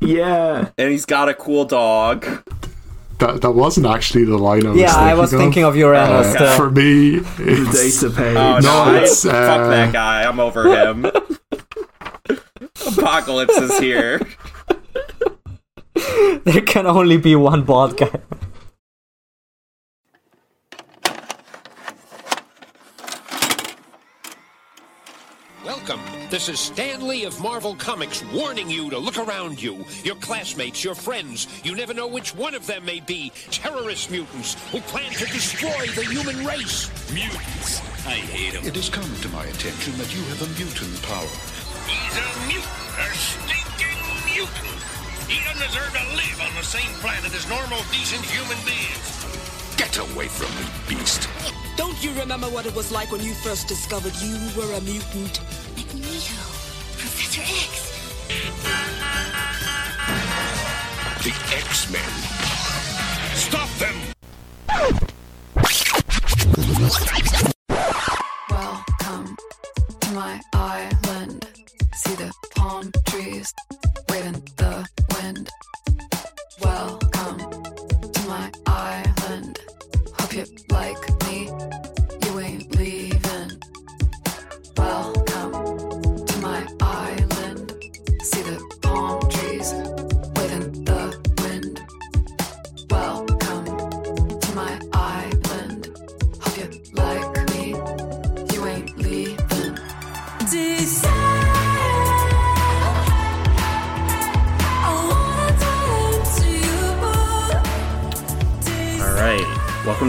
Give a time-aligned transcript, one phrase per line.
[0.00, 0.70] Yeah.
[0.78, 2.26] and he's got a cool dog.
[3.18, 6.34] That that wasn't actually the line I was Yeah, I was thinking of Uranus Uh,
[6.34, 6.56] still.
[6.56, 8.36] for me, The it's, data page.
[8.36, 10.22] Oh no, No, I- it's, fuck uh, that guy.
[10.24, 11.04] I'm over him.
[12.96, 14.20] Apocalypse is here.
[16.44, 18.10] there can only be one bald guy.
[25.64, 26.00] Welcome.
[26.40, 29.84] This is Stan Lee of Marvel Comics warning you to look around you.
[30.04, 34.54] Your classmates, your friends, you never know which one of them may be terrorist mutants
[34.72, 36.88] who plan to destroy the human race.
[37.12, 37.80] Mutants.
[38.06, 38.64] I hate them.
[38.64, 41.28] It has come to my attention that you have a mutant power.
[41.84, 42.88] He's a mutant.
[42.96, 44.00] A stinking
[44.32, 44.80] mutant.
[45.28, 49.76] He doesn't deserve to live on the same planet as normal, decent human beings.
[49.76, 51.28] Get away from me, beast.
[51.76, 55.40] Don't you remember what it was like when you first discovered you were a mutant?
[56.10, 56.42] Magneto.
[56.98, 57.92] Professor X.
[61.22, 62.12] The X-Men.
[63.36, 63.96] Stop them!
[68.50, 69.36] Welcome
[70.00, 71.46] to my island.
[71.94, 73.54] See the palm trees
[74.08, 75.48] waving the wind.
[76.60, 77.09] Welcome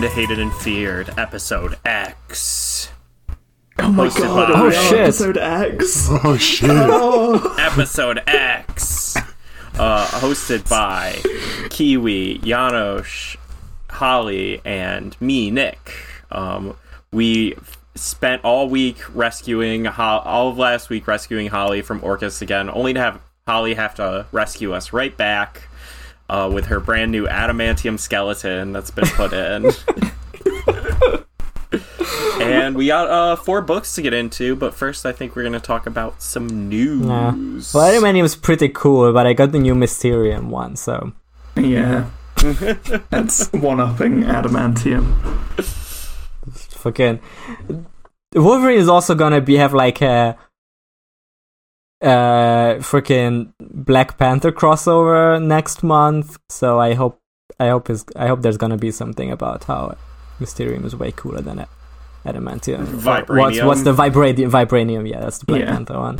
[0.01, 2.89] Welcome to Hated and Feared, episode X.
[3.77, 4.51] Oh my Hosted god.
[4.51, 4.99] by- Oh, shit.
[4.99, 6.07] Episode X.
[6.09, 7.59] oh shit!
[7.59, 9.15] Episode X.
[9.77, 11.21] Uh, hosted by
[11.69, 13.37] Kiwi, Janos,
[13.91, 15.93] Holly, and me, Nick.
[16.31, 16.75] Um,
[17.11, 17.55] we
[17.93, 22.95] spent all week rescuing, Ho- all of last week rescuing Holly from Orchis again, only
[22.95, 25.67] to have Holly have to rescue us right back
[26.31, 29.69] uh, with her brand new adamantium skeleton that's been put in.
[32.41, 35.53] and we got uh, four books to get into, but first I think we're going
[35.53, 37.05] to talk about some news.
[37.05, 37.31] Yeah.
[37.31, 41.11] Well, Adamantium was pretty cool, but I got the new Mysterium one, so.
[41.57, 42.09] Yeah.
[43.09, 45.13] That's one upping adamantium.
[46.51, 47.19] Fucking.
[48.33, 50.37] Wolverine is also gonna be have like a.
[52.01, 57.19] Uh, freaking Black Panther crossover next month, so I hope
[57.59, 59.95] I hope is I hope there's gonna be something about how
[60.39, 61.63] Mysterium is way cooler than
[62.25, 62.85] Adamantium.
[62.85, 63.37] Vibranium.
[63.37, 64.49] What's what's the vibranium?
[64.49, 65.71] Vibranium, yeah, that's the Black Yeah.
[65.71, 66.19] Panther one.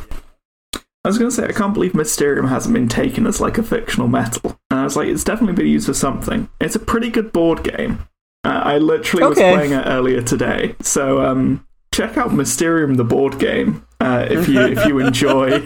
[1.03, 3.63] I was going to say, I can't believe Mysterium hasn't been taken as like a
[3.63, 4.59] fictional metal.
[4.69, 6.47] And I was like, it's definitely been used for something.
[6.59, 8.05] It's a pretty good board game.
[8.45, 9.49] Uh, I literally Okay.
[9.51, 10.75] was playing it earlier today.
[10.81, 15.63] So um, check out Mysterium the board game uh, if you if you enjoy.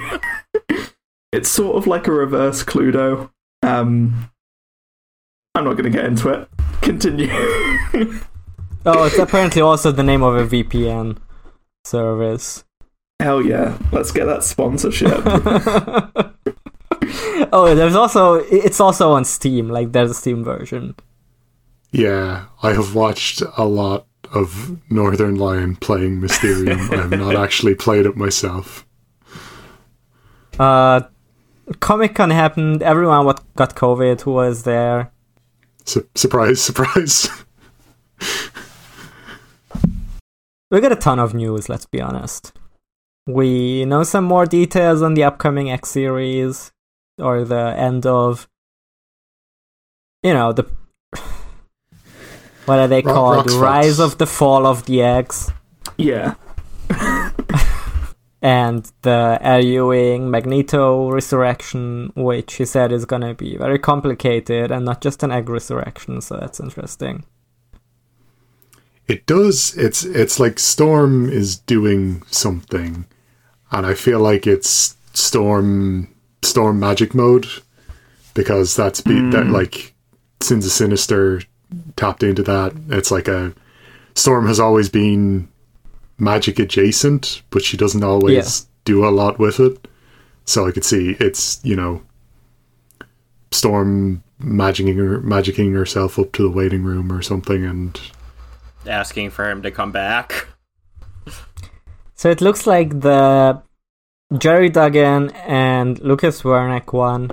[1.32, 3.32] it's sort of like a reverse Cluedo.
[3.64, 4.30] Um,
[5.56, 6.48] I'm not going to get into it.
[6.82, 7.32] Continue.
[8.88, 11.18] Oh, it's apparently also the name of a VPN
[11.86, 12.64] service.
[13.20, 13.80] Hell yeah!
[13.92, 15.24] Let's get that sponsorship.
[17.52, 19.70] oh, there's also it's also on Steam.
[19.70, 20.94] Like there's a Steam version.
[21.92, 26.80] Yeah, I have watched a lot of Northernlion playing Mysterium.
[26.92, 28.86] I have not actually played it myself.
[30.60, 31.02] Uh,
[31.80, 32.82] Comic Con happened.
[32.84, 35.12] Everyone what got COVID who was there.
[35.86, 37.30] Su- surprise, surprise.
[40.72, 41.70] We got a ton of news.
[41.70, 42.52] Let's be honest.
[43.28, 46.72] We know some more details on the upcoming X series
[47.18, 48.48] or the end of.
[50.24, 50.66] You know the.
[52.66, 53.48] What are they Ro- called?
[53.48, 54.14] Rox Rise Fox.
[54.14, 55.52] of the Fall of the X.
[55.98, 56.36] yeah.
[58.42, 64.86] and the Al Ewing Magneto resurrection, which he said is gonna be very complicated and
[64.86, 67.26] not just an egg resurrection, so that's interesting.
[69.08, 69.76] It does.
[69.78, 73.06] It's it's like Storm is doing something,
[73.72, 77.48] and I feel like it's Storm Storm magic mode
[78.34, 79.52] because that's be that mm.
[79.52, 79.94] like
[80.42, 81.42] Sins of Sinister
[81.96, 82.74] tapped into that.
[82.90, 83.54] It's like a
[84.16, 85.50] Storm has always been
[86.18, 89.88] magic adjacent, but she doesn't always do a lot with it.
[90.46, 92.02] So I could see it's you know
[93.52, 98.00] Storm magicking her, magicking herself up to the waiting room or something, and
[98.88, 100.48] Asking for him to come back.
[102.18, 103.62] So it looks like the
[104.38, 107.32] Gerry Duggan and Lucas Werneck one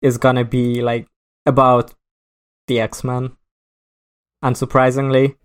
[0.00, 1.06] is gonna be like
[1.44, 1.92] about
[2.66, 3.32] the X Men,
[4.44, 5.36] unsurprisingly,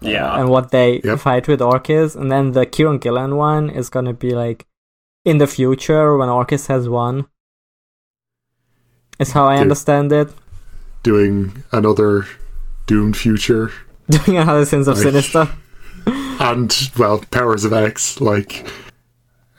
[0.00, 0.38] Yeah.
[0.38, 1.18] and what they Yep.
[1.20, 4.66] fight with Orchis, and then the Kieran Gillen one is gonna be like
[5.24, 7.26] in the future when Orchis has won.
[9.18, 9.62] Is how I Dude.
[9.62, 10.28] understand it.
[11.02, 12.26] Doing another
[12.86, 13.70] doomed future
[14.10, 15.02] Doing another Sins of Right.
[15.04, 15.48] Sinister.
[16.40, 18.20] and well, powers of X.
[18.20, 18.66] Like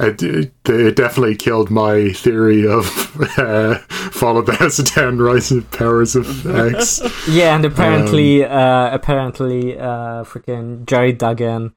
[0.08, 2.86] it, it, it definitely killed my theory of
[3.38, 3.80] uh,
[4.12, 7.02] Fall of the House of Ten, Rise of Powers of X.
[7.30, 11.74] Yeah, and apparently, uh, apparently, uh, freaking Gerry Duggan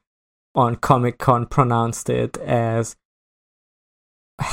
[0.53, 2.95] on Comic Con pronounced it as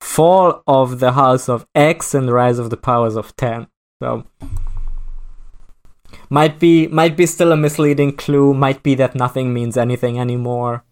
[0.00, 3.68] Fall of the House of X and Rise of the Powers of Ten.
[4.02, 4.26] So
[6.28, 8.54] might be might be still a misleading clue.
[8.54, 10.84] Might be that nothing means anything anymore.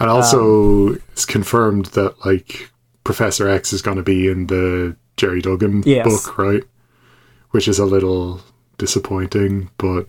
[0.00, 2.70] And also, it's confirmed that like
[3.04, 6.06] Professor X is going to be in the Gerry Duggan Yes.
[6.06, 6.64] book, right?
[7.50, 8.40] Which is a little
[8.78, 10.06] disappointing, but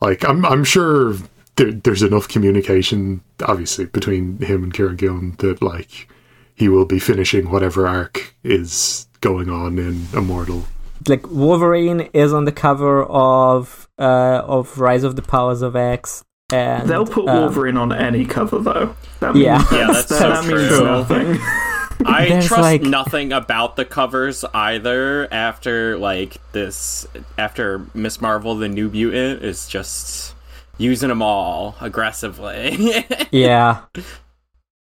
[0.00, 1.14] like I'm I'm sure
[1.56, 6.08] there, there's enough communication, obviously, between him and Kieran Gillen that like
[6.54, 10.64] he will be finishing whatever arc is going on in Immortal.
[11.08, 16.22] Like Wolverine is on the cover of uh of Rise of the Powers of X.
[16.50, 18.94] And They'll put um, Wolverine on any cover though.
[19.20, 19.58] That Yeah.
[19.58, 20.84] means, Yeah, that's so that means true.
[20.84, 21.38] nothing.
[22.06, 27.06] I There's, trust like- nothing about the covers either after like this
[27.36, 30.34] after Miss Marvel the New Mutant is just
[30.78, 33.04] using them all aggressively.
[33.32, 33.82] yeah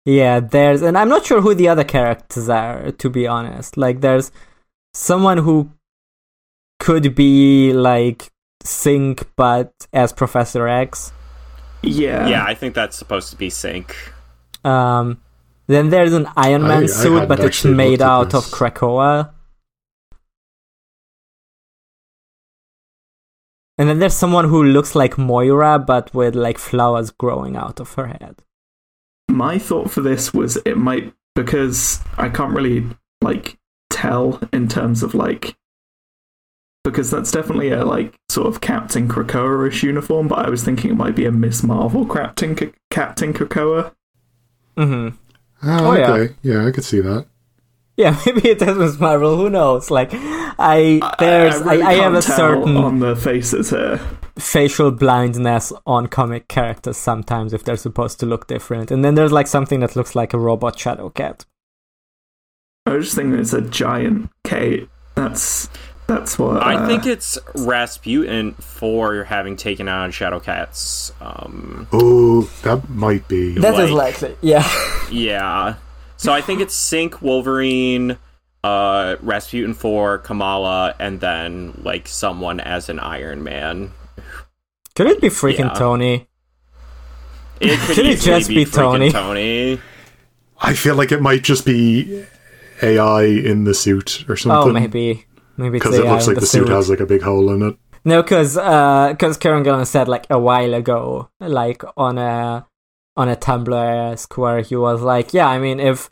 [0.07, 4.01] yeah there's and i'm not sure who the other characters are to be honest like
[4.01, 4.31] there's
[4.93, 5.67] someone who
[6.79, 8.29] could be like
[8.63, 11.11] synch but as professor x
[11.85, 12.27] Yeah.
[12.27, 13.93] yeah, I think that's supposed to be Synch.
[14.63, 15.21] um
[15.67, 18.43] then there's an iron man I suit hadn't but it's made looked at out of
[18.45, 19.31] krakoa
[23.77, 27.93] and then there's someone who looks like moira but with like flowers growing out of
[27.93, 28.41] her head
[29.29, 32.85] My thought for this was it might because I can't really
[33.21, 33.57] like
[33.89, 35.55] tell in terms of like
[36.85, 40.95] because that's definitely a like sort of Captain Krakoa-ish uniform, but I was thinking it
[40.95, 43.91] might be a Miss Marvel Captain K- Captain Krakoa.
[44.77, 45.15] mm-hmm
[45.67, 46.11] Oh, Oh, yeah.
[46.13, 46.35] okay.
[46.43, 46.65] Yeah.
[46.67, 47.25] I could see that.
[47.97, 49.35] Yeah, maybe it is Miss Marvel.
[49.37, 49.89] Who knows?
[49.89, 53.99] Like, I there's I, really I, have can't a tell certain on the faces here.
[54.37, 59.31] facial blindness on comic characters sometimes if they're supposed to look different, and then there's
[59.31, 61.45] like something that looks like a robot Shadow Cat.
[62.85, 64.89] I was just thinking it's a giant Kate.
[65.15, 65.69] That's
[66.07, 71.11] that's what I uh, think it's Rasputin for having taken on Shadowcats.
[71.21, 73.53] Um, Oh, that might be.
[73.55, 74.37] That is Like- likely.
[74.41, 74.67] Yeah.
[75.11, 75.75] yeah.
[76.17, 78.17] So I think it's Synch, Wolverine,
[78.63, 83.91] uh, Rasputin for Kamala, and then like someone as an Iron Man.
[84.95, 85.73] Could it be freaking Yeah.
[85.73, 86.27] Tony?
[87.59, 89.11] It could Could it just be, be Tony?
[89.11, 89.79] Tony.
[90.61, 92.25] I feel like it might just be
[92.81, 94.69] AI in the suit or something.
[94.69, 95.25] Oh, maybe.
[95.57, 97.77] Maybe Because it looks in like the, suit has like a big hole in it.
[98.03, 102.67] No, because because Kieran Gillen said like a while ago, like on a
[103.17, 106.09] on a Tumblr square, he was like, yeah, I mean, if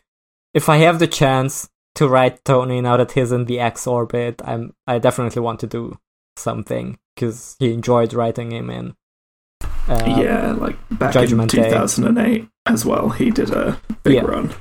[0.54, 4.42] if I have the chance to write Tony now that he's in the X orbit,
[4.44, 5.98] I'm I definitely want to do
[6.36, 8.96] something because he enjoyed writing him in.
[9.86, 11.68] Uh, yeah, like back Judgment in Day.
[11.68, 13.10] 2008 as well.
[13.10, 14.22] He did a big Yeah.
[14.22, 14.54] run.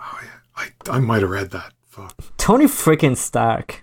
[0.00, 1.72] Oh yeah, I, I might have read that.
[1.92, 2.14] Fuck.
[2.38, 3.82] Tony freaking Stark.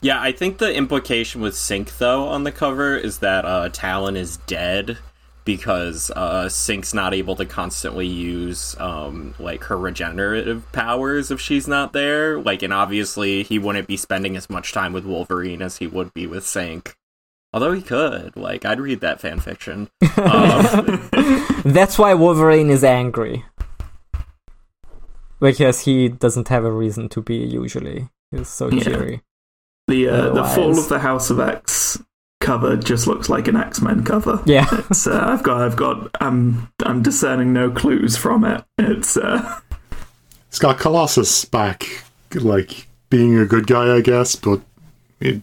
[0.00, 4.16] Yeah, I think the implication with Synch though on the cover is that uh, Talon
[4.16, 4.98] is dead
[5.44, 11.68] because uh, Synch's not able to constantly use um, like her regenerative powers if she's
[11.68, 12.40] not there.
[12.40, 16.12] Like, and obviously he wouldn't be spending as much time with Wolverine as he would
[16.12, 16.94] be with Synch.
[17.52, 19.88] Although he could, like, I'd read that fan fiction.
[20.16, 21.08] Um,
[21.64, 23.44] That's why Wolverine is angry.
[25.40, 28.08] Because he doesn't have a reason to be usually.
[28.30, 28.82] He's so Yeah.
[28.82, 29.22] cheery.
[29.88, 32.02] The uh, the Fall of the House of X
[32.40, 34.42] cover just looks like an X Men cover.
[34.46, 34.66] Yeah.
[34.90, 38.64] It's, uh, I've got I've got I'm I'm discerning no clues from it.
[38.78, 39.60] It's uh,
[40.48, 41.86] It's got Colossus back,
[42.34, 44.34] like being a good guy, I guess.
[44.36, 44.60] But
[45.20, 45.42] it,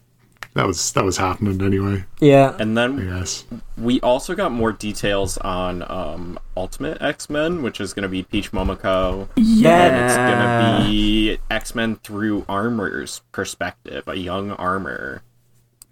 [0.55, 2.05] that was that was happening anyway.
[2.19, 2.55] Yeah.
[2.59, 3.45] and then yes.
[3.77, 8.23] We also got more details on um, Ultimate X Men, which is going to be
[8.23, 9.27] Peach Momoko.
[9.35, 10.05] yeah.
[10.05, 15.23] It's going to be X Men through Armor's perspective, a young Armor.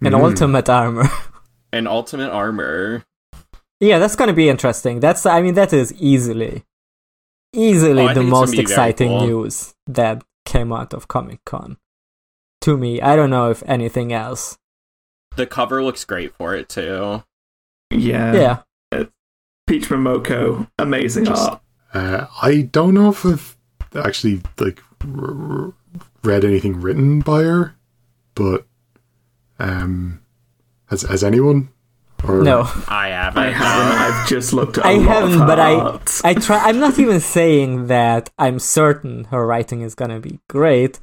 [0.00, 1.08] An ultimate armor.
[1.72, 3.04] An Ultimate Armor.
[3.80, 5.00] Yeah, that's gonna be interesting.
[5.00, 6.64] That's I mean that is easily
[7.54, 9.26] easily Oh, the most gonna be very exciting cool.
[9.26, 11.76] news that came out of Comic Con.
[12.62, 14.56] To me, I don't know if anything else.
[15.36, 17.22] The cover looks great for it too.
[17.90, 18.62] Yeah.
[18.92, 19.04] yeah,
[19.66, 21.60] Peach Momoko, amazing Just- art.
[21.94, 23.56] Uh, I don't know if I've
[23.94, 25.72] actually like r- r-
[26.24, 27.74] read anything written by her,
[28.34, 28.66] but
[29.58, 30.22] um,
[30.88, 31.68] has has anyone?
[32.26, 33.42] Or no, I haven't.
[33.42, 33.98] I haven't.
[34.00, 34.84] I've just looked at.
[34.86, 36.30] a I lot of haven't, her but I.
[36.30, 36.58] I try.
[36.66, 40.98] I'm not even saying that I'm certain her writing is gonna be great,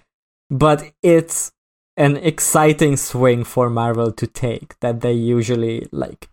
[0.50, 1.52] but it's
[1.98, 6.30] an exciting swing for Marvel to take that they usually like.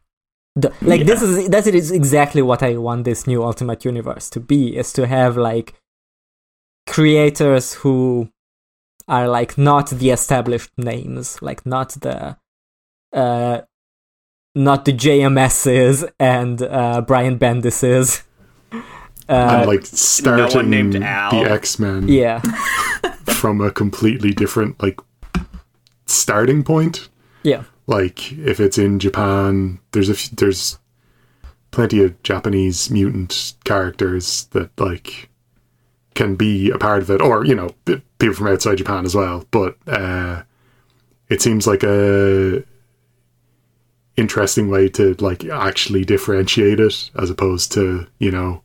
[0.55, 4.41] The, like this is that is exactly what I want this new Ultimate Universe to
[4.41, 5.75] be is to have like
[6.87, 8.31] creators who
[9.07, 12.39] are like not the established names, like not the
[13.13, 13.61] uh
[14.55, 18.23] not the JMSs and uh Brian Bendis's.
[19.29, 22.41] Uh, and like starting named the X Men yeah.
[23.37, 24.99] from a completely different like
[26.07, 27.09] starting point.
[27.43, 27.65] Yeah.
[27.87, 30.79] Like if it's in Japan, there's a f- there's
[31.71, 35.29] plenty of Japanese mutant characters that like
[36.15, 39.45] can be a part of it, or you know, people from outside Japan as well.
[39.51, 40.43] But uh,
[41.29, 42.65] it seems like a
[44.17, 48.63] interesting way to like actually differentiate it, as opposed to you know,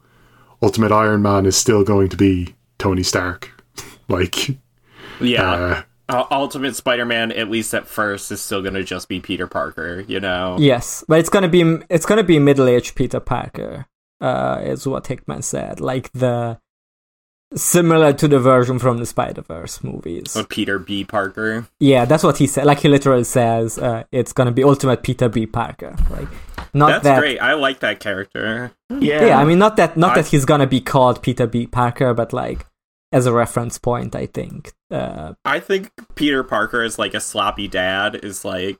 [0.61, 3.60] Ultimate Iron Man is still going to be Tony Stark,
[4.11, 4.57] like
[5.19, 5.51] Yeah.
[5.51, 10.03] uh, Uh, Ultimate Spider-Man, at least at first, is still gonna just be Peter Parker.
[10.07, 10.57] You know.
[10.59, 13.85] Yes, but it's gonna be it's gonna be middle-aged Peter Parker.
[14.19, 15.79] Uh, is what Hickman said.
[15.79, 16.59] Like the
[17.53, 20.35] similar to the version from the Spider-Verse movies.
[20.35, 21.03] With Peter B.
[21.03, 21.65] Parker.
[21.79, 22.65] Yeah, that's what he said.
[22.65, 25.45] Like he literally says, uh, it's gonna be Ultimate Peter B.
[25.45, 25.95] Parker.
[26.09, 26.27] Like
[26.73, 27.19] not That's that.
[27.19, 27.39] great.
[27.39, 28.71] I like that character.
[28.89, 29.25] Yeah.
[29.25, 31.67] Yeah, I mean, not that not I- that he's gonna be called Peter B.
[31.67, 32.65] Parker, but like
[33.11, 34.71] as a reference point, I think.
[34.89, 38.77] Uh, I think Peter Parker is like a sloppy dad is like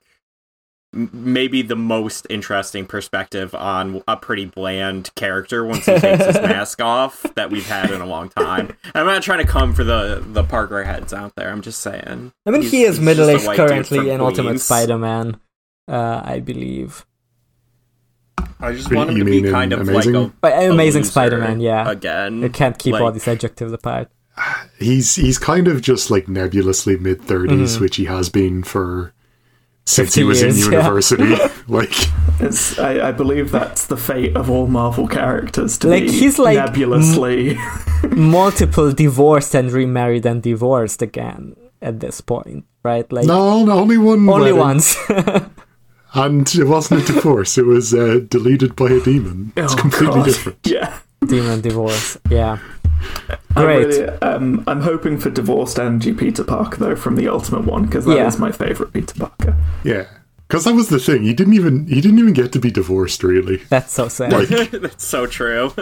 [0.94, 6.36] m- maybe the most interesting perspective on a pretty bland character once he takes his
[6.42, 8.76] mask off that we've had in a long time.
[8.94, 11.50] I'm not trying to come for the the Parker heads out there.
[11.50, 12.32] I'm just saying.
[12.46, 15.40] I mean, He's- he is he's just a middle-aged currently from in Ultimate Spider-Man.
[15.88, 17.06] Uh, I believe.
[18.60, 20.14] I just You want him to be kind of Amazing?
[20.14, 21.90] like a, But a Amazing loser Spider-Man, yeah.
[21.90, 24.10] Again, I can't keep all these adjectives apart.
[24.80, 27.80] He's he's kind of just like nebulously mid 30s Mhm.
[27.82, 29.14] which he has been for
[29.86, 30.78] since he was years, in yeah.
[30.84, 31.36] university
[31.68, 31.94] like
[32.40, 36.38] It's, I, I believe that's the fate of all Marvel characters to Like, be he's
[36.40, 37.58] like nebulously.
[38.16, 43.12] Multiple divorced and remarried and divorced again at this point, right?
[43.12, 44.58] Like no no, only one only wedding.
[44.58, 44.96] once.
[46.14, 50.16] and it wasn't a divorce it was uh, deleted by a demon it's Oh, completely
[50.22, 50.26] God.
[50.26, 51.00] different Yeah.
[51.26, 52.18] Demon divorce.
[52.30, 52.58] Yeah.
[53.55, 53.86] I Great.
[53.88, 58.05] really, um, I'm hoping for divorced Angie Peter Parker though from the Ultimate one because
[58.05, 58.39] that is Yeah.
[58.39, 59.55] my favorite Peter Parker.
[59.84, 60.05] yeah
[60.48, 63.24] because that was the thing he didn't even he didn't even get to be divorced
[63.24, 64.31] really That's so sad.
[64.34, 65.72] like That's so true.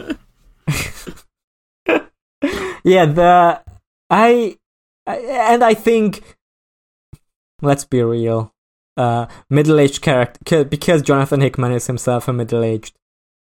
[2.84, 3.62] yeah, the
[4.10, 4.58] I,
[5.06, 5.16] I
[5.52, 6.24] and I think
[7.62, 8.54] let's be real.
[8.98, 12.96] Uh middle-aged character because Jonathan Hickman is himself a middle-aged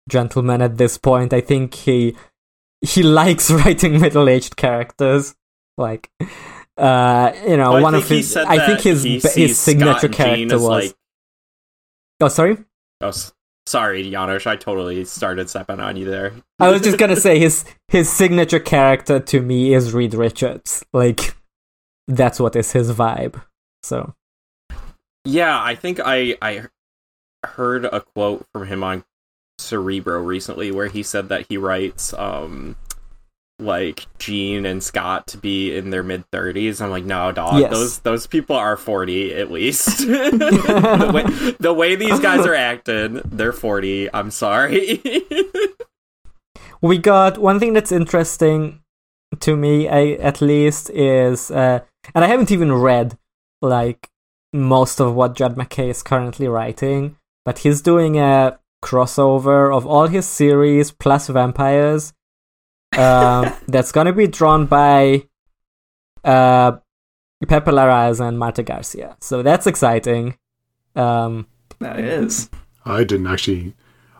[0.08, 1.32] gentleman at this point.
[1.32, 2.16] I think he
[2.80, 5.34] he likes writing middle-aged characters.
[5.78, 6.10] Like
[6.76, 10.48] uh you know, Well, one of his I think his his signature Scott and Jean
[10.48, 10.94] character was like-
[12.22, 12.58] Oh, sorry?
[13.00, 13.12] Oh,
[13.66, 14.46] sorry, Janos.
[14.46, 16.32] I totally started stepping on you there.
[16.58, 20.84] I was just gonna say his his signature character to me is Reed Richards.
[20.92, 21.34] Like
[22.08, 23.40] that's what is his vibe.
[23.82, 24.14] So
[25.24, 26.66] Yeah, I think I I
[27.44, 29.04] heard a quote from him on
[29.60, 32.76] Cerebro recently where he said that he writes um
[33.60, 36.80] like Jean and Scott to be in their mid thirties.
[36.80, 37.60] I'm like, no, dog.
[37.60, 37.70] Yes.
[37.70, 39.98] Those those people are forty at least.
[40.06, 44.12] the, way, the way these guys are acting, they're forty.
[44.12, 45.02] I'm sorry.
[46.80, 48.80] we got one thing that's interesting
[49.38, 51.80] to me, I, at least, is uh,
[52.14, 53.16] and I haven't even read
[53.62, 54.08] like
[54.52, 60.06] most of what Jed MacKay is currently writing, but he's doing a crossover of all
[60.08, 62.12] his series plus vampires.
[62.96, 65.24] um, that's gonna be drawn by
[66.24, 66.72] uh,
[67.46, 69.16] Pepe Larraz and Marte Gracia.
[69.20, 70.36] So that's exciting.
[70.96, 71.46] Um,
[71.78, 72.50] That is.
[72.84, 73.74] i didn't actually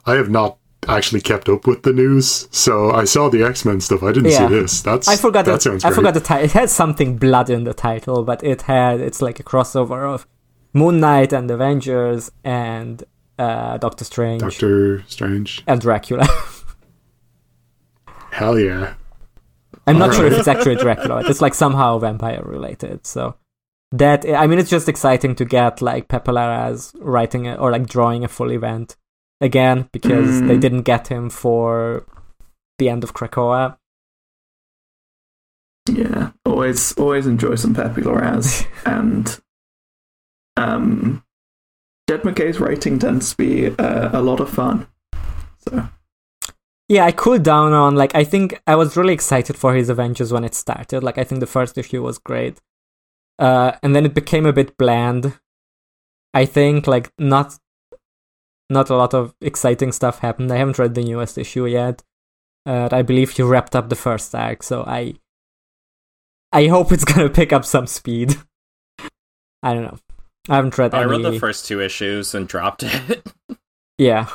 [0.07, 0.57] i have not
[0.88, 4.47] actually kept up with the news so i saw the x-men stuff i didn't Yeah.
[4.49, 5.97] see this that's I forgot that the, sounds I great.
[5.97, 6.45] forgot the title.
[6.45, 10.26] It had something blood in the title, but it had it's like a crossover of
[10.73, 13.02] Moon Knight and Avengers and
[13.41, 16.27] uh, Doctor Strange doctor strange and Dracula.
[18.33, 18.95] hell yeah
[19.87, 21.23] I'm not sure if it's actually Dracula.
[21.29, 23.07] It's like somehow vampire related.
[23.07, 23.35] So
[23.93, 27.87] that I mean, it's just exciting to get like Pepe Larraz writing a, or like
[27.89, 28.97] drawing a full event
[29.41, 30.61] again because they Mm.
[30.61, 32.05] didn't get him for
[32.79, 33.77] the end of Krakoa.
[35.89, 39.41] Yeah, always always enjoy some Pepe Larraz and
[40.57, 41.25] um,
[42.11, 44.88] Jed MacKay's writing tends to be uh, a lot of fun.
[45.59, 45.88] So
[46.88, 50.33] Yeah, I cooled down on like I think I was really excited for his Avengers
[50.33, 51.05] when it started.
[51.05, 52.59] Like I think the first issue was great.
[53.38, 55.38] Uh and then it became a bit bland.
[56.35, 57.57] I think like not
[58.69, 60.50] not a lot of exciting stuff happened.
[60.50, 62.02] I haven't read the newest issue yet.
[62.67, 65.14] Uh, I believe he wrapped up the first arc, so I
[66.52, 68.35] I hope it's gonna pick up some speed.
[69.62, 69.99] I don't know.
[70.49, 70.99] I haven't read that.
[70.99, 71.11] I any.
[71.11, 73.27] read the first two issues and dropped it.
[73.99, 74.31] Yeah,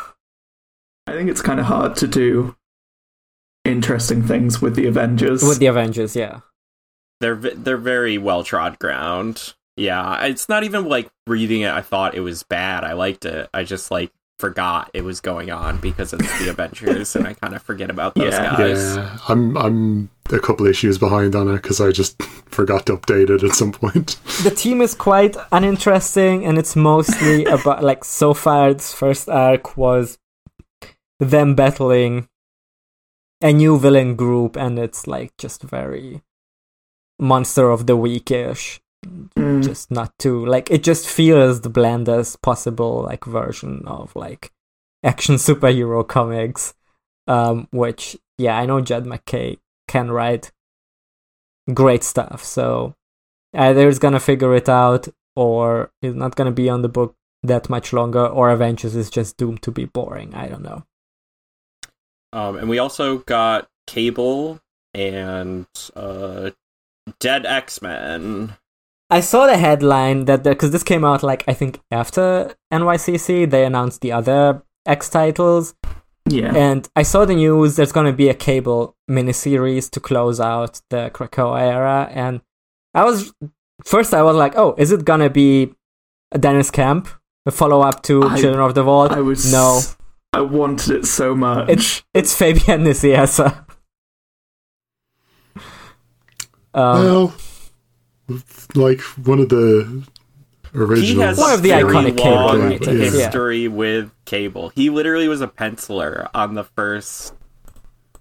[1.07, 2.55] I think it's kind of hard to do
[3.63, 5.41] interesting things with the Avengers.
[5.41, 6.41] with the Avengers, yeah.
[7.19, 9.55] they're they're very well trod ground.
[9.75, 11.71] Yeah, it's not even like reading it.
[11.71, 12.83] I thought it was bad.
[12.83, 13.49] I liked it.
[13.55, 17.55] I just like forgot it was going on because it's the Avengers, and I kind
[17.55, 18.57] of forget about those Yeah.
[18.57, 18.95] guys.
[18.95, 23.29] Yeah, I'm I'm a couple issues behind on it because I just forgot to update
[23.29, 24.17] it at some point.
[24.43, 29.77] the team is quite uninteresting and it's mostly about like so far its first arc
[29.77, 30.17] was
[31.19, 32.27] them battling
[33.41, 36.21] a new villain group and it's like just very
[37.19, 43.03] monster of the weekish Mm, just not too like it just feels the blandest possible
[43.03, 44.51] like version of like
[45.03, 46.73] action superhero comics
[47.27, 49.57] um which yeah i know jed mackay
[49.87, 50.51] can write
[51.73, 52.95] great stuff so
[53.53, 57.69] either he's gonna figure it out or he's not gonna be on the book that
[57.69, 60.83] much longer or avengers is just doomed to be boring i don't know
[62.33, 64.59] Um, and we also got Cable
[64.93, 66.51] and uh,
[67.19, 68.55] Dead X Men.
[69.09, 73.63] I saw the headline that because this came out like I think after NYCC they
[73.65, 75.75] announced the other X titles,
[76.27, 77.75] yeah, and I saw the news.
[77.75, 82.41] There's going to be a cable miniseries to close out the Krakoa era, and
[82.95, 83.31] I was
[83.83, 85.75] first I was like, oh, is it gonna be
[86.33, 87.07] Deniz Camp,
[87.45, 89.11] a follow up to I- Children of the Vault?
[89.11, 89.81] I was no,
[90.33, 91.69] I wanted it so much.
[91.69, 93.65] it's it's Fabian Nicieza.
[96.73, 97.33] Um, well,
[98.75, 100.03] like one of the
[100.73, 101.01] original.
[101.01, 103.23] He has One of the iconic Cable long writers, yeah.
[103.25, 104.69] history with Cable.
[104.69, 107.33] He literally was a penciler on the first,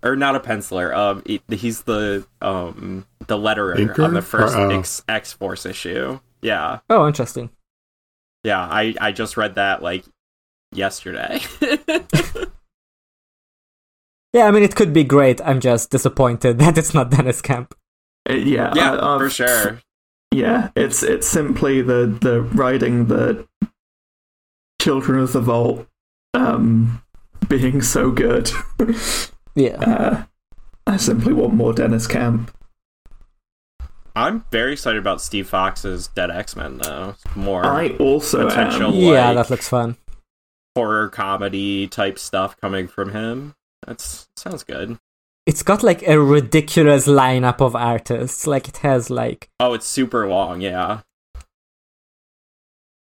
[0.02, 0.94] or not a penciler.
[0.94, 4.04] Um, he's the um the letterer Inker?
[4.04, 4.78] on the first Or, oh.
[4.78, 6.20] X X Force issue.
[6.42, 7.50] Yeah, oh, interesting.
[8.44, 8.60] yeah.
[8.60, 10.04] I I just read that like
[10.72, 11.40] yesterday.
[14.32, 15.40] Yeah, I mean it could be great.
[15.44, 17.72] I'm just disappointed that it's not Deniz Camp.
[18.28, 19.80] Uh, yeah, yeah, I- I've- for sure.
[20.34, 23.46] Yeah, it's it's simply the the writing the
[24.80, 25.86] Children of the Vault
[26.34, 27.02] um
[27.48, 28.50] being so good.
[29.56, 29.76] Yeah.
[29.76, 30.24] uh,
[30.84, 32.50] I simply want more Deniz Camp.
[34.16, 37.14] I'm very excited about Steve Foxe's Dead X Men though.
[37.36, 38.94] More I also potential am.
[38.94, 39.96] Yeah, like, that looks fun.
[40.74, 43.54] horror comedy type stuff coming from him.
[43.86, 44.98] That's sounds good.
[45.46, 48.46] It's got like a ridiculous lineup of artists.
[48.46, 50.60] Like it has like Oh, it's super long.
[50.60, 51.00] Yeah.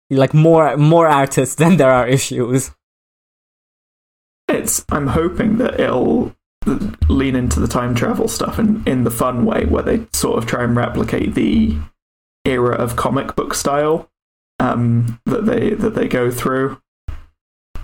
[0.10, 2.72] like more more artists than there are issues.
[4.48, 6.36] It's I'm hoping that it'll
[7.10, 10.46] lean into the time travel stuff in in the fun way where they sort of
[10.46, 11.76] try and replicate the
[12.46, 14.10] era of comic book style
[14.60, 16.80] um that they that they go through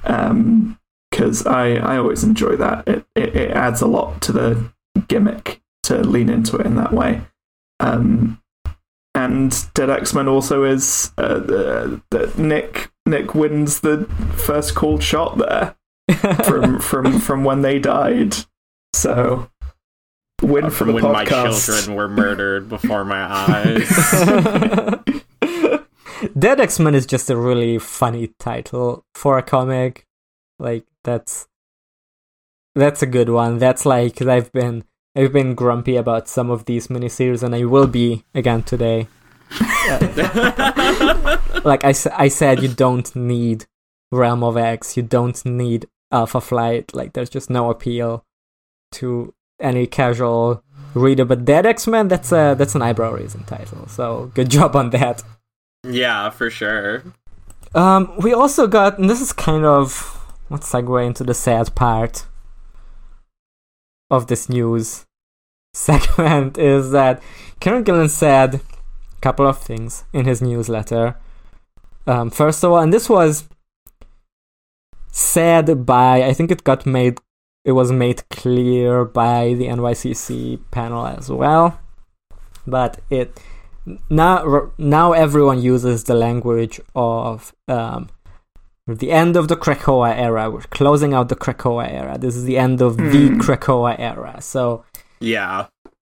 [0.05, 0.78] um
[1.19, 2.87] because I, I always enjoy that.
[2.87, 4.71] It, it it adds a lot to the
[5.09, 7.21] gimmick to lean into it in that way.
[7.81, 8.41] Um,
[9.13, 14.05] and Dead X Men also is uh, the, the Nick Nick wins the
[14.37, 15.75] first called shot there
[16.45, 18.37] from from from when they died.
[18.93, 19.49] So
[20.41, 23.89] win Uh, for from the when my children were murdered before my eyes.
[26.37, 30.05] Dead X Men is just a really funny title for a comic.
[30.59, 31.47] Like that's
[32.75, 33.57] that's a good one.
[33.57, 34.83] That's like I've been
[35.15, 39.07] I've been grumpy about some of these miniseries, and I will be again today.
[41.63, 43.65] like I, I said, you don't need
[44.11, 44.95] Realm of X.
[44.95, 46.93] You don't need Alpha Flight.
[46.93, 48.23] Like there's just no appeal
[48.93, 51.25] to any casual reader.
[51.25, 53.87] But Dead X Men, that's a that's an eyebrow raising title.
[53.87, 55.23] So good job on that.
[55.83, 57.03] yeah, for sure.
[57.75, 60.18] Um, we also got, and this is kind of
[60.49, 62.25] let's segue into the sad part
[64.09, 65.05] of this news.
[65.73, 67.21] segment is that
[67.59, 71.15] Kieran Gillen said a couple of things in his newsletter.
[72.07, 73.47] Um, first of all, and this was
[75.11, 77.19] said by, I think it got made,
[77.63, 81.79] it was made clear by the NYCC panel as well,
[82.65, 83.39] but it
[84.09, 88.09] now now everyone uses the language of um,
[88.97, 90.49] the end of the Krakoa era.
[90.49, 92.17] We're closing out the Krakoa era.
[92.17, 94.41] This is the end of the Krakoa era.
[94.41, 94.83] So
[95.19, 95.67] Yeah.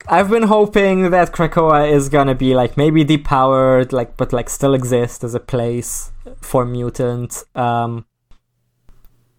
[0.09, 4.75] I've been hoping that Krakoa is gonna be like maybe depowered, like but like still
[4.75, 7.45] exist as a place for mutants.
[7.55, 8.07] Um,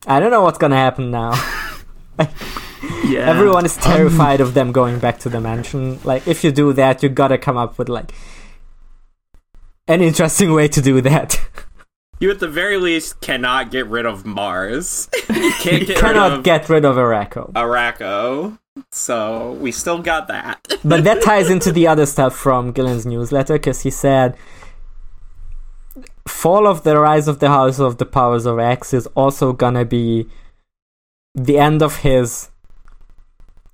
[0.07, 1.33] I don't know what's gonna happen now.
[3.07, 3.29] Yeah.
[3.29, 5.99] Everyone is terrified of them going back to the mansion.
[6.03, 8.11] Like if you do that, you gotta come up with like
[9.87, 11.39] an interesting way to do that.
[12.19, 15.09] You at the very least cannot get rid of Mars.
[15.29, 17.51] you can't you cannot rid of get rid of Arakko.
[17.53, 18.57] Arakko.
[18.91, 20.65] So we still got that.
[20.83, 24.35] but that ties into the other stuff from Gillen's newsletter because he said
[26.27, 29.83] fall of the rise of the house of the powers of x is also gonna
[29.83, 30.25] be
[31.35, 32.49] the end of his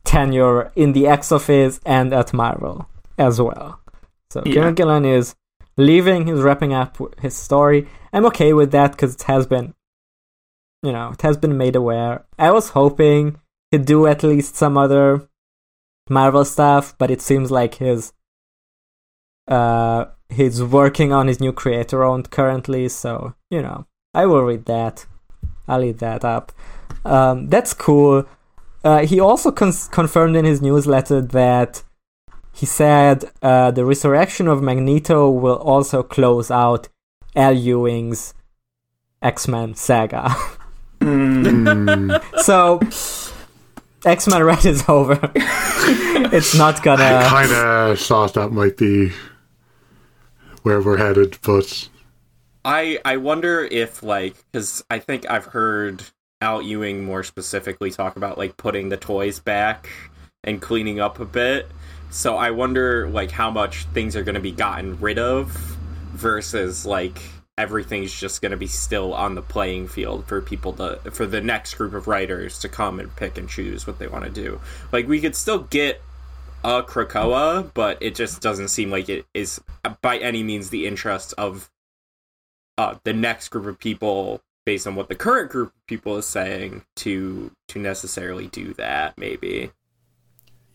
[0.03, 3.79] tenure in the x office and at marvel as well
[4.31, 4.53] so Yeah.
[4.53, 5.35] Kieran Gillen is
[5.79, 9.73] leaving he's wrapping up his story i'm okay with that because it has been
[10.83, 13.39] you know it has been made aware i was hoping
[13.71, 15.29] he'd do at least some other
[16.09, 18.13] Marvel stuff, but it seems like his
[19.47, 24.65] uh he's working on his new creator owned currently, so you know, I will read
[24.65, 25.05] that.
[25.67, 26.51] I'll eat that up.
[27.05, 28.25] Um, that's cool.
[28.83, 31.83] Uh, he also confirmed in his newsletter that
[32.59, 36.89] he said uh, the resurrection of Magneto will also close out
[37.33, 38.33] Al Ewing's
[39.21, 40.35] X Men saga.
[40.99, 42.81] Mm, so
[44.03, 45.17] X Men Red is over.
[45.35, 47.25] it's not gonna.
[47.29, 49.13] kind of thought that might be
[50.63, 51.87] where we're headed, but
[52.65, 56.03] I I wonder if like because I think I've heard
[56.41, 59.87] Al Ewing more specifically talk about like putting the toys back
[60.43, 61.69] and cleaning up a bit.
[62.09, 65.51] So I wonder like how much things are going to be gotten rid of
[66.13, 67.21] versus like
[67.57, 71.41] everything's just going to be still on the playing field for people to for the
[71.41, 74.59] next group of writers to come and pick and choose what they want to do.
[74.91, 76.01] Like we could still get
[76.63, 79.61] a Krakoa, but it just doesn't seem like it is
[80.01, 81.69] by any means the interest of
[82.77, 86.25] uh, the next group of people based on what the current group of people is
[86.25, 89.71] saying to to necessarily do that maybe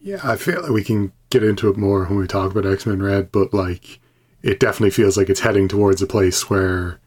[0.04, 2.84] yeah, I feel like we can get into it more when we talk about X
[2.84, 4.00] Men Red, but like
[4.42, 7.00] it definitely feels like it's heading towards a place where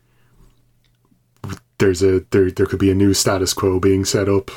[1.77, 4.49] there's a there there could be a new status quo being set up.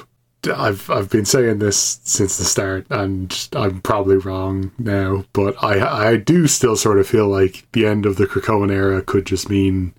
[0.51, 6.13] I've I've been saying this since the start, and I'm probably wrong now, but I
[6.13, 9.51] I do still sort of feel like the end of the Krakoan era could just
[9.51, 9.93] mean,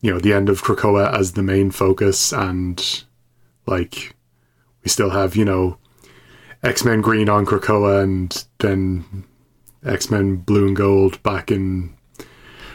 [0.00, 3.04] you know, the end of Krakoa as the main focus, and
[3.66, 4.16] like
[4.82, 5.78] we still have you know
[6.64, 9.24] X Men Green on Krakoa, and then
[9.84, 11.94] X Men Blue and Gold back in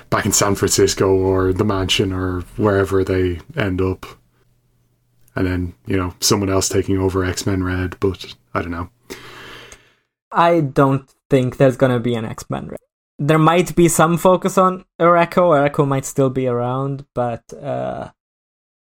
[0.10, 4.06] back in San Francisco or the mansion or wherever they end up.
[5.36, 8.89] And then, you know, someone else taking over X Men Red, but I don't know.
[10.32, 12.67] I don't think there's gonna be an X Men.
[12.67, 12.80] Red.
[13.17, 15.69] There might be some focus on Arakko.
[15.69, 18.12] Arakko might still be around, but uh,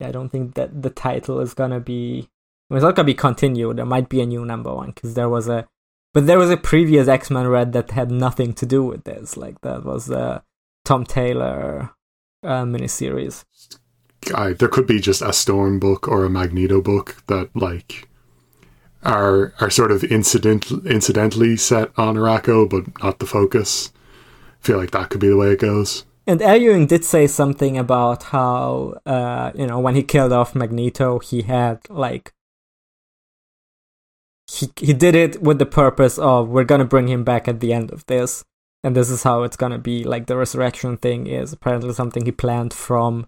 [0.00, 2.28] I don't think that the title is gonna be.
[2.70, 3.76] It's not gonna be continued.
[3.76, 5.66] There might be a new number one because there was a,
[6.12, 9.37] but there was a previous X Men Red that had nothing to do with this.
[9.37, 10.42] Like that was a
[10.85, 11.90] Tom Taylor
[12.42, 13.44] uh, miniseries.
[14.35, 18.09] I, there could be just a Storm book or a Magneto book that, like,
[19.02, 23.92] are are sort of incident incidentally set on Arakko, but not the focus.
[24.62, 26.04] I feel like that could be the way it goes.
[26.26, 31.20] And Ewing did say something about how, uh, you know, when he killed off Magneto,
[31.20, 32.33] he had like
[34.50, 37.72] he he did it with the purpose of we're gonna bring him back at the
[37.72, 38.44] end of this,
[38.82, 40.04] and this is how it's gonna be.
[40.04, 43.26] Like the resurrection thing is apparently something he planned from,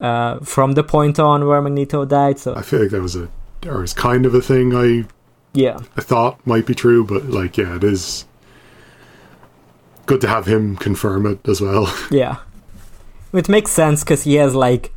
[0.00, 2.38] uh, from the point on where Magneto died.
[2.38, 3.28] So I feel like that was a
[3.66, 5.04] or is kind of a thing I
[5.52, 8.24] yeah, I thought might be true, but like yeah, it is
[10.06, 11.94] good to have him confirm it as well.
[12.10, 12.38] Yeah.
[13.30, 14.90] It makes sense because he has like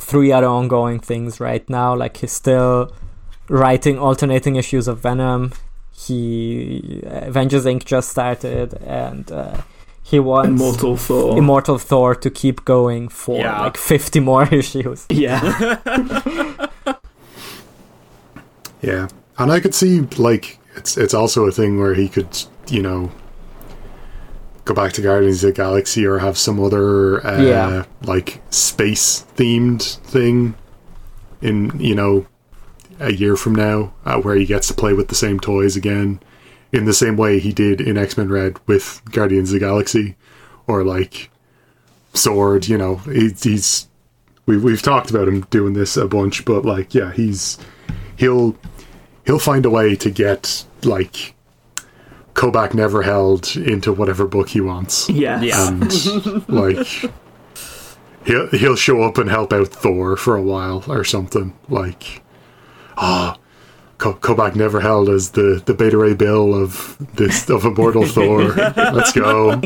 [0.00, 1.94] three other ongoing things right now.
[1.94, 2.92] Like he's still
[3.48, 5.52] writing alternating issues of Venom.
[5.92, 7.84] He Avengers Inc.
[7.84, 9.58] just started, and uh,
[10.02, 11.38] he wants Immortal Thor.
[11.38, 13.60] Immortal Thor to keep going for Yeah.
[13.62, 15.06] like fifty more issues.
[15.08, 15.78] yeah.
[18.82, 22.36] yeah, And I could see like it's it's also a thing where he could,
[22.68, 23.10] you know,
[24.64, 27.84] go back to Guardians of the Galaxy or have some other uh, Yeah.
[28.02, 30.54] like space themed thing
[31.42, 32.26] in you know
[33.00, 36.20] a year from now uh, where he gets to play with the same toys again
[36.72, 40.16] in the same way he did in X-Men Red with Guardians of the Galaxy
[40.66, 41.30] or like
[42.14, 43.88] Sword, you know, he, he's
[44.46, 47.58] we we've talked about him doing this a bunch but like yeah, he's
[48.16, 48.56] he'll
[49.26, 51.33] he'll find a way to get like
[52.34, 55.08] Kobach never held into whatever book he wants.
[55.08, 55.42] Yes.
[55.42, 55.68] Yeah.
[55.68, 56.86] And like
[58.26, 61.56] he'll he'll show up and help out Thor for a while or something.
[61.68, 62.22] Like
[62.96, 63.38] ah
[63.98, 68.42] Ko- Kobach never held as the, the Beta Ray Bill of this of Immortal Thor.
[68.76, 69.60] Let's go.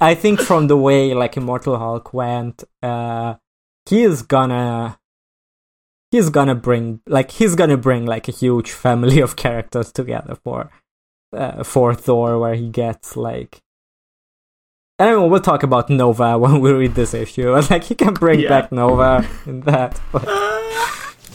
[0.00, 3.34] I think from the way like Immortal Hulk went, uh,
[3.88, 4.98] he is gonna
[6.10, 10.70] he's gonna bring like he's gonna bring like a huge family of characters together for
[11.32, 13.60] uh, for Thor, where he gets like.
[14.98, 17.50] I don't know, we'll talk about Nova when we read this issue.
[17.70, 18.48] Like he can bring Yeah.
[18.50, 20.00] back Nova in that.
[20.12, 20.24] But,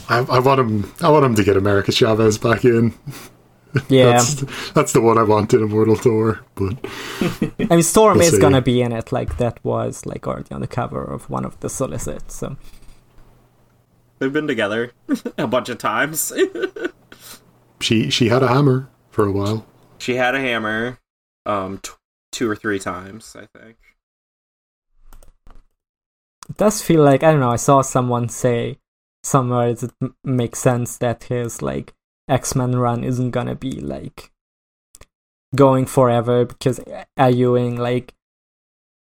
[0.08, 2.94] I, I want him I want him to get America Chavez back in.
[3.90, 6.42] yeah, That's that's the one I want in Immortal Thor.
[6.54, 6.78] But
[7.72, 8.40] I mean Storm We'll is see.
[8.40, 9.12] gonna be in it.
[9.12, 12.36] Like that was like already on the cover of one of the solicits.
[12.36, 12.56] So
[14.20, 14.92] They've been together
[15.40, 16.32] a bunch of times.
[17.82, 19.66] she she had a hammer for a while.
[20.00, 21.00] She had a hammer,
[21.46, 21.92] um, t-
[22.32, 23.78] two or three times, I think.
[26.50, 27.52] it does feel like I don't know.
[27.52, 28.78] I saw someone say
[29.24, 31.94] somewhere it m- makes sense that his like
[32.30, 34.32] X Men run isn't gonna be like
[35.56, 36.80] going forever because
[37.18, 38.14] Al Ewing like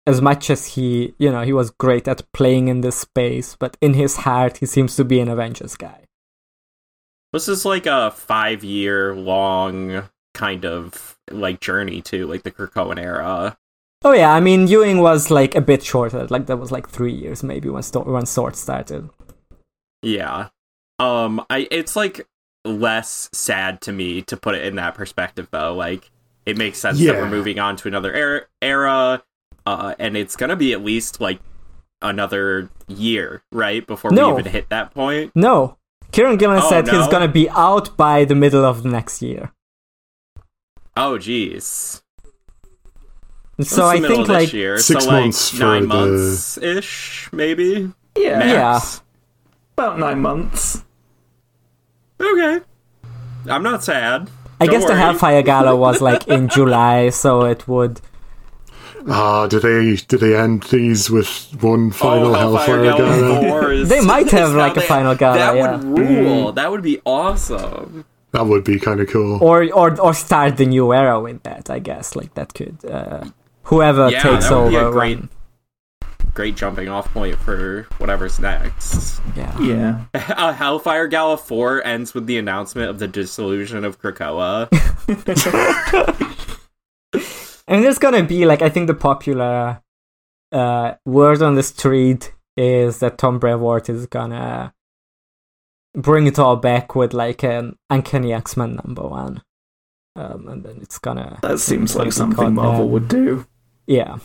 [0.07, 3.77] as much as he you know he was great at playing in this space, but
[3.81, 6.05] in his heart he seems to be an Avengers guy.
[7.31, 12.99] This is like a five year long kind of like journey to like the Krakoan
[12.99, 13.57] era.
[14.03, 16.25] Oh yeah, I mean Ewing was like a bit shorter.
[16.27, 19.09] Like that was like three years maybe when Sto- when Sword started.
[20.01, 20.49] Yeah.
[20.99, 22.27] Um I it's like
[22.65, 25.73] less sad to me to put it in that perspective though.
[25.75, 26.09] Like
[26.45, 29.23] it makes sense that we're moving on to another era, era
[29.65, 31.39] uh and it's going to be at least like
[32.01, 33.85] another year, right?
[33.85, 34.33] Before No.
[34.33, 35.31] we even hit that point.
[35.35, 35.77] No,
[36.11, 39.51] Kieran Gillen Oh, said he's gonna be out by the middle of the next year.
[40.97, 42.01] Oh jeez.
[43.61, 44.77] So I think like year?
[44.77, 47.91] Six so, like, months for nine the- months ish, maybe.
[48.17, 48.39] Yeah.
[48.39, 49.01] Max.
[49.77, 50.83] About nine months.
[52.19, 52.59] Okay.
[53.49, 54.29] I'm not sad.
[54.59, 54.95] I Don't guess the.
[54.95, 58.01] Hellfire Gala was like in July, so it would.
[59.09, 63.85] Ah, do they do they end these with one final oh, Hellfire, Gala Gala?
[63.85, 65.77] They might have, like, a final gala, That yeah.
[65.77, 66.51] would rule.
[66.51, 68.05] That would be awesome.
[68.33, 69.43] That would be kind of cool.
[69.43, 71.69] Or or or start the new era with that.
[71.69, 72.83] I guess like that could.
[72.85, 73.25] Uh,
[73.63, 74.91] whoever Yeah, takes that would be a over.
[74.91, 75.29] great- when-
[76.33, 79.19] Great jumping off point for whatever's next.
[79.35, 79.59] yeah.
[79.59, 79.99] Yeah.
[80.37, 84.69] Uh, Hellfire Gala 4 ends with the announcement of the dissolution of Krakoa.
[87.67, 89.81] And there's gonna be like I think the popular
[90.51, 94.73] uh, word on the street is that Tom Brevoort is gonna
[95.95, 99.41] bring it all back with like an Uncanny X Men number one,
[100.15, 103.45] um, and then it's gonna That seems gonna like something Marvel would do.
[103.87, 104.17] Yeah,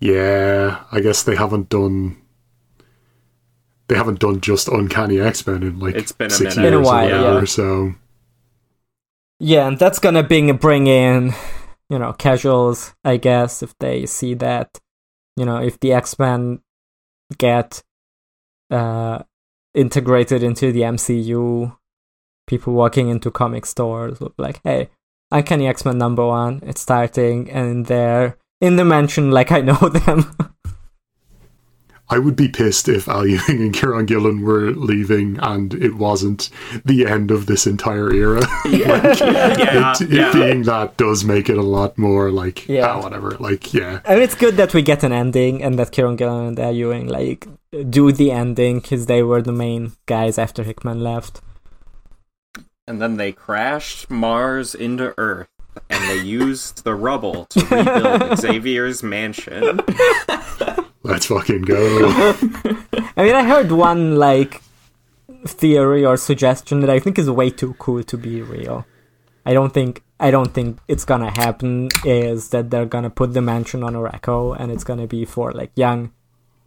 [0.00, 2.16] Yeah, I guess they haven't done.
[3.88, 6.70] They haven't done just Uncanny X Men in like It's been a six minute.
[6.70, 7.38] years Been a while, or whatever.
[7.40, 7.44] yeah.
[7.46, 7.94] So
[9.40, 11.32] yeah, and that's gonna bring bring in
[11.90, 14.80] you know casuals, I guess, if they see that
[15.36, 16.60] you know if the X Men
[17.38, 17.82] get
[18.70, 19.22] uh,
[19.74, 21.76] integrated into the MCU,
[22.46, 24.90] people walking into comic stores be like, hey,
[25.30, 29.74] Uncanny X Men number one, it's starting, and they're in the mansion like I know
[29.88, 30.53] them.
[32.10, 36.50] I would be pissed if Al Ewing and Kieran Gillen were leaving and it wasn't
[36.84, 38.42] the end of this entire era.
[38.64, 39.02] Yeah.
[39.58, 40.32] yeah, it, it yeah.
[40.32, 42.88] being that does make it a lot more like Yeah.
[42.88, 43.30] ah, whatever.
[43.32, 46.46] Like yeah, I mean, it's good that we get an ending and that Kieran Gillen
[46.46, 47.46] and Al Ewing like
[47.90, 51.40] do the ending because they were the main guys after Hickman left.
[52.86, 55.48] And then they crashed Mars into Earth,
[55.88, 59.80] and they used the rubble to rebuild Xavier's mansion.
[61.04, 61.76] Let's fucking go.
[63.16, 64.62] I mean, I heard one like
[65.46, 68.86] theory or suggestion that I think is way too cool to be real.
[69.46, 71.90] I don't think I don't think it's gonna happen.
[72.04, 75.70] Is that they're gonna put the mansion on Arakko and it's gonna be for like
[75.76, 76.12] young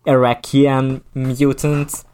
[0.05, 2.05] Iraqian mutants,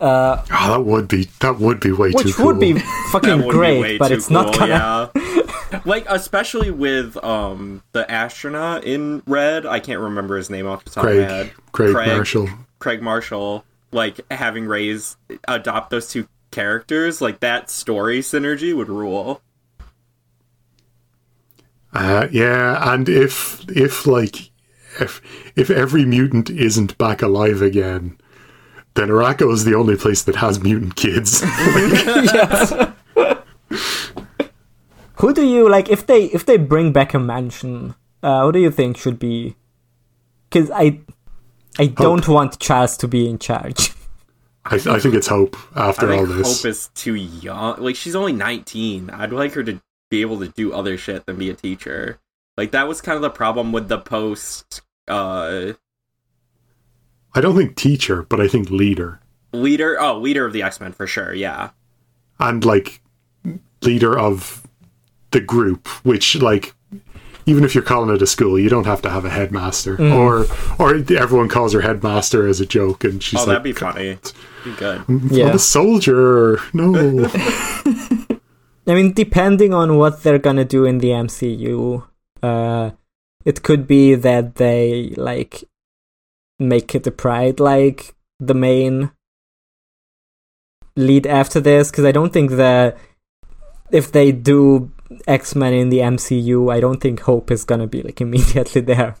[0.00, 2.46] Uh, Oh, that would be that would be way too which cool.
[2.46, 2.78] would be
[3.12, 5.10] fucking would be great, but too it's not gonna.
[5.14, 5.31] yeah.
[5.84, 9.66] like especially with um the astronaut in red.
[9.66, 11.52] I can't remember his name off the top of my head.
[11.72, 12.48] Craig, Craig, Marshall.
[12.78, 13.64] Craig Marshall.
[13.90, 19.42] Like having Ray's adopt those two characters, like that story synergy would rule.
[21.92, 24.50] Uh, yeah, and if if like
[25.00, 25.20] if
[25.56, 28.16] if every mutant isn't back alive again,
[28.94, 31.42] then Arakko is the only place that has mutant kids.
[35.22, 37.94] Who do you like if they if they bring back a mansion?
[38.24, 39.54] Uh, who do you think should be?
[40.50, 40.98] Because I
[41.78, 43.92] I don't want Charles to be in charge.
[44.64, 46.62] I, I think it's Hope after I all this.
[46.62, 47.80] Hope is too young.
[47.80, 49.10] Like she's only nineteen.
[49.10, 49.80] I'd like her to
[50.10, 52.18] be able to do other shit than be a teacher.
[52.56, 55.74] Like that was kind of the problem with the post uh
[57.32, 59.20] I don't think teacher, but I think leader.
[59.52, 60.00] leader.
[60.00, 61.32] Oh, leader of the X Men for sure.
[61.32, 61.70] Yeah.
[62.40, 63.02] and like
[63.82, 64.61] leader of
[65.32, 66.74] the group which like
[67.44, 70.14] even if you're calling it a school you don't have to have a headmaster Mm.
[70.14, 70.46] or
[70.78, 74.18] or everyone calls her headmaster as a joke and she's oh, like that'd be funny.
[74.64, 75.02] Be good.
[75.08, 75.52] I'm Yeah.
[75.52, 76.94] a soldier no
[78.86, 82.04] I mean, depending on what they're gonna do in the MCU,
[82.42, 82.90] uh,
[83.44, 85.64] it could be that they like
[86.58, 89.10] make it a Pride like the main
[90.96, 92.98] lead after this, because I don't think that
[93.90, 94.90] if they do
[95.26, 99.16] X Men in the MCU, I don't think Hope is gonna be like immediately there.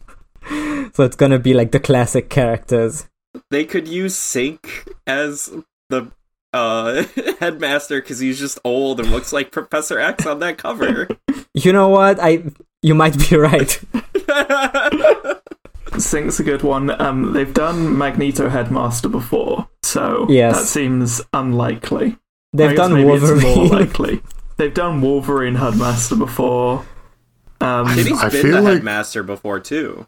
[0.94, 3.08] so it's gonna be like the classic characters.
[3.50, 5.50] They could use Synch as
[5.88, 6.10] the
[6.52, 7.04] uh
[7.40, 11.08] headmaster because he's just old and looks like Professor X on that cover.
[11.54, 12.18] You know what?
[12.18, 12.44] I
[12.80, 13.78] you might be right.
[15.92, 16.90] Synch's a good one.
[17.00, 20.58] Um, they've done Magneto Headmaster before, so Yes.
[20.58, 22.16] that seems unlikely.
[22.54, 23.68] They've done maybe It's more Wolverine.
[23.68, 24.22] likely.
[24.56, 26.84] They've done Wolverine Headmaster before.
[27.60, 30.06] Um, Kitty's I been feel the like- headmaster before too.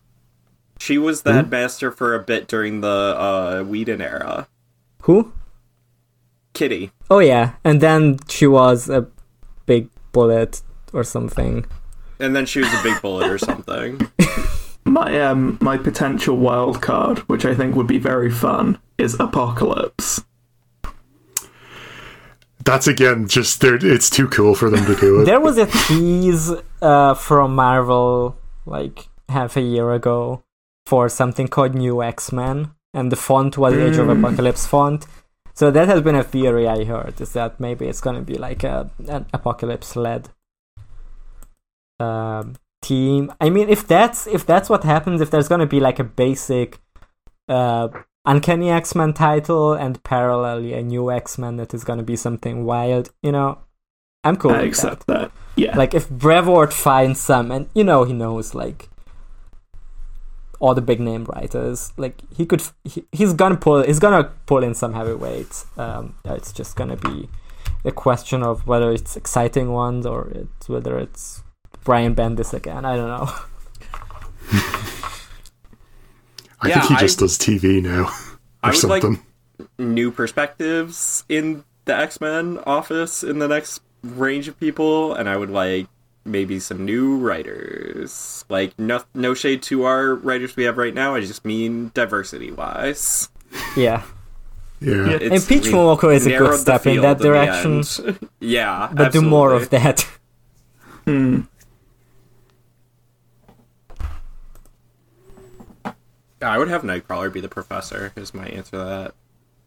[0.79, 1.37] She was the Who?
[1.37, 4.49] headmaster for a bit during the uh Whedon era.
[5.03, 5.33] Who?
[6.53, 6.91] Kitty.
[7.11, 9.07] Oh yeah, and then she was a
[9.67, 11.65] big bullet or something.
[12.21, 14.01] And then she was a big bullet or something.
[14.85, 20.25] my um my potential wild card, which I think would be very fun, is Apocalypse.
[22.65, 26.51] That's again just it's too cool for them to do it There was a tease
[26.83, 30.43] uh, from Marvel like half a year ago
[30.87, 34.19] for something called New X Men, and the font was Age of Mm.
[34.19, 35.07] Apocalypse font.
[35.55, 38.65] So that has been a theory I heard is that maybe it's gonna be like
[38.65, 40.29] a an apocalypse led
[42.01, 43.33] um, team.
[43.41, 46.79] I mean, if that's if that's what happens, if there's gonna be like a basic
[47.49, 47.89] uh,
[48.27, 52.65] Uncanny X Men title and parallelly a new X Men that is gonna be something
[52.65, 53.59] wild, you know,
[54.25, 54.51] I'm cool.
[54.51, 54.69] I with that.
[54.69, 55.31] accept that.
[55.57, 55.77] Yeah.
[55.77, 58.89] Like if Brevoort finds some, and you know he knows like
[60.59, 64.65] all the big name writers, like he could, he, he's gonna pull, he's gonna pull
[64.65, 65.67] in some heavyweights.
[65.77, 67.29] Um, it's just gonna be
[67.85, 71.43] a question of whether it's exciting ones or it's whether it's
[71.85, 72.87] Brian Bendis again.
[72.87, 74.81] I don't know.
[76.65, 78.11] i Yeah, think he I- just does tv now
[78.63, 79.23] I or would like- something
[79.79, 85.37] New perspectives in the X Men office in the next range of people, and I
[85.37, 85.87] would like
[86.25, 88.45] maybe some new writers.
[88.49, 91.15] Like no no shade to our writers we have right now.
[91.15, 93.29] I just mean diversity wise.
[93.77, 94.03] Yeah,
[94.81, 95.11] yeah, Yeah.
[95.23, 97.85] It's- Impeachment we Walker is a good step in that direction.
[98.41, 100.05] yeah, but do more of that.
[101.05, 101.43] Hmm.
[106.45, 108.13] I would have Nightcrawler be the professor.
[108.17, 109.15] Is my answer to that.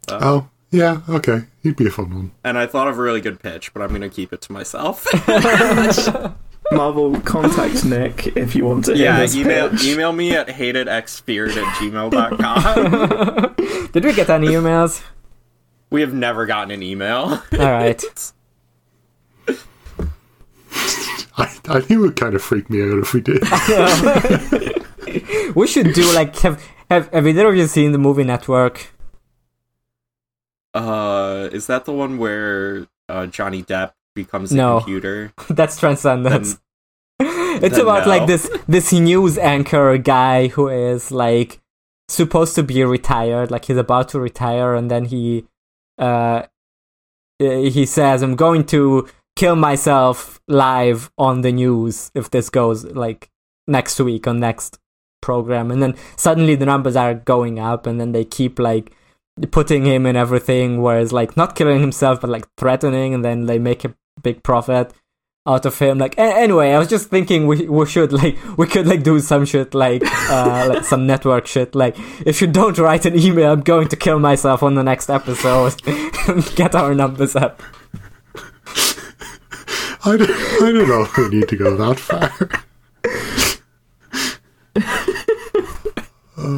[0.09, 3.39] oh yeah okay he'd be a fun one And I thought of a really good
[3.39, 5.05] pitch, but I'm gonna keep it to myself.
[6.71, 9.85] Marvel, contact Nick if you want to hear yeah, this email pitch.
[9.85, 13.55] email me at hatedxfeared at gmail.com.
[13.93, 15.01] Did we get any emails?
[15.89, 17.41] we have never gotten an email.
[17.53, 18.03] All right.
[21.37, 23.41] I, I think it would kind of freak me out if we did
[25.55, 28.93] we should do like have have have either of you seen the movie Network?
[30.73, 34.77] Uh, is that the one where uh, Johnny Depp becomes a No.
[34.79, 35.33] computer?
[35.49, 36.59] That's Transcendence.
[37.19, 38.09] it's then about no.
[38.09, 41.59] like this this news anchor guy who is like
[42.07, 45.45] supposed to be retired, like he's about to retire, and then he
[45.97, 46.43] uh
[47.39, 53.29] he says, "I'm going to kill myself live on the news if this goes like
[53.67, 54.79] next week on next
[55.21, 58.91] program," and then suddenly the numbers are going up, and then they keep like
[59.51, 63.59] putting him in everything, whereas like not killing himself, but like threatening, and then they
[63.59, 64.93] make a big profit
[65.47, 65.97] out of him.
[65.97, 69.19] Like a- anyway, I was just thinking we we should like we could like do
[69.19, 71.73] some shit like uh like some network shit.
[71.75, 71.95] Like
[72.25, 75.81] if you don't write an email, I'm going to kill myself on the next episode.
[76.55, 77.61] Get our numbers up.
[80.05, 82.63] I don't, I don't know if we need to go that far.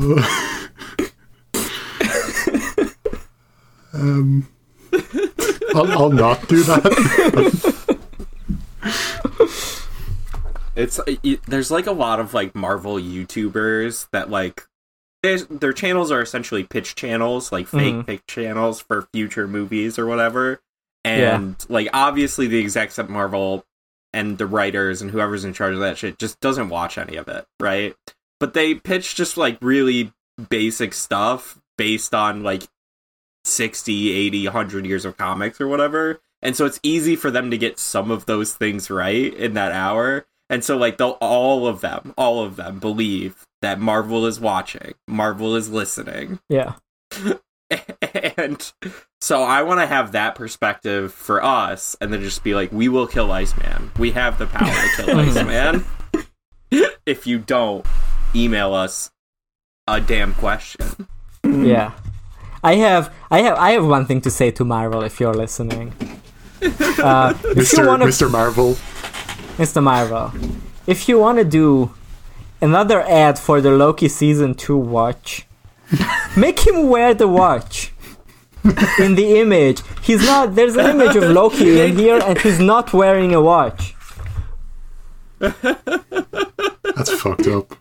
[0.02, 0.24] Uh,
[3.94, 4.48] um,
[5.76, 7.80] I'll, I'll not do that.
[10.76, 14.66] It's it, there's like a lot of like Marvel YouTubers that like
[15.22, 18.06] their channels are essentially pitch channels, like fake Mhm.
[18.08, 20.62] pitch channels for future movies or whatever.
[21.04, 23.66] And like obviously the execs at Marvel
[24.14, 27.28] and the writers and whoever's in charge of that shit just doesn't watch any of
[27.28, 27.96] it, right?
[28.40, 30.14] But they pitch just like really
[30.50, 32.64] basic stuff based on like
[33.46, 36.22] 60, 80, 100 years of comics or whatever.
[36.42, 39.72] And so it's easy for them to get some of those things right in that
[39.72, 40.26] hour.
[40.50, 44.94] And so like they'll all of them, all of them believe that Marvel is watching,
[45.08, 46.40] Marvel is listening.
[46.50, 46.76] Yeah.
[47.70, 48.72] and
[49.22, 52.88] so I want to have that perspective for us and then just be like we
[52.88, 53.92] will kill Iceman.
[53.98, 55.86] We have the power to kill Iceman.
[57.06, 57.86] if you don't
[58.36, 59.12] email us
[59.88, 61.08] a damn question.
[61.46, 61.94] Yeah.
[62.64, 65.94] I have I have I have one thing to say to Marvel if you're listening.
[66.62, 67.88] Uh, if you Mr.
[67.88, 68.30] wanna, Mr.
[68.30, 68.76] Marvel.
[69.58, 69.82] Mr.
[69.82, 70.34] Marvel,
[70.86, 71.94] if you want to do
[72.60, 75.48] another ad for the Loki season 2 watch,
[76.36, 77.94] make him wear the watch.
[79.00, 80.56] In the image, he's not.
[80.56, 83.96] There's an image of Loki in here, and he's not wearing a watch.
[86.96, 87.74] That's fucked up.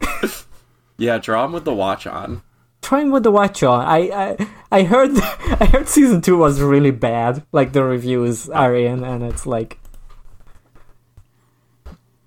[0.96, 2.42] Yeah, draw him with the watch on.
[2.82, 3.84] Try him with the watch on.
[3.84, 4.36] I I,
[4.70, 5.10] I heard
[5.60, 7.44] I heard season two was really bad.
[7.52, 9.78] Like the reviews are in, and it's like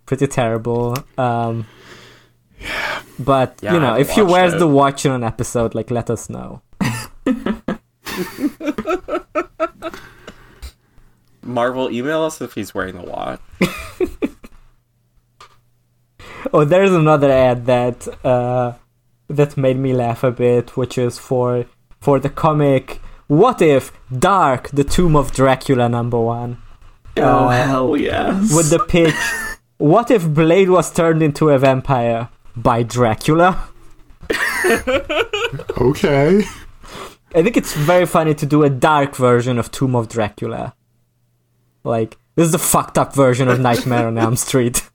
[0.06, 0.96] pretty terrible.
[1.18, 1.66] Um,
[3.18, 4.60] but Yeah, you I know, haven't if he wears it.
[4.60, 6.62] the watch in an episode, like let us know.
[11.44, 13.40] Marvel email us if he's wearing the watch.
[16.54, 18.74] Oh, there's another ad that uh,
[19.28, 21.66] that made me laugh a bit, which is for
[22.00, 23.00] for the comic.
[23.28, 26.58] What if Dark: The Tomb of Dracula number one?
[27.18, 28.56] Oh Uh, hell yes!
[28.56, 29.16] with the pitch.
[29.78, 33.68] What if Blade was turned into a vampire by Dracula?
[35.78, 36.44] Okay.
[37.34, 40.76] I think it's very funny to do a dark version of Tomb of Dracula.
[41.84, 44.88] Like this is the fucked up version of Nightmare on Elm Street.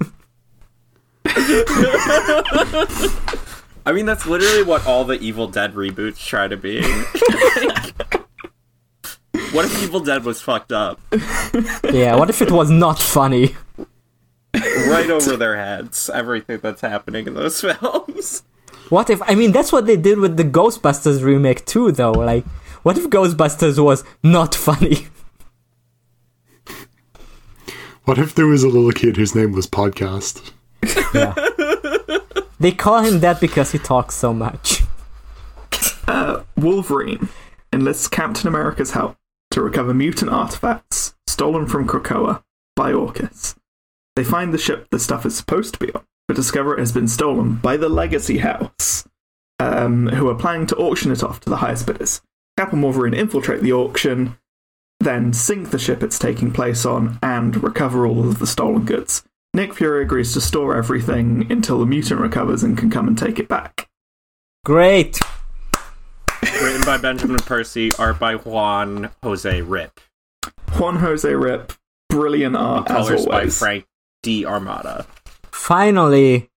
[3.86, 6.80] I mean, that's literally what all the Evil Dead reboots try to be.
[9.52, 11.00] what if Evil Dead was fucked up?
[11.90, 13.54] yeah, what if it was not funny?
[14.54, 18.42] Right over their heads, everything that's happening in those films.
[18.88, 22.12] What if I mean that's what they did with the Ghostbusters remake too though.
[22.12, 22.44] Like
[22.82, 25.08] what if Ghostbusters was not funny?
[28.04, 30.52] What if there was a little kid whose name was Podcast?
[32.58, 34.82] They call him that because he talks so much.
[36.08, 37.28] Uh, Wolverine
[37.72, 39.16] enlists Captain America's help
[39.50, 42.44] to recover mutant artifacts stolen from Krakoa
[42.76, 43.56] by Orchis.
[44.14, 46.92] They find the ship the stuff is supposed to be on, but discover it has
[46.92, 49.08] been stolen by the Legacy House,
[49.58, 52.22] um, who are planning to auction it off to the highest bidders.
[52.56, 54.38] Cap and Wolverine infiltrate the auction,
[55.00, 59.24] then sink the ship it's taking place on, and recover all of the stolen goods.
[59.56, 63.38] Nick Fury agrees to store everything until the mutant recovers and can come and take
[63.38, 63.88] it back.
[64.66, 65.18] Great.
[66.42, 69.92] Written by Benjamin Percy, art by Juan Jose Ryp,
[70.78, 71.74] Juan Jose Ryp,
[72.10, 73.58] brilliant art as colors by always.
[73.58, 73.86] Frank
[74.22, 75.06] D'Armata.
[75.50, 76.50] Finally,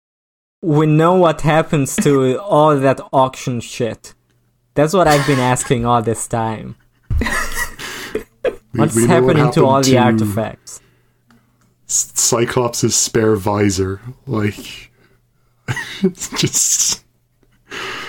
[0.61, 4.13] we know what happens to all that auction shit.
[4.73, 6.75] That's what I've been asking all this time.
[8.73, 10.81] What's we know what happening to all the to artifacts?
[11.89, 13.99] Cyclops' spare visor.
[14.27, 14.91] Like,
[16.03, 17.03] it's just.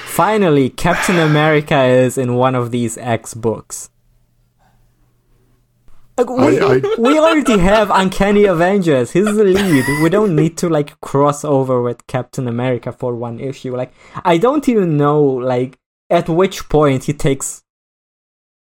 [0.07, 3.91] Finally, Captain America is in one of these X books.
[6.18, 9.12] Like, we, I- I- we already have Uncanny Avengers.
[9.12, 9.85] He's the lead.
[10.03, 13.74] We don't need to like cross over with Captain America for one issue.
[13.74, 13.93] Like,
[14.24, 15.78] I don't even know like
[16.11, 17.62] at which point he takes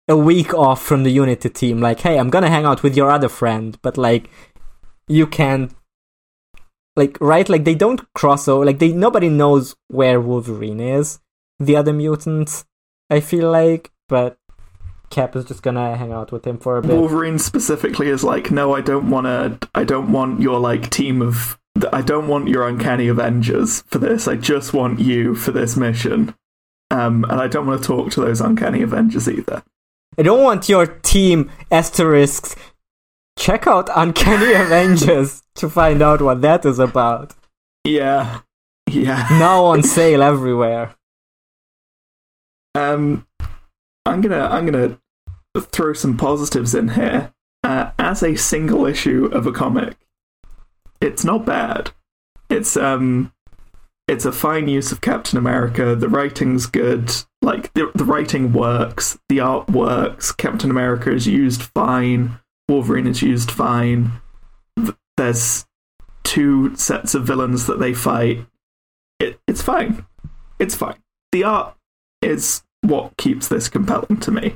[0.07, 1.79] a week off from the Unity team.
[1.79, 4.29] Like, hey, I'm gonna hang out with your other friend, but like,
[5.07, 5.73] you can't.
[6.95, 7.49] Like, right?
[7.49, 8.65] Like, they don't cross over.
[8.65, 11.19] Like, they nobody knows where Wolverine is
[11.59, 12.65] the other mutants.
[13.09, 14.37] I feel like, but
[15.09, 16.91] Cap is just gonna hang out with him for a bit.
[16.91, 19.69] Wolverine specifically is like, no, I don't want to.
[19.75, 21.59] I don't want your like team of.
[21.91, 24.27] I don't want your uncanny Avengers for this.
[24.27, 26.35] I just want you for this mission.
[26.91, 29.63] Um, and I don't want to talk to those uncanny Avengers either.
[30.17, 32.55] I don't want your team asterisks.
[33.37, 37.33] Check out Uncanny Avengers to find out what that is about.
[37.83, 38.41] Yeah,
[38.89, 39.27] yeah.
[39.31, 40.95] Now on sale everywhere.
[42.75, 43.27] Um,
[44.05, 44.99] I'm gonna I'm gonna
[45.71, 47.33] throw some positives in here.
[47.63, 49.95] Uh, as a single issue of a comic,
[50.99, 51.91] it's not bad.
[52.49, 53.31] It's um,
[54.07, 55.95] it's a fine use of Captain America.
[55.95, 57.11] The writing's good.
[57.41, 59.17] Like the the writing works.
[59.29, 60.31] The art works.
[60.31, 62.39] Captain America is used fine.
[62.67, 64.11] Wolverine is used fine.
[65.17, 65.65] There's
[66.23, 68.45] two sets of villains that they fight.
[69.19, 70.05] It, it's fine.
[70.59, 70.97] It's fine.
[71.31, 71.75] The art
[72.21, 74.55] is what keeps this compelling to me.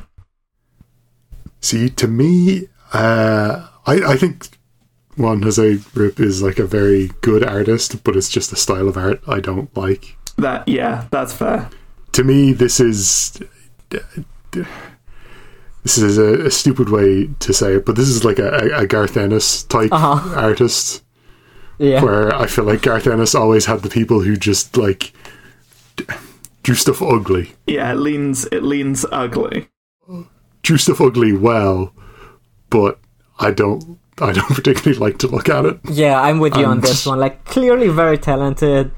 [1.61, 4.57] See, to me, uh, I, I think
[5.17, 8.97] Juan Jose Ryp is like a very good artist, but it's just a style of
[8.97, 10.15] art I don't like.
[10.37, 11.69] That yeah, that's fair.
[12.13, 13.41] To me, this is
[15.83, 18.87] this is a, a stupid way to say it, but this is like a, a
[18.87, 20.35] Garth Ennis type Uh-huh.
[20.39, 21.03] artist,
[21.77, 22.03] Yeah.
[22.03, 25.13] where I feel like Garth Ennis always had the people who just like
[25.95, 26.05] d-
[26.63, 29.69] drew stuff ugly, Yeah, it leans it leans ugly.
[30.63, 31.93] drew stuff ugly well,
[32.69, 32.99] but
[33.39, 33.97] I don't.
[34.19, 35.79] I don't particularly like to look at it.
[35.91, 37.19] Yeah, I'm with you on this one.
[37.19, 38.91] Like, clearly very talented.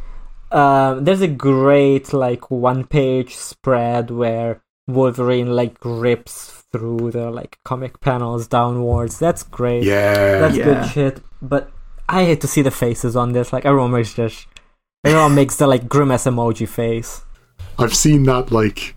[0.50, 7.60] Um, there's a great like one page spread where Wolverine like rips through the like
[7.64, 9.18] comic panels downwards.
[9.20, 9.84] That's great.
[9.84, 10.66] Yeah, That's Yeah.
[10.66, 11.22] good shit.
[11.42, 11.72] But
[12.08, 13.52] I hate to see the faces on this.
[13.54, 14.48] Like everyone makes just
[15.04, 17.22] everyone makes the like grimace emoji face.
[17.78, 18.96] I've seen that like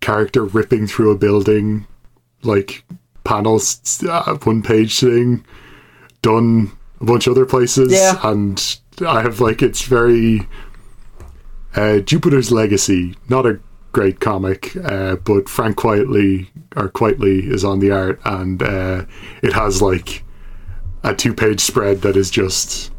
[0.00, 1.86] character ripping through a building,
[2.42, 2.84] like
[3.24, 5.44] panels, uh, one page thing,
[6.22, 8.18] done a bunch of other places, Yeah.
[8.22, 10.46] and I have like it's very
[11.76, 13.58] uh, Jupiter's Legacy, not a
[13.92, 19.04] great comic, uh, but Frank Quitely or Quitely is on the art, and uh,
[19.42, 20.24] it has like
[21.02, 22.90] a two-page spread that is just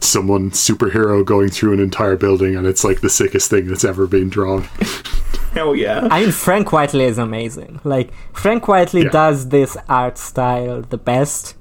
[0.00, 4.06] someone superhero going through an entire building and it's like the sickest thing that's ever
[4.06, 4.62] been drawn
[5.52, 6.06] Hell yeah.
[6.10, 7.80] I mean, Frank Quitely is amazing.
[7.82, 9.10] Like Frank Quitely Yeah.
[9.10, 11.56] does this art style the best.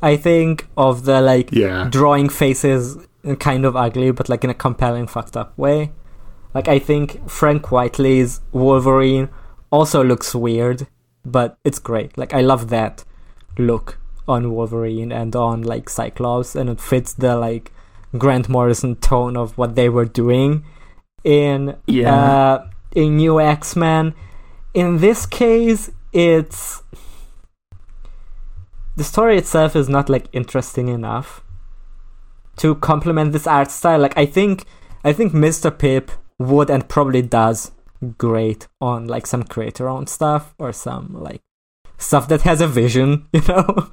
[0.00, 1.88] I think of the like Yeah.
[1.90, 2.96] drawing faces
[3.40, 5.92] kind of ugly, but like in a compelling, fucked up way.
[6.54, 9.28] Like I think Frank Quitely's Wolverine
[9.74, 10.86] also looks weird,
[11.24, 12.16] but it's great.
[12.16, 13.04] Like I love that
[13.58, 17.72] look on Wolverine and on like Cyclops, and it fits the like
[18.16, 20.64] Grant Morrison tone of what they were doing
[21.24, 22.14] in Yeah.
[22.14, 24.14] uh, in New X Men.
[24.74, 26.82] In this case, it's
[28.96, 31.42] the story itself is not like interesting enough
[32.56, 34.00] to complement this art style.
[34.00, 34.64] Like I think
[35.04, 35.70] I think Mr.
[35.70, 37.72] Ryp would and probably does
[38.18, 41.42] great on like some creator owned stuff or some like
[41.98, 43.90] stuff that has a vision, you know?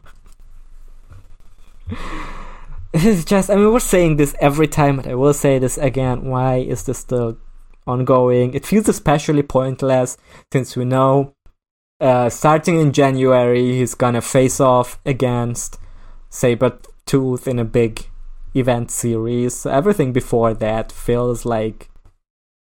[2.93, 6.25] it's just I mean we're saying this every time but I will say this again.
[6.25, 7.37] Why is this still
[7.87, 8.53] ongoing?
[8.53, 10.17] It feels especially pointless
[10.51, 11.33] since we know
[11.99, 15.77] uh, starting in January he's gonna face off against
[16.31, 18.07] Sabretooth in a big
[18.55, 19.53] event series.
[19.53, 21.90] So everything before that feels like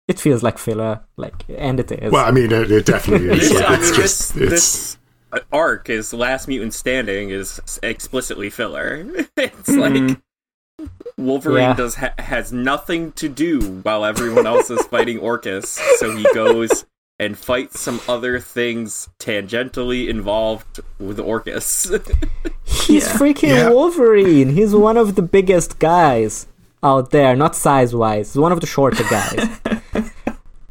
[0.09, 2.11] it feels like filler, like and it is.
[2.11, 4.97] well i mean it, it definitely is Yeah, like, I it's mean, just this, it's
[5.31, 9.07] this arc is Last Mutant Standing is explicitly filler.
[9.37, 10.09] it's Mhm.
[10.09, 10.89] like
[11.19, 11.75] Wolverine Yeah.
[11.75, 15.67] does ha- has nothing to do while everyone else is fighting Orchis,
[15.99, 16.87] so he goes
[17.21, 21.91] and fights some other things tangentially involved with Orchis.
[22.65, 23.13] He's Yeah.
[23.19, 23.69] freaking Yeah.
[23.71, 24.51] Wolverine.
[24.51, 26.47] He's one of the biggest guys
[26.83, 28.33] out there, not size wise.
[28.33, 29.49] He's one of the shorter guys.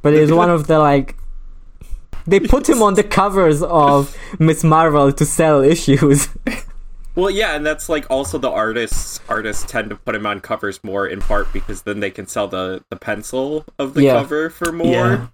[0.01, 1.15] but he's one of the like
[2.25, 6.27] they put him on the covers of Miss Marvel to sell issues.
[7.15, 10.83] well, yeah, and that's like also the artists artists tend to put him on covers
[10.83, 14.13] more in part because then they can sell the the pencil of the Yeah.
[14.13, 14.85] cover for more.
[14.87, 15.27] Yeah.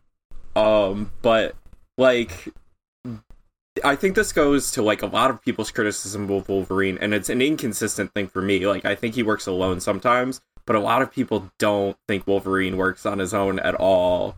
[0.56, 1.56] Um, but
[1.98, 2.50] like,
[3.84, 7.30] I think this goes to like a lot of people's criticism of Wolverine, and it's
[7.30, 8.66] an inconsistent thing for me.
[8.68, 12.78] Like, I think he works alone sometimes, but a lot of people don't think Wolverine
[12.78, 14.36] works on his own at all.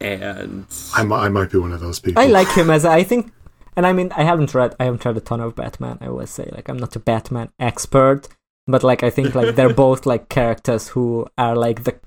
[0.00, 3.02] And I, mi- I might be one of those people I like him as I
[3.02, 3.32] think
[3.76, 6.26] and I mean I haven't read I haven't read a ton of Batman, I will
[6.26, 6.50] say.
[6.52, 8.28] Like I'm not a Batman expert,
[8.66, 11.98] but like I think like they're both like characters who are like the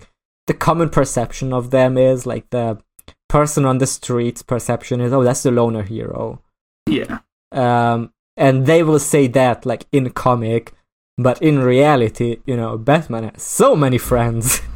[0.45, 2.79] the common perception of them is like the
[3.27, 6.41] person on the street's perception is, oh, that's the loner hero.
[6.87, 7.19] Yeah.
[7.51, 10.73] Um, and they will say that like in comic,
[11.21, 14.61] but in reality, you know, Batman has so many friends.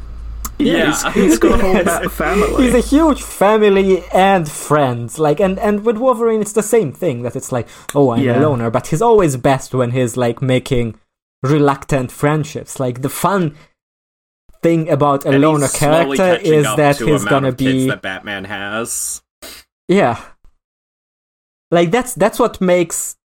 [0.56, 2.62] Yeah, he's- he's got a whole Bat family.
[2.64, 5.18] He's a huge family and friends.
[5.18, 7.22] Like, and and with Wolverine, it's the same thing.
[7.24, 8.38] That it's like, oh, I'm Yeah.
[8.38, 10.94] a loner, but he's always best when he's like making
[11.42, 12.78] reluctant friendships.
[12.78, 13.56] Like the fun
[14.62, 18.02] thing about a And loner character is that to he's gonna of kids be that
[18.02, 19.22] Batman has.
[19.88, 20.22] yeah.
[21.72, 23.16] Like that's that's what makes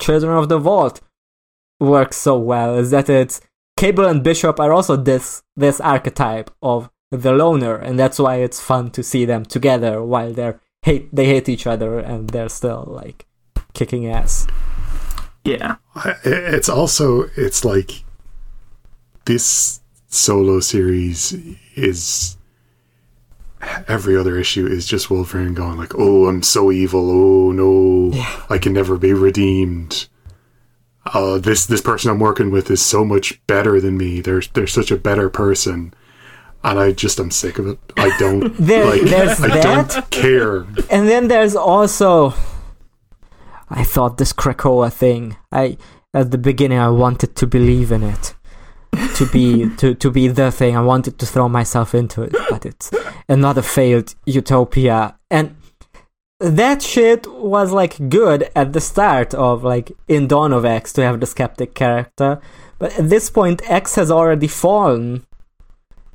[0.00, 1.00] Children of the Vault
[1.82, 3.40] work so well is that it's
[3.76, 8.60] Cable and Bishop are also this this archetype of the loner, and that's why it's
[8.60, 12.84] fun to see them together while they're hate they hate each other and they're still
[12.88, 13.26] like
[13.74, 14.46] kicking ass.
[15.44, 15.76] Yeah.
[16.24, 18.04] It's also it's like
[19.24, 21.34] this solo series
[21.74, 22.36] is
[23.88, 27.10] every other issue is just Wolverine going like, "Oh, I'm so evil.
[27.10, 28.12] Oh no,
[28.48, 30.08] I can never be redeemed."
[31.06, 34.20] Uh, this this person I'm working with is so much better than me.
[34.20, 35.92] They're they're such a better person,
[36.62, 37.78] and I just I'm sick of it.
[37.96, 39.02] I don't There- like.
[39.02, 39.90] there's I that.
[39.90, 40.58] don't care.
[40.90, 42.34] And then there's also
[43.68, 45.36] I thought this Krakoa thing.
[45.50, 45.76] I
[46.14, 48.34] at the beginning I wanted to believe in it.
[49.16, 50.76] To be to, to be the thing.
[50.76, 52.90] I wanted to throw myself into it, but it's
[53.28, 55.16] another failed utopia.
[55.30, 55.56] And
[56.42, 61.02] that shit was like good at the start of like in Dawn of X to
[61.02, 62.40] have the skeptic character.
[62.78, 65.24] But at this point X has already fallen.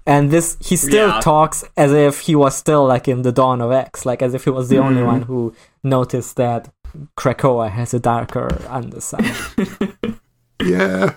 [0.06, 1.20] And this he still Yeah.
[1.22, 4.44] talks as if he was still like in the Dawn of X, like as if
[4.46, 5.06] he was the only Mhm.
[5.06, 5.54] one who
[5.84, 6.70] noticed that
[7.18, 9.26] Krakoa has a darker underside.
[10.64, 11.14] Yeah,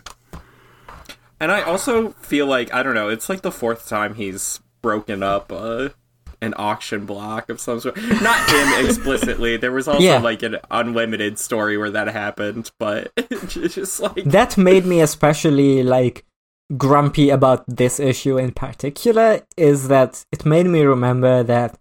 [1.41, 3.09] And I also feel like I don't know.
[3.09, 5.89] It's like the fourth time he's broken up uh,
[6.43, 7.97] an auction block of some sort.
[7.97, 9.57] Not him explicitly.
[9.57, 10.19] There was also Yeah.
[10.19, 13.13] like an unlimited story where that happened, but
[13.49, 16.25] just like that made me especially like
[16.77, 21.77] grumpy about this issue in particular is that it made me remember that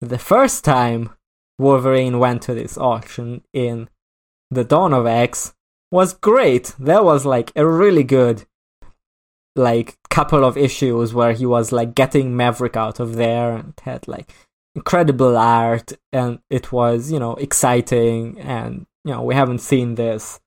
[0.00, 1.10] the first time
[1.58, 3.88] Wolverine went to this auction in
[4.50, 5.54] the Dawn of X
[5.92, 6.74] was great.
[6.78, 8.44] That was like a really good
[9.56, 14.06] like couple of issues where he was like getting Maverick out of there and had
[14.06, 14.32] like
[14.76, 20.40] incredible art and it was, you know, exciting and you know, we haven't seen this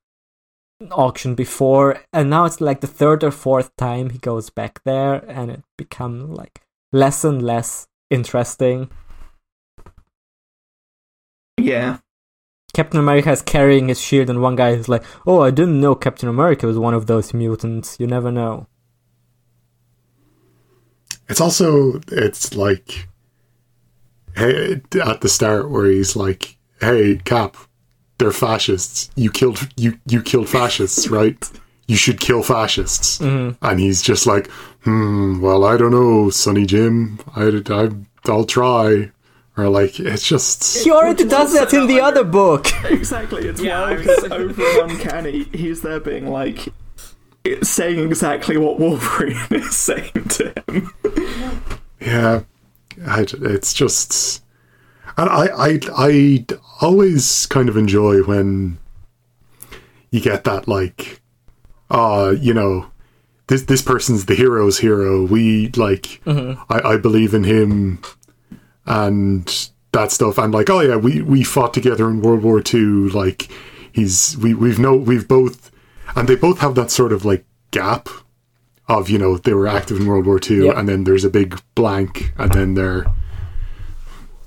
[0.90, 2.00] auction before.
[2.14, 5.62] And now it's like the third or fourth time he goes back there and it
[5.76, 8.90] becomes like less and less interesting.
[11.58, 11.98] Yeah.
[12.72, 15.96] captain america is carrying his shield and one guy is like oh i didn't know
[15.96, 17.96] captain america was one of those mutants.
[17.98, 18.68] You never know
[21.28, 23.06] It's also it's like
[24.36, 27.56] hey at the start where he's like, "Hey, Cap,
[28.18, 29.10] they're fascists.
[29.16, 31.36] You killed you you killed fascists, right?
[31.86, 33.56] You should kill fascists." Mhm.
[33.62, 34.50] And he's just like,
[34.84, 37.18] "Hmm, well, I don't know, Sonny Jim.
[37.36, 37.90] I, I
[38.26, 39.10] I'll try."
[39.56, 43.48] Or like it's just he already does that in the other book Exactly.
[43.48, 46.68] It's Yeah, I wild was- because over and uncanny, he's there being like
[47.44, 50.92] it's saying exactly what Wolverine is saying to him.
[52.00, 52.42] Yeah,
[53.06, 54.42] I, it's just,
[55.16, 56.46] and I, I, I
[56.80, 58.78] always kind of enjoy when
[60.10, 61.20] you get that like,
[61.90, 62.90] uh, you know,
[63.48, 65.24] this this person's the hero's hero.
[65.24, 68.00] We like, I, I believe in him,
[68.86, 70.38] and that stuff.
[70.38, 73.08] And like, oh yeah, we we fought together in World War Two.
[73.08, 73.48] Like,
[73.90, 75.70] he's we we've no we've both,
[76.16, 78.08] and they both have that sort of like gap
[78.88, 80.76] of you know they were active in World War Two, Yep.
[80.76, 83.06] and then there's a big blank, and then they're.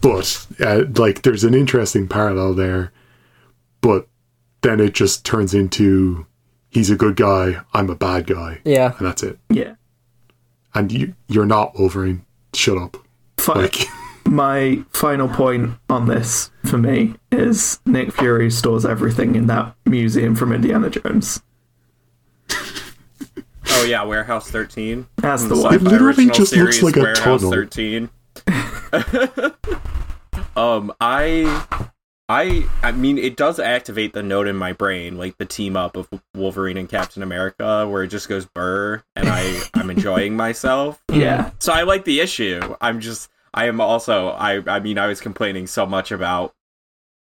[0.02, 2.92] But uh, like, there's an interesting parallel there,
[3.82, 4.08] but
[4.62, 6.26] then it just turns into
[6.70, 9.38] he's a good guy, I'm a bad guy, yeah and that's it.
[9.50, 9.76] Yeah.
[10.74, 12.26] And you you're not Wolverine.
[12.54, 12.98] Shut up.
[13.38, 13.58] Fine.
[13.58, 13.76] Like,
[14.26, 20.36] My final point on this for me is Nick Fury stores everything in that museum
[20.36, 21.42] from Indiana Jones.
[23.72, 25.08] Oh yeah, Warehouse 13.
[25.18, 25.74] That's the From one.
[25.76, 27.52] It literally original just looks like a Warehouse tunnel.
[27.52, 28.10] 13.
[30.56, 31.66] um, I,
[32.30, 35.96] I, I mean, it does activate the note in my brain, like the team up
[35.96, 41.02] of Wolverine and Captain America, where it just goes burr, and I, I'm enjoying myself.
[41.12, 41.52] Yeah.
[41.60, 42.76] So I like the issue.
[42.80, 46.54] I'm just, I am also, I, I mean, I was complaining so much about,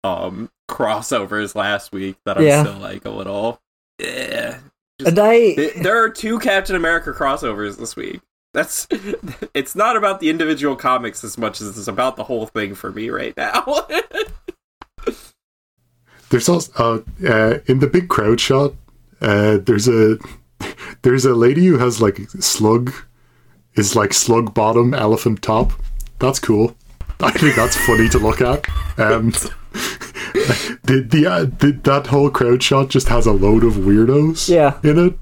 [0.04, 2.64] um, crossovers last week that I'm Yeah.
[2.64, 3.62] still like a little,
[4.00, 4.60] yeah.
[5.00, 8.22] Just- and i there are two Captain America crossovers this week.
[8.54, 8.88] That's
[9.54, 12.92] it's not about the individual comics as much as it's about the whole thing for
[12.92, 13.86] me right now.
[16.30, 16.72] There's also
[17.24, 18.74] uh, uh, in the big crowd shot.
[19.22, 20.18] Uh, there's a
[21.02, 22.92] there's a lady who has like slug
[23.76, 25.72] is like slug bottom elephant top.
[26.20, 26.76] That's cool.
[27.20, 28.66] I think that's funny to look at.
[29.00, 29.34] Um,
[30.84, 34.80] the, the, uh, the that whole crowd shot just has a load of weirdos Yeah.
[34.84, 35.18] in it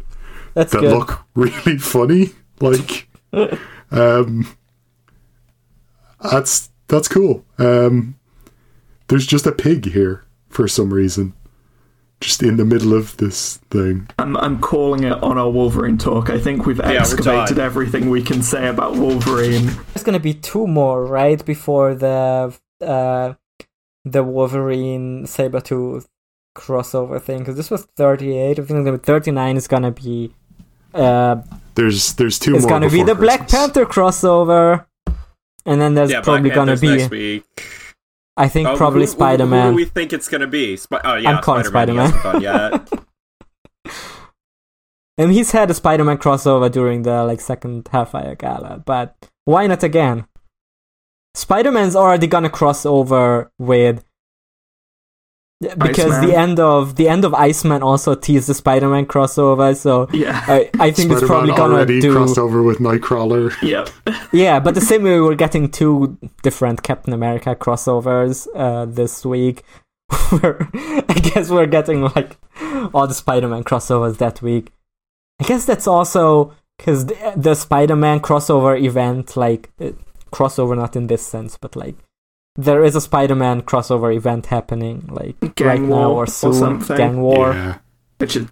[0.54, 0.92] That's that good.
[0.92, 2.30] look really funny.
[2.62, 3.08] Like,
[3.92, 4.48] um,
[6.32, 7.44] that's that's cool.
[7.58, 8.16] Um,
[9.08, 11.34] there's just a pig here for some reason,
[12.22, 14.08] just in the middle of this thing.
[14.18, 16.30] I'm, I'm calling it on our Wolverine talk.
[16.30, 19.66] I think we've we're excavated everything we can say about Wolverine.
[19.94, 23.34] There's gonna be two more right before the uh
[24.06, 26.06] the Wolverine Sabretooth
[26.56, 28.52] crossover thing because this was 38.
[28.52, 30.32] I think it's gonna be 39 is gonna be
[30.94, 31.42] uh
[31.76, 32.70] There's there's two it's more.
[32.70, 34.86] gonna be before the Black Panther crossover,
[35.66, 37.66] and then there's yeah, probably Black gonna Panther's be next week.
[38.38, 39.70] I think Oh, probably who- who- Spider Who, Man.
[39.72, 40.78] do we think it's gonna be?
[40.80, 42.12] Sp- oh yeah, I'm calling Spider-Man.
[42.12, 42.90] he hasn't done yet.
[45.18, 49.82] And he's had a Spider-Man crossover during the like second Hellfire Gala, but why not
[49.82, 50.26] again?
[51.36, 54.04] Spider-Man's already gonna cross over with
[55.78, 56.30] because Iceman.
[56.30, 60.44] the end of the end of Iceman also teased the Spider-Man crossover, so Yeah.
[60.48, 63.54] I, I think it's Spider-Man probably gonna already do crossed over with Nightcrawler.
[63.62, 63.90] Yep.
[64.34, 69.64] yeah, but the same way we're getting two different Captain America crossovers uh, this week.
[70.32, 70.68] We're-
[71.10, 72.38] I guess we're getting like
[72.94, 74.72] all the Spider-Man crossovers that week.
[75.40, 79.72] I guess that's also because the, the Spider-Man crossover event, like
[80.36, 81.96] crossover, not in this sense, but like
[82.68, 86.54] there is a Spider-Man crossover event happening, like Gang right now War or or soon.
[86.54, 86.98] something.
[86.98, 87.54] Gang War.
[87.54, 87.78] Yeah.
[88.20, 88.46] Which is.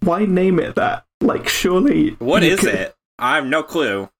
[0.00, 1.04] Why name it that?
[1.20, 2.10] Like, surely.
[2.18, 2.94] What you is could- it?
[3.18, 4.08] I have no clue.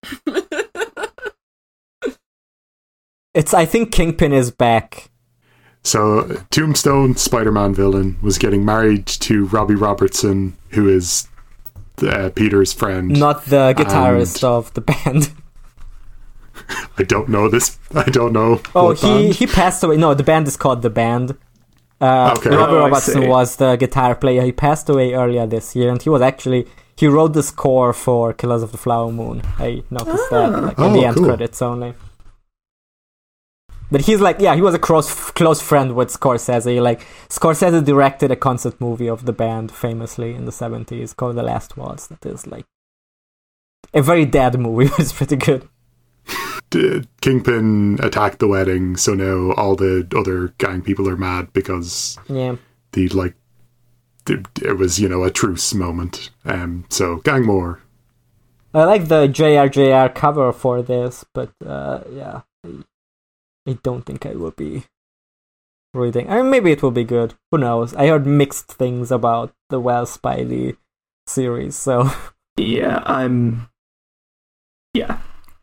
[3.35, 5.11] It's I think Kingpin is back.
[5.83, 11.27] So Tombstone, Spider-Man villain, was getting married to Robbie Robertson, who is
[12.01, 13.09] uh, Peter's friend.
[13.19, 15.33] Not the guitarist And- of the band.
[16.99, 17.79] I don't know this.
[17.95, 18.61] I don't know.
[18.75, 19.35] Oh, what he band.
[19.35, 19.97] he passed away.
[19.97, 21.37] No, the band is called the band.
[22.01, 22.51] Uh, Okay.
[22.51, 23.29] Robert Oh, Robertson see.
[23.29, 24.43] was the guitar player.
[24.43, 28.33] He passed away earlier this year, and he was actually he wrote the score for
[28.33, 29.43] Killers of the Flower Moon.
[29.59, 31.25] I noticed that like, in Oh, the end cool.
[31.27, 31.95] credits only.
[33.91, 36.81] But he's like, yeah, he was a close close friend with Scorsese.
[36.83, 41.43] Like Scorsese directed a concert movie of the band famously in the seventies called The
[41.43, 42.07] Last Waltz.
[42.09, 42.65] That is like
[43.93, 45.69] a very dead movie, but it's pretty good.
[46.75, 52.19] D- Kingpin attacked the wedding, so now all the other gang people are mad because
[52.29, 52.57] Yeah.
[52.93, 53.37] the like
[54.27, 56.31] th- it was you know a truce moment.
[56.45, 57.81] Um, so gang war.
[58.75, 62.83] I like the JRJR cover for this, but uh, yeah, I,
[63.69, 64.83] I don't think I will be
[65.95, 66.29] reading.
[66.29, 67.35] I mean, maybe it will be good.
[67.53, 67.95] Who knows?
[67.95, 70.77] I heard mixed things about the Well Spidey
[71.29, 72.11] series, so
[72.57, 73.69] Yeah, I'm.
[74.93, 75.19] Yeah.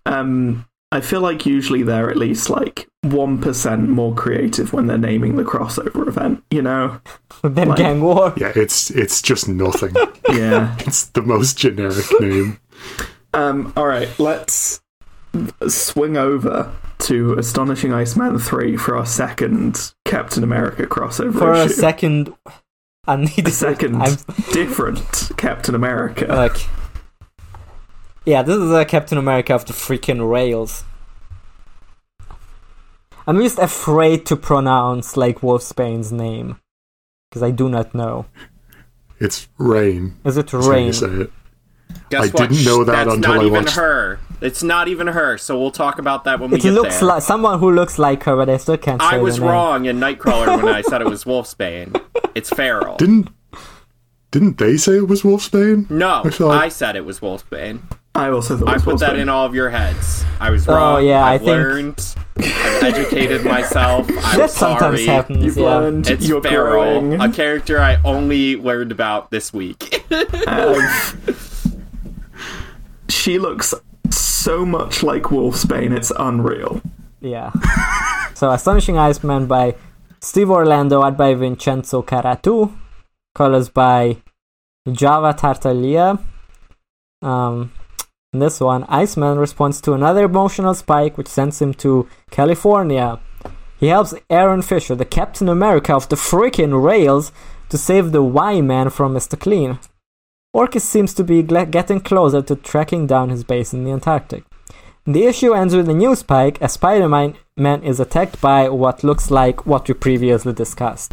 [0.05, 5.37] Um, I feel like usually they're at least like 1% more creative when they're naming
[5.37, 6.99] the crossover event, you know?
[7.43, 8.33] then Like- Gang War.
[8.37, 9.95] Yeah, it's it's just nothing.
[10.31, 10.75] Yeah.
[10.79, 12.59] it's the most generic name.
[13.33, 14.81] Um, alright, let's
[15.67, 22.33] swing over to Astonishing Iceman 3 for our second Captain America crossover For a second,
[23.07, 24.15] I need a second I'm
[24.53, 26.25] different Captain America.
[26.27, 26.57] like,
[28.25, 30.83] yeah, this is a Captain America of the freaking rails.
[33.27, 36.59] I'm just afraid to pronounce like Wolfsbane's name
[37.29, 38.25] because I do not know.
[39.19, 40.15] It's rain.
[40.25, 40.93] Is it That's Rain?
[40.93, 41.31] say it.
[42.09, 42.49] Guess I what?
[42.49, 44.19] didn't know that That's until not I even watched- her.
[44.41, 45.37] It's not even her.
[45.37, 47.09] So we'll talk about that when we It get looks there.
[47.09, 49.99] like someone who looks like her, but I still can't say I was wrong in
[49.99, 52.01] Nightcrawler when I said it was Wolfsbane.
[52.33, 52.97] It's Feral.
[52.97, 53.29] Didn't
[54.31, 55.89] didn't they say it was Wolfsbane?
[55.91, 57.81] no, I thought- I said it was Wolfsbane.
[58.13, 60.25] I also thought I put that in all of your heads.
[60.39, 60.77] I was wrong.
[60.77, 61.05] Oh, wrong.
[61.07, 62.15] yeah, I I've think- learned.
[62.37, 64.07] I've educated myself.
[64.23, 65.05] I'm That sometimes sorry.
[65.05, 65.43] happens.
[65.45, 65.63] You've yeah.
[65.77, 67.21] learned, It's you're Feral, growing.
[67.21, 70.03] a character I only learned about this week.
[70.47, 70.75] Um,
[73.09, 73.73] she looks
[74.09, 76.81] so much like Wolfsbane, it's unreal.
[77.19, 77.51] Yeah.
[78.33, 79.75] so Astonishing Iceman by
[80.19, 82.73] Steve Orlando, art by Vincenzo Carratu,
[83.35, 84.17] colors by
[84.91, 86.19] Java Tartaglia.
[87.21, 87.71] Um,
[88.33, 93.19] in this one, Iceman responds to another emotional spike which sends him to California.
[93.77, 97.33] He helps Aaron Fischer, the Captain America of the freaking rails,
[97.67, 99.37] to save the Y Man from Mr.
[99.37, 99.79] Clean.
[100.53, 104.45] Orchis seems to be getting closer to tracking down his base in the Antarctic.
[105.05, 109.29] The issue ends with a new spike as Spider Man is attacked by what looks
[109.29, 111.11] like what we previously discussed.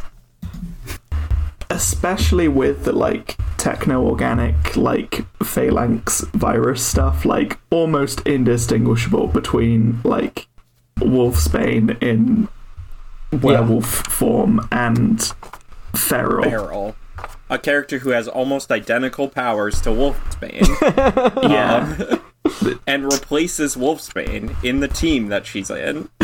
[1.71, 10.47] Especially with the like techno-organic like phalanx virus stuff like almost indistinguishable between like
[10.99, 12.49] wolfsbane in
[13.43, 15.33] werewolf form and
[15.95, 16.97] feral Feral.
[17.51, 20.69] A character who has almost identical powers to Wolfsbane.
[21.51, 26.09] yeah um, and replaces Wolfsbane in the team that she's in.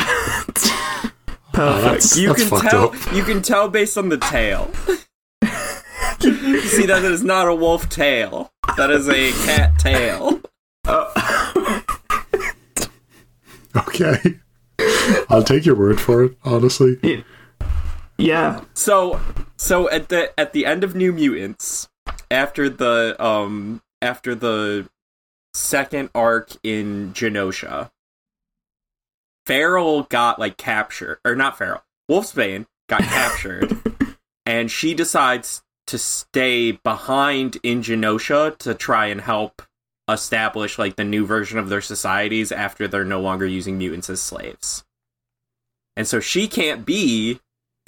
[1.52, 3.12] perfect You That's can tell up.
[3.12, 4.70] you can tell based on the tail.
[6.22, 8.52] You see that is not a wolf tail.
[8.76, 10.40] That is a cat tail.
[13.76, 14.38] Okay.
[15.28, 17.24] I'll take your word for it, honestly.
[18.18, 19.20] yeah So
[19.56, 21.88] so at the at the end of New Mutants,
[22.30, 24.88] after the um after the
[25.54, 27.90] second arc in Genosha,
[29.46, 31.82] Feral got like captured or not Feral.
[32.10, 33.76] Wolfsbane got captured
[34.46, 39.62] and she decides to stay behind in Genosha to try and help
[40.08, 44.20] establish like the new version of their societies after they're no longer using mutants as
[44.20, 44.84] slaves.
[45.96, 47.40] And so she can't be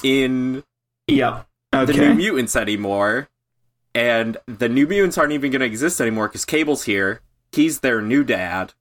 [0.02, 0.62] in
[1.06, 1.42] yeah
[1.72, 3.28] the New Mutants anymore,
[3.94, 7.20] and the New Mutants aren't even going to exist anymore because Cable's here.
[7.52, 8.72] He's their new dad.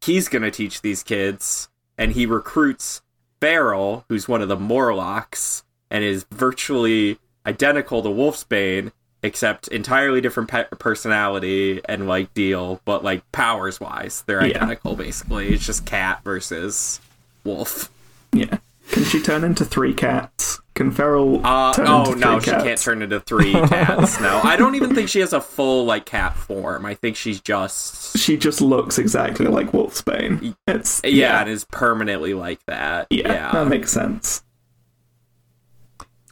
[0.00, 3.02] He's going to teach these kids, and he recruits
[3.40, 10.48] Feral, who's one of the Morlocks, and is virtually identical to Wolfsbane, except entirely different
[10.48, 14.56] pe- personality and like deal, but like powers wise, they're Yeah.
[14.58, 15.48] identical basically.
[15.54, 17.00] It's just cat versus
[17.44, 17.90] wolf.
[18.32, 18.58] yeah
[18.90, 22.50] can she turn into three cats can feral Uh, turn oh into three no, she
[22.50, 22.62] cats?
[22.64, 24.20] can't turn into three cats.
[24.20, 26.86] No, I don't even think she has a full like cat form.
[26.86, 32.32] I think she's just she just looks exactly like wolfsbane it's yeah, and is permanently
[32.34, 33.06] like that.
[33.10, 34.42] yeah, Yeah, that makes sense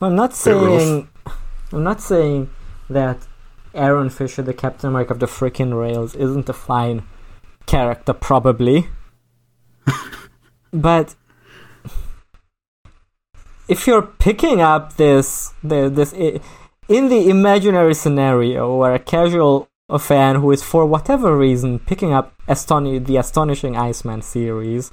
[0.00, 1.08] I'm not saying
[1.72, 2.50] I'm not saying
[2.90, 3.26] that
[3.74, 7.02] Aaron Fischer, the Captain America of the freaking rails, isn't a fine
[7.66, 8.88] character, probably.
[10.72, 11.14] but
[13.68, 19.68] if you're picking up this the, this in the imaginary scenario where a casual
[19.98, 24.90] fan who is for whatever reason picking up Astoni- the astonishing Iceman series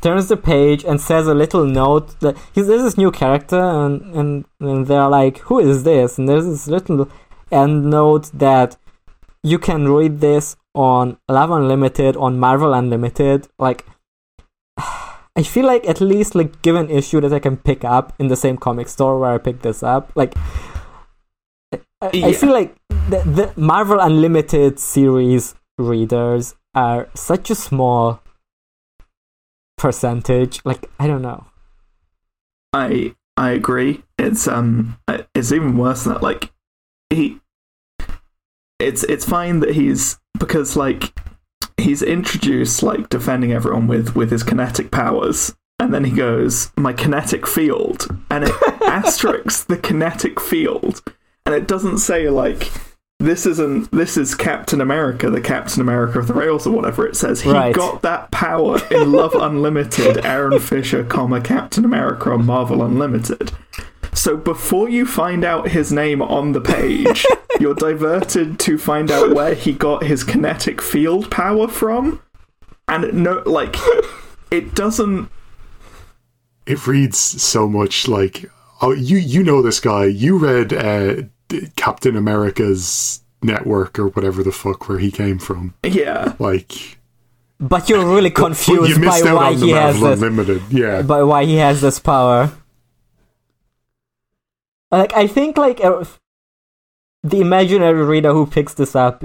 [0.00, 4.02] turns the page and says a little note that he's, there's this new character and,
[4.14, 6.18] and and they're like who is this?
[6.18, 7.10] And there's this little
[7.50, 8.76] end note that
[9.42, 13.86] you can read this on Love Unlimited on Marvel Unlimited like
[15.38, 18.28] I feel like at least like give an issue that I can pick up in
[18.28, 20.34] the same comic store where I picked this up like
[22.02, 28.20] I, I feel like the, the Marvel Unlimited series readers are such a small
[29.76, 30.60] percentage.
[30.64, 31.46] Like I don't know.
[32.72, 34.02] I I agree.
[34.18, 34.98] It's um
[35.34, 36.22] it's even worse than that.
[36.22, 36.52] Like
[37.10, 37.40] he
[38.78, 41.18] it's it's fine that he's because like
[41.76, 46.92] he's introduced like defending everyone with with his kinetic powers and then he goes my
[46.92, 51.02] kinetic field and it asterisks the kinetic field
[51.44, 52.70] and it doesn't say like
[53.26, 57.16] this isn't this is Captain America, the Captain America of the Rails or whatever it
[57.16, 57.42] says.
[57.42, 57.74] He Right.
[57.74, 63.52] got that power in Love Unlimited, Aaron Fischer, comma Captain America on Marvel Unlimited.
[64.12, 67.26] So before you find out his name on the page,
[67.60, 72.22] you're diverted to find out where he got his kinetic field power from.
[72.88, 73.76] And no like
[74.50, 75.28] it doesn't
[76.66, 78.48] It reads so much like
[78.80, 80.04] oh you you know this guy.
[80.04, 81.28] You read uh, D-
[81.76, 85.74] Captain America's network or whatever the fuck where he came from.
[85.84, 86.34] yeah.
[86.38, 86.98] Like
[87.60, 90.20] But you're really but confused you by why he has this.
[90.20, 90.62] Unlimited.
[90.70, 91.02] Yeah.
[91.02, 92.50] by why he has this power.
[94.90, 96.04] Like I think like uh,
[97.22, 99.24] the imaginary reader who picks this up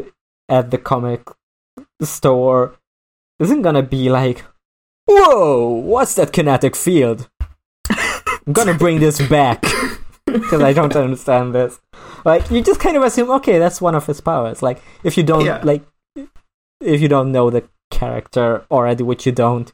[0.50, 1.22] at the comic
[2.02, 2.76] store
[3.40, 4.44] isn't gonna be like,
[5.06, 7.30] "Whoa, what's that kinetic field?"
[7.90, 9.62] I'm gonna bring this back
[10.26, 11.80] because I don't understand this.
[12.26, 14.62] Like you just kind of assume, okay, that's one of his powers.
[14.62, 15.62] Like if you don't Yeah.
[15.64, 15.84] like,
[16.80, 19.72] if you don't know the character already, which you don't,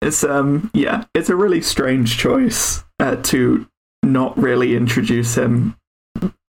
[0.00, 3.66] It's um yeah, it's a really strange choice uh, to
[4.02, 5.76] not really introduce him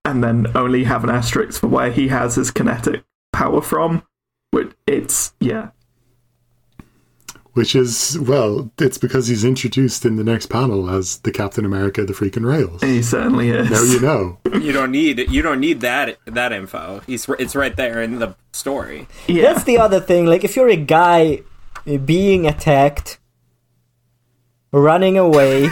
[0.05, 4.03] and then only have an asterisk for where he has his kinetic power from.
[4.87, 5.69] It's yeah,
[7.53, 12.03] Which is well, it's because he's introduced in the next panel as the Captain America,
[12.03, 12.81] the freaking rails.
[12.81, 13.69] He certainly is.
[13.69, 14.39] Now you know.
[14.59, 17.01] You don't need you don't need that that info.
[17.05, 19.07] He's it's right there in the story.
[19.27, 19.53] Yeah.
[19.53, 20.25] That's the other thing.
[20.25, 21.41] Like, if you're a guy
[22.05, 23.19] being attacked,
[24.71, 25.69] running away,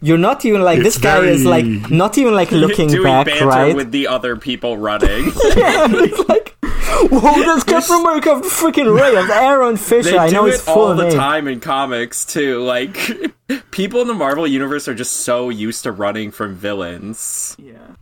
[0.00, 3.26] you're not even like It's this guy is like not even like looking Doing back,
[3.26, 3.76] banter right?
[3.76, 5.24] with the other people running.
[5.56, 6.49] yeah, it's like,
[7.10, 10.10] whoa, that's Captain America of the freaking rails, Aaron Fischer.
[10.12, 11.12] they I know do his it full all the name.
[11.16, 12.62] time in comics too.
[12.62, 12.98] Like
[13.70, 17.56] people in the Marvel universe are just so used to running from villains.
[17.58, 17.94] yeah.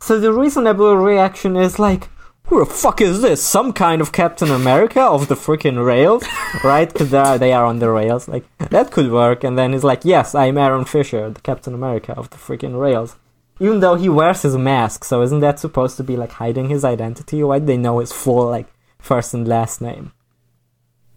[0.00, 2.08] So the reasonable reaction is like,
[2.44, 3.42] who the fuck is this?
[3.42, 6.24] Some kind of Captain America of the freaking rails,
[6.62, 6.92] right?
[6.92, 8.28] Because they are, they are on the rails.
[8.28, 9.42] Like that could work.
[9.42, 13.16] And then he's like, yes, I'm Aaron Fischer, the Captain America of the freaking rails.
[13.58, 16.84] Even though he wears his mask, so isn't that supposed to be like hiding his
[16.84, 17.42] identity?
[17.42, 18.66] Why do they know his full like
[18.98, 20.12] first and last name?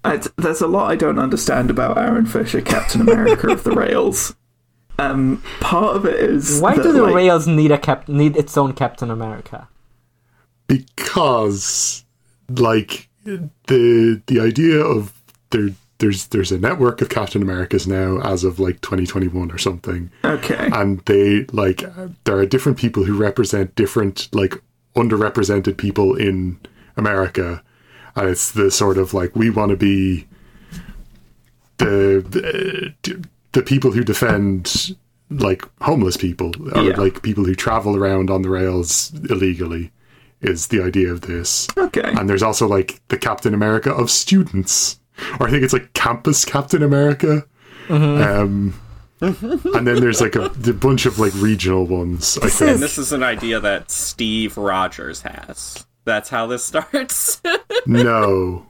[0.05, 4.33] I, there's a lot I don't understand about Aaron Fischer, Captain America of the Rails.
[4.97, 8.35] Um, part of it is Why that, do the like, rails need a cap- need
[8.37, 9.67] its own Captain America?
[10.67, 12.05] because
[12.49, 13.09] like
[13.67, 15.13] the the idea of
[15.49, 15.69] there
[15.99, 20.69] there's there's a network of Captain Americas now as of like 2021 or something Okay.
[20.73, 21.83] and they like
[22.23, 24.55] there are different people who represent different like
[24.95, 26.59] underrepresented people in
[26.97, 27.61] America
[28.15, 30.25] and it's the sort of like we want to be
[31.77, 34.95] the, the the people who defend
[35.29, 36.95] like homeless people or Yeah.
[36.97, 39.91] like people who travel around on the rails illegally
[40.41, 42.01] is the idea of this Okay.
[42.17, 44.98] and there's also like the Captain America of students,
[45.39, 47.45] or I think it's like Campus Captain America.
[47.89, 48.79] Um,
[49.21, 52.37] and then there's like a, a bunch of like regional ones.
[52.41, 55.85] I And this is an idea that Steve Rogers has.
[56.05, 57.41] That's how this starts.
[57.85, 58.65] no,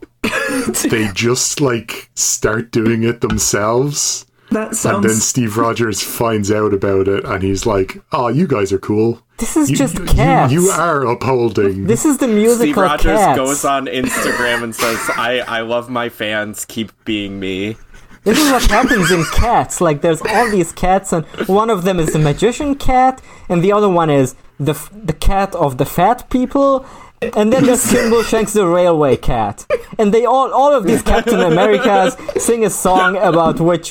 [0.90, 7.08] they just like start doing it themselves, that and then Steve Rogers finds out about
[7.08, 9.22] it, and he's like, "Oh, you guys are cool.
[9.38, 10.52] This is You, just you, cats.
[10.52, 13.36] you are upholding." This is the musical Steve Rogers Cats.
[13.38, 17.76] goes on Instagram and says, I, I love my fans, keep being me.
[18.24, 19.80] This is what happens in cats.
[19.80, 23.72] Like, there's all these cats, and one of them is the magician cat, and the
[23.72, 26.84] other one is the f- the cat of the fat people,
[27.22, 29.64] and then there's Skimbleshanks the railway cat,
[29.98, 33.90] and they all all of these Captain Americas sing a song about which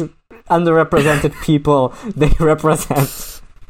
[0.50, 3.42] underrepresented people they represent.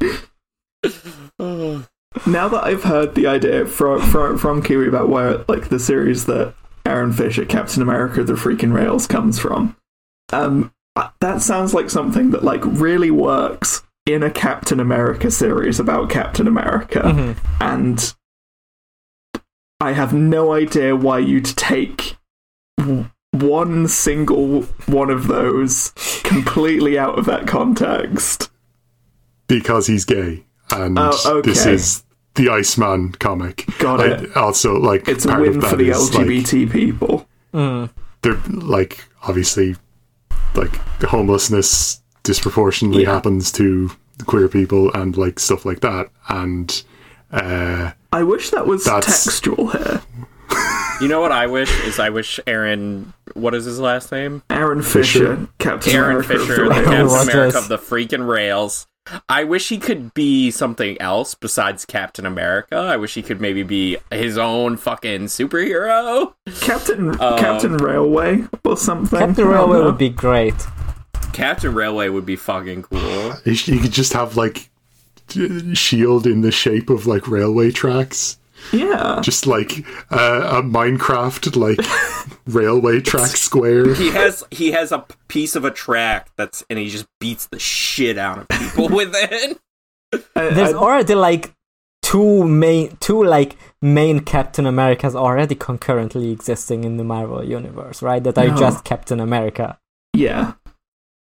[1.38, 6.26] now that I've heard the idea from from from Kiwi about where like the series
[6.26, 6.54] that
[6.86, 9.76] Aaron Fischer, Captain America, the freaking rails comes from,
[10.32, 10.72] um,
[11.20, 16.48] that sounds like something that like really works in a Captain America series about Captain
[16.48, 18.14] America, and
[19.80, 22.16] I have no idea why you'd take
[23.32, 25.92] one single one of those
[26.24, 28.50] completely out of that context.
[29.46, 32.04] because he's gay, and Oh, this is
[32.36, 33.66] the Iceman comic.
[33.78, 34.36] Got I- it.
[34.36, 37.26] Also, like It's a win for the is, like, LGBT people.
[37.52, 39.76] they're like obviously
[40.54, 43.14] like homelessness disproportionately Yeah.
[43.14, 43.90] happens to
[44.26, 46.82] queer people and like stuff like that and
[47.32, 50.02] uh I wish that was That's- textual here.
[51.00, 54.42] You know what I wish is I wish Aaron, what is his last name?
[54.50, 58.86] Aaron Fischer, Captain Aaron America Fischer, the the Captain America of the freaking rails.
[59.28, 62.76] I wish he could be something else besides Captain America.
[62.76, 66.34] I wish he could maybe be his own fucking superhero.
[66.60, 69.18] Captain Um, Captain Railway or something.
[69.18, 70.54] Captain Railway would be great.
[71.32, 73.32] Captain Railway would be fucking cool.
[73.46, 74.68] you sh- you could just have like
[75.72, 78.36] shield in the shape of like railway tracks
[78.72, 79.20] Yeah.
[79.22, 81.78] just like uh, a minecraft like
[82.46, 86.88] railway track square He has he has a piece of a track that's and he
[86.88, 89.58] just beats the shit out of people with it.
[90.34, 91.52] There's already like
[92.02, 98.22] two main, two like main Captain Americas already concurrently existing in the Marvel universe, right?
[98.24, 98.56] That are No.
[98.56, 99.78] just Captain America.
[100.14, 100.54] yeah.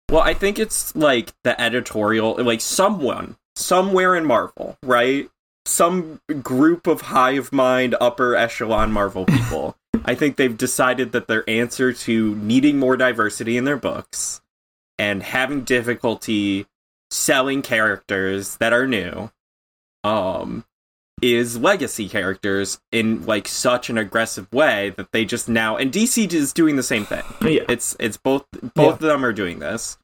[0.09, 5.29] Well, I think it's like the editorial, like someone, somewhere in Marvel, right?
[5.67, 9.75] Some group of hive mind, upper echelon Marvel people.
[10.05, 14.41] I think they've decided that their answer to needing more diversity in their books
[14.97, 16.67] and having difficulty
[17.11, 19.29] selling characters that are new,
[20.03, 20.63] um,
[21.21, 26.31] is legacy characters in like such an aggressive way that they just now and DC
[26.31, 27.23] is doing the same thing.
[27.41, 27.63] Yeah.
[27.67, 28.45] It's it's both
[28.75, 29.97] both of them are doing this.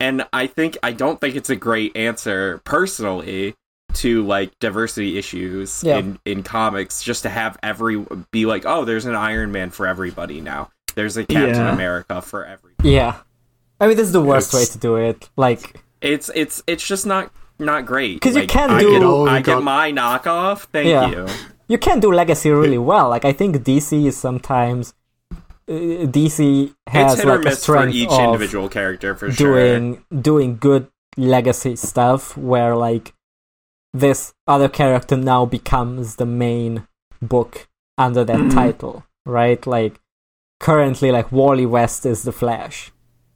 [0.00, 3.54] And I think I don't think it's a great answer personally
[3.96, 5.98] to like diversity issues Yeah.
[5.98, 9.86] in in comics just to have every be like, "Oh, there's an Iron Man for
[9.86, 11.72] everybody now." There's a Captain Yeah.
[11.74, 12.72] America for every.
[12.82, 13.16] Yeah.
[13.80, 15.28] I mean, this is the worst way to do it.
[15.36, 18.20] Like, It's it's it's just not not great.
[18.20, 20.66] 'Cause you Like, can't I do- Get, Oh, I you get my knockoff.
[20.72, 21.10] Thank Yeah.
[21.10, 21.26] you.
[21.68, 23.08] you can do legacy really well.
[23.08, 24.94] Like, I think DC is sometimes.
[25.68, 29.46] Uh, DC has It's hit like a miss for each of individual character for sure.
[29.54, 30.86] doing doing good
[31.16, 33.12] legacy stuff where like
[34.00, 36.86] this other character now becomes the main
[37.22, 37.68] book
[37.98, 38.52] under that Mhm.
[38.54, 39.66] title, right?
[39.66, 39.94] Like
[40.60, 42.92] currently, like Wally West is the Flash.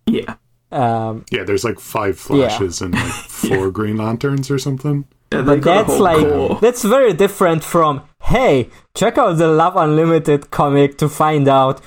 [0.07, 0.35] Yeah.
[0.73, 3.03] Um, Yeah, there's like five flashes and like
[3.49, 5.05] four Green Lanterns or something.
[5.33, 6.59] Yeah, but that's like core.
[6.61, 11.81] that's very different from hey, check out the Love Unlimited comic to find out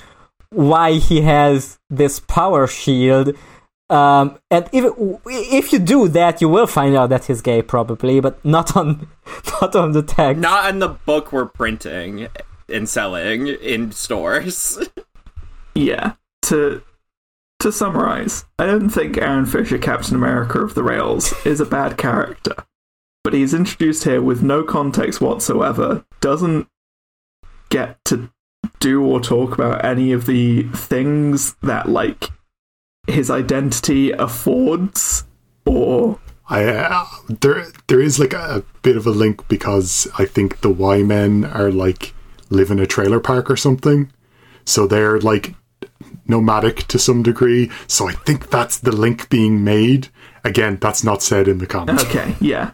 [0.49, 3.36] why he has this power shield.
[3.94, 4.91] Um, and if
[5.28, 9.08] if you do that, you will find out that he's gay, probably, but not on
[9.62, 10.41] not on the text.
[10.41, 12.28] Not in the book we're printing
[12.68, 14.80] and selling in stores.
[15.76, 16.14] Yeah.
[16.44, 16.84] To
[17.60, 21.98] to summarize, I don't think Aaron Fischer, Captain America of the Rails, is a bad
[21.98, 22.54] character.
[23.24, 26.68] But he's introduced here with no context whatsoever, doesn't
[27.70, 28.30] get to
[28.80, 32.30] do or talk about any of the things that like
[33.08, 35.26] his identity affords
[35.66, 37.06] or I uh,
[37.41, 41.45] there there is like a, bit of a link because I think the Y men
[41.45, 42.14] are like
[42.49, 44.12] live in a trailer park or something,
[44.66, 45.56] so they're like
[46.28, 47.72] nomadic to some degree.
[47.88, 50.10] So I think that's the link being made.
[50.43, 52.72] Again, that's not said in the comics, Okay, yeah.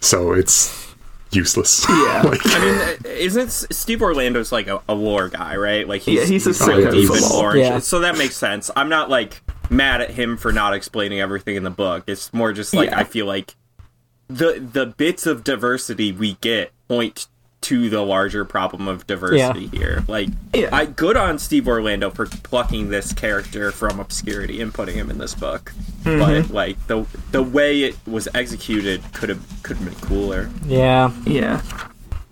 [0.00, 0.93] so it's
[1.34, 1.84] useless.
[1.88, 2.22] Yeah.
[2.24, 5.86] like, I mean, isn't Steve Orlando's like a, a lore guy, right?
[5.88, 7.42] Like he's, Yeah, he's a probably sicko deep for in lore.
[7.42, 7.78] lore, Yeah.
[7.78, 8.70] so that makes sense.
[8.76, 12.04] I'm not like mad at him for not explaining everything in the book.
[12.06, 12.98] It's more just like Yeah.
[13.00, 13.54] I feel like
[14.28, 17.26] the the bits of diversity we get point
[17.64, 20.02] to the larger problem of diversity here.
[20.08, 20.68] Like, Yeah.
[20.72, 25.18] I good on Steve Orlando for plucking this character from obscurity and putting him in
[25.18, 25.72] this book.
[26.04, 26.18] Mm-hmm.
[26.18, 30.50] But like the the way it was executed could have could have been cooler.
[30.66, 31.62] Yeah, Yeah.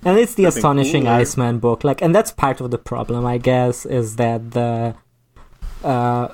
[0.04, 1.14] and it's the Could've astonishing cooler.
[1.16, 1.82] Iceman book.
[1.84, 4.94] Like, and that's part of the problem, I guess, is that the
[5.82, 6.28] uh,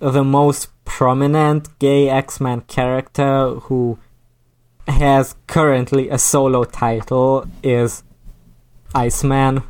[0.00, 3.98] the most prominent gay X Men character who
[4.86, 8.02] has currently a solo title is
[8.94, 9.62] Iceman,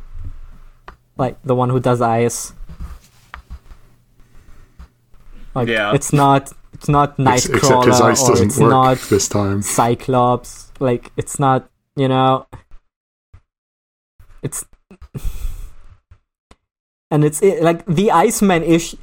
[1.17, 2.53] like the one who does ice.
[5.55, 5.93] Like, Yeah.
[5.93, 9.27] it's not it's not ex- except Nightcrawler his ice or doesn't it's work not this
[9.27, 9.61] time.
[9.61, 10.71] Cyclops.
[10.79, 12.45] Like it's not, you know,
[14.41, 14.63] it's
[17.11, 18.95] and it's it, like the Iceman ish.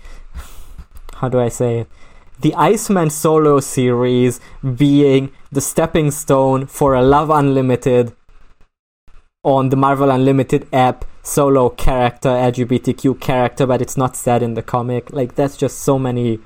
[1.17, 1.89] How do I say it?
[2.41, 8.15] The Iceman solo series being the stepping stone for a Love Unlimited
[9.47, 14.63] on the Marvel Unlimited app solo character, LGBTQ character, but it's not said in the
[14.63, 15.13] comic.
[15.13, 16.41] Like that's just so many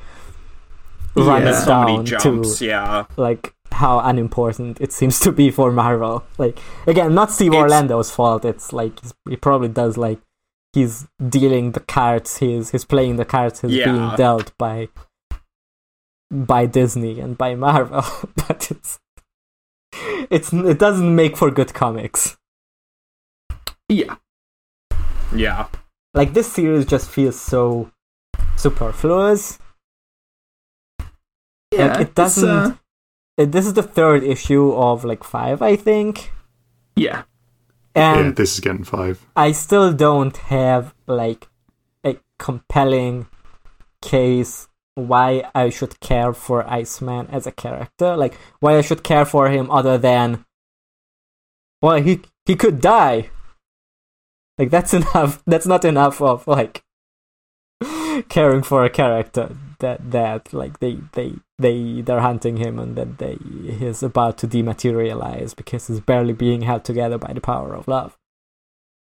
[1.17, 1.61] runs Yeah.
[1.61, 3.05] So down many jumps, to yeah.
[3.17, 6.25] like how unimportant it seems to be for Marvel.
[6.37, 8.45] Like again, not Steve It's- Orlando's fault.
[8.45, 10.19] It's like he's- he probably does like
[10.75, 12.37] he's dealing the cards.
[12.37, 14.89] He's he's playing the cards he's being dealt by
[16.31, 18.05] by Disney and by Marvel.
[18.37, 18.99] but it's
[20.31, 22.37] it's it doesn't make for good comics.
[23.91, 24.16] Yeah.
[25.34, 25.66] Yeah.
[26.14, 27.91] Like this series just feels so
[28.57, 29.59] superfluous.
[31.72, 31.86] Yeah.
[31.93, 32.49] like it doesn't.
[32.49, 32.74] uh,
[33.38, 36.30] uh, This is the third issue of like five, I think.
[36.97, 37.22] yeah.
[37.93, 39.18] And yeah, this is getting five.
[39.34, 41.49] I still don't have like
[42.07, 43.26] a compelling
[44.00, 48.17] case why I should care for Iceman as a character.
[48.17, 50.45] Like why I should care for him other than
[51.83, 53.30] well he he could die.
[54.61, 56.82] Like that's enough that's not enough of like
[58.28, 63.16] caring for a character that that like they they they they're hunting him and that
[63.16, 63.38] they
[63.78, 68.16] he's about to dematerialize because he's barely being held together by the power of love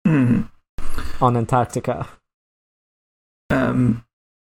[0.06, 0.50] Mm.
[1.20, 2.06] on Antarctica.
[3.50, 4.04] um,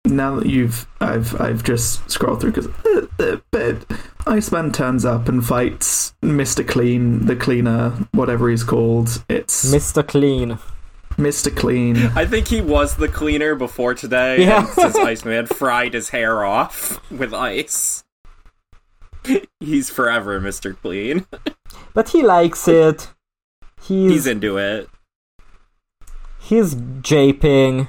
[0.04, 3.86] now that you've, I've, I've just scrolled through because, uh, uh, but
[4.26, 9.24] Iceman turns up and fights Mister Clean, the cleaner, whatever he's called.
[9.30, 10.06] It's Mr.
[10.06, 10.58] Clean.
[11.18, 11.96] Mister Clean.
[12.14, 14.60] I think he was the cleaner before today, Yeah.
[14.60, 18.04] and since Iceman fried his hair off with ice.
[19.60, 20.76] He's forever Mr.
[20.80, 21.26] Clean.
[21.94, 23.08] But he likes it.
[23.82, 24.88] He's He's into it.
[26.40, 27.88] he's japing.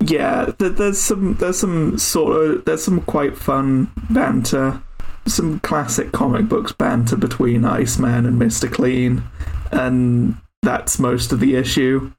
[0.00, 4.82] Yeah, th- there's some, there's some sort of, there's some quite fun banter,
[5.26, 9.24] some classic comic books banter between Iceman and Mister Clean,
[9.72, 12.12] and that's most of the issue.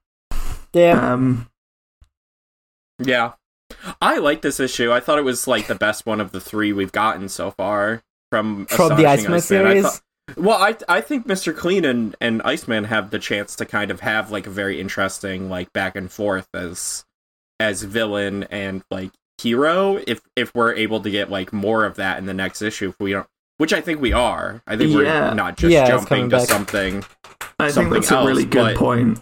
[0.73, 1.13] Yeah.
[1.13, 1.47] Um,
[2.99, 3.33] Yeah.
[4.01, 4.91] I like this issue.
[4.91, 8.01] I thought it was like the best one of the three we've gotten so far
[8.31, 9.83] from From the Astonishing Iceman I series?
[9.83, 10.01] thought-
[10.35, 11.55] well, I I think Mr.
[11.55, 15.49] Clean and, and Iceman have the chance to kind of have like a very interesting
[15.49, 17.05] like back and forth as
[17.61, 19.11] as villain and like
[19.41, 22.89] hero if if we're able to get like more of that in the next issue
[22.89, 23.27] if we don't
[23.57, 24.61] which I think we are.
[24.67, 25.29] I think Yeah.
[25.29, 26.47] we're not just Yeah, jumping to back.
[26.47, 27.03] something
[27.59, 29.19] I think something that's a really good but- point.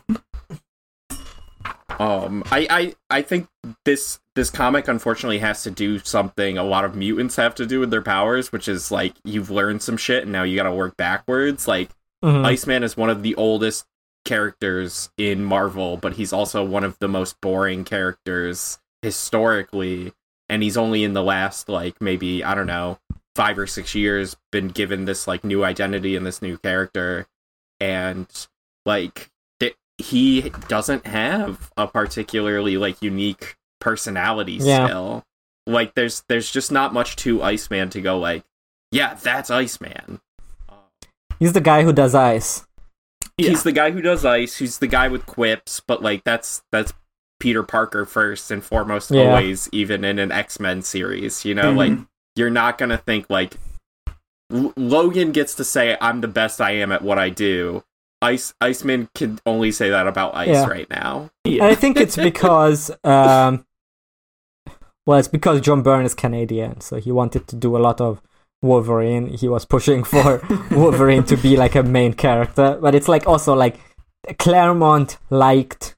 [1.97, 3.47] Um, I, I, I think
[3.85, 7.79] this this comic unfortunately has to do something a lot of mutants have to do
[7.79, 10.73] with their powers, which is like you've learned some shit and now you got to
[10.73, 11.67] work backwards.
[11.69, 11.89] Like
[12.23, 12.43] Mhm.
[12.45, 13.85] Iceman is one of the oldest
[14.25, 20.11] characters in Marvel, but he's also one of the most boring characters historically,
[20.49, 22.99] and he's only in the last like maybe I don't know
[23.35, 27.27] five or six years been given this like new identity and this new character,
[27.79, 28.27] and
[28.85, 29.29] like
[29.59, 34.85] th- he doesn't have a particularly like unique personality Yeah.
[34.87, 35.23] still.
[35.67, 38.43] Like there's there's just not much to Iceman to go like,
[38.91, 40.21] yeah, that's Iceman.
[41.39, 42.65] He's the guy who does ice.
[43.37, 44.57] He's the guy who does ice.
[44.57, 46.93] He's the guy with quips, but like that's that's
[47.39, 49.23] Peter Parker first and foremost Yeah.
[49.23, 51.43] always, even in an X Men series.
[51.43, 51.77] You know, Mhm.
[51.77, 51.99] like
[52.35, 53.55] you're not gonna think like
[54.51, 57.83] L- Logan gets to say I'm the best I am at what I do.
[58.21, 60.65] Ice Iceman can only say that about ice Yeah.
[60.67, 61.29] right now.
[61.45, 63.65] And I think it's because, um,
[65.05, 68.21] well, it's because John Byrne is Canadian, so he wanted to do a lot of
[68.61, 69.27] Wolverine.
[69.27, 70.41] He was pushing for
[70.71, 73.75] Wolverine to be like a main character, but it's like also like
[74.39, 75.95] Claremont liked.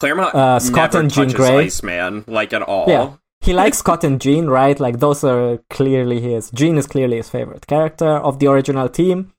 [0.00, 1.58] Claremont Uh, Scott never and Jean touches Grey.
[1.66, 2.84] Iceman like at all.
[2.88, 3.12] Yeah,
[3.44, 4.78] he likes Scott and Jean, right?
[4.80, 6.50] Like those are clearly his.
[6.50, 9.32] Jean is clearly his favorite character of the original team.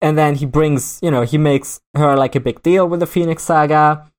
[0.00, 3.06] And then he brings, you know, he makes her like a big deal with the
[3.06, 4.10] Phoenix Saga.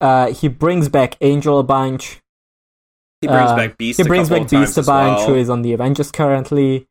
[0.00, 2.20] Uh, he brings back Angel a bunch.
[3.20, 4.00] He brings Uh, back Beast.
[4.00, 5.28] He brings back Beast a bunch, well.
[5.28, 6.86] who is on the Avengers currently.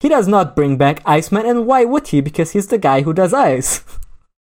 [0.00, 2.20] He does not bring back Iceman, and why would he?
[2.20, 3.82] Because he's the guy who does ice.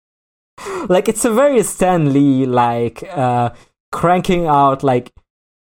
[0.90, 3.52] like it's a very Stan Lee like uh,
[3.92, 5.12] cranking out like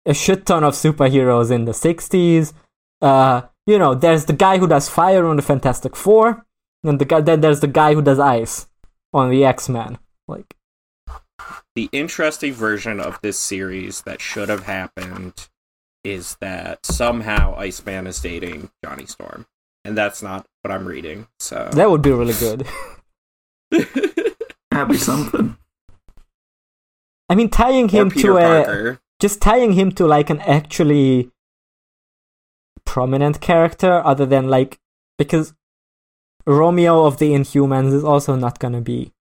[0.07, 2.53] a shit ton of superheroes in the '60s.
[3.01, 6.45] Uh, you know, there's the guy who does fire on the Fantastic Four,
[6.85, 8.69] and the guy then there's the guy who does ice
[9.13, 9.99] on the X Men.
[10.29, 10.57] Like,
[11.75, 15.49] the interesting version of this series that should have happened
[16.05, 19.47] is that somehow Iceman is dating Johnny Storm.
[19.85, 21.27] And that's not what I'm reading.
[21.41, 22.67] So that would be really good.
[24.71, 25.57] That'd be something.
[27.29, 29.01] I mean, tying or him Peter to a Parker.
[29.23, 31.31] Just tying him to like an actually
[32.85, 34.79] prominent character other than like
[35.19, 35.55] because
[36.47, 39.13] Romeo of the Inhumans is also not gonna be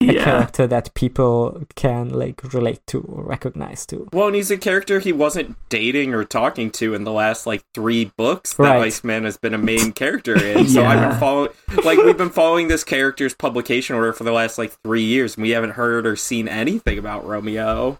[0.00, 0.24] a Yeah.
[0.24, 4.08] character that people can like relate to or recognize to.
[4.12, 7.62] Well, and he's a character he wasn't dating or talking to in the last like
[7.74, 8.82] three books that Right.
[8.82, 10.68] Iceman has been a main character in.
[10.68, 11.50] So I've been following,
[11.84, 15.42] like, we've been following this character's publication order for the last like three years, and
[15.42, 17.98] we haven't heard or seen anything about Romeo.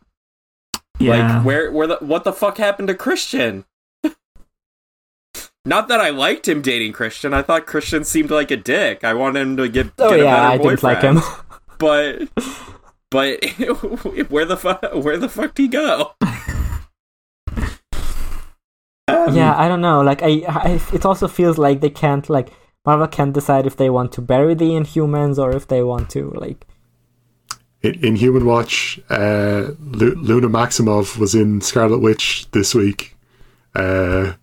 [1.03, 1.37] Yeah.
[1.37, 3.65] Like, where, where the, what the fuck happened to Christian?
[5.65, 7.35] Not that I liked him dating Christian.
[7.35, 9.05] I thought Christian seemed like a dick.
[9.05, 11.21] I wanted him to get, Oh get a yeah, better I didn't like him.
[11.79, 12.29] But,
[13.11, 13.45] but
[14.31, 16.13] where the fuck, where the fuck did he go?
[19.09, 20.01] Um, yeah, I don't know.
[20.01, 22.53] Like I, I, it also feels like they can't like
[22.85, 26.31] Marvel can't decide if they want to bury the Inhumans or if they want to
[26.31, 26.67] like.
[27.83, 33.17] In, Inhuman Watch, uh, Lu- Luna Maximoff was in Scarlet Witch this week.
[33.75, 34.35] Uh,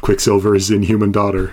[0.00, 1.52] Quicksilver is in Human Daughter.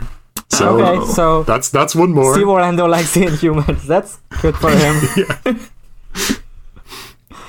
[0.50, 2.34] So Okay, so that's that's one more.
[2.34, 3.84] Steve Orlando likes the Inhumans.
[3.88, 5.60] That's good for him.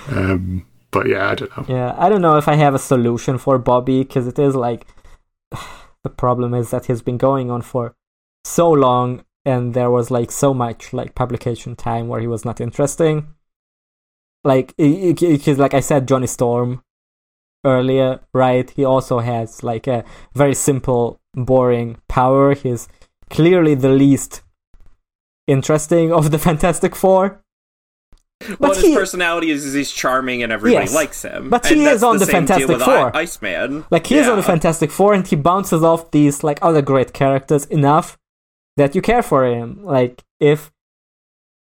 [0.08, 1.64] Um, but yeah, I don't know.
[1.74, 4.86] Yeah, I don't know if I have a solution for Bobby because it is like
[6.02, 7.94] the problem is that he's been going on for
[8.44, 12.60] so long and there was like so much like publication time where he was not
[12.60, 13.28] interesting.
[14.44, 16.82] Like because like I said Johnny Storm
[17.64, 18.68] earlier, right?
[18.70, 20.04] He also has like a
[20.34, 22.54] very simple boring power.
[22.54, 22.86] He's
[23.30, 24.42] clearly the least
[25.46, 27.40] interesting of the Fantastic Four.
[28.48, 30.94] Well, But his he- personality is, is he's charming and everybody Yes.
[30.94, 31.48] likes him.
[31.48, 33.16] But he is on the deal Fantastic Four.
[33.16, 33.84] I- Iceman.
[33.90, 37.14] Like he is on the Fantastic Four, and he bounces off these like other great
[37.14, 38.18] characters enough
[38.76, 39.82] that you care for him.
[39.84, 40.70] Like if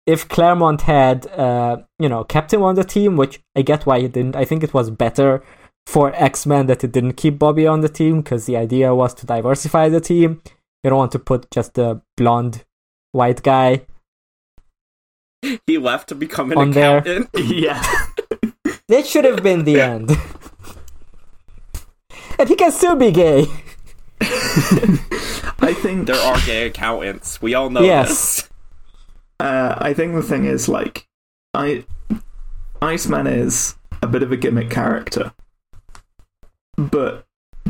[0.08, 4.00] if Claremont had uh you know kept him on the team, which I get why
[4.02, 4.36] he didn't.
[4.36, 5.44] I think it was better
[5.88, 9.14] for X Men that it didn't keep Bobby on the team because the idea was
[9.16, 10.42] to diversify the team.
[10.84, 12.64] You don't want to put just a blonde
[13.12, 13.82] white guy
[15.68, 16.98] He left to become an On there.
[17.00, 17.30] accountant.
[17.36, 17.82] Yeah.
[18.88, 20.12] That should have been the end.
[22.40, 23.46] and he can still be gay.
[24.22, 27.42] I think There are gay accountants.
[27.42, 28.10] We all know Yes.
[28.10, 28.50] this.
[29.42, 31.08] Uh, I think the thing is like,
[31.54, 31.86] I
[32.82, 35.34] Iceman is a bit of a gimmick character,
[36.78, 37.26] but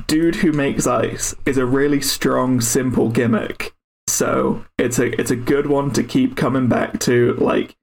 [0.07, 3.73] dude who makes ice is a really strong, simple gimmick.
[4.07, 7.33] So it's a it's a good one to keep coming back to.
[7.35, 7.75] Like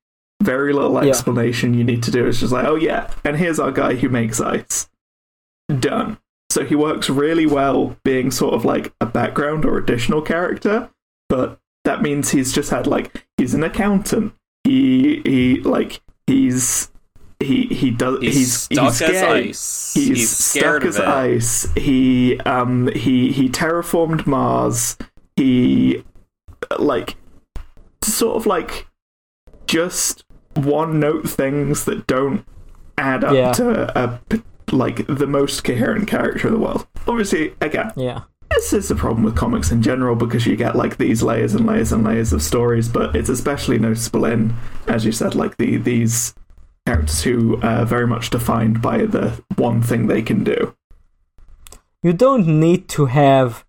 [0.43, 1.11] very little Yeah.
[1.11, 2.27] explanation you need to do.
[2.27, 4.89] It's just like, oh yeah, and here's our guy who makes ice.
[5.69, 6.19] Done.
[6.51, 10.91] So he works really well being sort of like a background or additional character,
[11.29, 11.59] but
[11.89, 14.35] that means he's just had like he's an accountant.
[14.65, 16.91] He he like he's
[17.41, 19.95] he he does He's, he's stuck he's as ice.
[19.95, 21.09] He's, scared stuck as of it.
[21.09, 21.73] ice.
[21.77, 24.97] He um he he terraformed Mars.
[25.37, 26.05] He
[26.79, 27.17] like
[28.05, 28.87] sort of like
[29.67, 30.25] just
[30.55, 32.45] one note things that don't
[32.99, 33.53] add up Yeah.
[33.53, 34.43] to a p-
[34.73, 36.87] like the most coherent character in the world.
[37.07, 38.23] Obviously, again, Yeah.
[38.51, 41.67] This is the problem with comics in general because you get like these layers and
[41.67, 44.55] layers and layers of stories, but it's especially noticeable in,
[44.87, 46.35] as you said, like the these
[46.87, 50.75] characters who are very much defined by the one thing they can do.
[52.03, 53.65] You don't need to have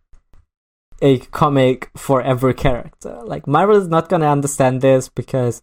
[1.02, 3.20] a comic for every character.
[3.24, 5.62] Like Marvel is not gonna understand this because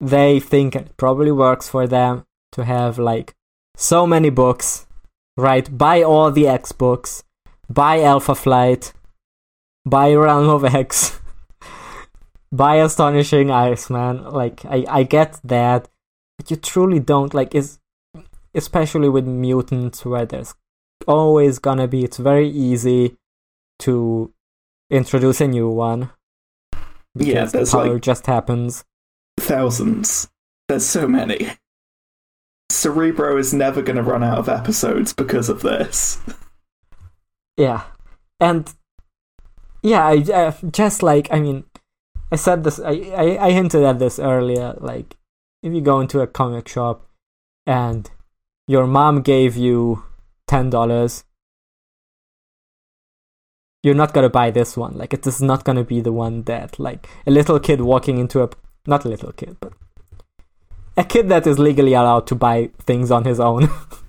[0.00, 3.34] they think it probably works for them to have like
[3.76, 4.86] so many books,
[5.36, 5.76] right?
[5.76, 7.22] Buy all the X books,
[7.68, 8.92] buy Alpha Flight,
[9.84, 11.20] buy Realm of X,
[12.52, 14.24] buy Astonishing Iceman.
[14.30, 15.88] Like I, I get that,
[16.38, 17.78] but you truly don't like is
[18.54, 20.54] especially with mutants where there's
[21.06, 23.16] always gonna be it's very easy
[23.80, 24.32] to
[24.90, 26.10] introduce a new one.
[27.14, 28.84] Because Yeah, the power like just happens.
[29.38, 30.28] thousands.
[30.68, 31.52] There's so many.
[32.70, 36.18] Cerebro is never to run out of episodes because of this.
[37.56, 37.84] Yeah,
[38.38, 38.72] and
[39.82, 41.64] yeah, I, I just like I mean,
[42.30, 42.78] I said this.
[42.80, 44.74] I, I I hinted at this earlier.
[44.78, 45.16] Like,
[45.62, 47.08] if you go into a comic shop
[47.66, 48.10] and
[48.68, 50.04] your mom gave you
[50.46, 51.24] ten dollars,
[53.82, 54.98] you're not gonna buy this one.
[54.98, 58.42] Like, it is not gonna be the one that like a little kid walking into
[58.42, 58.50] a
[58.86, 59.72] not a little kid, but
[60.96, 63.68] a kid that is legally allowed to buy things on his own.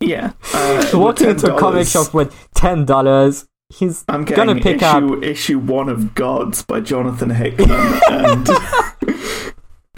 [0.00, 0.32] Yeah.
[0.54, 5.02] Uh, walking with into a comic shop with ten dollars, he's I'm gonna pick up
[5.02, 7.70] issue, issue one of Gods by Jonathan Hickman,
[8.10, 8.46] and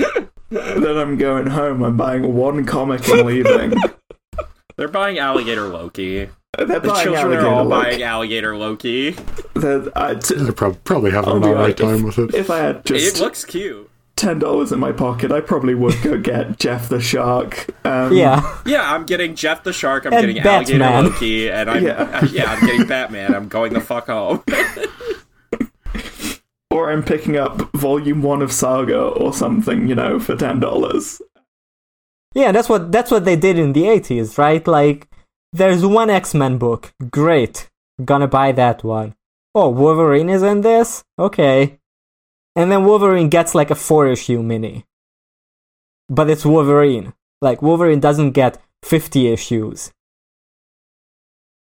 [0.50, 1.82] then I'm going home.
[1.82, 3.74] I'm buying one comic and leaving.
[4.76, 6.28] They're buying Alligator Loki.
[6.58, 7.90] They're The children are all Loki.
[7.90, 9.16] buying Alligator Loki.
[9.54, 12.34] They're- I- t- They're probably having I'll an alright right, time with it.
[12.34, 13.88] if I had just it looks cute.
[14.16, 17.68] Ten dollars in my pocket, I probably would go get Jeff the Shark.
[17.86, 18.58] Um, yeah.
[18.66, 20.06] Yeah, I'm getting Jeff the Shark.
[20.06, 21.12] I'm And getting Alligator Batman.
[21.12, 22.10] Loki, and I'm Yeah.
[22.24, 22.28] yeah.
[22.30, 23.34] yeah, I'm getting Batman.
[23.34, 24.42] I'm going the fuck home.
[26.70, 31.20] or I'm picking up Volume One of Saga or something, you know, for ten dollars.
[32.34, 34.66] Yeah, that's what that's what they did in the eighties, right?
[34.66, 35.08] Like
[35.52, 36.92] there's one X Men book.
[37.10, 37.68] Great.
[38.04, 39.14] Gonna buy that one.
[39.54, 41.04] Oh, Wolverine is in this?
[41.18, 41.78] Okay.
[42.54, 44.84] And then Wolverine gets like a four issue mini.
[46.08, 47.14] But it's Wolverine.
[47.40, 49.90] Like Wolverine doesn't get fifty issues.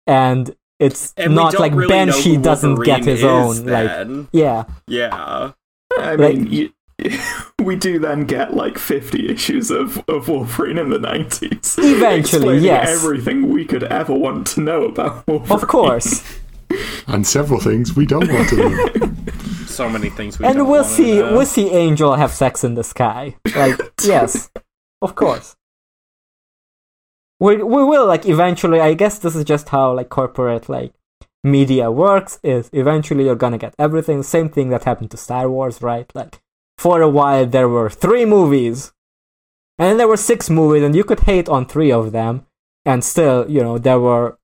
[0.07, 3.67] And it's And not like really Banshee doesn't get his is own.
[3.67, 4.65] Like yeah.
[4.87, 5.53] Yeah.
[5.99, 6.71] I Like- mean, you,
[7.63, 11.79] we do then get like 50 issues of, of Wolverine in the 90s.
[11.79, 12.89] Eventually, yes.
[12.91, 15.53] everything we could ever want to know about Wolverine.
[15.53, 16.23] Of course.
[17.09, 19.15] And several things we don't want to know.
[19.67, 21.33] So many things we and don't we'll wanna see know.
[21.33, 24.51] we'll see angel have sex in the sky like yes
[25.01, 25.57] of course
[27.39, 30.93] we, we will like eventually i guess this is just how like corporate like
[31.45, 35.81] media works is eventually you're gonna get everything same thing that happened to star wars
[35.81, 36.41] right like
[36.77, 38.93] for a while there were three movies
[39.79, 42.45] and then there were six movies and you could hate on three of them
[42.85, 44.37] and still you know there were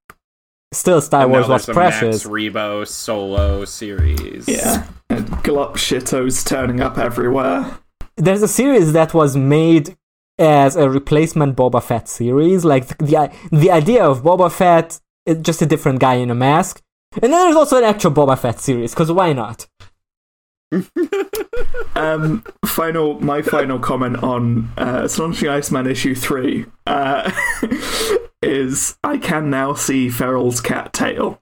[0.73, 4.49] still star And wars was there's a Max precious Rebo solo series.
[4.49, 4.87] Yeah.
[5.09, 7.79] And glup shitos turning up everywhere.
[8.17, 9.97] there's a series that was made
[10.39, 12.65] as a replacement Boba Fett series.
[12.65, 16.35] Like the the, the idea of Boba Fett is just a different guy in a
[16.35, 16.83] mask.
[17.23, 19.67] And then there's also an actual Boba Fett series, because why not?
[21.97, 27.33] Um, final, my final comment on uh, Astonishing Iceman issue three uh,
[28.43, 31.41] is I can now see Feral's cat tail.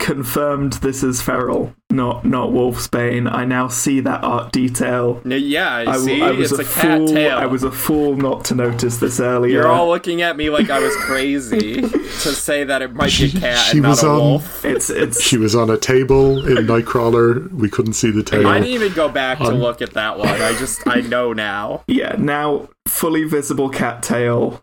[0.00, 3.30] Confirmed this is Feral, not not Wolfsbane.
[3.32, 5.20] I now see that art detail.
[5.24, 7.08] Yeah, I, w- see, I was it's a, a, cat fool.
[7.08, 7.36] tail.
[7.38, 9.52] I was a fool not to notice this earlier.
[9.60, 11.98] You're all looking at me like I was crazy to
[12.32, 14.64] say that it might be a cat She and not was a on- wolf.
[14.64, 17.50] It's it's She was on a table in Nightcrawler.
[17.52, 18.46] We couldn't see the tail.
[18.48, 20.28] I didn't even go back to Um, look at that one.
[20.28, 21.84] I just I know now.
[21.86, 24.62] yeah now fully visible cattail.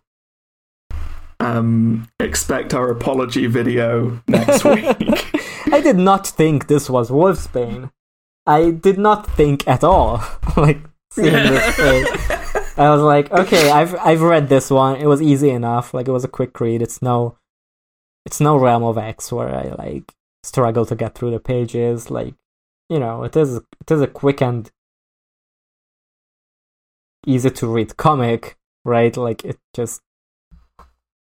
[1.40, 5.36] Um, expect our apology video next week.
[5.72, 7.92] I did not think this was Wolfsbane.
[8.46, 10.24] I did not think at all.
[10.58, 10.80] like
[11.12, 12.08] seeing this page.
[12.78, 15.00] I was like, okay, I've I've read this one.
[15.00, 15.94] It was easy enough.
[15.94, 16.82] Like it was a quick read.
[16.82, 17.38] It's no
[18.26, 22.10] it's no Realm of X where I like struggle to get through the pages.
[22.10, 22.36] Like
[22.90, 24.72] you know, it is it is a quick and
[27.26, 29.16] easy to read comic, right?
[29.16, 30.02] Like it just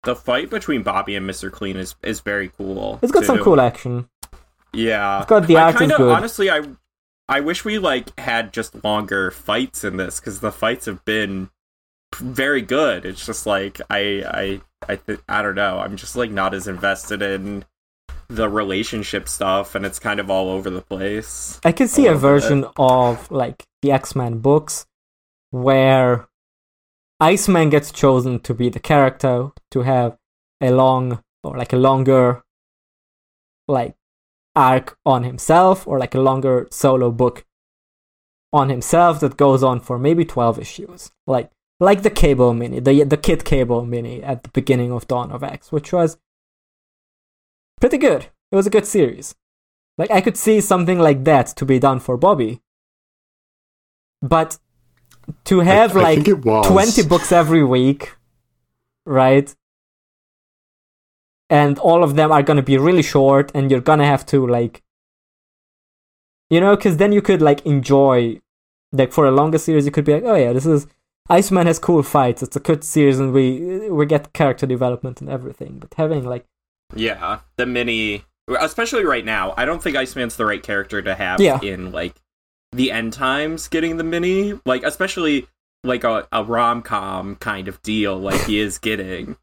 [0.04, 1.50] The fight between Bobby and Mr.
[1.50, 2.98] Clean is is very cool.
[3.02, 4.08] it's got some cool action.
[4.72, 5.18] Yeah.
[5.18, 6.12] It's got the I kinda, good.
[6.12, 6.62] honestly I
[7.28, 11.50] I wish we like had just longer fights in this cuz the fights have been
[12.14, 13.04] very good.
[13.04, 15.78] It's just like I I I th- I don't know.
[15.80, 17.64] I'm just like not as invested in
[18.28, 21.60] the relationship stuff and it's kind of all over the place.
[21.64, 22.20] I can see a bit.
[22.20, 24.86] version of like the X Men books
[25.50, 26.26] where
[27.20, 30.18] Iceman gets chosen to be the character to have
[30.60, 32.42] a long or like a longer
[33.68, 33.94] like
[34.54, 37.44] arc on himself or like a longer solo book
[38.52, 41.10] on himself that goes on for maybe 12 issues.
[41.26, 45.30] Like like the cable mini the the kid cable mini at the beginning of dawn
[45.30, 46.18] of x which was
[47.80, 48.26] pretty good.
[48.52, 49.34] It was a good series.
[49.98, 52.60] Like I could see something like that to be done for Bobby.
[54.22, 54.58] But
[55.44, 56.66] to have I like think it was.
[56.66, 58.14] 20 books every week,
[59.04, 59.54] right?
[61.48, 64.26] And all of them are going to be really short and you're going to have
[64.26, 64.82] to like
[66.48, 68.40] you know, cuz then you could like enjoy
[68.92, 70.86] like for a longer series you could be like, "Oh yeah, this is
[71.28, 72.40] Iceman has cool fights.
[72.40, 76.44] It's a good series and we we get character development and everything." But having like
[76.94, 78.24] Yeah, the mini,
[78.60, 81.58] especially right now, I don't think Iceman's the right character to have Yeah.
[81.62, 82.14] in like
[82.76, 83.68] the end times.
[83.68, 85.48] Getting the mini, like especially
[85.82, 89.36] like a, a rom com kind of deal, like he is getting.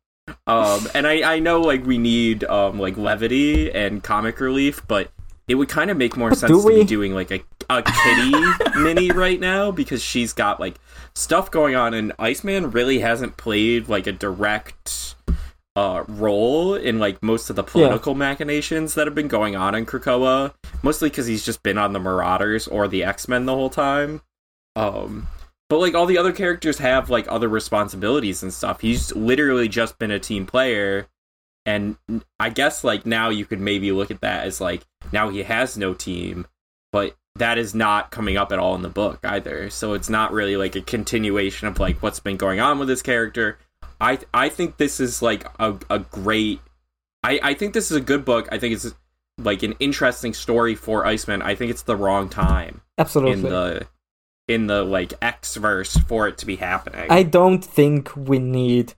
[0.47, 5.11] Um, and I I know like we need um like levity and comic relief, but
[5.47, 8.33] it would kind of make more But sense to be doing like a a kitty
[8.79, 10.75] mini right now because she's got like
[11.15, 15.15] stuff going on, and Iceman really hasn't played like a direct
[15.75, 19.85] uh, role in like most of the political machinations that have been going on in
[19.85, 20.53] Krakoa.
[20.81, 24.21] Mostly because he's just been on the Marauders or the X Men the whole time.
[24.75, 25.27] Um,
[25.69, 28.81] but like all the other characters have like other responsibilities and stuff.
[28.81, 31.07] He's literally just been a team player,
[31.65, 31.97] and
[32.39, 35.77] I guess like now you could maybe look at that as like now he has
[35.77, 36.45] no team,
[36.91, 39.69] but that is not coming up at all in the book either.
[39.69, 43.01] So it's not really like a continuation of like what's been going on with this
[43.01, 43.57] character.
[44.03, 46.59] I I think this is like a, a great
[47.23, 48.49] I, I think this is a good book.
[48.51, 48.93] I think it's
[49.37, 51.41] like an interesting story for Iceman.
[51.41, 53.87] I think it's the wrong time absolutely in the
[54.47, 57.07] in the like X verse for it to be happening.
[57.09, 58.93] I don't think we need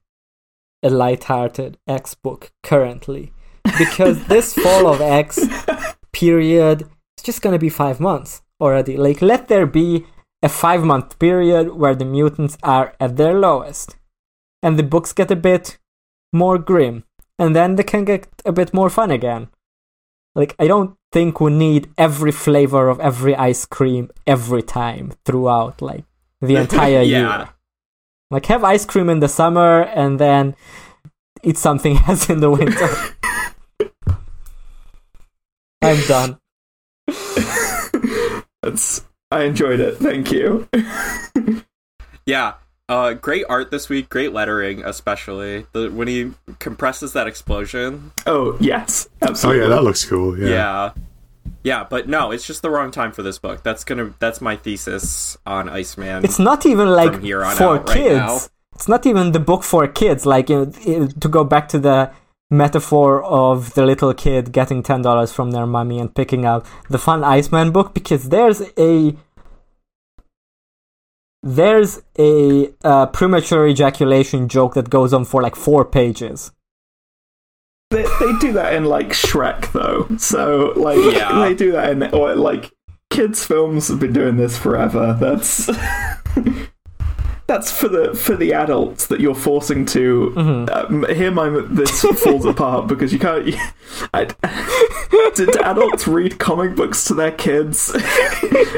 [0.81, 3.31] a light-hearted X book currently
[3.77, 5.39] because this fall of X
[6.11, 6.81] period
[7.17, 8.97] is just gonna be five months already.
[8.97, 10.05] Like, let there be
[10.41, 13.95] a five-month period where the mutants are at their lowest,
[14.65, 15.77] and the books get a bit
[16.33, 17.03] more grim,
[17.37, 19.47] and then they can get a bit more fun again.
[20.33, 25.81] Like, I don't think we need every flavor of every ice cream every time throughout,
[25.81, 26.03] like
[26.41, 27.19] the entire Yeah.
[27.37, 27.49] year.
[28.31, 30.55] Like have ice cream in the summer and then
[31.43, 32.89] eat something else in the winter.
[35.81, 36.39] I'm done.
[38.63, 39.97] That's I enjoyed it.
[39.97, 40.67] Thank you.
[42.25, 42.55] yeah.
[42.87, 44.09] Uh, great art this week.
[44.09, 48.11] Great lettering, especially the when he compresses that explosion.
[48.27, 50.37] Oh yes, Oh yeah, that looks cool.
[50.37, 50.47] Yeah.
[50.47, 50.91] Yeah.
[51.63, 53.63] yeah, But no, it's just the wrong time for this book.
[53.63, 54.13] That's gonna.
[54.19, 56.23] That's my thesis on Iceman.
[56.23, 58.15] It's not even like here on for out right kids.
[58.17, 58.39] now.
[58.75, 60.25] It's not even the book for kids.
[60.27, 62.11] Like you know, to go back to the
[62.51, 66.99] metaphor of the little kid getting ten dollars from their mommy and picking up the
[66.99, 69.15] fun Iceman book because there's a
[71.45, 76.51] there's a uh, premature ejaculation joke that goes on for like four pages.
[77.91, 80.07] They, they do that in like Shrek though.
[80.17, 81.39] So like Yeah.
[81.45, 82.73] they do that in or like
[83.11, 85.15] kids films have been doing this forever.
[85.19, 85.69] That's
[87.47, 90.93] that's for the for the adults that you're forcing to Mm-hmm.
[90.95, 91.31] um, here.
[91.31, 93.53] My this falls apart because you can't.
[94.13, 94.25] I,
[95.35, 97.89] did adults read comic books to their kids?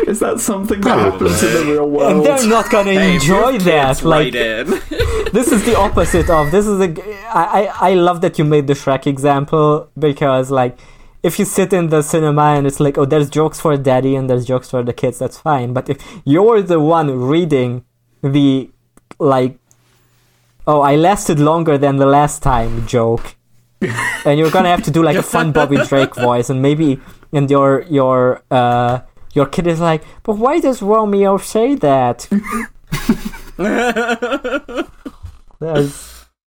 [0.08, 1.30] Is that something that Probably.
[1.30, 2.12] happens in the real world?
[2.18, 4.04] and they're not gonna Hey, enjoy that.
[4.04, 4.68] Like in.
[5.32, 6.90] this is the opposite of this is a
[7.34, 7.44] I,
[7.82, 10.78] I I love that you made the Shrek example because like
[11.24, 14.30] if you sit in the cinema and it's like oh there's jokes for daddy and
[14.30, 17.84] there's jokes for the kids that's fine but if you're the one reading
[18.22, 18.70] the
[19.20, 19.58] like
[20.66, 23.36] oh I lasted longer than the last time joke.
[24.26, 27.00] And you're gonna have to do like a fun Bobby Drake voice and maybe
[27.32, 29.02] and your your uh
[29.34, 32.28] your kid is like but why does Romeo say that?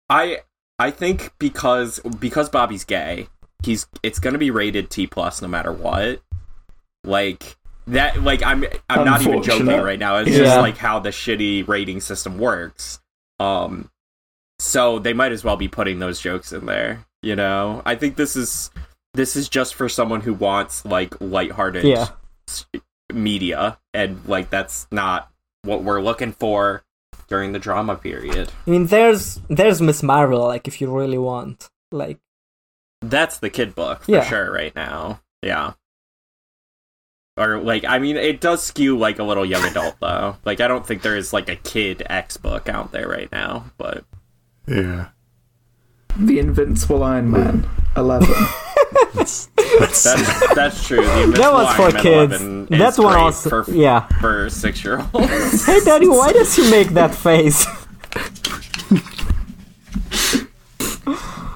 [0.10, 0.40] I
[0.80, 3.28] I think because because Bobby's gay,
[3.64, 6.22] he's it's gonna be rated T plus no matter what.
[7.04, 7.58] Like
[7.90, 10.18] that like I'm I'm not even joking right now.
[10.18, 10.38] It's Yeah.
[10.46, 13.00] just like how the shitty rating system works.
[13.40, 13.90] Um
[14.60, 17.82] so they might as well be putting those jokes in there, you know?
[17.86, 18.72] I think this is
[19.14, 22.08] this is just for someone who wants like lighthearted Yeah.
[23.14, 25.32] media and like that's not
[25.64, 26.84] what we're looking for
[27.28, 28.52] during the drama period.
[28.66, 30.42] I mean, there's there's Miss Marvel.
[30.48, 32.18] Like, if you really want, like,
[33.02, 34.24] That's the kid book for Yeah.
[34.24, 35.22] sure right now.
[35.44, 35.74] Yeah.
[37.40, 40.36] Or like I mean it does skew like a little young adult though.
[40.44, 43.72] Like I don't think there is like a kid X book out there right now,
[43.78, 44.04] but
[44.68, 45.08] Yeah.
[46.18, 48.28] The Invincible Iron Man, 11.
[49.14, 49.46] That's,
[49.80, 51.06] that's, that's that's true.
[51.06, 52.42] That Invincible was for Iron kids.
[52.42, 54.08] 11 is That one also, for yeah.
[54.20, 55.66] for six year olds.
[55.66, 57.66] Hey, Daddy, why does he make that face?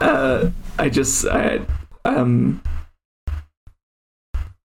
[0.02, 0.50] uh,
[0.80, 1.60] I just, I,
[2.06, 2.62] um,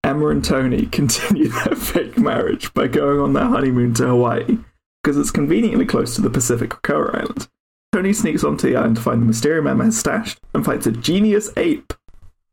[0.09, 4.59] Emma and Tony continue their fake marriage by going on their honeymoon to Hawaii
[5.02, 7.48] because it's conveniently close to the Pacific Krakoa Island.
[7.93, 10.93] Tony sneaks onto the island to find the Mysterium Emma has stashed and fights a
[10.93, 11.93] genius ape.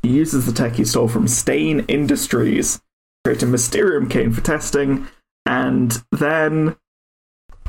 [0.03, 2.81] He uses the tech he stole from Stane Industries,
[3.23, 5.07] create a Mysterium cane for testing,
[5.45, 6.75] and then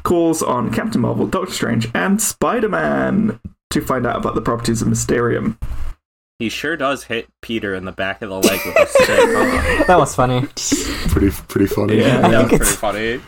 [0.03, 3.39] calls on Captain Marvel, Doctor Strange, and Spider Man
[3.71, 5.59] to find out about the properties of Mysterium.
[6.39, 9.07] He sure does hit Peter in the back of the leg with a stick.
[9.09, 9.85] huh?
[9.87, 10.41] That was funny.
[11.09, 11.99] pretty pretty funny.
[11.99, 12.19] Yeah.
[12.27, 13.21] I that was think pretty it's funny.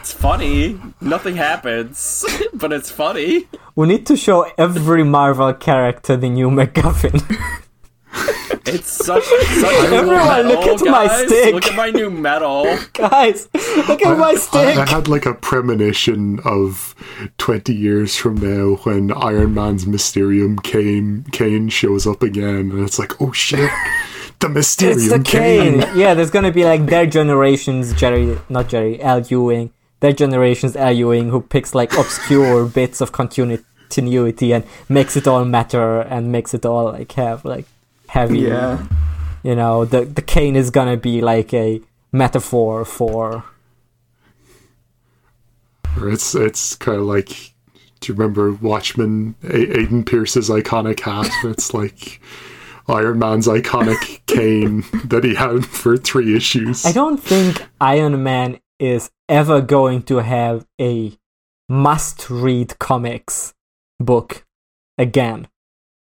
[0.00, 0.80] It's funny.
[1.00, 3.46] Nothing happens, but it's funny.
[3.76, 7.20] we need to show every Marvel character the new MacGuffin.
[8.70, 10.16] It's such, such a Everyone,
[10.46, 11.54] medal, look at my stick.
[11.54, 12.64] Look at my new medal.
[12.92, 13.48] Guys,
[13.88, 14.76] look at my stick.
[14.76, 16.94] I had like a premonition of
[17.38, 22.98] 20 years from now when Iron Man's Mysterium cane, cane shows up again, and it's
[22.98, 23.70] like, oh shit,
[24.40, 25.80] the Mysterium It's the Kane.
[25.80, 25.96] cane.
[25.96, 29.70] Yeah, there's gonna be like their generations, Gerry, not Gerry, Al Ewing.
[30.00, 35.46] Their generations, Al Ewing, who picks like obscure bits of continuity and makes it all
[35.46, 37.64] matter and makes it all like have like
[38.08, 38.40] heavy.
[38.40, 38.84] Yeah.
[39.42, 41.80] You know, the the cane is gonna be like a
[42.12, 43.44] metaphor for.
[45.96, 47.28] It's it's kind of like,
[48.00, 49.34] do you remember Watchmen?
[49.44, 51.30] A- Aiden Pearce's iconic hat.
[51.44, 52.20] It's like
[52.88, 56.84] Iron Man's iconic cane that he had for three issues.
[56.84, 61.12] I don't think Iron Man is ever going to have a
[61.68, 63.52] must-read comics
[64.00, 64.46] book
[64.96, 65.48] again.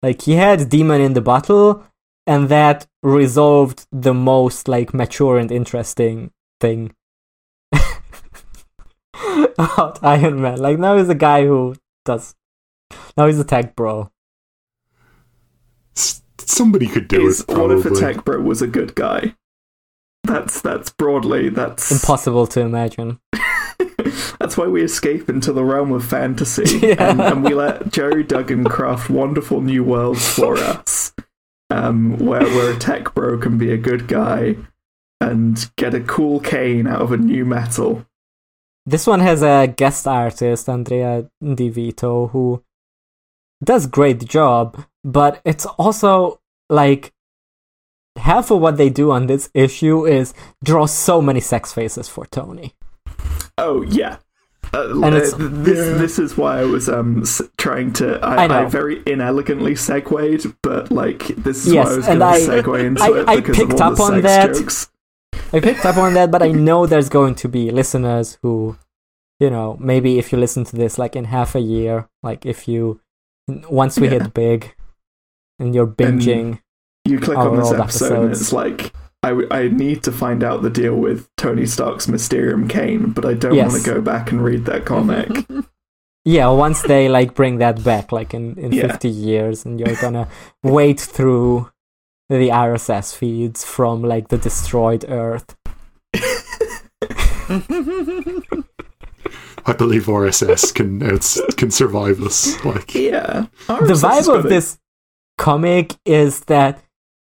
[0.03, 1.83] Like he had Demon in the Bottle,
[2.25, 6.93] and that resolved the most like mature and interesting thing
[9.57, 10.57] about Iron Man.
[10.59, 11.75] Like now he's a guy who
[12.05, 12.35] does.
[13.17, 14.09] Now he's a tech bro.
[15.95, 17.49] S- Somebody could do Is it.
[17.49, 19.35] what if a tech bro was a good guy?
[20.23, 23.19] That's that's broadly that's Impossible to imagine.
[24.39, 27.09] that's why we escape into the realm of fantasy Yeah.
[27.11, 31.13] and, and we let Gerry Duggan craft wonderful new worlds for us.
[31.69, 34.57] Um, where where a tech bro can be a good guy
[35.21, 38.05] and get a cool cane out of a new metal.
[38.85, 42.63] This one has a guest artist, Andrea Di Vito, who
[43.63, 47.13] does great job, but it's also like
[48.17, 50.33] half of what they do on this issue is
[50.63, 52.73] draw so many sex faces for Tony.
[53.57, 54.17] Oh yeah.
[54.73, 58.45] Uh, And it's- uh, this this is why I was um s- trying to I,
[58.45, 58.61] I.
[58.61, 62.51] I very inelegantly segued, but like this is Yes, why I was and going to
[62.51, 64.53] segue into I- it I because picked of all up the on sex that.
[64.55, 64.89] jokes.
[65.53, 68.77] I picked up on that, but I know there's going to be listeners who,
[69.41, 72.67] you know, maybe if you listen to this like in half a year, like if
[72.69, 73.01] you
[73.69, 74.19] once we Yeah.
[74.19, 74.73] hit big
[75.59, 76.59] and you're binging
[77.03, 80.61] You click on this episode and it's like I, w- I need to find out
[80.63, 83.71] the deal with Tony Stark's Mysterium cane, but I don't Yes.
[83.71, 85.29] want to go back and read that comic.
[86.23, 88.85] Yeah, once they like bring that back, like in, in Yeah.
[88.89, 90.27] 50 years, and you're gonna
[90.61, 91.71] wait through
[92.29, 95.55] the RSS feeds from like the destroyed Earth.
[99.65, 102.63] I believe RSS can outs- can survive us.
[102.63, 103.47] Like, Yeah.
[103.67, 104.77] the RSS has vibe of this
[105.39, 106.83] comic is that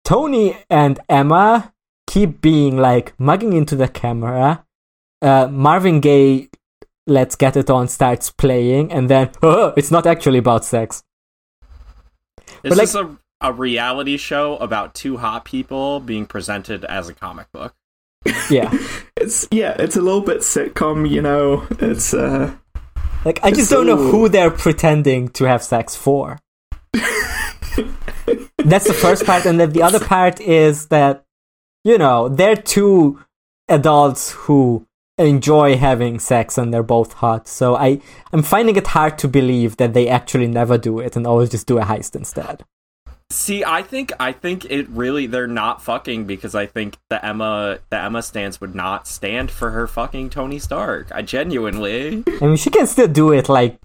[0.03, 1.73] Tony and Emma
[2.07, 4.65] keep being like mugging into the camera.
[5.21, 6.49] Uh, Marvin Gaye,
[7.07, 11.03] let's get it on, starts playing, and then oh, it's not actually about sex.
[12.63, 17.07] It's But, like- just a, a reality show about two hot people being presented as
[17.09, 17.73] a comic book.
[18.49, 18.71] Yeah,
[19.17, 21.65] It's yeah, it's a little bit sitcom, you know.
[21.79, 22.53] It's uh
[23.25, 26.39] like I just don't know who they're pretending to have sex for.
[28.65, 31.23] That's the first part, and then the other part is that
[31.83, 33.19] you know they're two
[33.67, 34.85] adults who
[35.17, 37.47] enjoy having sex and they're both hot.
[37.47, 38.01] So I
[38.33, 41.67] I'm finding it hard to believe that they actually never do it and always just
[41.67, 42.63] do a heist instead.
[43.29, 47.79] See, I think I think it really they're not fucking because I think the Emma
[47.89, 51.11] the Emma stance would not stand for her fucking Tony Stark.
[51.13, 52.23] I genuinely.
[52.41, 53.79] I mean, she can still do it like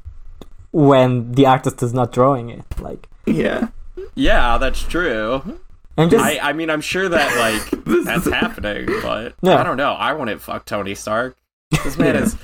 [0.73, 2.65] when the artist is not drawing it.
[2.81, 3.69] Like yeah.
[4.15, 5.61] Yeah, that's true.
[5.99, 9.57] I'm just I I mean I'm sure that like that's happening, but Yeah.
[9.57, 9.93] I don't know.
[9.93, 11.37] I wouldn't fuck Tony Stark.
[11.85, 12.37] This man is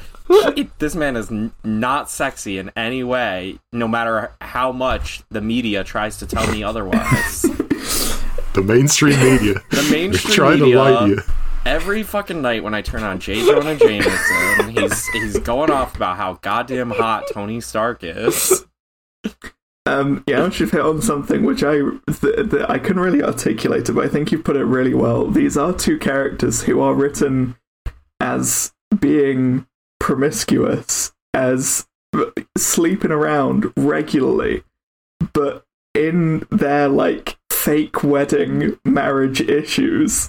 [0.78, 1.30] this man is
[1.62, 6.62] not sexy in any way, no matter how much the media tries to tell me
[6.62, 7.42] otherwise.
[8.54, 9.54] the mainstream media.
[9.70, 11.22] The mainstream trying media, to lie to you.
[11.66, 13.44] every fucking night when I turn on J.
[13.44, 18.64] Jonah Jameson, he's he's going off about how goddamn hot Tony Stark is.
[19.84, 23.92] Um, yeah, you've hit on something which I th- th- I couldn't really articulate it,
[23.92, 25.26] but I think you put it really well.
[25.26, 27.56] These are two characters who are written
[28.20, 29.66] as being
[29.98, 31.86] promiscuous, as
[32.56, 34.62] sleeping around regularly,
[35.32, 35.64] but
[35.94, 40.28] in their like fake wedding marriage issues,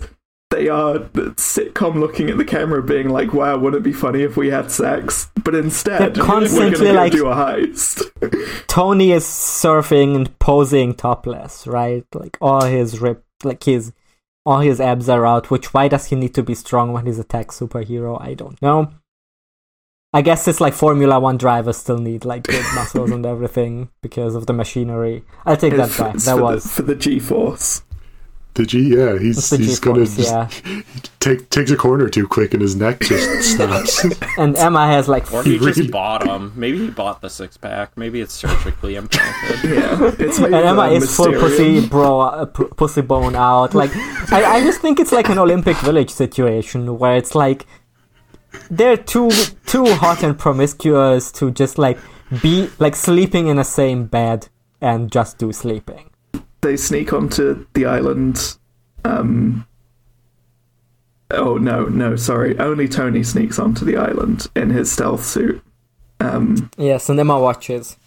[0.54, 1.00] they are
[1.36, 4.72] sitcom looking at the camera, being like, "Wow, wouldn't it be funny if we had
[4.72, 8.10] sex?" But instead, They're constantly, like- do a heist.
[8.68, 12.06] Tony is surfing and posing topless, right?
[12.14, 13.92] Like all his rip, like his,
[14.46, 15.50] all his abs are out.
[15.52, 18.22] Which why does he need to be strong when he's a tech superhero?
[18.22, 18.92] I don't know.
[20.16, 24.36] I guess it's like Formula One drivers still need like good muscles and everything because
[24.36, 25.24] of the machinery.
[25.46, 26.14] I'll take that It's- back.
[26.18, 27.82] That for was the, for the G-force.
[28.56, 30.82] The G, yeah, he's he's gonna G-force, yeah.
[31.20, 34.06] take takes a corner too quick and his neck just snaps.
[34.38, 35.74] and Emma has like Or he Really?
[35.74, 36.54] just bought them.
[36.56, 37.98] Maybe he bought the six pack.
[37.98, 39.72] Maybe it's surgically implanted.
[39.72, 43.74] Yeah, it's made and Emma uh, is full pussy bro, uh, p- pussy bone out.
[43.74, 43.90] Like
[44.32, 47.66] I, I just think it's like an Olympic Village situation where it's like
[48.70, 49.32] they're too
[49.66, 51.98] too hot and promiscuous to just like
[52.44, 54.48] be like sleeping in the same bed
[54.80, 56.12] and just do sleeping.
[56.64, 58.58] They sneak onto the island.
[59.06, 59.68] Um.
[61.30, 62.58] Oh no, no, sorry.
[62.58, 65.62] Only Tony sneaks onto the island in his stealth suit.
[66.20, 66.70] Um.
[66.78, 67.98] Yes, and Emma watches.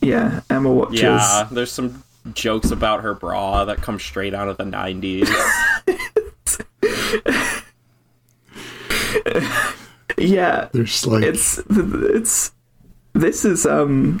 [0.00, 1.00] Yeah, Emma watches.
[1.02, 2.02] Yeah, there's some
[2.32, 5.28] jokes about her bra that come straight out of the 90s.
[10.16, 12.52] Yeah, There's like it's it's
[13.14, 14.20] this is um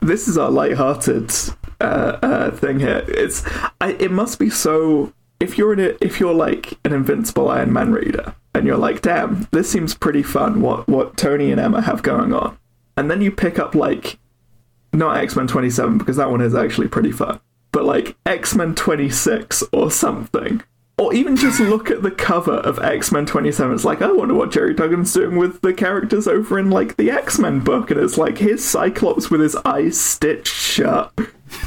[0.00, 1.30] this is our light-hearted
[1.82, 3.04] uh, uh, thing here.
[3.08, 3.44] It's
[3.80, 7.72] I, it must be so if you're in a, if you're like an Invincible Iron
[7.72, 10.60] Man reader and you're like, damn, this seems pretty fun.
[10.60, 12.58] What what Tony and Emma have going on,
[12.96, 14.18] and then you pick up like
[14.92, 17.40] not X Men Twenty Seven because that one is actually pretty fun,
[17.72, 20.62] but like X Men Twenty Six or something.
[21.02, 23.74] Or even just look at the cover of X Men 27.
[23.74, 27.10] It's like, I wonder what Gerry Duggan's doing with the characters over in, like, the
[27.10, 27.90] X Men book.
[27.90, 31.12] And it's like, here's Cyclops with his eyes stitched shut.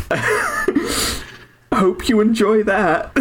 [1.73, 3.11] Hope you enjoy that.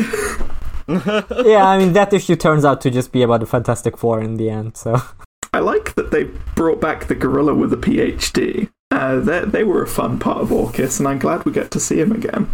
[1.44, 4.36] yeah, I mean that issue turns out to just be about the Fantastic Four in
[4.36, 4.76] the end.
[4.76, 5.02] So
[5.52, 6.24] I like that they
[6.54, 8.70] brought back the gorilla with a PhD.
[8.92, 11.80] Uh, they, they were a fun part of Orchis, and I'm glad we get to
[11.80, 12.48] see him again.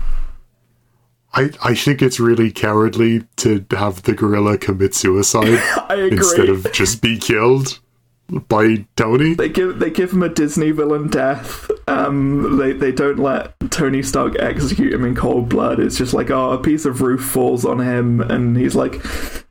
[1.33, 6.19] I, I think it's really cowardly to have the gorilla commit suicide I agree.
[6.19, 7.79] instead of just be killed
[8.49, 9.35] by Tony.
[9.35, 11.71] They give they give him a Disney villain death.
[11.89, 15.81] Um, they they don't let Tony Stark execute him in cold blood.
[15.81, 19.01] It's just like oh, a piece of roof falls on him, and he's like,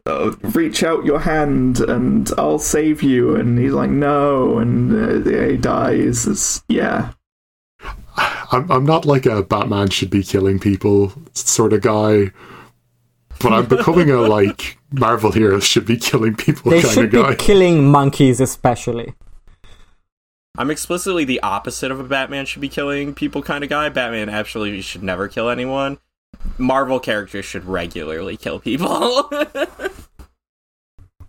[0.06, 5.48] oh, "Reach out your hand, and I'll save you." And he's like, "No," and uh,
[5.48, 6.28] he dies.
[6.28, 7.12] It's, yeah,
[8.52, 12.32] I'm, I'm not like a Batman should be killing people sort of guy,
[13.40, 17.30] but I'm becoming a like Marvel heroes should be killing people they kind should of
[17.30, 19.14] be killing monkeys, especially.
[20.58, 23.88] I'm explicitly the opposite of a Batman should be killing people kind of guy.
[23.90, 26.00] Batman absolutely should never kill anyone.
[26.58, 29.30] Marvel characters should regularly kill people.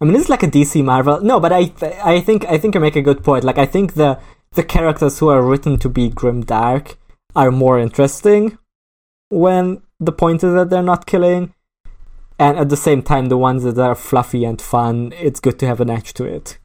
[0.02, 1.20] I mean, it's like a DC Marvel.
[1.20, 3.44] No, but I th- I think I think you make a good point.
[3.44, 4.18] Like I think the
[4.52, 6.96] the characters who are written to be grim dark
[7.34, 8.58] are more interesting
[9.30, 11.54] when the point is that they're not killing,
[12.38, 15.66] and at the same time, the ones that are fluffy and fun, it's good to
[15.66, 16.58] have an edge to it.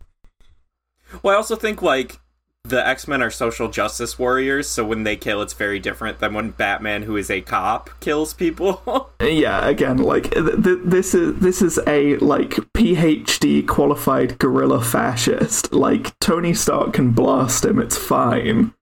[1.22, 2.20] well, I also think like
[2.64, 6.34] the X Men are social justice warriors, so when they kill, it's very different than
[6.34, 8.82] when Batman, who is a cop, kills people.
[9.22, 14.84] Uh, yeah, again, like th- th- this is this is a like PhD qualified gorilla
[14.84, 15.74] fascist.
[15.74, 18.74] Like Tony Stark can blast him, it's fine.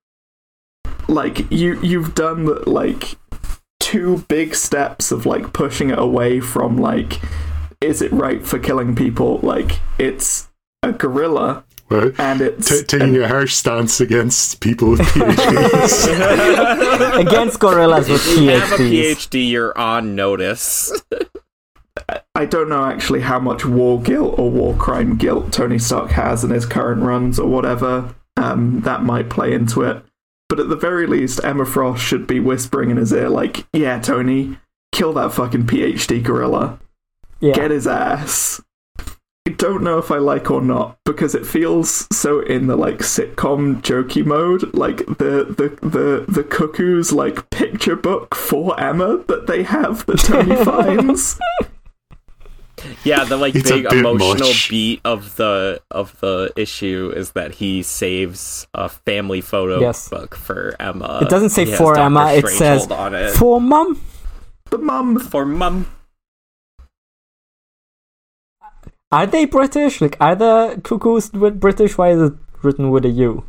[1.07, 3.15] Like you you've done the, like
[3.79, 7.19] two big steps of like pushing it away from like
[7.81, 9.39] is it right for killing people?
[9.43, 10.49] Like it's
[10.81, 12.17] a gorilla Right?
[12.19, 16.07] and it's T- taking a harsh stance against people with PhDs.
[17.27, 19.15] Against gorillas with if you have a PhDs.
[19.29, 20.91] PhD, you're on notice.
[22.33, 26.43] I don't know actually how much war guilt or war crime guilt Tony Stark has
[26.43, 28.15] in his current runs or whatever.
[28.37, 30.03] Um, that might play into it.
[30.53, 33.99] But at the very least, Emma Frost should be whispering in his ear, like, yeah,
[33.99, 34.59] Tony,
[34.91, 36.79] kill that fucking PhD gorilla.
[37.39, 37.53] Yeah.
[37.53, 38.61] Get his ass.
[38.99, 42.99] I don't know if I like or not because it feels so in the like
[42.99, 49.47] sitcom jokey mode, like the the the the cuckoo's like picture book for Emma that
[49.47, 51.39] they have that Tony finds.
[53.03, 54.69] Yeah, the like It's big emotional much.
[54.69, 60.09] beat of the of the issue is that he saves a family photo Yes.
[60.09, 61.19] book for Emma.
[61.21, 62.05] It doesn't say for Dr.
[62.05, 63.31] Emma, it says on it.
[63.31, 64.01] for mum.
[64.69, 65.85] The mum for mum.
[69.11, 70.01] Are they British?
[70.01, 71.97] Like, are the cuckoos with British?
[71.97, 72.33] Why is it
[72.63, 73.45] written with a U?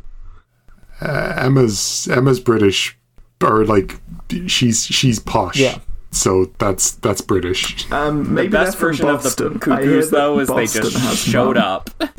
[1.01, 2.97] Uh, Emma's Emma's British,
[3.43, 3.99] or like
[4.47, 5.57] she's she's posh.
[5.59, 5.79] Yeah.
[6.15, 7.91] So that's that's British.
[7.91, 9.53] Um, The maybe best they're from version of Boston.
[9.53, 11.63] the I cuckoos though is they just showed mum.
[11.63, 11.89] up.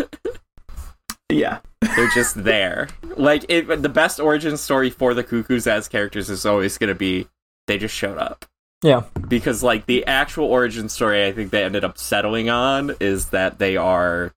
[1.28, 2.88] Yeah, They're just there.
[3.16, 6.94] Like it, the best origin story for the cuckoos as characters is always going to
[6.94, 7.26] be
[7.66, 8.44] they just showed up.
[8.82, 9.02] Yeah.
[9.26, 13.58] Because like the actual origin story I think they ended up settling on is that
[13.58, 14.32] they are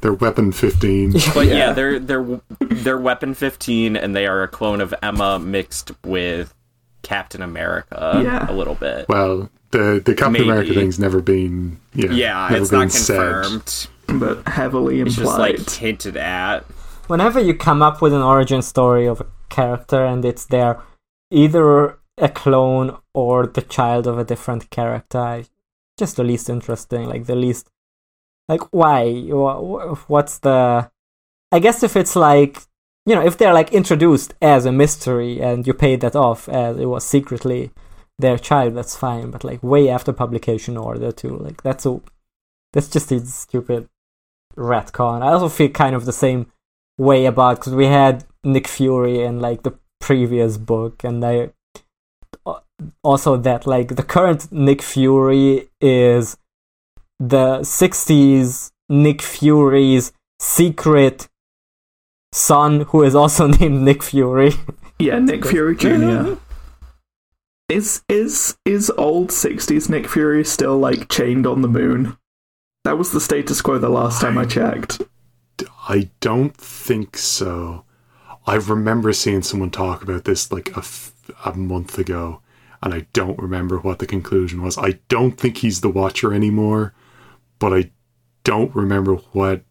[0.00, 1.12] They're weapon fifteen.
[1.34, 1.72] But yeah, Yeah.
[1.72, 6.54] they're they're they're Weapon 15, and they are a clone of Emma mixed with
[7.12, 8.50] Captain America Yeah.
[8.50, 9.08] a little bit.
[9.08, 10.48] well, the the Captain Maybe.
[10.50, 13.42] America thing's never been yeah, yeah, never it's been not said.
[13.44, 13.88] confirmed.
[14.22, 16.64] but heavily It's just like hinted at.
[17.12, 20.74] Whenever you come up with an origin story of a character and it's there,
[21.30, 25.44] either a clone or the child of a different character,
[25.98, 27.04] just the least interesting.
[27.08, 27.68] Like the least,
[28.48, 29.02] like why?
[29.28, 30.90] Wha- wha- What's the?
[31.52, 32.62] I guess if it's like
[33.06, 36.76] you know, if they're like introduced as a mystery and you paid that off as
[36.76, 37.70] it was secretly
[38.18, 39.30] their child, that's fine.
[39.30, 42.00] But like way after publication order too, like that's a
[42.72, 43.88] that's just a stupid
[44.56, 45.22] retcon.
[45.22, 46.50] I also feel kind of the same
[46.98, 51.50] way about because we had Nick Fury in like the previous book, and I
[53.04, 56.36] also that like the current Nick Fury is
[57.20, 61.28] the '60s Nick Fury's secret
[62.36, 64.52] son, who is also named Nick Fury.
[64.98, 66.34] yeah, Nick Fury Jr.
[67.68, 72.16] is is is old '60s Nick Fury still like chained on the moon?
[72.84, 75.02] That was the status quo the last time I checked.
[75.88, 77.84] I don't think so.
[78.46, 81.12] I remember seeing someone talk about this like a, f-
[81.44, 82.42] a month ago,
[82.80, 84.78] and I don't remember what the conclusion was.
[84.78, 86.94] I don't think he's the Watcher anymore,
[87.58, 87.90] but I
[88.44, 89.62] don't remember what.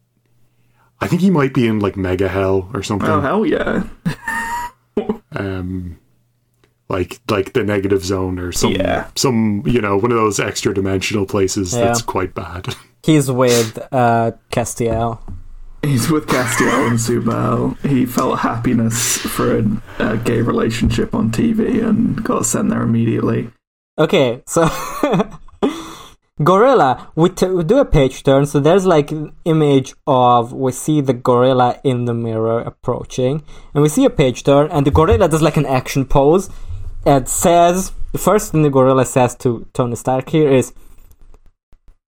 [1.00, 3.08] I think he might be in like Mega Hell or something.
[3.08, 3.84] Oh hell yeah!
[5.36, 5.98] um
[6.88, 9.08] like like the negative zone or some Yeah.
[9.16, 11.86] some you know one of those extra dimensional places Yeah.
[11.86, 15.20] that's quite bad He's with uh, Castiel.
[15.82, 17.78] He's with Castiel and Subal.
[17.88, 19.64] He felt happiness for a,
[20.00, 23.52] a gay relationship on TV and got sent there immediately.
[23.96, 24.62] Okay, so
[26.42, 27.10] gorilla.
[27.14, 31.14] We, t- do a page turn, so there's like an image of we see the
[31.14, 33.42] gorilla in the mirror approaching,
[33.74, 36.50] and we see a page turn, and the gorilla does like an action pose.
[37.04, 40.72] It says the first thing the gorilla says to Tony Stark here is.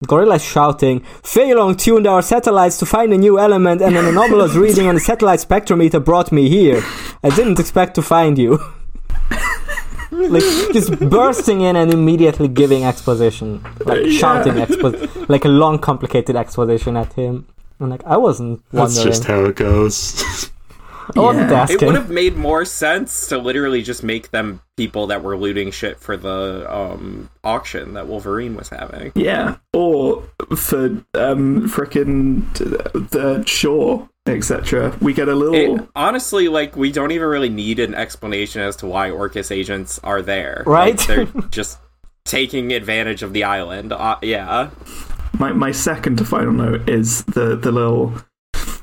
[0.07, 4.87] Gorilla shouting, Feilong tuned our satellites to find a new element, and an anomalous reading
[4.87, 6.83] on the satellite spectrometer brought me here.
[7.23, 8.61] I didn't expect to find you.
[10.11, 10.43] like
[10.73, 14.19] just bursting in and immediately giving exposition, like Yeah.
[14.19, 17.47] shouting expo, like a long, complicated exposition at him.
[17.79, 20.51] And like I wasn't that's just how it goes
[21.17, 21.57] I wasn't Yeah.
[21.65, 21.87] It asking.
[21.87, 25.99] would have made more sense to literally just make them people that were looting shit
[25.99, 29.11] for the um, auction that Wolverine was having.
[29.17, 30.23] Yeah, or
[30.57, 32.53] for um frickin'
[33.11, 34.97] the shore etc.
[35.01, 35.81] We get a little.
[35.81, 39.99] It, honestly, like we don't even really need an explanation as to why Orchis agents
[40.05, 40.63] are there.
[40.67, 40.97] Right?
[40.99, 41.79] Like, they're just
[42.25, 43.93] taking advantage of the island.
[43.93, 44.71] Uh, yeah.
[45.39, 48.15] My my second to final note is the the little.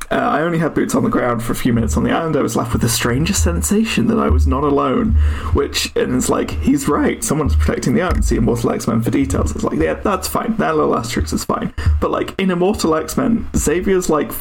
[0.10, 2.36] Uh, I only had boots on the ground for a few minutes on the island.
[2.36, 5.14] I was left with the strangest sensation that I was not alone.
[5.54, 7.24] Which and it's like he's right.
[7.24, 8.24] Someone's protecting the island.
[8.24, 9.54] See Immortal X Men for details.
[9.54, 10.56] It's like yeah, that's fine.
[10.58, 11.74] That little asterisk is fine.
[12.00, 14.32] But like in Immortal X Men, Xavier's like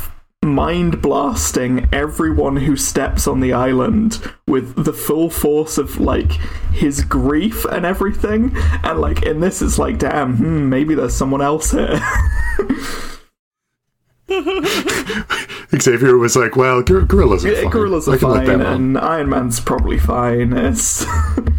[0.44, 6.30] mind blasting everyone who steps on the island with the full force of like
[6.72, 8.52] his grief and everything.
[8.84, 12.00] And like in this, it's like damn, hmm, maybe there's someone else here.
[15.78, 17.70] Xavier was like, "Well, gor- gorillas are fine.
[17.70, 20.52] gorillas are fine, them on." and Iron Man's probably fine.
[20.52, 21.04] It's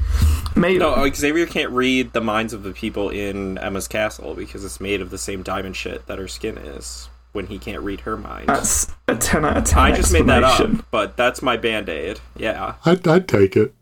[0.56, 4.82] maybe No, Xavier can't read the minds of the people in Emma's castle because it's
[4.82, 7.10] made of the same diamond shit that her skin is.
[7.34, 8.48] When he can't read her mind.
[8.48, 9.78] that's a ten out of ten.
[9.80, 12.20] I just made that up, but that's my band aid.
[12.36, 12.76] Yeah.
[12.84, 13.76] I'd, I'd take it.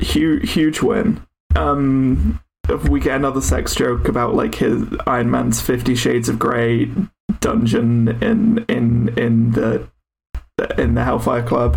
[0.00, 1.22] Huge, huge win.
[1.56, 6.38] Um, if we get another sex joke about like his Iron Man's Fifty Shades of
[6.38, 6.90] Grey
[7.40, 9.88] dungeon in in in the
[10.78, 11.76] in the Hellfire Club.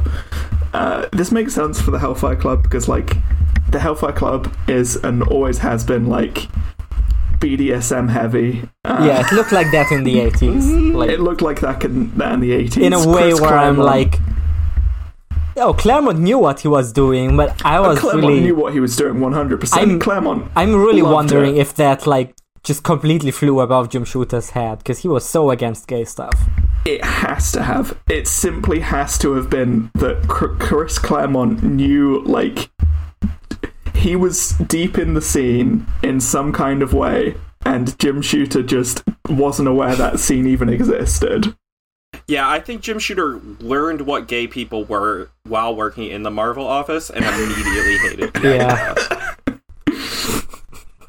[0.73, 3.17] Uh, this makes sense for the Hellfire Club because like
[3.69, 6.47] the Hellfire Club is and always has been like
[7.39, 8.67] BDSM heavy.
[8.83, 10.93] Uh, yeah, it looked like that in the 80s.
[10.97, 12.77] Like, it looked like that in, that in the eighties.
[12.77, 14.19] in a way where I'm like,
[15.57, 18.79] oh, Claremont knew what he was doing, but I was Claremont really, knew what he
[18.79, 19.87] was doing one hundred percent.
[19.87, 20.51] I'm- Claremont.
[20.55, 21.61] I'm really wondering it.
[21.61, 25.87] if that like just completely flew above Jim Shooter's head because he was so against
[25.87, 26.33] gay stuff.
[26.85, 27.97] It has to have.
[28.09, 32.69] It simply has to have been that Chris Claremont knew, like,
[33.93, 37.35] he was deep in the scene in some kind of way,
[37.65, 41.55] and Jim Shooter just wasn't aware that scene even existed.
[42.27, 46.67] Yeah, I think Jim Shooter learned what gay people were while working in the Marvel
[46.67, 49.33] office and immediately hated the Yeah.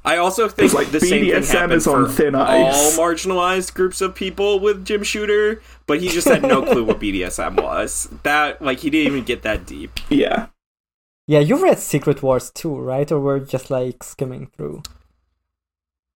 [0.05, 3.74] I also think like the same thing BDSM happened is on for thin all marginalized
[3.74, 8.09] groups of people with Jim Shooter, but he just had no clue what BDSM was.
[8.23, 9.90] That like he didn't even get that deep.
[10.09, 10.47] Yeah.
[11.27, 13.11] Yeah, you read Secret Wars too, right?
[13.12, 14.82] Or we're just like skimming through?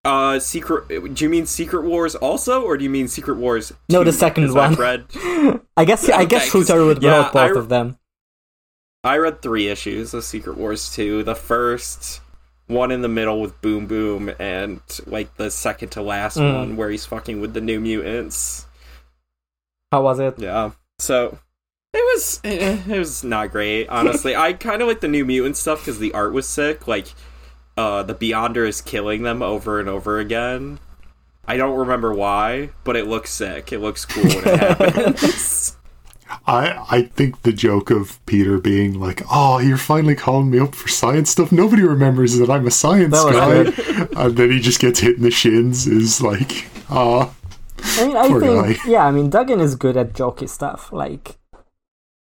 [0.05, 0.87] Uh, secret.
[1.15, 3.71] Do you mean Secret Wars also, or do you mean Secret Wars?
[3.89, 4.05] No, 2?
[4.05, 4.73] the second one.
[4.75, 5.05] read
[5.77, 7.97] I guess I guess Okay, 'cause- Shooter would yeah, both I- of them.
[9.05, 11.23] I read three issues of Secret Wars 2.
[11.23, 12.21] The first
[12.67, 16.55] one in the middle with Boom Boom, and like the second to last Mm.
[16.55, 18.65] one where he's fucking with the New Mutants.
[19.91, 20.35] How was it?
[20.39, 20.71] Yeah.
[20.99, 21.37] So
[21.93, 24.35] it was eh, it was not great, honestly.
[24.35, 26.87] I kind of like the New Mutant stuff because the art was sick.
[26.87, 27.07] Like
[27.77, 30.79] uh, the Beyonder is killing them over and over again.
[31.45, 33.73] I don't remember why, but it looks sick.
[33.73, 35.77] It looks cool when it happens.
[36.47, 40.73] I I think the joke of Peter being like, "Oh, you're finally calling me up
[40.73, 43.75] for science stuff." Nobody remembers that I'm a science That
[44.15, 45.85] guy, and then he just gets hit in the shins.
[45.85, 47.33] Is like, ah,
[47.97, 48.77] I mean, I think guy.
[48.89, 49.05] yeah.
[49.05, 50.91] I mean, Duggan is good at jokey stuff.
[50.91, 51.37] Like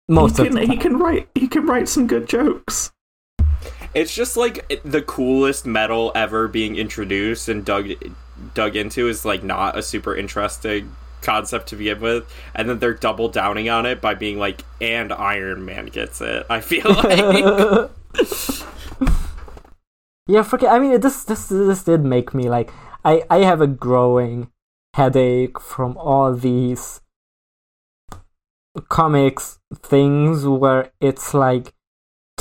[0.08, 1.28] most he of can, the he can write.
[1.34, 2.92] He can write some good jokes.
[3.94, 7.90] It's just like the coolest metal ever being introduced and dug
[8.54, 12.94] dug into is like not a super interesting concept to begin with, and then they're
[12.94, 17.90] double downing on it by being like, "And Iron Man gets it." I feel like
[20.26, 20.72] yeah, forget.
[20.72, 22.72] I mean, this this this did make me like.
[23.04, 24.50] I I have a growing
[24.94, 27.00] headache from all these
[28.88, 31.74] comics things where it's like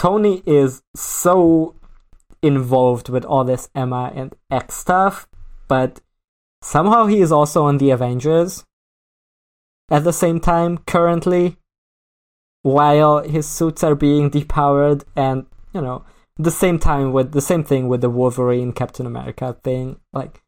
[0.02, 1.76] Tony is so
[2.42, 5.28] involved with all this Emma and X stuff,
[5.68, 6.02] but
[6.64, 8.66] somehow he is also on the Avengers.
[9.92, 11.58] At the same time currently
[12.64, 16.04] while his suits are being depowered and you know
[16.36, 20.42] the same time with the same thing with the Wolverine Captain America thing like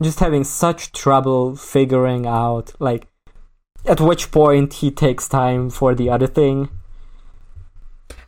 [0.00, 3.08] just having such trouble figuring out like
[3.86, 6.68] at which point he takes time for the other thing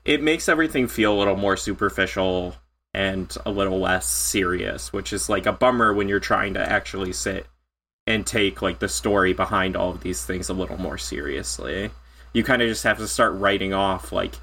[0.04, 2.56] it makes everything feel a little more superficial
[2.94, 7.12] and a little less serious, which is like a bummer when you're trying to actually
[7.12, 7.46] sit
[8.06, 11.90] and take like the story behind all of these things a little more seriously.
[12.32, 14.34] You kind of just have to start writing off like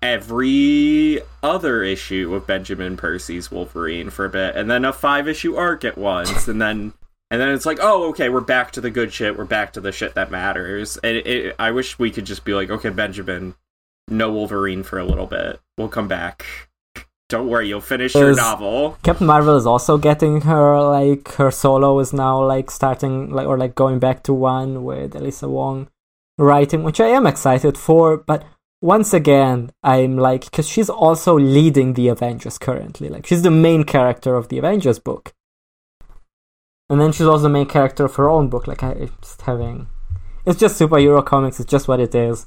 [0.00, 5.56] every other issue of Benjamin Percy's Wolverine for a bit, and then a five issue
[5.56, 6.92] arc at once, and then
[7.30, 9.36] and then it's like, oh, okay, we're back to the good shit.
[9.36, 10.98] We're back to the shit that matters.
[10.98, 13.54] And it, it, I wish we could just be like, okay, Benjamin,
[14.08, 15.60] no Wolverine for a little bit.
[15.78, 16.44] We'll come back.
[17.30, 18.98] Don't worry, you'll finish your novel.
[19.02, 23.56] Captain Marvel is also getting her like her solo is now like starting like or
[23.56, 25.88] like going back to one with Alyssa Wong
[26.36, 28.18] writing, which I am excited for.
[28.18, 28.44] But
[28.82, 33.08] once again, I'm like because she's also leading the Avengers currently.
[33.08, 35.32] Like she's the main character of the Avengers book,
[36.90, 38.66] and then she's also the main character of her own book.
[38.66, 39.86] Like I just having,
[40.44, 41.58] it's just superhero comics.
[41.58, 42.44] It's just what it is.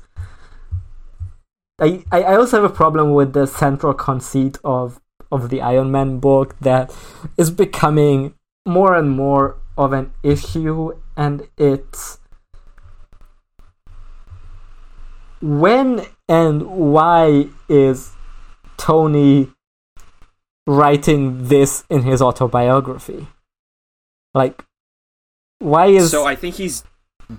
[1.80, 5.00] I, I also have a problem with the central conceit of
[5.32, 6.96] of the Iron Man book that
[7.38, 8.34] is becoming
[8.66, 12.20] more and more of an issue and it's
[15.42, 18.12] when and why is
[18.78, 19.52] Tony
[20.66, 23.28] writing this in his autobiography?
[24.34, 24.64] Like
[25.60, 26.84] why is So I think he's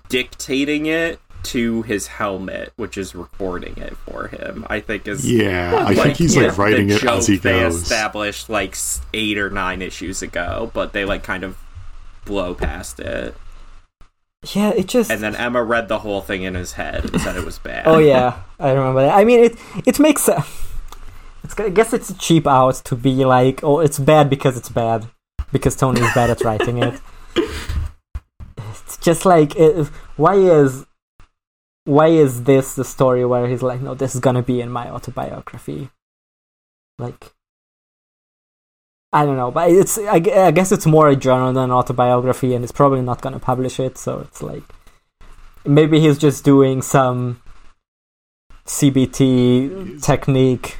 [0.09, 4.67] dictating it to his helmet, which is recording it for him.
[4.69, 7.83] I think is Yeah, I think he's like writing it as he joke They goes.
[7.83, 8.77] established like
[9.15, 11.57] eight or nine issues ago, but they like kind of
[12.25, 13.35] blow past it.
[14.53, 17.37] Yeah, it just And then Emma read the whole thing in his head and said
[17.37, 17.87] it was bad.
[17.87, 19.17] Oh yeah, I remember that.
[19.17, 19.57] I mean, it
[19.87, 20.47] it makes sense.
[21.45, 24.69] It's, I guess it's a cheap out to be like, oh, it's bad because it's
[24.69, 25.07] bad,
[25.53, 27.01] because Tony is bad at writing it.
[28.71, 30.87] It's just like, it, why is
[31.89, 34.91] why is this the story where he's like, no, this is gonna be in my
[34.91, 35.89] autobiography?
[36.99, 37.33] Like,
[39.11, 42.55] I don't know, but it's I, I guess it's more a journal than an autobiography,
[42.55, 43.97] and it's probably not gonna publish it.
[43.97, 44.65] So it's like
[45.65, 47.41] maybe he's just doing some
[48.67, 50.77] CBT technique,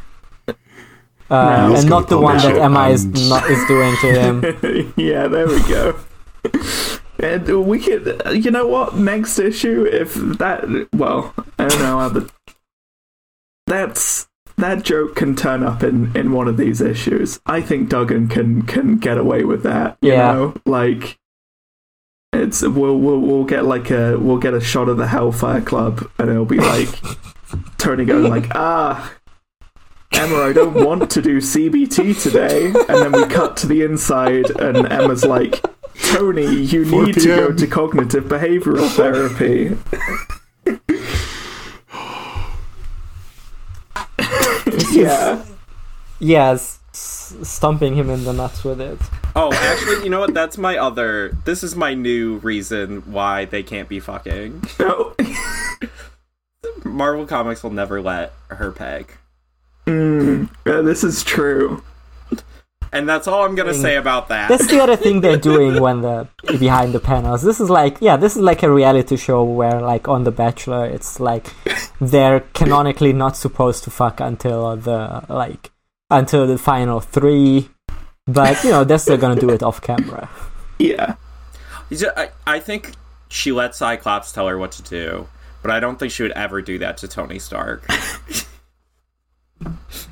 [1.31, 1.75] uh, No.
[1.75, 4.93] And not the one that it Emma is not is doing to him.
[4.97, 5.99] yeah, there we go.
[7.21, 8.97] And we could, you know what?
[8.97, 12.31] Next issue, if that, well, I don't know how the
[13.67, 17.41] that's that joke can turn up in in one of these issues.
[17.47, 19.99] I think Duggan can can get away with that.
[20.01, 20.33] You Yeah.
[20.33, 21.19] know, like
[22.33, 26.09] it's we'll we'll we'll get like a we'll get a shot of the Hellfire Club,
[26.19, 26.89] and it'll be like
[27.79, 29.13] Tony going like ah.
[30.11, 32.67] Emma, I don't want to do CBT today.
[32.67, 35.63] And then we cut to the inside, and Emma's like,
[36.05, 39.77] Tony, you 4 need to go to cognitive behavioral therapy.
[44.93, 45.45] yeah.
[46.21, 48.99] Yes, s- stomping him in the nuts with it.
[49.37, 50.35] Oh, actually, you know what?
[50.35, 51.37] That's my other.
[51.45, 54.65] This is my new reason why they can't be fucking.
[54.81, 55.15] No.
[56.85, 59.13] Marvel Comics will never let her peg.
[59.87, 61.83] Mm, yeah, this is true.
[62.93, 64.49] And that's all I'm gonna say about that.
[64.49, 66.29] That's the other thing they're doing when the
[66.59, 67.43] behind the panels.
[67.43, 70.87] This is like yeah, this is like a reality show where like on The Bachelor,
[70.87, 71.47] it's like
[72.01, 75.71] they're canonically not supposed to fuck until the like
[76.11, 77.69] until the final three,
[78.27, 80.29] but you know they're still gonna do it off camera.
[80.79, 81.17] Yeah.
[82.17, 82.93] I, I think
[83.29, 85.29] she let Cyclops tell her what to do,
[85.63, 87.87] but I don't think she would ever do that to Tony Stark.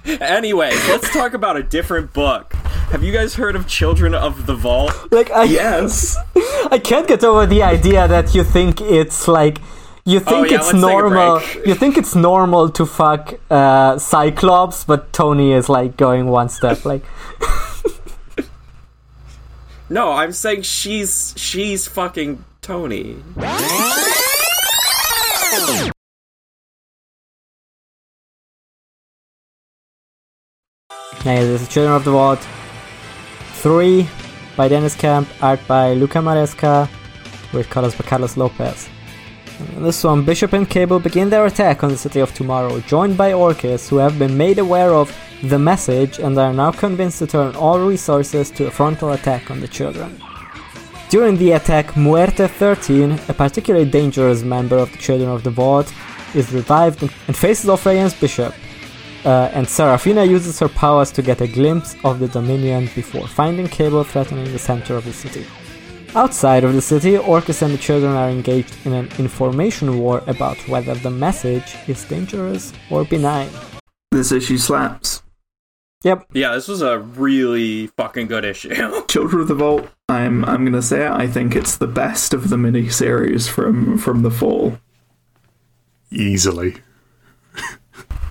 [0.04, 2.52] anyway, let's talk about a different book.
[2.92, 4.92] Have you guys heard of Children of the Vault?
[5.12, 6.16] Like I Yes.
[6.70, 9.58] I can't get over the idea that you think it's like
[10.04, 11.42] you think Oh, yeah, it's let's take a normal.
[11.64, 16.84] You think it's normal to fuck uh, Cyclops, but Tony is like going one step.
[16.84, 17.02] Like
[19.88, 23.16] No, I'm saying she's she's fucking Tony.
[31.26, 32.38] This is Children of the Vault
[33.54, 34.08] 3
[34.56, 36.88] by Deniz Camp, art by Luca Maresca,
[37.52, 38.88] with colors by Carlos Lopez.
[39.74, 43.16] In this one, Bishop and Cable begin their attack on the City of Tomorrow, joined
[43.16, 45.12] by Orchis, who have been made aware of
[45.42, 49.58] the message and are now convinced to turn all resources to a frontal attack on
[49.58, 50.22] the children.
[51.08, 55.92] During the attack, Muerte 13, a particularly dangerous member of the Children of the Vault,
[56.36, 58.54] is revived and faces off against Bishop,
[59.26, 63.66] uh, and Serafina uses her powers to get a glimpse of the Dominion before finding
[63.66, 65.44] Cable threatening the center of the city.
[66.14, 70.56] Outside of the city, Orchis and the children are engaged in an information war about
[70.68, 73.50] whether the message is dangerous or benign.
[74.12, 75.22] This issue slaps.
[76.04, 76.28] Yep.
[76.32, 78.74] Yeah, this was a really fucking good issue.
[79.08, 79.88] Children of the Vault.
[80.08, 81.10] I'm I'm gonna say it.
[81.10, 84.78] I think it's the best of the mini series from from the fall.
[86.12, 86.76] Easily.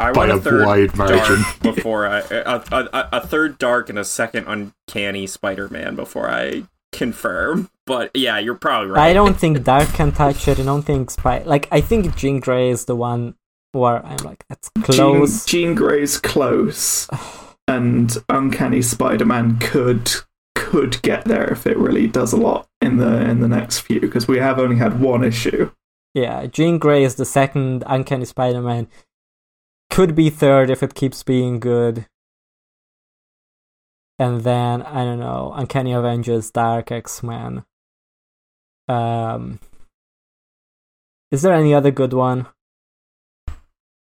[0.00, 1.42] I By want a a third wide margin.
[1.42, 6.30] dark before I a, a, a, a third dark and a second uncanny Spider-Man before
[6.30, 9.10] I confirm, but yeah, you're probably right.
[9.10, 10.58] I don't think Dark can touch it.
[10.58, 11.42] I don't think Spy.
[11.42, 13.34] Like I think Jean Grey is the one
[13.72, 15.44] where I'm like that's close.
[15.44, 17.08] Jean, Jean Grey's close,
[17.68, 20.10] and Uncanny Spider-Man could
[20.54, 24.00] could get there if it really does a lot in the in the next few
[24.00, 25.70] because we have only had one issue.
[26.14, 27.84] Yeah, Jean Grey is the second.
[27.86, 28.88] Uncanny Spider-Man
[29.90, 32.06] could be third if it keeps being good.
[34.18, 37.64] And then I don't know, Uncanny Avengers, Dark X-Men.
[38.88, 39.60] Um,
[41.30, 42.46] is there any other good one?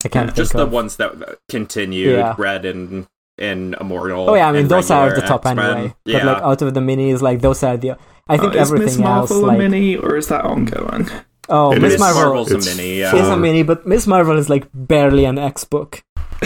[0.03, 0.71] I can't think Just the of.
[0.71, 2.35] ones that that continued, Yeah.
[2.37, 3.07] Red and
[3.37, 4.29] and Immortal.
[4.31, 5.77] Oh yeah, I mean those are regular the top X-Men.
[5.77, 5.93] anyway.
[6.05, 7.97] Yeah, But like out of the minis, like those are the.
[8.27, 11.09] I think Uh, is everything Miss Marvel else, a like mini or is that ongoing?
[11.49, 11.99] Oh, Miss.
[11.99, 12.99] Marvel Marvel's It's a mini.
[12.99, 13.33] Yeah.
[13.33, 16.03] a mini, but Miss Marvel is like barely an X book.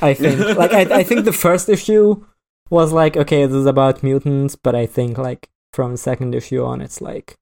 [0.00, 0.56] I think.
[0.56, 2.24] Like I, I think the first issue
[2.70, 6.64] was like okay, this is about mutants, but I think like from the second issue
[6.64, 7.36] on, it's like,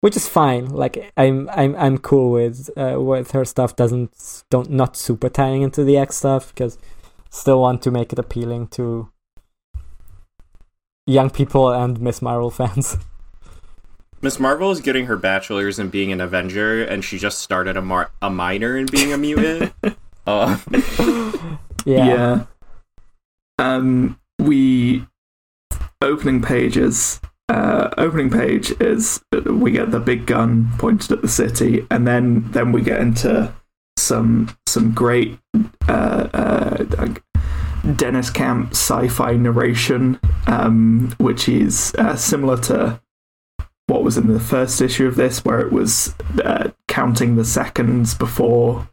[0.00, 0.68] which is fine.
[0.68, 3.76] Like I'm I'm I'm cool with uh, with her stuff.
[3.76, 6.78] Doesn't don't not super tying into the X stuff because
[7.30, 9.10] still want to make it appealing to
[11.06, 12.96] young people and Miss Marvel fans.
[14.24, 17.82] Miss Marvel is getting her bachelor's in being an Avenger, and she just started a
[17.82, 19.70] mar- a minor in being a mutant.
[20.26, 20.56] uh,
[21.84, 22.46] yeah.
[23.58, 25.06] Um, we
[26.00, 27.20] opening pages.
[27.50, 32.50] Uh, opening page is we get the big gun pointed at the city, and then
[32.52, 33.52] then we get into
[33.98, 35.38] some some great
[35.86, 37.14] uh, uh,
[37.94, 43.02] Deniz Camp sci-fi narration, um, which is uh, similar to
[43.86, 48.14] what was in the first issue of this, where it was uh, counting the seconds
[48.14, 48.88] before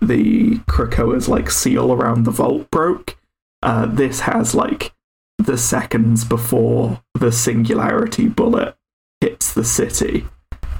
[0.00, 3.16] the Krakoa's like seal around the vault broke.
[3.62, 4.92] Uh, this has like
[5.38, 8.76] the seconds before the singularity bullet
[9.20, 10.26] hits the city,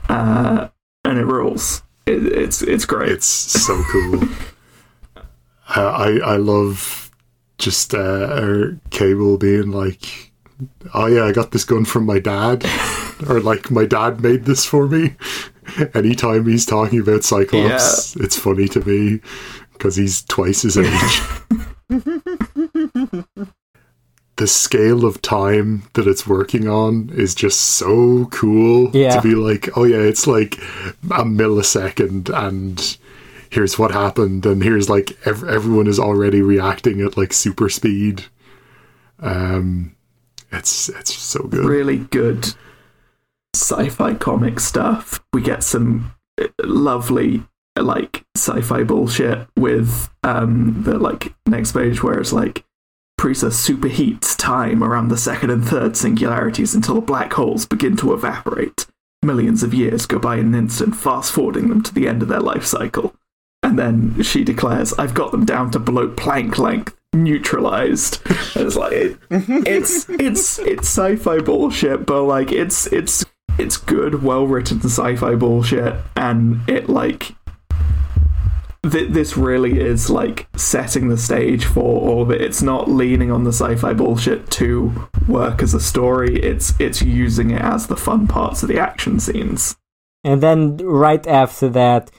[0.09, 0.69] uh,
[1.05, 1.83] and it rules.
[2.07, 3.11] It, it's it's great.
[3.11, 4.29] It's so cool.
[5.69, 7.11] I I I love
[7.59, 10.26] just uh, cable being like,
[10.95, 12.65] "Oh yeah, I got this gun from my dad,"
[13.29, 15.15] or like, "My dad made this for me."
[15.95, 19.21] Anytime he's talking about Cyclops, it's funny to me
[19.73, 21.21] because he's twice his age.
[24.37, 29.17] the scale of time that it's working on is just so cool Yeah.
[29.17, 30.57] to be like, oh yeah, it's like
[31.11, 32.99] a millisecond and
[33.51, 38.25] here's what happened and here's like ev- everyone is already reacting at like super speed.
[39.21, 39.96] Um
[40.57, 41.65] it's it's so good.
[41.65, 42.55] really good
[43.55, 45.23] sci-fi comic stuff.
[45.33, 47.43] We get some uh, lovely
[47.79, 52.65] like sci-fi bullshit with um the like next page where it's like
[53.21, 58.13] Prisa superheats time around the second and third singularities until the black holes begin to
[58.13, 58.87] evaporate.
[59.23, 62.29] Millions of years go by in an instant, fast forwarding them to the end of
[62.29, 63.15] their life cycle.
[63.63, 68.21] And then she declares, I've got them down to below Planck length, neutralized.
[68.55, 73.25] It's like it, it's it's it's sci-fi bullshit, but like it's it's
[73.59, 77.35] it's good, well written sci-fi bullshit, and it like
[78.91, 82.41] th- this really is like setting the stage for all of it.
[82.41, 86.41] It's not leaning on the sci-fi bullshit to work as a story.
[86.43, 89.77] It's it's using it as the fun parts of the action scenes.
[90.25, 92.11] And then right after that,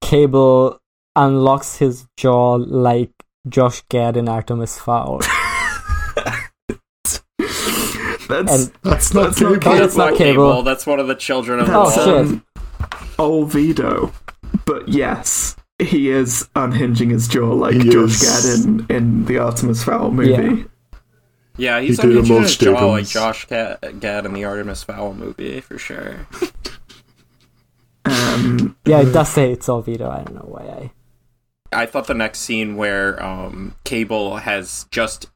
[0.00, 0.80] Cable
[1.14, 3.15] unlocks his jaw like
[3.48, 5.20] Josh Gad in Artemis Fowl.
[8.28, 9.72] That's That's not That's not Cable.
[9.72, 10.62] Oh, that's not Cable.
[10.62, 12.06] That's one of the children of Oh, that's Vault.
[12.06, 12.16] shit.
[12.16, 12.44] um,
[13.18, 14.12] Olvido.
[14.64, 18.66] But yes, he is unhinging his jaw like He Josh is.
[18.66, 20.30] Gad in, in the Artemis Fowl movie.
[20.30, 20.64] Yeah.
[21.58, 24.82] Yeah, he's He a unhinging mulch his jaw like Josh Gad, Gad in the Artemis
[24.82, 26.26] Fowl movie for sure.
[28.04, 30.08] Um, Yeah, it does say it's Olvido.
[30.08, 30.92] I don't know why I.
[31.72, 35.30] I thought the next scene where um, Cable has just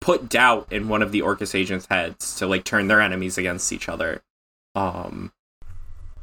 [0.00, 3.72] put doubt in one of the Orchis agents' heads to like turn their enemies against
[3.72, 4.22] each other,
[4.74, 5.32] um,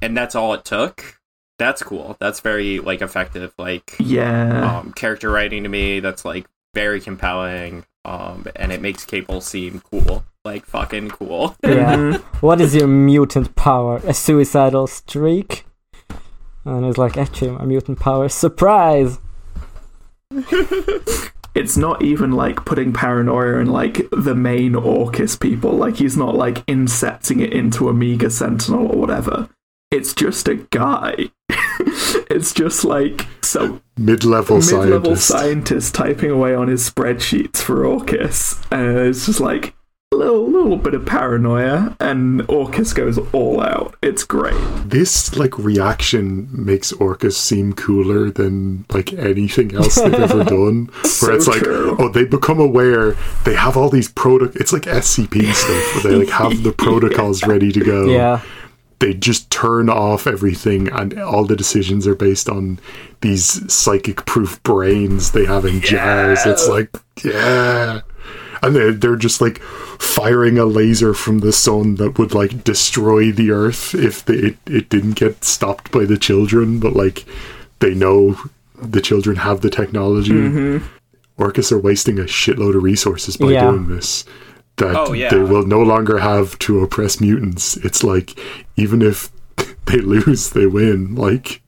[0.02, 1.20] and that's all it took.
[1.58, 2.16] That's cool.
[2.20, 3.54] That's very like effective.
[3.58, 4.80] Like yeah.
[4.80, 6.00] um, character writing to me.
[6.00, 7.86] That's like very compelling.
[8.06, 11.56] Um, and it makes Cable seem cool, like fucking cool.
[11.64, 12.18] Yeah.
[12.42, 13.98] What is your mutant power?
[14.06, 15.66] A suicidal streak?
[16.66, 19.20] And he's like, actually, my mutant power, surprise!
[21.56, 25.72] It's not even like putting paranoia in like the main Orchis people.
[25.74, 29.50] Like he's not like incepting it into Omega Sentinel or whatever.
[29.92, 31.16] It's just a guy.
[32.30, 35.28] it's just like so Mid-level mid-level scientist.
[35.28, 39.74] scientist typing away on his spreadsheets for Orchis, and it's just like
[40.12, 43.96] little, little bit of paranoia, and Orchis goes all out.
[44.02, 44.56] It's great.
[44.84, 50.86] This like reaction makes Orchis seem cooler than like anything else they've ever done.
[50.88, 51.96] Where So it's like, true.
[52.00, 53.16] oh, they become aware.
[53.46, 54.52] They have all these proto.
[54.56, 58.06] It's like SCP stuff where they like have the protocols ready to go.
[58.08, 58.42] Yeah.
[58.98, 62.80] They just turn off everything, and all the decisions are based on
[63.22, 66.46] these psychic-proof brains they have in jars.
[66.46, 66.90] It's like,
[67.24, 68.02] yeah.
[68.62, 73.32] And they're, they're just like firing a laser from the sun that would like destroy
[73.32, 77.26] the earth if they, it, it didn't get stopped by the children, but like
[77.80, 78.38] they know
[78.82, 80.32] the children have the technology.
[80.34, 80.86] Mm-hmm.
[81.42, 83.72] Orchis are wasting a shitload of resources by Yeah.
[83.72, 84.26] doing this
[84.76, 85.30] that Oh, yeah.
[85.30, 87.76] they will no longer have to oppress mutants.
[87.78, 88.38] It's like
[88.78, 89.30] even if
[89.86, 91.16] they lose, they win.
[91.16, 91.62] Like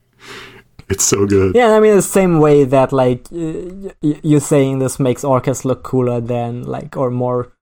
[0.92, 1.54] it's so good.
[1.54, 5.64] Yeah, I mean the same way that like y- y- you saying this makes Orchis
[5.64, 7.52] look cooler than like or more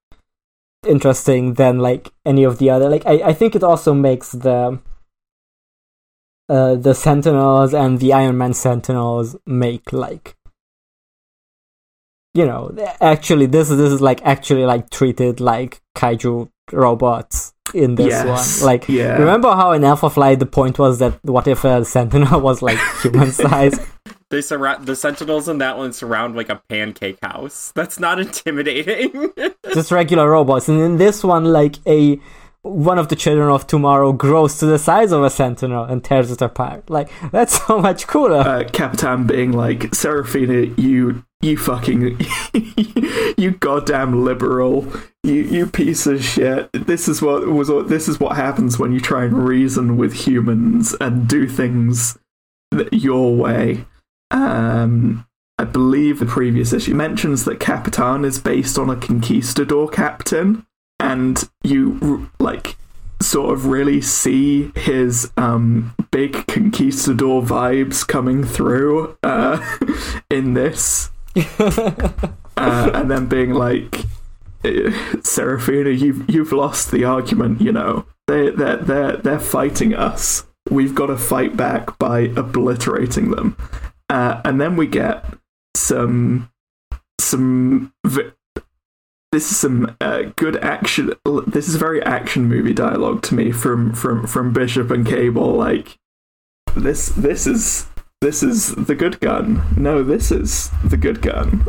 [0.86, 2.89] interesting than like any of the other.
[2.89, 4.78] Like I, I think it also makes the
[6.48, 10.36] uh the Sentinels and the Iron Man Sentinels make like
[12.35, 17.95] you know actually this is this is like actually like treated like kaiju robots in
[17.95, 18.67] this Yes, one.
[18.67, 19.17] Like yeah.
[19.19, 22.79] remember how in Alpha Flight the point was that what if a Sentinel was like
[23.03, 23.79] human size?
[24.31, 27.73] They surround the Sentinels in that one surround like a pancake house.
[27.75, 29.33] That's not intimidating.
[29.75, 30.69] just regular robots.
[30.69, 32.21] And in this one, like a
[32.63, 36.31] one of the children of tomorrow grows to the size of a sentinel and tears
[36.31, 36.89] it apart.
[36.89, 38.37] Like that's so much cooler.
[38.39, 42.19] uh, Capitan being like, Serafina, you you fucking
[43.39, 44.87] you goddamn liberal,
[45.23, 46.71] you you piece of shit.
[46.73, 50.95] This is what was this is what happens when you try and reason with humans
[51.01, 52.19] and do things
[52.93, 53.87] your way.
[54.31, 55.27] Um,
[55.59, 60.67] I believe the previous issue mentions that Capitan is based on a conquistador captain,
[60.99, 62.77] and you like
[63.23, 69.61] sort of really see his um big conquistador vibes coming through uh
[70.31, 74.05] in this uh, and then being like
[75.23, 80.94] Serafina, you've you've lost the argument you know they they're they're they're fighting us we've
[80.94, 83.57] got to fight back by obliterating them
[84.09, 85.24] uh, and then we get
[85.77, 86.51] some
[87.20, 88.32] some vi-
[89.32, 91.12] this is some uh, good action.
[91.47, 95.55] This is very action movie dialogue to me from from from Bishop and Cable.
[95.55, 95.98] Like
[96.74, 97.86] this this is
[98.21, 99.63] this is the good gun.
[99.77, 101.65] No, this is the good gun.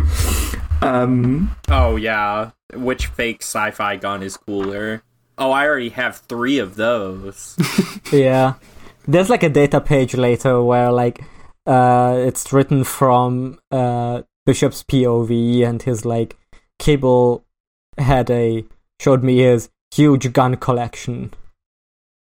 [0.82, 5.02] um, oh yeah, which fake sci-fi gun is cooler?
[5.38, 7.56] Oh, I already have three of those.
[8.12, 8.54] yeah.
[9.06, 11.24] There's like a data page later where like
[11.64, 16.36] uh it's written from uh Bishop's POV and his like
[16.78, 17.44] Cable
[17.96, 18.64] had a
[19.00, 21.32] showed me his huge gun collection.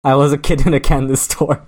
[0.03, 1.65] I was a kid in a candy store.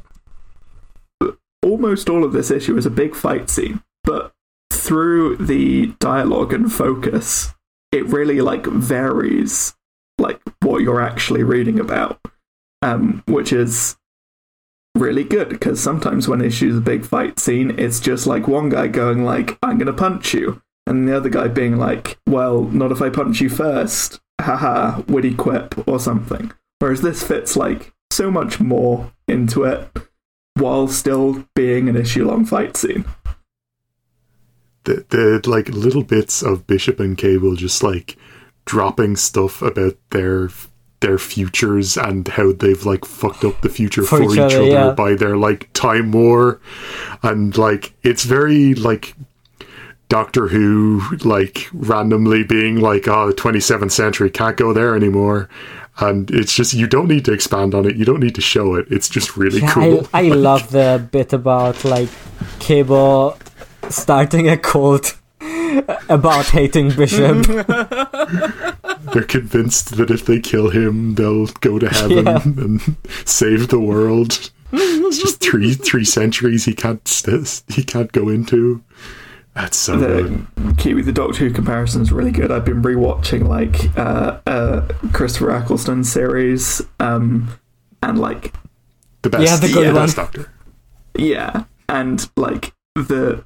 [1.66, 4.32] Almost all of this issue is a big fight scene, but
[4.72, 7.54] through the dialogue and focus,
[7.92, 9.76] it really like varies
[10.20, 12.20] like what you're actually reading about,
[12.82, 13.98] um, which is
[14.96, 18.88] really good because sometimes when issues a big fight scene, it's just like one guy
[18.88, 23.02] going like, "I'm gonna punch you," and the other guy being like, "Well, not if
[23.02, 26.52] I punch you first." Haha, witty quip or something.
[26.80, 29.90] Whereas this fits like so much more into it
[30.56, 33.06] while still being an issue long fight scene.
[34.86, 38.18] the the like little bits of Bishop and Cable just like
[38.66, 40.50] dropping stuff about their
[41.02, 44.58] their futures and how they've like fucked up the future For for, each each, other,
[44.58, 44.92] other, yeah.
[44.92, 46.60] by their like time war
[47.22, 49.14] and like it's very like
[50.08, 55.50] Doctor Who like randomly being like oh the 27th century can't go there anymore
[56.00, 58.76] and it's just you don't need to expand on it you don't need to show
[58.76, 62.10] it it's just really Yeah, cool I, I love the bit about like
[62.60, 63.38] Cable
[63.90, 65.18] starting a cult
[66.10, 67.46] about hating Bishop.
[69.14, 72.42] They're convinced that if they kill him, they'll go to heaven Yeah.
[72.44, 72.96] and
[73.26, 74.52] save the world.
[74.72, 77.08] It's just three three centuries he can't
[77.68, 78.82] he can't go into.
[79.56, 80.48] That's so good.
[80.58, 82.52] The Kiwi the Doctor Who comparison is really good.
[82.52, 87.48] I've been rewatching like uh, uh, Christopher Eccleston series, um,
[88.04, 88.54] and like
[89.22, 90.04] The best, Yeah, the good the one.
[90.04, 90.52] best Doctor.
[91.18, 93.46] yeah, and like the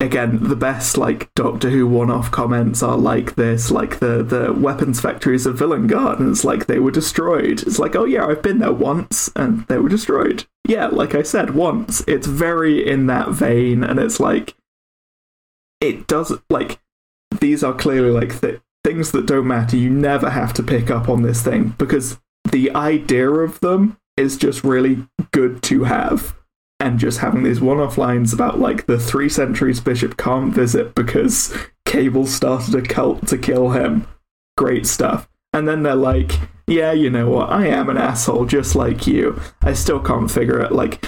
[0.00, 4.98] again the best like Doctor Who one-off comments are like this, like the the weapons
[4.98, 7.62] factories of Villain Gardens, like they were destroyed.
[7.64, 10.46] It's like oh yeah, I've been there once and they were destroyed.
[10.66, 12.02] Yeah, like I said once.
[12.06, 14.54] It's very in that vein, and it's like
[15.80, 16.80] it does like
[17.40, 21.08] these are clearly like th- things that don't matter, you never have to pick up
[21.08, 22.18] on this thing because
[22.50, 26.36] the idea of them is just really good to have.
[26.78, 30.94] And just having these one off lines about like the three centuries bishop can't visit
[30.94, 31.54] because
[31.84, 34.06] Cable started a cult to kill him.
[34.56, 35.28] Great stuff.
[35.52, 36.32] And then they're like,
[36.66, 37.50] yeah, you know what?
[37.50, 39.38] I am an asshole just like you.
[39.60, 40.72] I still can't figure it.
[40.72, 41.04] Like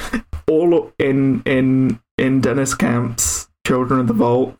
[0.46, 4.56] all in in in Deniz Camp's Children of the Vault,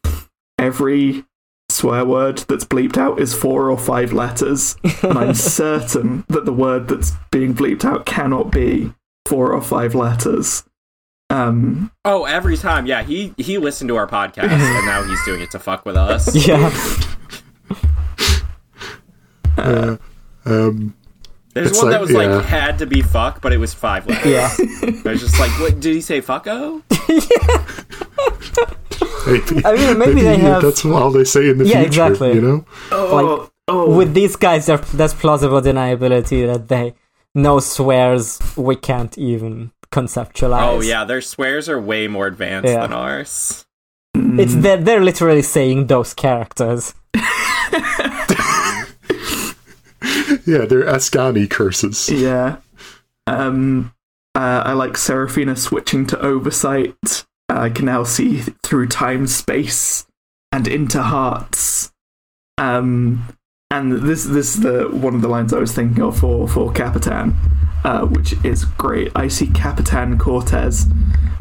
[0.58, 1.24] every
[1.68, 6.52] swear word that's bleeped out is four or five letters, and I'm certain that the
[6.52, 8.92] word that's being bleeped out cannot be
[9.26, 10.64] four or five letters.
[11.30, 13.02] Um, Oh, every time, yeah.
[13.02, 16.34] He he listened to our podcast, and now he's doing it to fuck with us.
[16.46, 16.70] Yeah.
[19.58, 19.98] Uh,
[20.46, 20.94] um,
[21.54, 22.18] There's It's one that was yeah.
[22.18, 24.24] like had to be fuck, but it was five letters.
[24.26, 24.50] Yeah.
[25.04, 26.22] I was just like, what did he say?
[26.22, 26.82] Fucko?
[29.26, 31.86] maybe, I mean, maybe they have- that's all they say in the Yeah, future.
[31.86, 32.34] exactly.
[32.34, 36.94] You know, oh, oh, With these guys, there- there's plausible deniability that they
[37.34, 40.66] know swears we can't even conceptualize.
[40.68, 42.80] Oh yeah, their swears are way more advanced Yeah.
[42.82, 43.66] than ours.
[44.14, 46.94] It's they're, they're literally saying those characters.
[50.46, 52.08] yeah, they're Ascani curses.
[52.08, 52.56] Yeah.
[53.26, 53.94] Um,
[54.34, 57.24] uh, I like Serafina switching to oversight.
[57.48, 60.06] I can now see through time, space,
[60.50, 61.92] and into hearts.
[62.58, 63.36] Um,
[63.70, 66.72] and this this is the one of the lines I was thinking of for for
[66.72, 67.34] Capitan,
[67.84, 69.10] uh, which is great.
[69.14, 70.86] I see Capitan Cortez,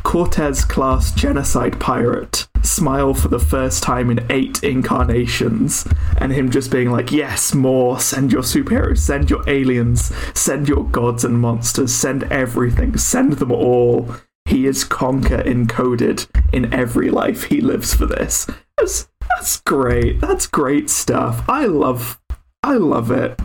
[0.04, 6.72] Cortez class genocide pirate, smile for the first time in eight incarnations, and him just
[6.72, 8.00] being like, "Yes, more.
[8.00, 13.52] Send your superheroes, send your aliens, send your gods and monsters, send everything, send them
[13.52, 14.16] all."
[14.46, 18.48] He is conquer encoded in every life he lives for this.
[18.78, 20.20] That's, that's great.
[20.20, 21.48] That's great stuff.
[21.48, 22.20] I love
[22.64, 23.40] I love it.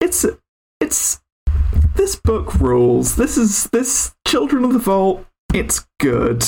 [0.00, 0.24] It's
[0.80, 1.20] it's
[1.96, 3.16] this book rules.
[3.16, 5.26] This is this Children of the Vault.
[5.52, 6.44] It's good.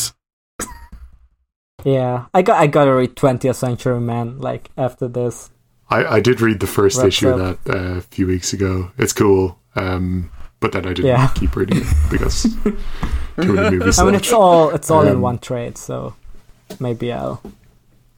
[1.84, 5.50] Yeah, I got I gotta read 20th Century Man like after this.
[5.88, 8.90] I, I did read the first Wraps issue of that uh, a few weeks ago.
[8.98, 10.30] It's cool, um,
[10.60, 11.28] but then I didn't Yeah.
[11.34, 12.76] keep reading it because too
[13.52, 13.98] many movies.
[13.98, 14.26] I mean, left.
[14.26, 16.14] it's all it's all in Um, one trade, so
[16.78, 17.42] maybe I'll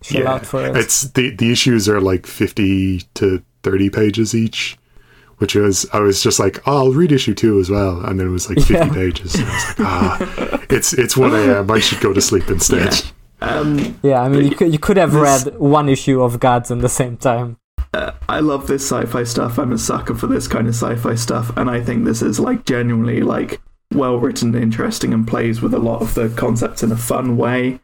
[0.02, 0.76] chill yeah, out for it.
[0.76, 4.76] it's the the issues are like fifty to thirty pages each,
[5.38, 8.26] which was I was just like, oh, I'll read issue two as well, and then
[8.26, 8.92] it was like fifty Yeah.
[8.92, 9.34] pages.
[9.36, 11.70] And I was like, ah, it's it's one a.m.
[11.70, 13.02] I should go to sleep instead.
[13.42, 16.70] Um, yeah, I mean, you could you could have This- read one issue of Gods
[16.70, 17.56] in the same time.
[17.94, 19.58] uh, I love this sci-fi stuff.
[19.58, 22.64] I'm a sucker for this kind of sci-fi stuff, and I think this is like
[22.64, 23.60] genuinely like
[23.92, 27.80] well written, interesting, and plays with a lot of the concepts in a fun way.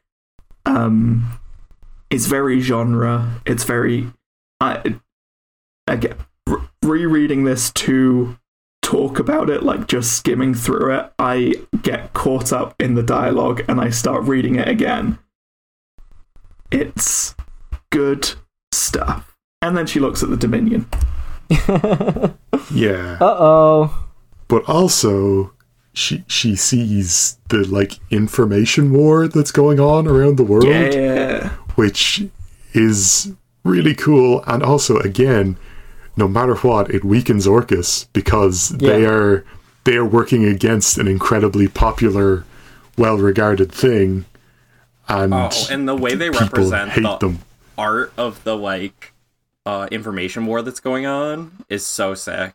[0.64, 1.24] Um,
[2.10, 3.40] it's very genre.
[3.44, 4.10] It's very.
[4.60, 4.96] I
[5.86, 6.16] again
[6.46, 8.38] re- rereading this to
[8.82, 11.12] talk about it, like just skimming through it.
[11.18, 15.18] I get caught up in the dialogue and I start reading it again.
[16.70, 17.34] It's
[17.90, 18.30] good
[18.72, 19.36] stuff.
[19.62, 20.86] And then she looks at the Dominion.
[22.70, 23.16] Yeah.
[23.20, 24.08] Uh oh.
[24.48, 25.52] but also
[25.94, 30.64] she she sees the like information war that's going on around the world.
[30.66, 31.50] Yeah.
[31.76, 32.24] which
[32.74, 33.32] is
[33.64, 34.42] really cool.
[34.46, 35.56] And also, again,
[36.16, 39.44] no matter what, it weakens Orchis because they are
[39.84, 42.44] they are working against an incredibly popular,
[42.98, 44.26] well-regarded thing,
[45.08, 47.38] and, Oh, and the way they represent the them.
[47.76, 49.12] art of the like
[49.66, 52.54] uh, information war that's going on is so sick.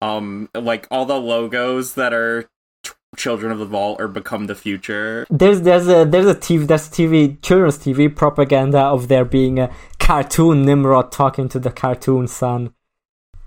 [0.00, 2.48] Um, like all the logos that are
[2.82, 5.26] t- Children of the Vault or Become the Future.
[5.30, 9.70] There's there's a there's a TV there's TV children's TV propaganda of there being a
[9.98, 12.74] cartoon Nimrod talking to the cartoon son.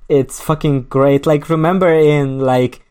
[0.10, 1.26] It's fucking great.
[1.27, 2.81] Like remember in like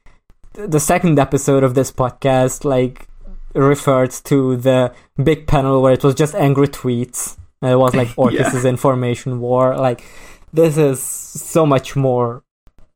[0.53, 3.09] the second episode of this podcast, like
[3.57, 7.37] referred to the big panel where it was just angry tweets.
[7.63, 9.77] And it was like Orchis's information war.
[9.77, 10.05] Like
[10.53, 12.43] this is so much more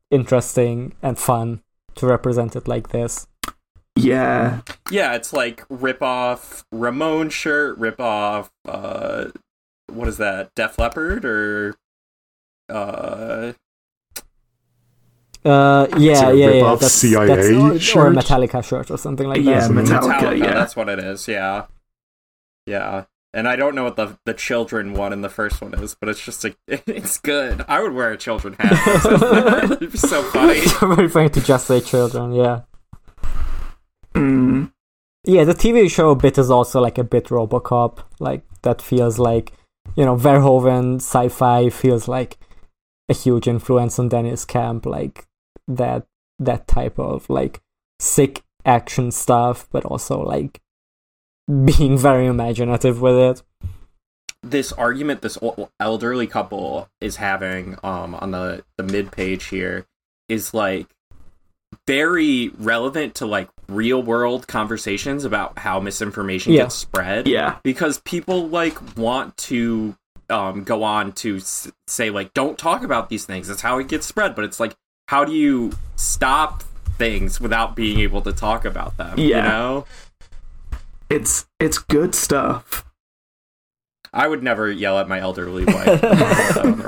[0.09, 1.61] interesting and fun
[1.95, 3.27] to represent it like this.
[3.95, 4.61] Yeah.
[4.89, 9.29] Yeah, it's like rip off Ramon shirt, rip off uh,
[9.87, 10.53] what is that?
[10.55, 11.75] Def Leppard or
[12.69, 13.53] uh,
[15.43, 16.45] Uh, yeah, a yeah, yeah.
[16.47, 18.11] rip-off That's, CIA that's, or, or a?
[18.15, 19.71] Metallica shirt or something like Yeah, that.
[19.71, 20.37] Metallica, Metallica.
[20.39, 20.53] yeah.
[20.53, 21.27] That's what it is.
[21.27, 21.65] Yeah,
[22.67, 23.05] yeah.
[23.33, 26.09] And I don't know what the the children one and the first one is, but
[26.09, 27.63] it's just a, it's good.
[27.67, 29.71] I would wear a children hat.
[29.81, 30.61] It'd be so funny.
[30.95, 32.33] Very funny to just say children.
[32.33, 32.61] Yeah,
[34.13, 34.71] Mm.
[35.23, 35.43] yeah.
[35.43, 37.99] The TV show bit is also like a bit RoboCop.
[38.19, 39.53] Like that feels like
[39.95, 42.37] you know, Verhoeven sci-fi feels like
[43.09, 45.25] a huge influence on Deniz Camp, like
[45.77, 46.05] that
[46.39, 47.61] that type of like
[47.99, 50.59] sick action stuff, but also like
[51.65, 53.43] being very imaginative with it.
[54.43, 55.37] This argument this
[55.79, 59.85] elderly couple is having um, on the, the mid page here
[60.29, 60.87] is like
[61.87, 66.63] very relevant to like real world conversations about how misinformation Yeah.
[66.63, 67.27] gets spread.
[67.27, 67.57] Yeah.
[67.63, 69.95] because people like want to
[70.29, 73.89] um, go on to s- say like don't talk about these things that's how it
[73.89, 74.73] gets spread but it's like
[75.11, 76.63] how do you stop
[76.97, 79.47] things without being able to talk about them you Yeah.
[79.47, 79.85] know
[81.09, 82.85] It's it's good stuff.
[84.13, 85.99] i would never yell at my elderly wife
[86.57, 86.87] on the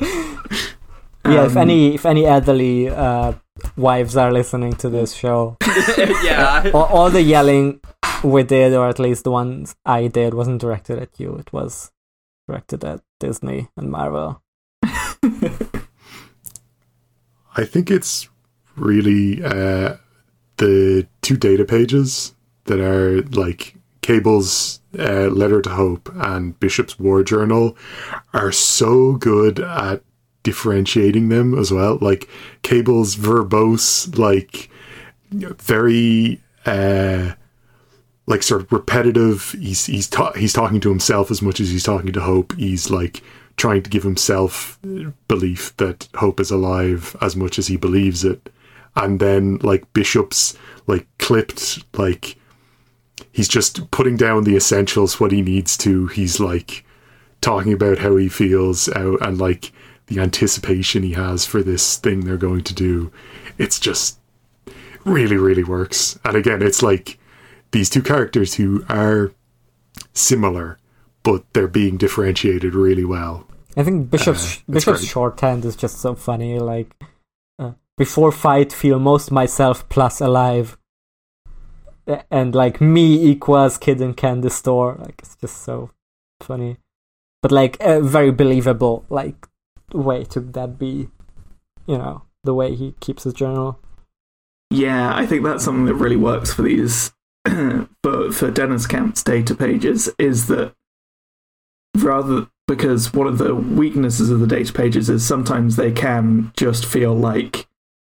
[1.32, 3.32] yeah, if Um, any if any elderly uh,
[3.76, 5.56] wives are listening to this show,
[6.24, 7.80] yeah all, all the yelling
[8.22, 11.34] we did, or at least the ones I did, wasn't directed at you.
[11.42, 11.90] It was
[12.48, 14.40] directed at Disney and Marvel.
[17.56, 18.28] I think it's
[18.76, 19.96] really uh,
[20.58, 22.34] the two data pages
[22.64, 27.76] that are like Cable's uh, Letter to Hope and Bishop's War Journal
[28.32, 30.02] are so good at
[30.42, 31.98] differentiating them as well.
[32.00, 32.28] Like
[32.62, 34.70] Cable's verbose, like
[35.32, 37.32] very uh,
[38.26, 39.56] like sort of repetitive.
[39.58, 42.54] He's he's ta- he's talking to himself as much as he's talking to Hope.
[42.56, 43.22] He's like
[43.56, 44.78] trying to give himself
[45.28, 48.50] belief that Hope is alive as much as he believes it.
[48.94, 50.56] And then like Bishop's
[50.86, 52.36] like clipped like
[53.32, 56.06] he's just putting down the essentials what he needs to.
[56.08, 56.84] He's like
[57.40, 59.72] talking about how he feels out and like
[60.06, 63.12] the anticipation he has for this thing they're going to do.
[63.58, 64.18] It's just
[65.04, 66.18] really, really works.
[66.24, 67.18] And again, it's like
[67.72, 69.32] these two characters who are
[70.12, 70.78] similar,
[71.22, 73.45] but they're being differentiated really well.
[73.76, 75.10] I think Bishop's Uh, Bishop's great.
[75.10, 76.58] shorthand is just so funny.
[76.58, 76.94] Like
[77.58, 80.78] uh, before fight, feel most myself plus alive,
[82.30, 84.96] and like me equals kid in candy store.
[84.98, 85.90] Like it's just so
[86.40, 86.78] funny,
[87.42, 89.46] but like a very believable like
[89.92, 91.08] way to that be.
[91.86, 93.78] You know the way he keeps his journal.
[94.70, 97.12] Yeah, I think that's something that really works for these
[97.46, 100.74] for for Deniz Camp's data pages is that
[101.96, 106.84] rather because one of the weaknesses of the data pages is sometimes they can just
[106.84, 107.66] feel like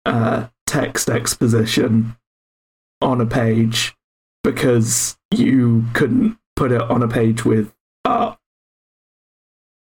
[0.07, 2.17] uh, text exposition
[3.01, 3.95] on a page
[4.43, 7.73] because you couldn't put it on a page with
[8.05, 8.39] art.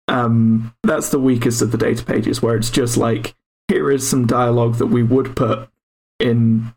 [0.09, 3.34] Um, that's the weakest of the data pages, where it's just like
[3.68, 5.68] here is some dialogue that we would put
[6.20, 6.74] in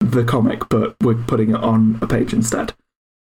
[0.00, 2.74] the comic, but we're putting it on a page instead.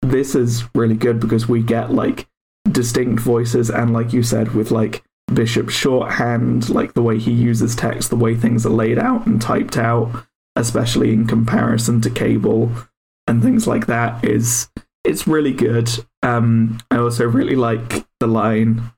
[0.02, 2.28] This is really good because we get like
[2.72, 5.04] distinct voices, and like you said, with like
[5.34, 9.42] Bishop's shorthand, like the way he uses text, the way things are laid out and
[9.42, 10.26] typed out,
[10.56, 12.72] especially in comparison to Cable
[13.28, 14.70] and things like that, is
[15.04, 15.90] it's really good.
[16.24, 18.92] Um, I also really like the line.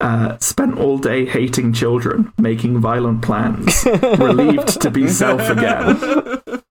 [0.00, 3.86] Uh, spent all day hating children, making violent plans,
[4.18, 6.40] relieved to be self again.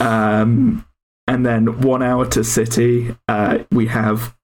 [0.00, 0.86] Um,
[1.26, 4.34] and then one hour to city, uh, we have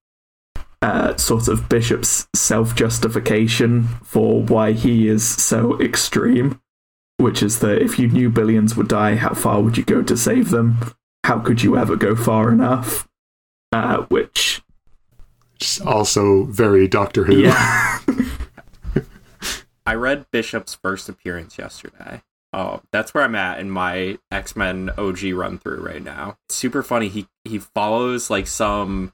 [0.82, 6.60] uh, sort of Bishop's self justification for why he is so extreme,
[7.18, 10.16] which is that if you knew billions would die, how far would you go to
[10.16, 10.78] save them?
[11.24, 13.08] How could you ever go far enough?
[13.72, 14.62] Uh, which,
[15.56, 17.36] It's also very Doctor Who.
[17.38, 17.98] yeah,
[19.86, 22.22] I read Bishop's first appearance yesterday.
[22.52, 26.38] Oh, that's where I'm at in my X Men OG run through right now.
[26.48, 27.08] Super funny.
[27.08, 29.12] He he follows like some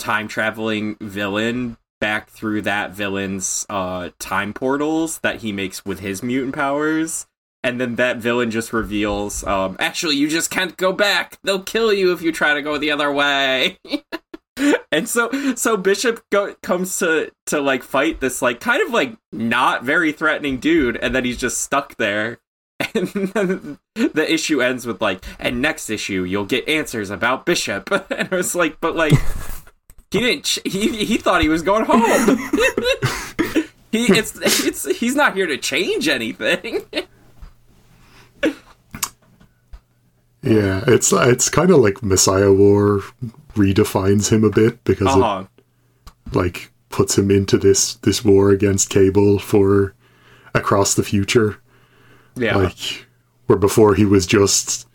[0.00, 6.22] time traveling villain back through that villain's uh time portals that he makes with his
[6.22, 7.26] mutant powers.
[7.62, 11.38] And then that villain just reveals, um, actually, you just can't go back.
[11.44, 13.76] They'll kill you if you try to go the other way.
[14.92, 19.16] and so so bishop go, comes to to like fight this like kind of like
[19.32, 22.38] not very threatening dude and then he's just stuck there
[22.94, 27.90] and then the issue ends with like and next issue you'll get answers about bishop
[28.10, 29.14] and i was like but like
[30.10, 32.00] he didn't ch- he he thought he was going home
[33.92, 36.82] he it's it's he's not here to change anything
[40.42, 43.00] Yeah, it's it's kind of like Messiah War
[43.54, 45.44] redefines him a bit because uh-huh
[46.26, 49.94] it like puts him into this this war against Cable for
[50.54, 51.60] across the future.
[52.36, 53.06] yeah Like
[53.46, 54.88] where before he was just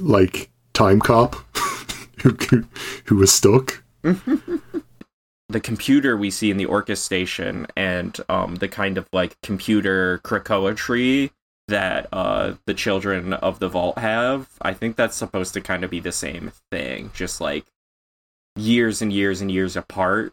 [0.00, 1.34] like time cop
[2.22, 2.64] who who-
[3.04, 3.82] who was stuck.
[5.48, 10.18] the computer we see in the Orchis station and um, the kind of like computer
[10.18, 11.30] Krakoa tree
[11.68, 15.90] that uh, the children of the vault have, I think that's supposed to kind of
[15.90, 17.66] be the same thing, just like
[18.56, 20.32] years and years and years apart,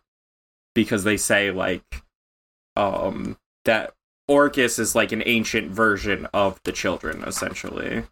[0.73, 2.03] because they say like
[2.75, 3.93] um, that
[4.29, 8.03] Orchis is like an ancient version of the children, essentially,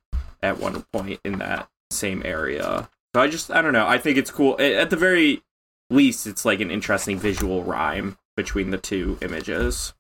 [0.42, 2.90] at one point in that same area.
[3.16, 3.88] So I just I don't know.
[3.88, 4.60] I think it's cool.
[4.60, 5.44] At the very
[5.90, 9.94] least, it's like an interesting visual rhyme between the two images.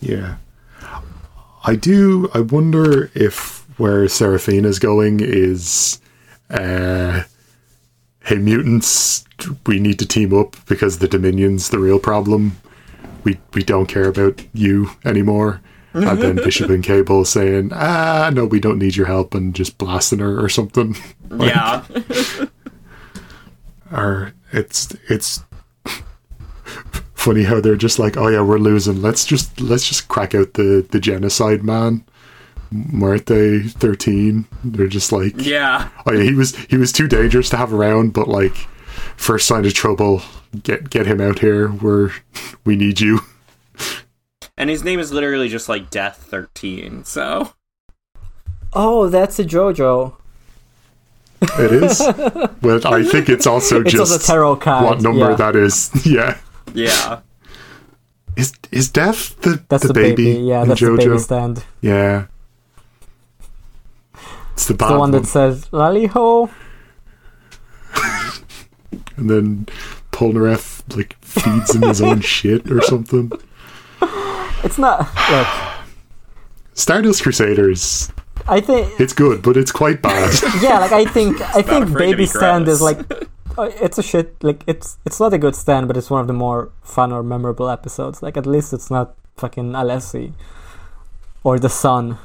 [0.00, 0.36] Yeah.
[1.64, 2.30] I do.
[2.34, 6.00] I wonder if where Serafina is going is,
[6.50, 7.22] uh,
[8.24, 9.24] hey, mutants,
[9.66, 12.56] we need to team up because the Dominion's the real problem.
[13.24, 15.60] We we don't care about you anymore.
[15.94, 19.78] And then Bishop and Cable saying, ah, no, we don't need your help, and just
[19.78, 20.96] blasting her or something.
[21.30, 21.84] Like, Yeah.
[23.92, 25.42] or it's it's
[27.14, 29.02] funny how they're just like, oh yeah, we're losing.
[29.02, 32.04] Let's just let's just crack out the the genocide man.
[32.70, 34.44] Muerte thirteen.
[34.62, 35.88] They're just like, yeah.
[36.06, 38.54] oh yeah, he was he was too dangerous to have around, but like
[39.16, 40.22] first sign of trouble,
[40.62, 41.72] get get him out here.
[41.72, 42.12] We're
[42.64, 43.20] we need you.
[44.56, 47.52] And his name is literally just like Death 13, so.
[48.72, 50.14] Oh, that's a JoJo.
[51.42, 51.98] It is,
[52.62, 55.36] but I think it's also It's just also tarot card, what number yeah.
[55.36, 55.90] that is.
[56.06, 56.38] Yeah,
[56.72, 57.20] Yeah.
[58.36, 60.24] is is Death the That's the, the, baby?
[60.32, 61.64] Yeah, in that's the baby stand.
[61.82, 62.26] Yeah.
[64.54, 65.10] It's the It's the one one.
[65.10, 66.48] that says Lally Ho.
[69.16, 69.66] And then
[70.12, 73.30] Polnareff like feeds him his own shit or something.
[74.64, 74.98] It's not.
[75.30, 75.48] Look,
[76.74, 78.10] Stardust Crusaders,
[78.48, 78.98] I think.
[78.98, 80.32] it's good, but it's quite bad.
[80.62, 81.40] Yeah, like I think.
[81.54, 82.98] I think baby be stand is like.
[83.58, 84.42] uh, It's a shit.
[84.42, 87.22] Like it's it's not a good stand, but it's one of the more fun or
[87.22, 88.22] memorable episodes.
[88.22, 90.32] Like at least it's not fucking Alessi
[91.44, 92.18] or the Sun.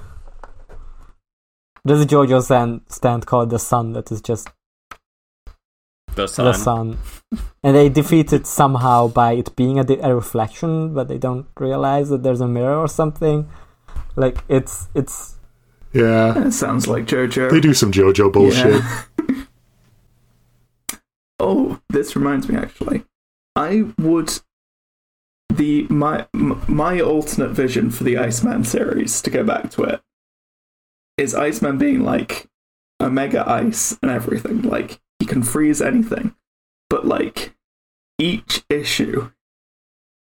[1.86, 4.50] There's a JoJo stand stand called the Sun that is just
[6.16, 6.46] The sun.
[6.46, 6.98] the sun
[7.64, 11.48] and they defeat it somehow by it being a, di- a reflection but they don't
[11.58, 13.50] realize that there's a mirror or something
[14.16, 15.40] like it's it's
[15.94, 16.34] yeah.
[16.34, 17.50] That sounds like JoJo.
[17.50, 18.84] They do some JoJo bullshit.
[18.84, 19.44] Yeah.
[21.40, 23.04] oh, this reminds me actually.
[23.56, 24.40] I would
[25.50, 30.02] the my my alternate vision for the Iceman series to go back to it
[31.18, 32.48] is Iceman being like
[33.00, 34.62] a mega ice and everything.
[34.62, 36.36] Like he can freeze anything,
[36.90, 37.54] but like
[38.18, 39.32] each issue,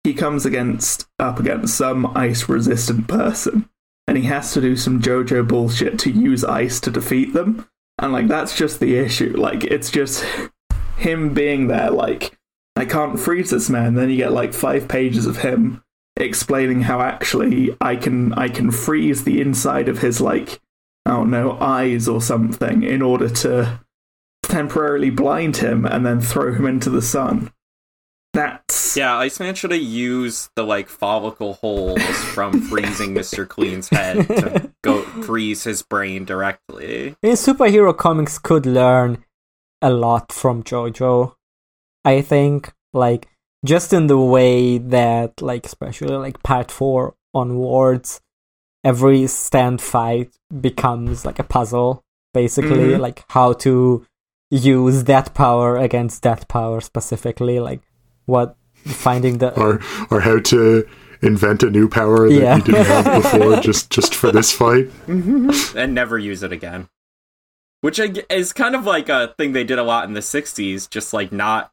[0.04, 3.68] he comes against up against some ice resistant person,
[4.06, 7.68] and he has to do some JoJo bullshit to use ice to defeat them.
[7.98, 9.36] And like that's just the issue.
[9.36, 10.24] Like it's just
[10.96, 11.90] him being there.
[11.90, 12.38] Like
[12.76, 13.94] I can't freeze this man.
[13.94, 15.82] Then you get like five pages of him
[16.16, 20.60] explaining how actually I can I can freeze the inside of his like
[21.06, 23.80] I don't know eyes or something in order to
[24.48, 27.52] temporarily blind him and then throw him into the sun.
[28.34, 32.02] That's Yeah, Iceman should have used the like follicle holes
[32.34, 33.48] from freezing Mr.
[33.48, 37.10] Clean's head to go freeze his brain directly.
[37.10, 39.24] I mean, superhero comics could learn
[39.80, 41.34] a lot from JoJo.
[42.04, 43.28] I think, like,
[43.64, 48.20] just in the way that, like, especially like part four onwards,
[48.84, 50.30] every stand fight
[50.60, 52.04] becomes like a puzzle,
[52.34, 53.00] basically, Mhm.
[53.00, 54.06] like how to
[54.50, 57.80] use that power against that power specifically, like
[58.26, 59.80] what finding the Or
[60.10, 60.88] or how to
[61.20, 62.56] invent a new power that Yeah.
[62.56, 64.88] you didn't have before just just for this fight.
[65.08, 66.88] and never use it again.
[67.80, 68.00] Which
[68.30, 71.30] is kind of like a thing they did a lot in the '60s, just like
[71.32, 71.70] not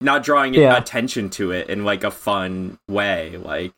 [0.00, 0.76] not drawing Yeah.
[0.76, 3.36] attention to it in like a fun way.
[3.36, 3.72] Like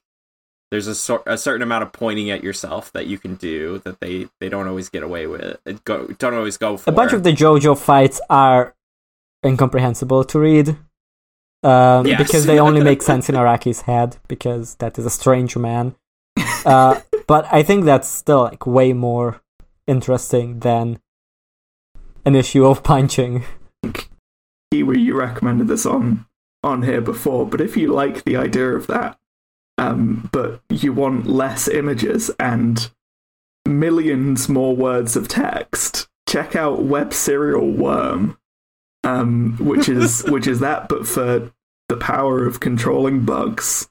[0.70, 4.00] there's a sor- a certain amount of pointing at yourself that you can do that
[4.00, 5.58] they they don't always get away with.
[5.66, 6.88] It Go don't always go for.
[6.90, 8.74] a bunch of the JoJo fights are
[9.44, 10.68] incomprehensible to read.
[11.62, 12.18] Um, Yes.
[12.22, 15.94] because they only make sense in Araki's head because that is a strange man.
[16.64, 19.42] Uh, but I think that's still like way more
[19.86, 21.00] interesting than
[22.24, 23.44] an issue of punching.
[24.72, 26.26] Kiwi, you recommended this on
[26.62, 29.18] on here before, but if you like the idea of that,
[29.80, 32.90] um, but you want less images and
[33.66, 38.36] millions more words of text, check out Web Serial Worm,
[39.04, 41.50] um, which is which is that, but for
[41.88, 43.88] the power of controlling bugs.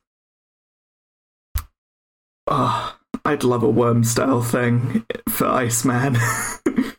[2.46, 2.96] Oh,
[3.26, 6.18] I'd love a worm style thing for Iceman.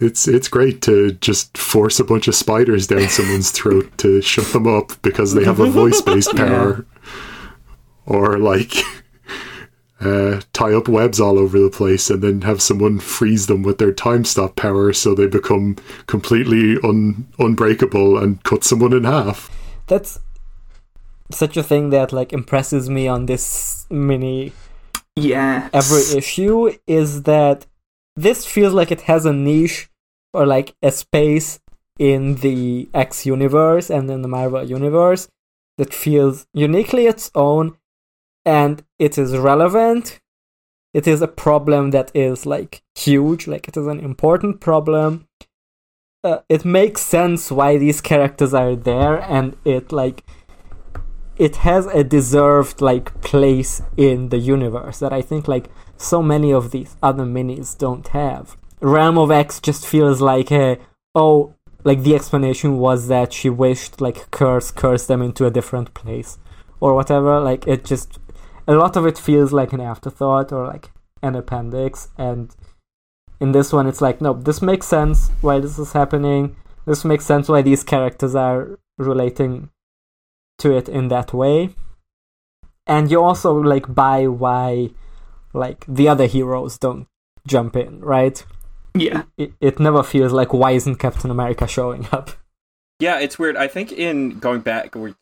[0.00, 4.46] it's it's great to just force a bunch of spiders down someone's throat to shut
[4.52, 6.86] them up because they have a voice based power,
[8.06, 8.74] or like
[10.00, 13.78] uh, tie up webs all over the place and then have someone freeze them with
[13.78, 15.76] their time stop power so they become
[16.06, 19.50] completely un- unbreakable and cut someone in half.
[19.88, 20.20] That's
[21.30, 24.52] such a thing that like impresses me on this mini
[25.16, 25.68] Yeah.
[25.74, 27.66] every issue is that
[28.22, 29.88] this feels like it has a niche
[30.32, 31.60] or like a space
[31.98, 35.28] in the X universe and in the Marvel universe
[35.78, 37.76] that feels uniquely its own
[38.44, 40.20] and it is relevant.
[40.92, 45.28] It is a problem that is like huge, like it is an important problem.
[46.24, 50.24] Uh, it makes sense why these characters are there and it like
[51.36, 56.52] it has a deserved like place in the universe that I think like so many
[56.52, 58.56] of these other minis don't have.
[58.80, 60.78] Realm of X just feels like a
[61.14, 61.54] oh
[61.84, 66.38] like the explanation was that she wished like curse curse them into a different place
[66.80, 67.40] or whatever.
[67.40, 68.18] Like it just
[68.66, 70.90] a lot of it feels like an afterthought or like
[71.22, 72.08] an appendix.
[72.16, 72.54] And
[73.40, 76.56] in this one it's like no this makes sense why this is happening.
[76.86, 79.70] This makes sense why these characters are relating
[80.58, 81.70] to it in that way.
[82.86, 84.90] And you also like buy why
[85.52, 87.06] like the other heroes don't
[87.46, 88.44] jump in right
[88.94, 89.22] Yeah.
[89.36, 92.30] it, it never feels like why isn't captain america showing up
[93.00, 93.56] Yeah, it's weird.
[93.56, 95.14] I think in going back, we're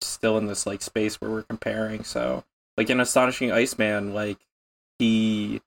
[0.00, 2.02] still in this like space where we're comparing.
[2.02, 2.42] So,
[2.78, 4.38] like in Astonishing Iceman, like
[4.98, 5.60] he,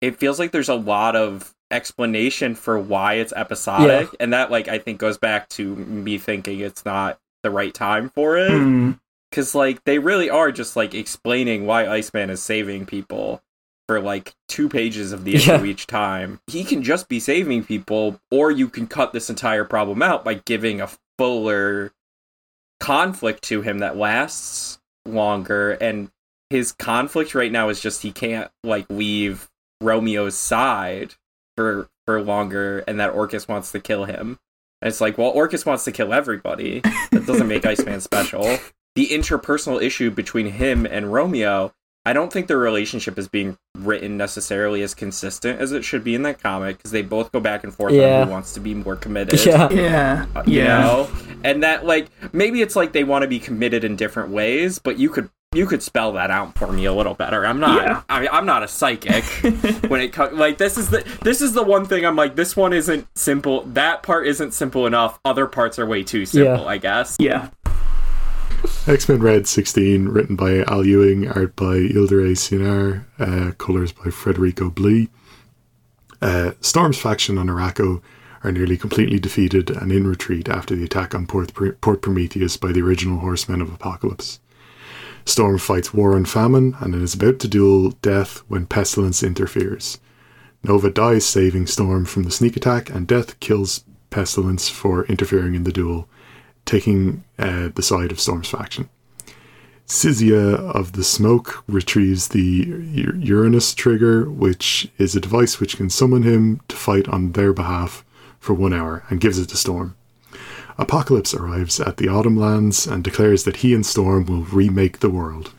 [0.00, 4.68] it feels like there's a lot of explanation for why it's episodic, and that like
[4.68, 8.98] I think goes back to me thinking it's not the right time for it Mm.
[9.30, 13.42] Because like they really are just like explaining why Iceman is saving people
[13.86, 15.64] for like two pages of the issue Yeah.
[15.64, 16.40] each time.
[16.46, 20.34] He can just be saving people, or you can cut this entire problem out by
[20.34, 20.88] giving a
[21.18, 21.92] fuller
[22.80, 25.72] conflict to him that lasts longer.
[25.72, 26.10] And
[26.50, 29.48] his conflict right now is just he can't like leave
[29.82, 31.14] Romeo's side
[31.56, 34.38] for for longer, and that Orchis wants to kill him.
[34.80, 36.80] And it's like, well, Orchis wants to kill everybody.
[37.10, 38.58] That doesn't make Iceman special.
[38.98, 41.72] The interpersonal issue between him and Romeo,
[42.04, 46.16] I don't think their relationship is being written necessarily as consistent as it should be
[46.16, 48.22] in that comic because they both go back and forth Yeah.
[48.22, 49.38] on who wants to be more committed.
[49.46, 50.26] yeah Yeah.
[50.34, 50.80] uh, You Yeah.
[50.80, 51.08] know?
[51.44, 54.98] And that like maybe it's like they want to be committed in different ways, but
[54.98, 57.46] you could you could spell that out for me a little better.
[57.46, 58.02] I'm not Yeah.
[58.10, 59.24] I mean, I'm not a psychic
[59.88, 62.54] when it comes like this is the this is the one thing I'm like this
[62.56, 63.62] one isn't simple.
[63.62, 65.18] That part isn't simple enough.
[65.24, 66.68] Other parts are way too simple, Yeah.
[66.68, 67.16] I guess.
[67.20, 67.48] Yeah.
[68.86, 74.10] X Men Red 16, written by Al Ewing, art by Yildiray Cinar, uh, colours by
[74.10, 75.08] Federico Blee.
[76.20, 78.02] Uh, Storm's faction on Arakko
[78.42, 82.72] are nearly completely defeated and in retreat after the attack on Port, Port Prometheus by
[82.72, 84.40] the original Horsemen of Apocalypse.
[85.24, 89.98] Storm fights war and famine and is about to duel death when Pestilence interferes.
[90.64, 95.64] Nova dies saving Storm from the sneak attack, and Death kills Pestilence for interfering in
[95.64, 96.08] the duel,
[96.68, 98.88] taking uh, the side of Storm's faction.
[99.86, 102.84] Sizia of the Smoke retrieves the
[103.22, 108.04] Uranus trigger, which is a device which can summon him to fight on their behalf
[108.38, 109.96] for one hour, and gives it to Storm.
[110.76, 115.10] Apocalypse arrives at the Autumn Lands and declares that he and Storm will remake the
[115.10, 115.52] world.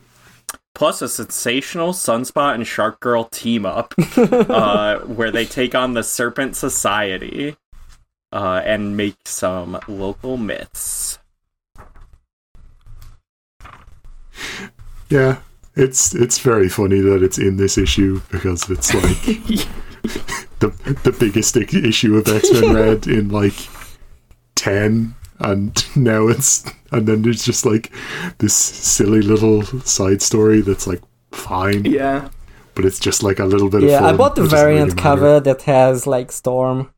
[0.75, 6.03] Plus a sensational Sunspot and Shark Girl team up, uh, where they take on the
[6.03, 7.57] Serpent Society
[8.32, 11.19] uh, and make some local myths.
[15.09, 15.38] Yeah,
[15.75, 19.24] it's it's very funny that it's in this issue because it's like
[20.59, 20.69] the
[21.03, 23.56] the biggest i- issue of X Men Red in like
[24.56, 27.91] ten, and now it's and then there's just like
[28.38, 31.01] this silly little side story that's like
[31.32, 32.30] fine, Yeah.
[32.75, 34.14] but it's just like a little bit of yeah fun.
[34.14, 36.91] i bought the It variant really cover that has like storm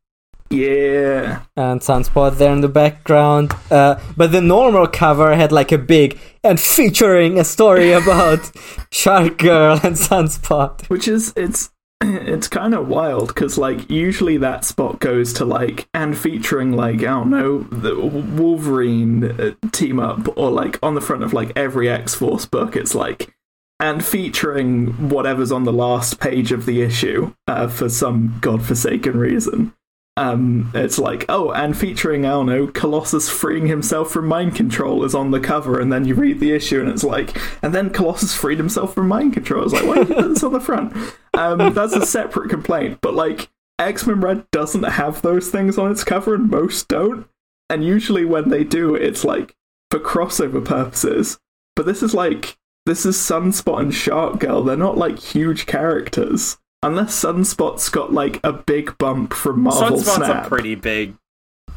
[0.52, 1.44] Yeah.
[1.56, 3.54] and Sunspot there in the background.
[3.70, 8.52] Uh, but the normal cover had like a big and featuring a story about
[8.92, 10.90] Shark Girl and Sunspot.
[10.90, 11.72] Which is it's
[12.04, 17.00] it's kind of wild because like usually that spot goes to like and featuring like
[17.00, 21.52] I don't know the Wolverine uh, team up or like on the front of like
[21.56, 23.36] every X Force book it's like
[23.80, 29.74] and featuring whatever's on the last page of the issue uh, for some godforsaken reason.
[30.18, 35.06] Um, it's like oh, and featuring I don't know Colossus freeing himself from mind control
[35.06, 37.90] is on the cover, and then you read the issue and it's like, and then
[37.90, 39.64] Colossus freed himself from mind control.
[39.64, 40.94] It's like why did you put this on the front?
[41.34, 43.50] Um, that's a separate complaint, but like
[43.80, 47.28] X Men Red doesn't have those things on its cover, and most don't.
[47.70, 49.56] And usually when they do, it's like
[49.90, 51.40] for crossover purposes.
[51.76, 54.64] But this is like this is Sunspot and Shark Girl.
[54.64, 56.58] They're not like huge characters.
[56.84, 60.18] Unless Sunspot's got like a big bump from Marvel Snap.
[60.20, 60.46] Sunspot's Snap.
[60.46, 61.16] a pretty big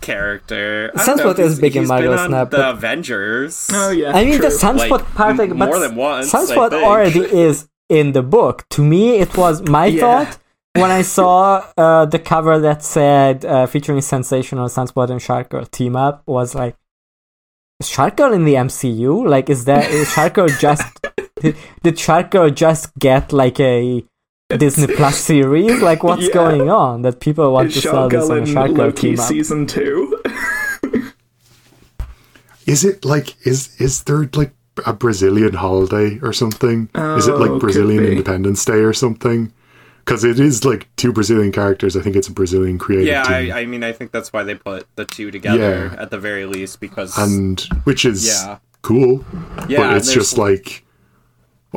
[0.00, 0.90] character.
[0.94, 3.70] I Sunspot if he's- is big in Marvel been on Snap, The but- Avengers.
[3.72, 4.48] Oh yeah, I mean, true.
[4.48, 8.66] the Sunspot Like, part, m- but more than once, Sunspot already is in the book.
[8.70, 10.00] To me, it was my Yeah.
[10.24, 10.38] thought
[10.74, 15.64] when I saw uh, the cover that said uh, featuring sensational Sunspot and Shark Girl
[15.66, 16.76] team up was like,
[17.80, 19.28] is Shark Girl in the MCU?
[19.28, 20.82] Like, is that is Shark Girl just
[21.40, 24.04] did, did Shark Girl just get like a
[24.50, 25.80] Disney Plus series?
[25.80, 26.34] Like, what's Yeah.
[26.34, 29.10] going on that people want Is to sell this on a in Shark Girl Loki
[29.10, 29.26] team up?
[29.26, 30.20] season two?
[32.66, 34.52] Is it like is is there like
[34.86, 36.88] a Brazilian holiday or something?
[36.94, 38.04] is it Oh, like Brazilian.
[38.04, 39.52] Independence Day or something?
[40.04, 41.96] Because it is like two Brazilian characters.
[41.96, 44.42] I think it's a Brazilian creative Yeah, team, I, I mean, I think that's why
[44.42, 46.02] they put the two together Yeah.
[46.02, 48.58] at the very least because and which is Yeah.
[48.82, 49.24] cool.
[49.68, 50.83] Yeah, but it's there's- just like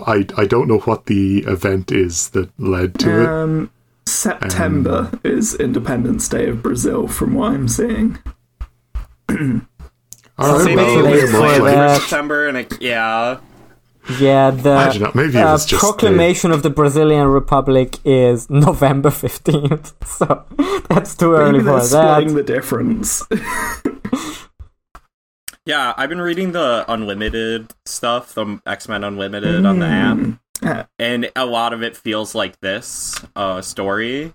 [0.05, 3.27] I I don't know what the event is that led to it.
[3.29, 3.71] Um,
[4.05, 8.17] September is Independence Day of Brazil, from what I'm seeing.
[9.29, 9.61] All right,
[10.37, 13.39] well, thing I'll late wait a with for month like, September and it, yeah,
[14.19, 19.09] Yeah, the don't maybe uh, was just the- proclamation of the Brazilian Republic is November
[19.09, 20.45] fifteenth, so
[20.89, 22.45] that's too early Maybe for they're splitting that.
[22.45, 23.23] the difference.
[25.67, 25.93] yeah.
[25.97, 30.17] I've been reading the Unlimited stuff, the X Men Unlimited on the app,
[30.63, 34.33] Uh, and a lot of it feels like this uh, story.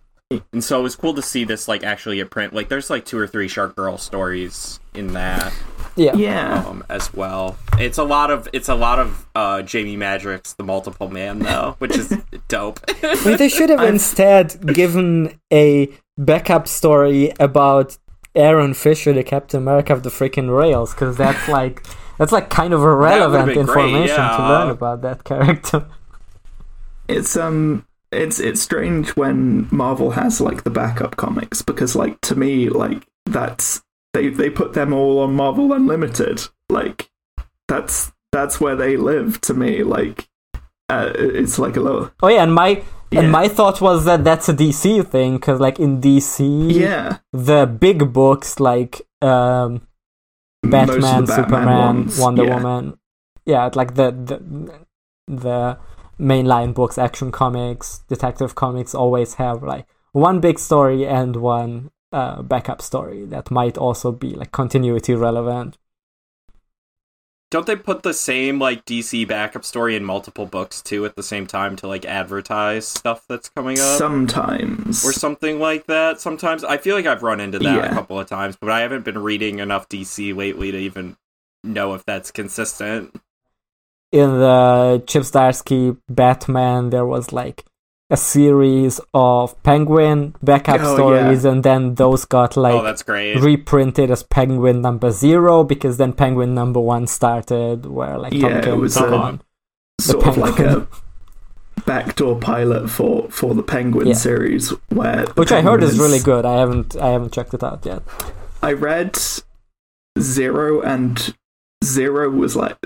[0.53, 2.53] And so it was cool to see this like actually a print.
[2.55, 5.53] Like there's like two or three Shark Girl stories in that.
[5.95, 6.65] Yeah, yeah.
[6.67, 7.59] um, as well.
[7.79, 11.77] It's a lot of it's a lot of uh, Jamie Madrox, the multiple man, though,
[11.81, 12.09] which is
[12.49, 12.81] dope.
[13.03, 17.99] I mean, they should have instead given a backup story about
[18.35, 21.87] Aaron Fischer, the Captain America of the freaking rails, because that's like
[22.19, 25.87] that's like kind of irrelevant been great, information to learn about that character.
[27.09, 32.37] It's um it's it's strange when Marvel has like the backup comics because like to
[32.37, 33.83] me like that's
[34.15, 36.47] they they put them all on Marvel Unlimited.
[36.71, 37.11] Like
[37.69, 40.29] that's that's where they live to me like
[40.89, 43.21] uh, it's like a little Oh yeah, and my Yeah.
[43.21, 47.67] and my thought was that that's a DC thing, because like in DC, yeah the
[47.67, 49.87] big books like um,
[50.63, 52.55] Batman, Batman Superman, ones, Wonder yeah.
[52.55, 52.99] Woman.
[53.45, 54.83] Yeah, like the the
[55.27, 55.79] the
[56.19, 62.43] mainline books, Action Comics, Detective Comics always have like one big story and one uh,
[62.43, 65.79] backup story that might also be like continuity relevant.
[67.53, 71.23] Don't they put the same like DC backup story in multiple books too at the
[71.23, 73.99] same time to like advertise stuff that's coming up?
[73.99, 76.19] sometimes or something like that.
[76.19, 77.91] Sometimes I feel like I've run into that Yeah.
[77.91, 81.19] a couple of times, but I haven't been reading enough DC lately to even
[81.63, 83.15] know if that's consistent.
[84.13, 87.67] In the Chip Zdarsky Batman, there was like
[88.13, 93.41] a series of Penguin backup Oh, stories, and then those got like oh, that's great.
[93.41, 98.73] reprinted as Penguin number zero because then Penguin number one started, where like Yeah, Tom
[98.75, 99.43] it was, uh, on
[100.01, 100.87] sort of like a
[101.87, 104.15] backdoor pilot for for the Penguin Yeah.
[104.15, 106.45] series where which I heard Penguin is really good.
[106.45, 108.03] I haven't I haven't checked it out yet.
[108.63, 109.19] I read
[110.21, 111.35] Zero and
[111.83, 112.77] Zero was like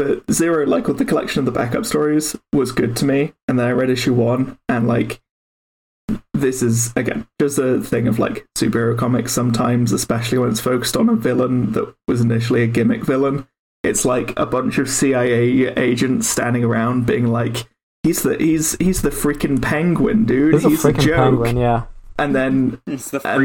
[0.00, 3.58] the Zero like with the collection of the backup stories was good to me and
[3.58, 5.20] then I read issue 1 and like
[6.34, 10.96] this is again just a thing of like superhero comics sometimes especially when it's focused
[10.96, 13.46] on a villain that was initially a gimmick villain
[13.82, 17.66] it's like a bunch of CIA agents standing around being like
[18.02, 21.56] he's the he's he's the freaking penguin dude He's a he's a freaking joke penguin,
[21.56, 21.84] yeah.
[22.18, 23.00] and then the and,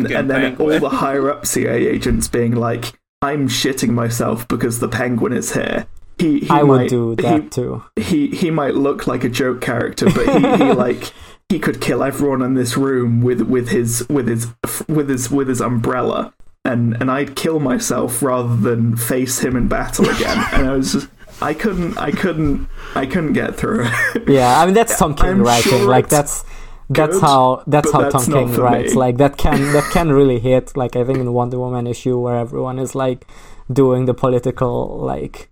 [0.06, 0.74] freaking and then penguin.
[0.74, 5.54] all the higher up CIA agents being like, "I'm shitting myself because the penguin is
[5.54, 5.88] here."
[6.18, 7.84] He, he I would might, do that too.
[7.96, 11.12] He, he he might look like a joke character, but he, he like
[11.50, 14.54] he could kill everyone in this room with with his with his
[14.88, 19.68] with his with his umbrella, and and I'd kill myself rather than face him in
[19.68, 20.44] battle again.
[20.54, 21.08] and I was just.
[21.42, 23.90] I couldn't, I couldn't, I couldn't get through.
[24.26, 25.70] Yeah, I mean that's Tom King I'm writing.
[25.70, 26.46] sure like that's
[26.90, 28.94] that's good, how that's how that's Tom King writes.
[28.94, 28.98] me.
[28.98, 30.78] Like that can that can really hit.
[30.78, 33.28] Like I think in Wonder Woman issue where everyone is like
[33.70, 35.50] doing the political like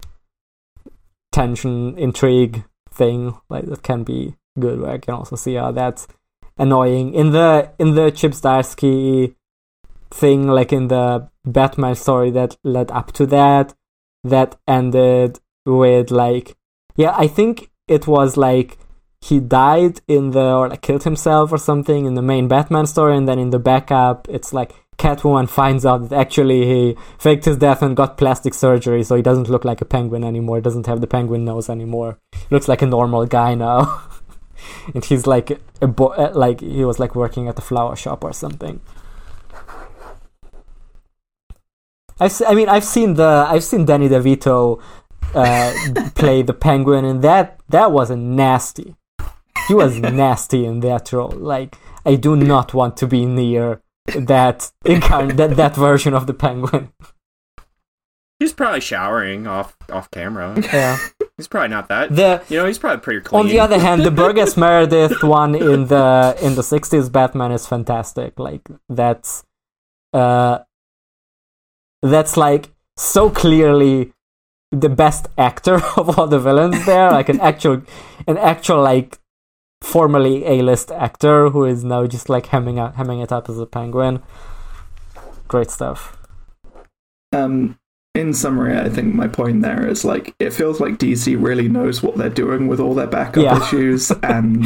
[1.34, 3.36] tension intrigue thing.
[3.50, 4.80] Like that can be good.
[4.80, 6.08] Where I can also see how that's
[6.58, 9.36] annoying in the in the Chip Zdarsky
[10.12, 10.48] thing.
[10.48, 13.74] Like in the Batman story that led up to that,
[14.24, 16.56] that ended with like
[16.96, 18.78] yeah, I think it was like
[19.24, 23.16] he died in the or like killed himself or something in the main Batman story,
[23.16, 27.58] and then in the backup, it's like Catwoman finds out that actually he faked his
[27.58, 30.60] death and got plastic surgery, so he doesn't look like a penguin anymore.
[30.60, 32.20] Doesn't have the penguin nose anymore.
[32.50, 34.02] Looks like a normal guy now.
[34.94, 38.26] and he's like a bo- uh, like he was like working at the flower shop
[38.26, 38.82] or something.
[42.20, 44.82] I've I mean I've seen the I've seen Danny DeVito
[45.34, 48.96] uh, play the penguin and that that was a nasty.
[49.68, 51.32] He was nasty in that role.
[51.32, 56.34] Like I do not want to be near that incarn- that that version of the
[56.34, 56.92] penguin.
[58.40, 60.56] He's probably showering off off camera.
[60.74, 60.98] Yeah.
[61.38, 62.14] He's probably not that.
[62.16, 63.40] The you know, he's probably pretty clean.
[63.42, 67.66] on the other hand, the Burgess Meredith one in the in the '60s Batman is
[67.66, 68.38] fantastic.
[68.38, 69.44] Like that's
[70.14, 70.60] uh
[72.02, 74.14] that's like so clearly
[74.72, 77.82] the best actor of all the villains there, like an actual
[78.28, 79.20] an actual like
[79.84, 83.66] formerly A-list actor who is now just like hemming out hemming it up as a
[83.66, 84.24] penguin.
[85.48, 86.18] Great stuff.
[87.34, 87.78] Um,
[88.16, 92.02] in summary, I think my point there is like it feels like DC really knows
[92.02, 93.62] what they're doing with all their backup Yeah.
[93.62, 94.66] issues and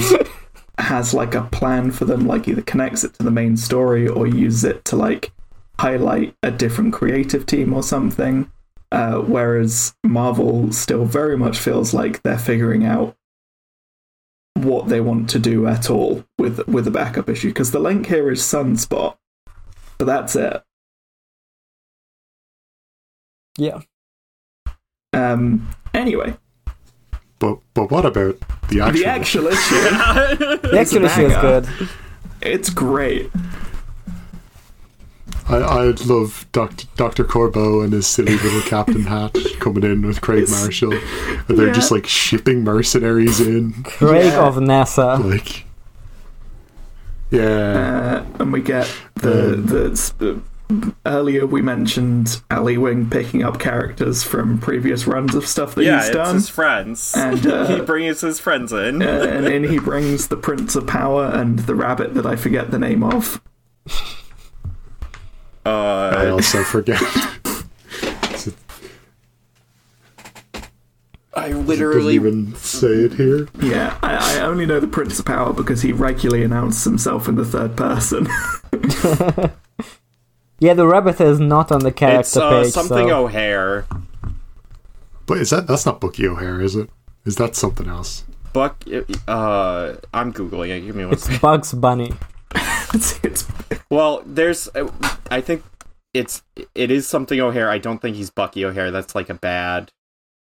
[0.78, 2.28] has like a plan for them.
[2.28, 5.32] Like either connects it to the main story or uses it to like
[5.80, 8.52] highlight a different creative team or something.
[8.92, 13.16] Uh, whereas Marvel still very much feels like they're figuring out
[14.58, 18.08] what they want to do at all with with the backup issue because the link
[18.08, 19.18] here is Sunspot,
[19.98, 20.64] but that's it.
[23.58, 23.82] Yeah.
[25.14, 25.70] Um.
[25.94, 26.38] Anyway,
[27.40, 28.38] But but what about
[28.70, 28.92] the actual?
[29.02, 29.76] the actual issue.
[30.68, 31.68] The actual issue is good.
[32.42, 33.32] It's great.
[35.50, 40.22] I I love Doctor Doctor Corbo and his silly little captain hat coming in with
[40.22, 40.94] Craig Marshall.
[40.94, 41.74] And they're Yeah.
[41.74, 43.74] just like shipping mercenaries in.
[43.84, 44.46] Craig Yeah.
[44.48, 45.24] of NASA.
[45.24, 45.66] Like,
[47.30, 50.44] yeah, Uh, and we get the Um, the sp-
[51.06, 55.98] earlier we mentioned Al Ewing picking up characters from previous runs of stuff that yeah,
[56.00, 56.36] he's it's done.
[56.36, 57.14] his friends.
[57.16, 59.02] And, uh, he brings his friends in.
[59.02, 62.72] Uh, and then he brings the Prince of Power and the rabbit that I forget
[62.72, 63.40] the name of.
[65.70, 67.02] I uh, also forget.
[71.34, 73.48] I literally Doesn't literally even say it here.
[73.62, 77.36] Yeah, I, I only know the Prince of Power because he regularly announces himself in
[77.36, 78.28] the third person.
[80.60, 82.74] Yeah, the rabbit is not on the character it's uh, page.
[82.74, 83.26] something so.
[83.26, 83.86] O'Hare.
[85.28, 86.90] But is that that's not Bucky O'Hare, is it?
[87.26, 88.24] Is that something else?
[88.54, 88.84] Buck.
[89.28, 90.82] Uh, I'm googling it.
[90.82, 91.42] Give me one It's second.
[91.42, 92.14] Bugs Bunny.
[92.94, 93.46] it's, it's
[93.90, 94.68] Well, there's.
[94.76, 94.90] uh,
[95.32, 95.64] I think
[96.14, 96.44] it's
[96.76, 97.70] it is something O'Hare.
[97.70, 98.92] I don't think he's Bucky O'Hare.
[98.92, 99.92] That's like a bad.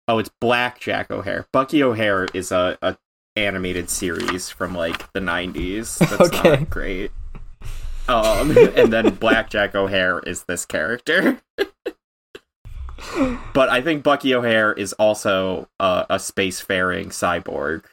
[0.07, 1.47] Oh, it's Blackjack O'Hare.
[1.53, 2.97] Bucky O'Hare is a, a
[3.37, 5.99] animated series from like the '90s.
[6.19, 6.51] That's Okay.
[6.61, 7.11] not great.
[8.09, 11.43] Um, and then Blackjack O'Hare is this character.
[13.53, 17.85] but I think Bucky O'Hare is also a, a spacefaring cyborg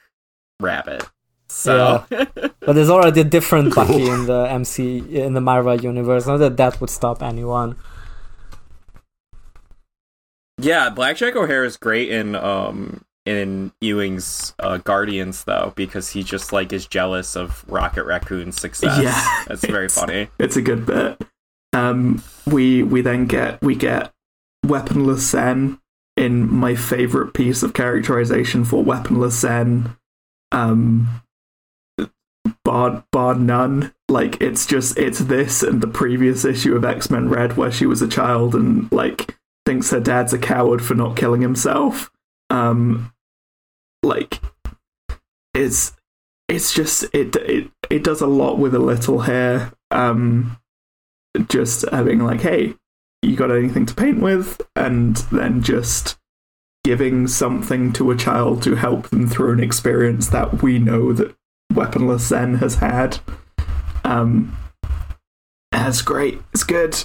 [0.61, 1.03] rabbit.
[1.48, 6.25] So But there's already a different Bucky in the MC in the Marvel universe.
[6.27, 7.75] Not that that would stop anyone.
[10.57, 16.53] Yeah, Blackjack O'Hare is great in um in Ewing's uh, Guardians though because he just
[16.53, 18.99] like is jealous of Rocket Raccoon's success.
[19.01, 20.30] Yeah, that's very it's- funny.
[20.40, 21.22] it's a good bit.
[21.74, 24.14] Um, we we then get we get
[24.65, 25.80] weaponless Zen
[26.15, 29.98] in my favorite piece of characterization for weaponless Zen.
[30.53, 31.22] Um,
[32.75, 33.93] bar bar none.
[34.09, 37.85] Like it's just it's this and the previous issue of X Men Red where she
[37.85, 42.11] was a child and like thinks her dad's a coward for not killing himself.
[42.49, 43.13] Um,
[44.03, 44.41] like
[45.53, 45.93] it's
[46.49, 49.71] it's just it it it does a lot with a little here.
[49.91, 50.57] Um,
[51.47, 52.75] just having like, hey,
[53.21, 56.17] you got anything to paint with, and then just
[56.83, 61.35] giving something to a child to help them through an experience that we know that
[61.73, 63.19] weaponless Zen has had.
[64.03, 64.57] Um,
[65.71, 66.39] that's great.
[66.53, 67.03] It's good.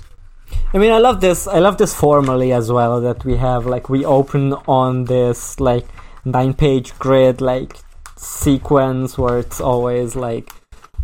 [0.72, 1.46] I mean, I love this.
[1.46, 3.66] I love this formally as well that we have.
[3.66, 5.86] Like, we open on this like
[6.24, 7.76] nine-page grid like
[8.16, 10.52] sequence where it's always like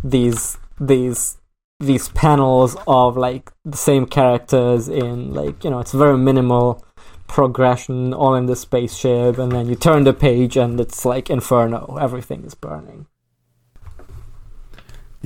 [0.03, 1.37] these these
[1.79, 6.83] these panels of like the same characters in like you know it's very minimal
[7.27, 11.97] progression all in the spaceship and then you turn the page and it's like inferno
[11.99, 13.07] everything is burning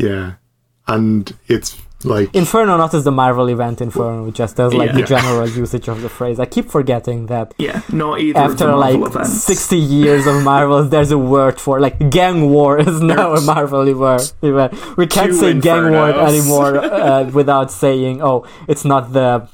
[0.07, 0.33] Yeah,
[0.87, 5.47] and it's Like Inferno not as the Marvel event Inferno, just as like the general
[5.63, 6.37] usage of the phrase.
[6.39, 9.43] I keep forgetting that Yeah, not either of the after like events.
[9.43, 13.45] 60 years of Marvels, there's a word for like gang war is now a There's-
[13.45, 14.33] Marvel event.
[14.41, 14.71] event.
[14.97, 16.73] We can't Two say gang war anymore
[17.03, 19.47] uh, without saying, oh, it's not the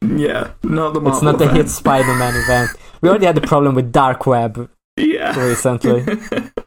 [0.00, 1.68] Yeah, not the Marvel it's not the hit.
[1.68, 2.70] Spider-Man event.
[3.02, 5.38] We already had the problem with Dark Web Yeah.
[5.38, 6.00] recently.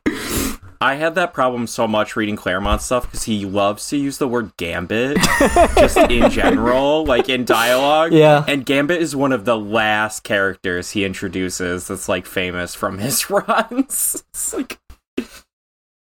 [0.79, 4.27] I had that problem so much reading Claremont stuff because he loves to use the
[4.27, 5.17] word gambit
[5.75, 8.13] just in general, like in dialogue.
[8.13, 8.45] Yeah.
[8.47, 13.29] And Gambit is one of the last characters he introduces that's like famous from his
[13.29, 14.23] runs.
[14.29, 14.79] It's like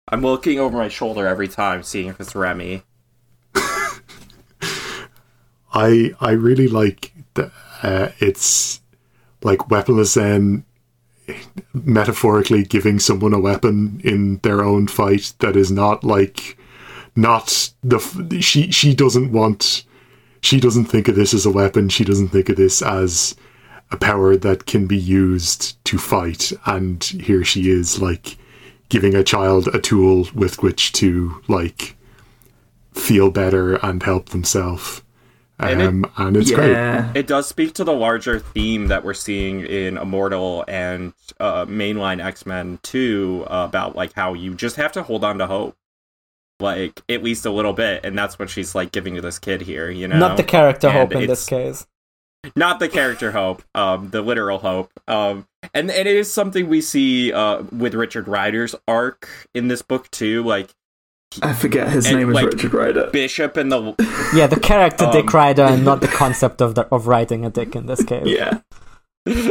[0.08, 2.82] I'm looking over my shoulder every time, seeing if it's Remy.
[5.74, 7.50] I I really like the,
[7.82, 8.80] uh, it's
[9.42, 10.64] like weaponless Zen
[11.72, 16.58] metaphorically giving someone a weapon in their own fight that is not like
[17.14, 19.84] not the she she doesn't want
[20.40, 23.36] she doesn't think of this as a weapon she doesn't think of this as
[23.90, 28.36] a power that can be used to fight and here she is like
[28.88, 31.96] giving a child a tool with which to like
[32.92, 35.02] feel better and help themselves
[35.70, 36.76] And it- um, and it's great.
[37.16, 42.22] It does speak to the larger theme that we're seeing in Immortal and uh, mainline
[42.24, 45.76] X Men 2 uh, about like how you just have to hold on to hope.
[46.60, 48.04] Like, at least a little bit.
[48.04, 50.18] And that's what she's like giving to this kid here, you know?
[50.18, 51.86] Not the character And hope in this case.
[52.54, 54.92] not the character hope, um, the literal hope.
[55.08, 59.82] Um, and, and it is something we see uh, with Richard Rider's arc in this
[59.82, 60.44] book too.
[60.44, 60.72] Like
[61.42, 63.08] I forget his And, name is like, Richard Rider.
[63.12, 63.94] Bishop and the
[64.34, 67.50] Yeah, the character Dick Um, Rider and not the concept of the, of writing a
[67.50, 68.26] dick in this case.
[68.26, 68.60] Yeah.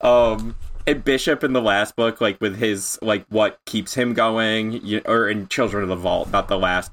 [0.00, 4.84] um and Bishop in the last book, like with his like what keeps him going,
[4.84, 6.90] you, or in Children of the Vault, not the last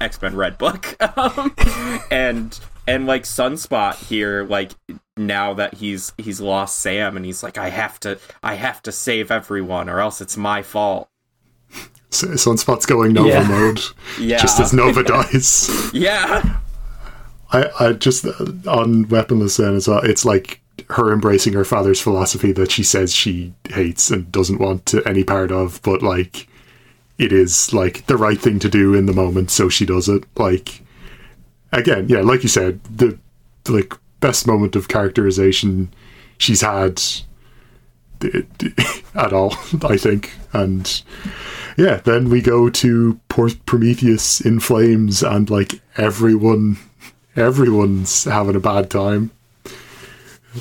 [0.00, 1.54] X Men Red book, um,
[2.10, 4.72] and and like Sunspot here, like
[5.18, 8.92] now that he's he's lost Sam, and he's like, I have to, I have to
[8.92, 11.10] save everyone, or else it's my fault.
[12.22, 13.48] Sunspot's going Nova Yeah.
[13.48, 13.80] mode
[14.20, 15.90] Yeah, just as Nova dies.
[15.94, 16.58] yeah,
[17.52, 18.30] I, I just uh,
[18.66, 19.98] on weaponless Zsen as well.
[20.04, 20.60] It's like
[20.90, 25.24] her embracing her father's philosophy that she says she hates and doesn't want to any
[25.24, 26.48] part of, but like
[27.18, 30.24] it is like the right thing to do in the moment, so she does it.
[30.36, 30.82] Like
[31.72, 33.18] again, yeah, like you said, the
[33.68, 35.92] like best moment of characterization
[36.38, 37.00] she's had
[38.20, 38.44] d-
[39.14, 41.02] at all, I think, and
[41.76, 46.78] yeah, then we go to Por- Prometheus in flames, and like everyone,
[47.36, 49.30] everyone's having a bad time,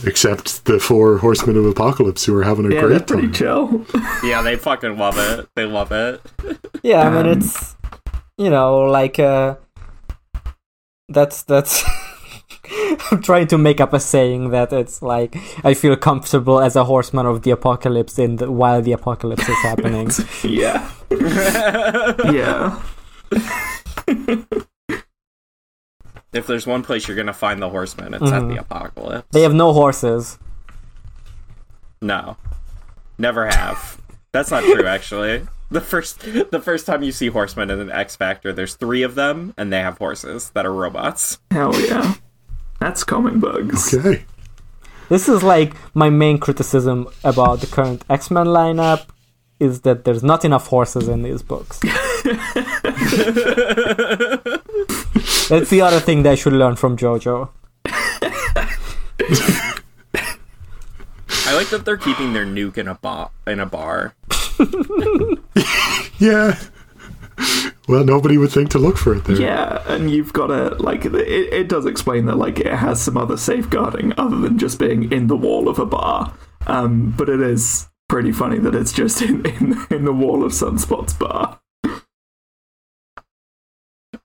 [0.05, 3.33] except the four horsemen of apocalypse who are having a Yeah, great pretty time.
[3.33, 3.85] chill.
[4.23, 4.41] yeah.
[4.41, 5.47] They fucking love it.
[5.55, 6.21] They love it.
[6.83, 7.77] Yeah, I mean it's
[8.37, 9.55] you know like uh
[11.07, 11.81] that's that's
[13.11, 15.35] I'm trying to make up a saying that it's like
[15.65, 19.57] I feel comfortable as a horseman of the apocalypse in the, while the apocalypse is
[19.57, 20.09] happening.
[20.43, 20.89] yeah.
[22.31, 22.81] yeah.
[26.33, 28.55] If there's one place you're gonna find the horsemen, it's at Mhm.
[28.55, 29.27] the apocalypse.
[29.31, 30.39] They have no horses.
[32.01, 32.37] No,
[33.17, 33.97] never have.
[34.31, 34.85] That's not true.
[34.87, 39.03] Actually, the first the first time you see horsemen in an X Factor, there's three
[39.03, 41.37] of them, and they have horses that are robots.
[41.51, 42.15] Hell yeah.
[42.83, 43.93] That's comic bugs.
[43.93, 44.25] Okay,
[45.07, 49.07] This is like my main criticism about the current X-Men lineup
[49.57, 51.79] is that there's not enough horses in these books.
[55.47, 57.47] That's the other thing they should learn from JoJo.
[61.45, 63.31] I like that they're keeping their nuke in a bar.
[63.47, 64.13] In a bar.
[66.19, 66.59] yeah.
[67.87, 69.35] Well, nobody would think to look for it there.
[69.35, 73.17] Yeah, and you've got to like it, it does explain that like it has some
[73.17, 76.33] other safeguarding other than just being in the wall of a bar.
[76.65, 80.53] Um, but it is pretty funny that it's just in in, in the wall of
[80.53, 81.59] Sunspot's bar.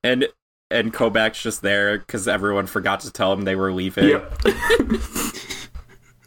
[0.05, 0.29] And
[0.71, 4.09] and Kobach's just there because everyone forgot to tell him they were leaving.
[4.09, 4.41] Yep.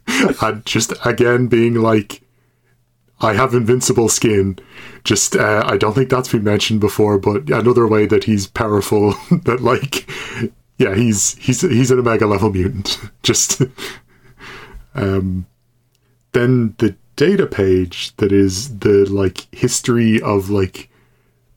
[0.42, 2.21] and just again being like
[3.22, 4.58] I have invincible skin.
[5.04, 9.12] Just uh, I don't think that's been mentioned before, but another way that he's powerful
[9.44, 10.10] that like
[10.78, 13.00] yeah, he's he's he's an omega level mutant.
[13.24, 13.62] Just
[14.96, 15.46] um
[16.32, 20.90] then the data page that is the like history of like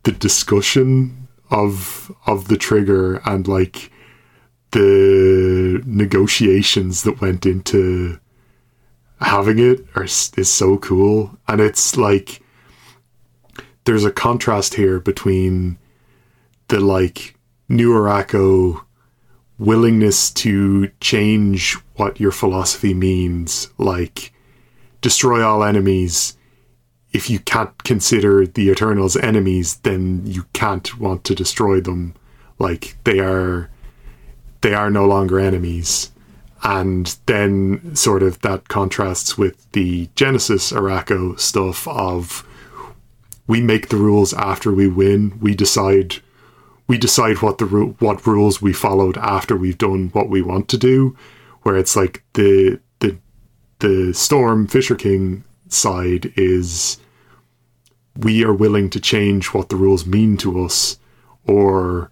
[0.03, 3.91] the discussion of of the trigger and like
[4.73, 8.19] the negotiations that went into
[9.25, 12.41] having it are, is so cool and it's like
[13.85, 15.79] there's a contrast here between
[16.69, 17.35] the like
[17.69, 18.85] new Arakko
[19.59, 24.33] willingness to change what your philosophy means, like
[25.01, 26.37] destroy all enemies.
[27.13, 32.15] If you can't consider the Eternals enemies, then you can't want to destroy them.
[32.59, 33.71] Like they are,
[34.63, 36.11] they are no longer enemies.
[36.65, 42.47] And then, sort of, that contrasts with the Genesis Arakko stuff of
[43.47, 45.39] we make the rules after we win.
[45.41, 46.17] We decide
[46.87, 50.79] we decide what the what rules we followed after we've done what we want to
[50.79, 51.17] do.
[51.63, 53.19] Where it's like the the
[53.81, 56.99] the Storm Fisher King side is
[58.17, 60.99] we are willing to change what the rules mean to us
[61.47, 62.11] or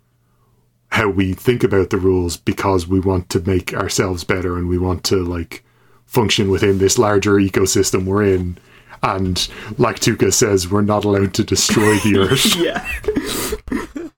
[0.93, 4.77] how we think about the rules because we want to make ourselves better and we
[4.79, 5.65] want to like
[6.05, 8.59] function within this larger ecosystem we're in
[9.03, 9.49] and
[9.79, 12.57] like Tuka says, we're not allowed to destroy the earth.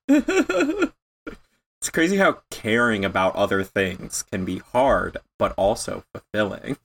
[0.09, 0.91] yeah.
[1.81, 6.79] It's crazy how caring about other things can be hard, but also fulfilling.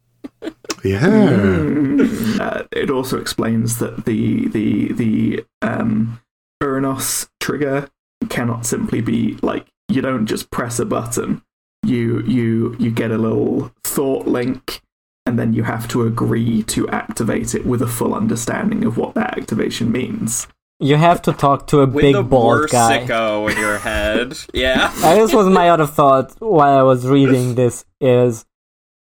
[0.84, 1.00] yeah.
[1.08, 2.38] Mm.
[2.38, 6.20] Uh, it also explains that the the the um,
[6.62, 7.90] Uranos trigger
[8.28, 11.42] cannot simply be like you don't just press a button.
[11.84, 14.82] You you you get a little thought link,
[15.26, 19.14] and then you have to agree to activate it with a full understanding of what
[19.16, 20.48] that activation means.
[20.82, 23.06] You have to talk to a With big the bald guy.
[23.06, 24.38] sicko in your head.
[24.54, 24.92] Yeah.
[25.16, 28.46] This was my other thought while I was reading this is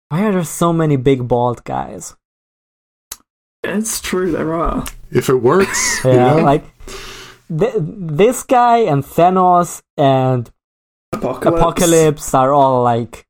[0.09, 2.15] why are there so many big bald guys?
[3.63, 4.85] It's true, there are.
[5.11, 6.43] If it works, you Yeah, know?
[6.43, 6.65] like
[7.47, 10.49] th- this guy and Thanos and
[11.11, 11.59] Apocalypse.
[11.61, 13.25] Apocalypse are all like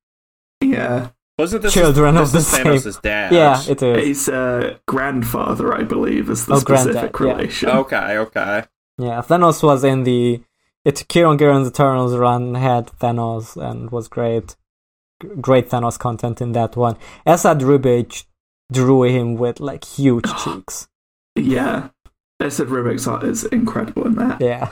[0.61, 1.09] Yeah.
[1.37, 2.65] Wasn't this children this of the is same.
[2.65, 3.31] Thanos' dad?
[3.33, 4.05] Yeah, it is.
[4.07, 7.43] His uh, grandfather, I believe, is the Oh, specific granddad, yeah.
[7.43, 7.69] relation.
[7.69, 8.63] Okay, okay.
[8.99, 10.41] Yeah, Thanos was in the
[10.85, 14.55] it Kieron Gillen's Eternals run had Thanos and was great,
[15.39, 16.97] great Thanos content in that one.
[17.25, 18.25] Esad Ribic
[18.71, 20.87] drew him with like huge cheeks.
[21.35, 21.89] Yeah.
[22.39, 24.41] Esad Ribic's art is incredible in that.
[24.41, 24.69] Yeah,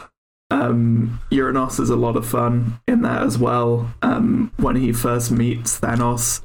[0.51, 3.93] Um, Uranos is a lot of fun in that as well.
[4.01, 6.41] Um, when he first meets Thanos,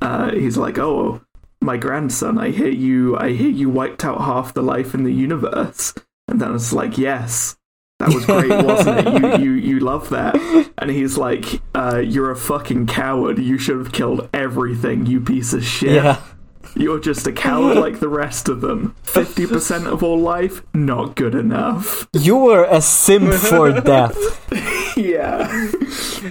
[0.00, 1.20] uh, he's like, "Oh,
[1.60, 3.16] my grandson, I hear you.
[3.18, 5.94] I hear you wiped out half the life in the universe."
[6.28, 7.56] And Thanos is like, "Yes,
[7.98, 9.40] that was great, wasn't it?
[9.40, 10.36] You, you, you love that."
[10.78, 13.38] And he's like, uh, "You're a fucking coward.
[13.38, 16.20] You should have killed everything, you piece of shit." yeah.
[16.78, 18.94] You're just a coward like the rest of them.
[19.04, 22.08] 50% of all life, not good enough.
[22.12, 24.16] You were a simp for death.
[24.96, 25.70] Yeah.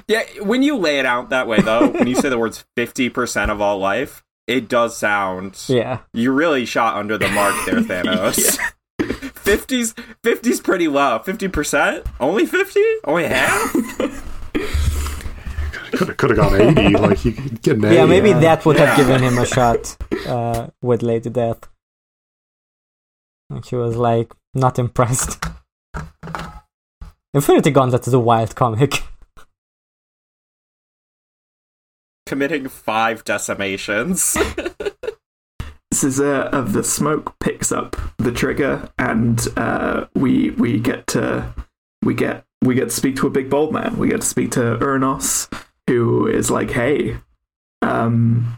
[0.08, 3.50] Yeah, when you lay it out that way, though, when you say the words 50%
[3.50, 5.62] of all life, it does sound.
[5.68, 8.58] Yeah, You really shot under the mark there, Thanos.
[9.00, 9.94] 50's
[10.24, 11.20] 50's pretty low.
[11.26, 12.06] 50%?
[12.20, 12.82] Only 50?
[13.04, 13.74] Only half?
[15.92, 16.96] Could have could have gone eighty.
[16.98, 17.94] like you could get an A.
[17.94, 18.06] yeah.
[18.06, 21.68] Maybe uh, that would have given him a shot uh, with Lady Death.
[23.50, 25.44] And she was like not impressed.
[27.34, 29.04] Infinity Gauntlet is a wild comic.
[32.26, 34.38] Committing five decimations.
[35.94, 41.54] Scissor of the smoke picks up the trigger, and uh, we we get to
[42.04, 43.98] we get we get to speak to a big bold man.
[43.98, 45.50] We get to speak to Uranos,
[45.88, 47.18] who is like, "Hey,
[47.82, 48.58] um,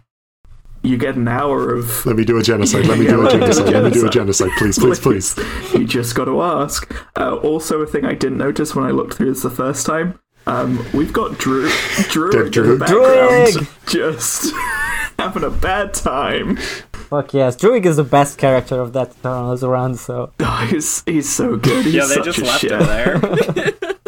[0.81, 2.85] you get an hour of Let me do a genocide.
[2.85, 3.73] Let me do a let me do a genocide.
[3.73, 4.49] Let me do a genocide.
[4.57, 5.73] genocide, please, please, please.
[5.73, 6.91] you just got to ask.
[7.17, 10.19] Uh, also, a thing I didn't notice when I looked through this the first time.
[10.47, 11.69] Um, we've got Drew,
[12.09, 12.77] Drew Dead in Drew.
[12.77, 13.87] the background, Druig!
[13.87, 14.53] just
[15.19, 16.55] having a bad time.
[16.93, 19.99] Fuck yes, Druig is the best character of that Eternals around.
[19.99, 21.85] So Oh, he's he's so good.
[21.85, 22.71] He's yeah, they such just a left shit.
[22.71, 23.93] him there.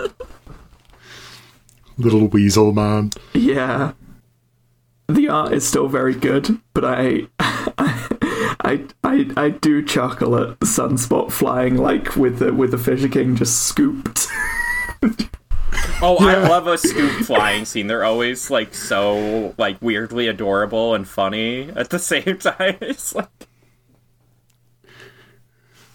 [2.01, 3.11] Little weasel man.
[3.33, 3.93] Yeah,
[5.07, 11.31] the art is still very good, but I, I, I, I do chuckle at Sunspot
[11.31, 14.27] flying like with the with the Fisher King just scooped.
[16.03, 17.85] Oh, I love a scoop flying scene.
[17.85, 22.77] They're always like so like weirdly adorable and funny at the same time.
[22.81, 23.29] It's like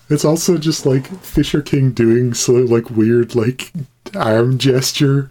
[0.09, 3.73] It's also just like Fisher King doing so like weird like
[4.15, 5.31] arm gesture.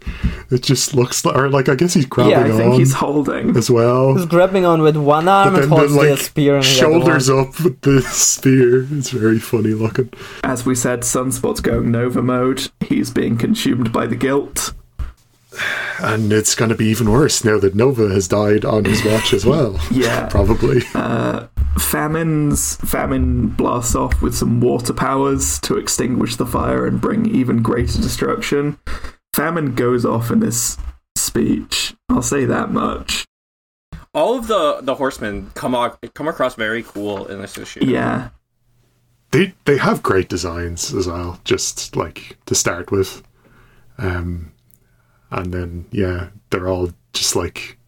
[0.50, 2.92] It just looks like, or like I guess he's grabbing yeah, I think on he's
[2.94, 3.56] holding.
[3.56, 4.16] as well.
[4.16, 7.40] he's grabbing on with one arm and holds the, the spear and the shoulders other
[7.40, 8.86] up with the spear.
[8.92, 10.12] It's very funny looking.
[10.44, 12.68] As we said, Sunspot's going Nova mode.
[12.80, 14.72] He's being consumed by the guilt.
[16.00, 19.32] And it's going to be even worse now that Nova has died on his watch
[19.32, 19.80] as well.
[19.90, 20.26] Yeah.
[20.28, 20.80] Probably.
[21.78, 27.62] Famine's famine blasts off with some water powers to extinguish the fire and bring even
[27.62, 28.78] greater destruction.
[29.34, 30.78] Famine goes off in this
[31.16, 31.94] speech.
[32.08, 33.24] I'll say that much.
[34.14, 37.84] All of the the horsemen come o- come across very cool in this issue.
[37.84, 38.30] Yeah.
[39.32, 43.22] They they have great designs as well, just like to start with.
[43.98, 44.52] Um
[45.30, 47.78] and then yeah, they're all just like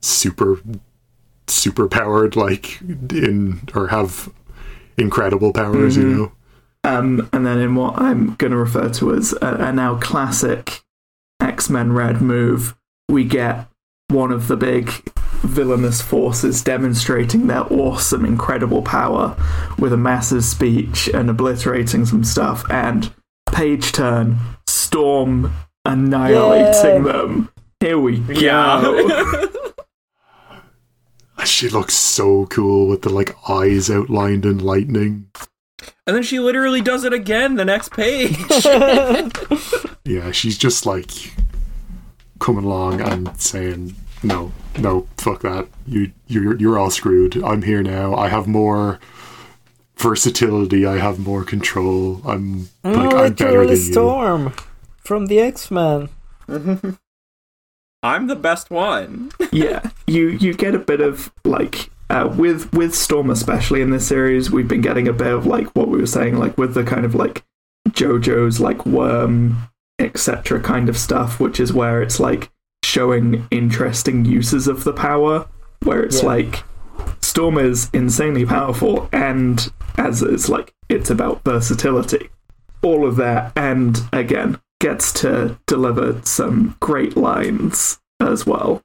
[0.00, 0.60] super
[1.46, 4.30] super powered like in or have
[4.96, 6.32] incredible powers, you know.
[6.84, 10.82] Um, and then in what I'm going to refer to as a, a now classic
[11.40, 12.76] X Men Red move,
[13.08, 13.68] we get
[14.08, 14.90] one of the big
[15.42, 19.36] villainous forces demonstrating their awesome, incredible power
[19.78, 23.12] with a massive speech and obliterating some stuff, and
[23.52, 25.52] page turn, Storm
[25.84, 27.12] annihilating Yay.
[27.12, 27.48] them.
[27.80, 28.34] Here we go.
[28.40, 29.46] Yeah.
[31.44, 35.26] She looks so cool with the like eyes outlined in lightning.
[36.06, 38.36] and then she literally does it again the next page.
[40.06, 41.10] Yeah, she's just like
[42.38, 45.66] coming along and saying, "No, no, fuck that.
[45.86, 47.42] You, you're, you're all screwed.
[47.42, 48.14] I'm here now.
[48.14, 49.00] I have more
[49.96, 50.84] versatility.
[50.84, 52.20] I have more control.
[52.26, 54.52] I'm I'm like I'm better literally than you."
[55.04, 56.08] Storm from the X Men.
[58.02, 59.30] I'm the best one.
[59.52, 64.06] yeah, you you get a bit of like uh, with with Storm especially in this
[64.06, 66.84] series, we've been getting a bit of like what we were saying, like with the
[66.84, 67.44] kind of like
[67.90, 69.68] JoJo's like worm
[70.00, 70.60] etc.
[70.60, 72.50] kind of stuff, which is where it's like
[72.84, 75.46] showing interesting uses of the power,
[75.84, 76.28] where it's Yeah.
[76.28, 76.64] like
[77.20, 82.28] Storm is insanely powerful, and as it's like it's about versatility,
[82.82, 88.82] all of that, and again gets to deliver some great lines as well.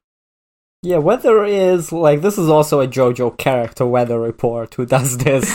[0.82, 5.54] Yeah, Weather is like this is also a JoJo character, Weather Report, who does this.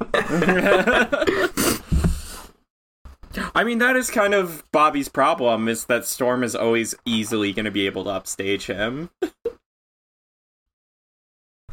[3.56, 7.64] I mean, that is kind of Bobby's problem is that Storm is always easily going
[7.64, 9.10] to be able to upstage him.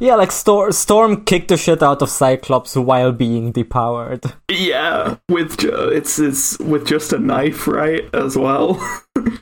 [0.00, 4.34] Yeah, like Stor- Storm kicked the shit out of Cyclops while being depowered.
[4.50, 8.02] Yeah, with ju- it's it's with just a knife, right?
[8.12, 8.80] As well.
[9.16, 9.40] And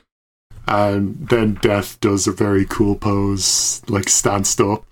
[0.67, 0.99] uh,
[1.29, 4.85] then Death does a very cool pose, like stanced up.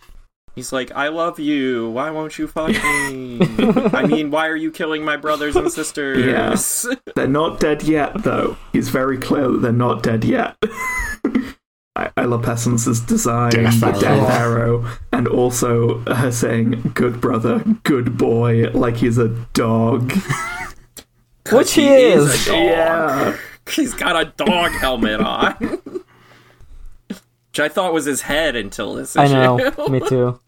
[0.55, 1.89] He's like, I love you.
[1.91, 3.39] Why won't you fuck me?
[3.93, 6.25] I mean, why are you killing my brothers and sisters?
[6.25, 8.57] Yes, they're not dead yet, though.
[8.73, 10.57] He's very clear that they're not dead yet.
[12.01, 13.99] I, I love Pessance's design, Death the arrow.
[13.99, 20.11] death arrow, and also her saying "good brother, good boy" like he's a dog.
[21.51, 22.33] Which he He is.
[22.33, 22.63] is a dog.
[22.65, 23.37] yeah,
[23.69, 25.53] He's got a dog helmet on.
[27.07, 29.57] Which I thought was his head until this I know,
[29.89, 30.39] me too.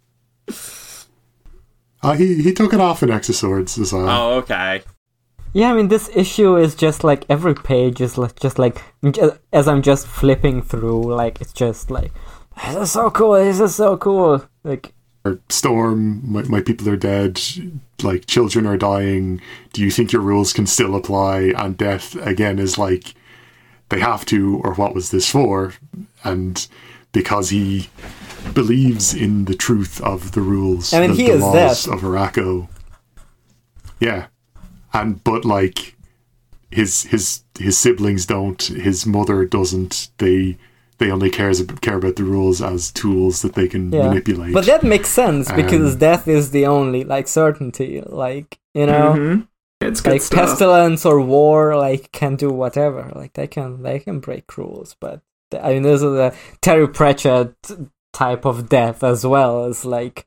[2.01, 4.07] Uh, he he took it off in X of Swords as well.
[4.09, 4.83] oh, okay.
[5.53, 8.81] Yeah, I mean, this issue is just like every page is like just like
[9.51, 12.11] as I'm just flipping through, like it's just like
[12.65, 14.43] this is so cool, this is so cool.
[14.63, 17.39] Like, Or Storm, my, my people are dead.
[18.01, 19.41] Like children are dying.
[19.73, 21.53] Do you think your rules can still apply?
[21.55, 23.13] And Death again is like
[23.89, 25.73] they have to, or what was this for?
[26.23, 26.67] And
[27.11, 27.89] because he
[28.55, 31.93] believes in the truth of the rules, I mean, the, he the is laws Death.
[31.93, 32.67] of Arakko.
[33.99, 34.25] Yeah,
[34.93, 35.95] and but like
[36.71, 38.61] his his his siblings don't.
[38.61, 40.09] His mother doesn't.
[40.17, 40.57] They
[40.99, 44.53] they only cares care about the rules as tools that they can yeah, manipulate.
[44.53, 48.01] but that makes sense because Um, death is the only like certainty.
[48.05, 49.47] Like you know, Mhm.
[49.81, 50.39] it's good like stuff.
[50.39, 53.11] pestilence or war, like can do whatever.
[53.15, 55.21] Like they can they can break rules, but
[55.61, 57.53] I mean, this is a Terry Pratchett
[58.13, 59.65] type of death as well.
[59.65, 60.25] It's like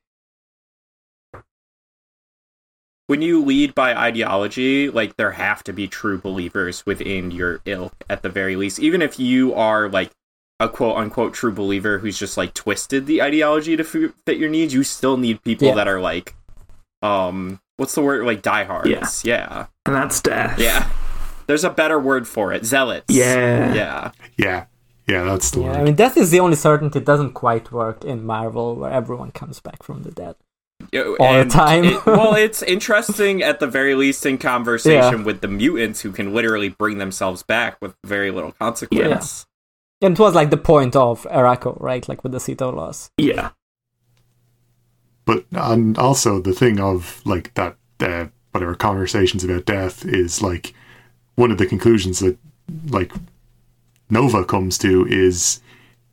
[3.08, 7.92] When you lead by ideology, like there have to be true believers within your ilk
[8.10, 8.80] at the very least.
[8.80, 10.10] Even if you are like
[10.58, 14.48] a quote unquote true believer who's just like twisted the ideology to f- fit your
[14.50, 15.74] needs, you still need people Yeah.
[15.76, 16.34] that are like,
[17.02, 18.24] um, what's the word?
[18.26, 19.24] Like diehards.
[19.24, 19.36] Yeah.
[19.48, 19.66] Yeah.
[19.84, 20.58] and that's death.
[20.58, 20.90] Yeah.
[21.46, 22.64] There's a better word for it.
[22.64, 23.04] Zealots.
[23.14, 23.72] Yeah.
[23.72, 24.10] Yeah.
[24.36, 24.64] Yeah,
[25.06, 25.76] yeah, that's the yeah, one.
[25.76, 26.98] I mean, death is the only certainty.
[26.98, 30.34] It doesn't quite work in Marvel, where everyone comes back from the dead.
[30.92, 31.84] Yeah, All the time.
[31.84, 36.32] it- well, it's interesting at the very least in conversation with the mutants who can
[36.34, 39.46] literally bring themselves back with very little consequence.
[40.02, 42.06] And it was like the point of Arakko, right?
[42.08, 43.10] Like with the Ceto loss.
[43.18, 43.50] Yeah.
[45.24, 50.74] but and also the thing of like that uh, whatever conversations about death is like
[51.34, 52.38] one of the conclusions that
[52.90, 53.12] like
[54.10, 55.60] Nova comes to is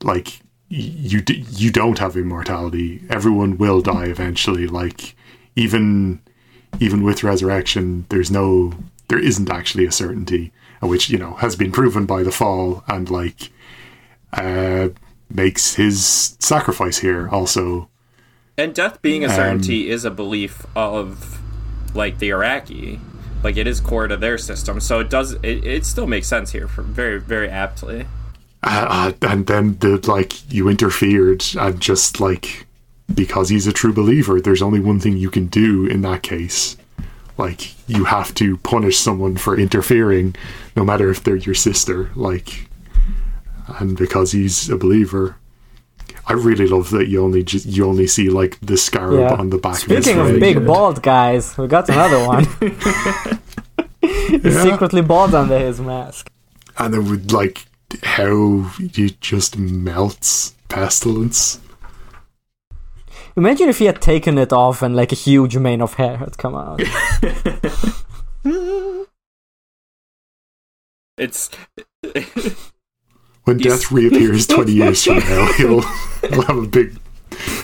[0.02, 0.43] like y-
[0.76, 3.04] you d- you don't have immortality.
[3.10, 4.66] Everyone will die eventually.
[4.68, 5.16] Like
[5.56, 6.20] even
[6.80, 8.74] even with resurrection, there's no
[9.08, 10.52] there isn't actually a certainty.
[10.82, 13.52] which you know has been proven by the fall, and like
[14.34, 14.90] uh,
[15.30, 17.88] makes his sacrifice here also.
[18.58, 21.40] And death being a Um, certainty is a belief of
[21.96, 23.00] like the Iraqi.
[23.44, 24.80] Like it is core to their system.
[24.80, 28.06] So it does it, it still makes sense here for very, very aptly.
[28.64, 28.88] Uh,
[29.22, 32.66] uh, and then the like you interfered and just like
[33.14, 36.78] because he's a true believer there's only one thing you can do in that case
[37.38, 40.34] like you have to punish someone for interfering
[40.78, 42.70] no matter if they're your sister like
[43.80, 45.36] and because he's a believer
[46.28, 49.34] i really love that you only just you only see like the scarab Yeah.
[49.42, 50.06] on the back of his.
[50.06, 52.46] Speaking of of big bald guys, we got another one.
[54.02, 54.64] He's Yeah.
[54.64, 56.30] secretly bald under his mask.
[56.78, 57.66] and then would like
[58.04, 61.60] how he just melts pestilence
[63.36, 66.38] Imagine if he had taken it off and like a huge mane of hair had
[66.38, 66.80] come out.
[71.16, 71.52] It's
[73.44, 76.98] when death reappears 20 years from now he'll, he'll have a big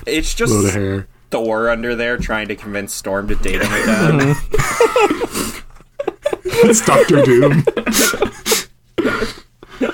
[0.06, 3.74] it's just load of hair Thor under there trying to convince Storm to date him
[3.74, 4.36] again.
[4.36, 5.60] Mm-hmm.
[6.70, 7.64] it's Doctor Doom.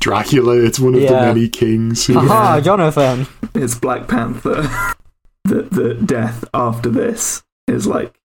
[0.00, 2.14] Dracula, it's one of the many kings who.
[2.14, 3.26] Haha, Jonathan.
[3.54, 4.62] It's Black Panther.
[5.44, 8.20] the the death after this is like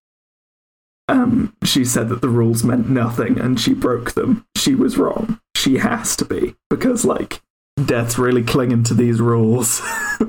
[1.08, 4.46] um she said that the rules meant nothing and she broke them.
[4.56, 5.40] She was wrong.
[5.56, 7.42] She has to be because like
[7.86, 9.82] death's really clinging to these rules.
[10.22, 10.28] uh,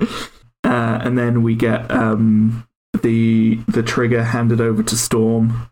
[0.65, 2.67] and then we get um
[3.03, 5.71] the the trigger handed over to Storm.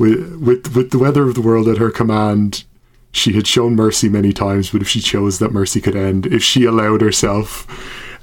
[0.00, 2.64] With, with, with the weather of the world at her command,
[3.12, 6.42] she had shown mercy many times, but if she chose that mercy could end, if
[6.42, 7.66] she allowed herself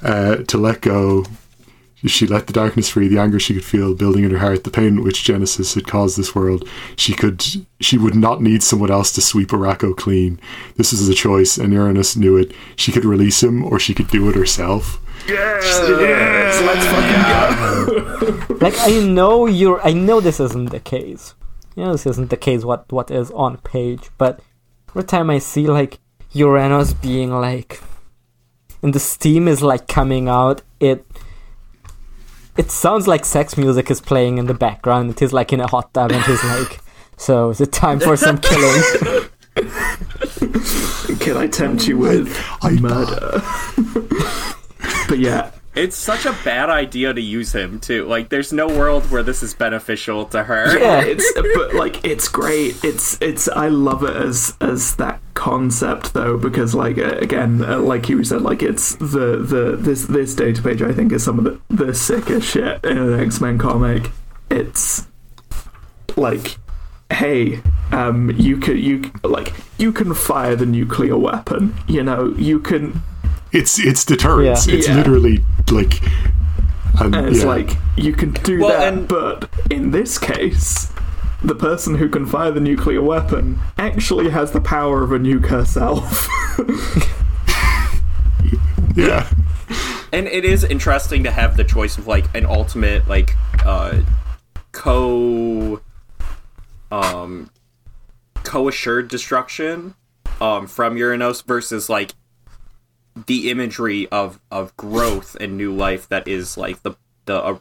[0.02, 1.24] uh, to let go,
[2.02, 4.64] if she let the darkness free, the anger she could feel building in her heart,
[4.64, 7.44] the pain which Genesis had caused this world, she could,
[7.78, 10.40] she would not need someone else to sweep Arakko clean.
[10.74, 12.50] This was a choice, and Uranos knew it.
[12.74, 15.00] She could release him, or she could do it herself.
[15.28, 15.80] Yes,
[16.60, 18.54] let's fucking go.
[18.60, 21.34] Like I know you're I know this isn't the case.
[21.78, 24.40] You know this isn't the case what what is on page, but
[24.88, 26.00] every time I see like
[26.34, 27.80] Uranos being like
[28.82, 31.06] and the steam is like coming out, it
[32.56, 35.10] it sounds like sex music is playing in the background.
[35.10, 36.80] It is like in a hot tub and he's like
[37.16, 38.82] so is it time for some killing?
[41.20, 43.40] Can I tempt you with I murder?
[45.08, 48.04] but yeah, it's such a bad idea to use him too.
[48.06, 50.78] Like there's no world where this is beneficial to her.
[50.78, 52.82] yeah, it's but like it's great.
[52.84, 57.78] It's it's I love it as as that concept though because like uh, again uh,
[57.78, 61.38] like you said like it's the the this this data page I think is some
[61.38, 64.10] of the the sickest shit in an X Men comic.
[64.50, 65.06] It's
[66.16, 66.58] like
[67.10, 67.60] hey
[67.92, 73.00] um you could you like you can fire the nuclear weapon you know you can
[73.52, 74.66] It's it's deterrence.
[74.66, 74.74] Yeah.
[74.76, 74.96] It's Yeah.
[74.96, 76.02] literally like,
[77.00, 77.44] and, And it's yeah.
[77.46, 80.92] like you can do Well, that, and- but in this case,
[81.42, 85.46] the person who can fire the nuclear weapon actually has the power of a nuke
[85.46, 86.28] herself.
[88.96, 89.28] yeah.
[90.12, 94.00] And it is interesting to have the choice of like an ultimate like uh
[94.72, 95.80] co
[96.90, 97.50] um
[98.44, 99.94] co-assured destruction
[100.40, 102.12] um from Uranos versus like
[103.26, 106.92] the imagery of of growth and new life that is like the
[107.26, 107.58] the uh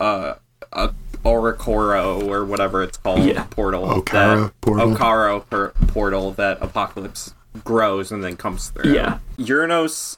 [0.00, 0.34] uh,
[0.72, 0.88] uh
[1.24, 3.44] Oricoro or whatever it's called Yeah.
[3.50, 4.94] portal Okkara that, portal.
[4.94, 8.94] Okaro per- portal that Apocalypse grows and then comes through.
[8.94, 9.18] Yeah.
[9.38, 10.16] Uranos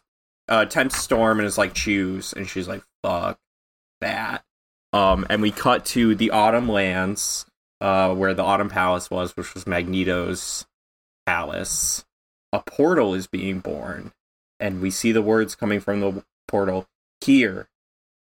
[0.49, 2.33] uh, tempts Storm and is like, choose.
[2.33, 3.39] And she's like, fuck
[4.01, 4.44] that.
[4.92, 7.47] Um, and we cut to the Autumn Lands,
[7.81, 10.67] uh, where the Autumn Palace was, which was Magneto's
[11.26, 12.05] palace.
[12.52, 14.12] A portal is being born.
[14.62, 16.86] And we see the words coming from the portal
[17.20, 17.68] Here,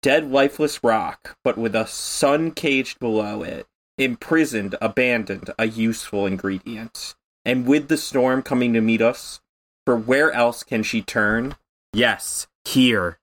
[0.02, 7.16] dead, lifeless rock, but with a sun caged below it, imprisoned, abandoned, a useful ingredient.
[7.44, 9.42] And with the storm coming to meet us,
[9.86, 11.56] for where else can she turn?
[11.92, 13.20] Yes, here.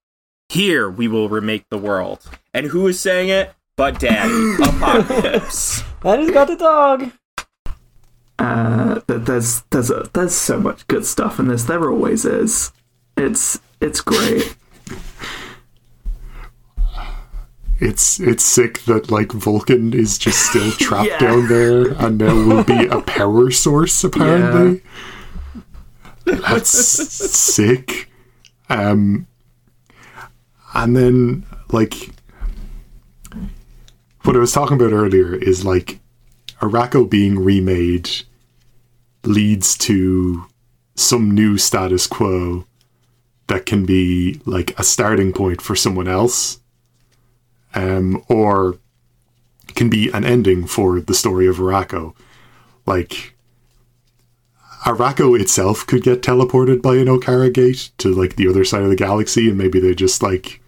[0.50, 2.28] Here we will remake the world.
[2.52, 3.54] And who is saying it?
[3.76, 5.82] But Daddy, Apocalypse.
[6.04, 7.10] And he's got a dog.
[8.38, 11.64] Uh, th- there's there's a, there's so much good stuff in this.
[11.64, 12.70] There always is.
[13.20, 14.54] It's it's great.
[17.80, 21.18] It's it's sick that like Vulcan is just still trapped Yeah.
[21.18, 24.82] down there, and there will be a power source apparently.
[26.24, 28.10] That's sick.
[28.68, 29.26] Um,
[30.74, 32.10] and then like
[34.24, 36.00] what I was talking about earlier is like
[36.60, 38.10] Arakko being remade
[39.24, 40.44] leads to
[40.96, 42.66] some new status quo
[43.48, 46.60] that can be like a starting point for someone else,
[47.74, 48.78] um, or
[49.74, 52.14] can be an ending for the story of Arakko.
[52.86, 53.34] Like
[54.84, 58.90] Arakko itself could get teleported by an Okkara gate to like the other side of
[58.90, 60.60] the galaxy, and maybe they just like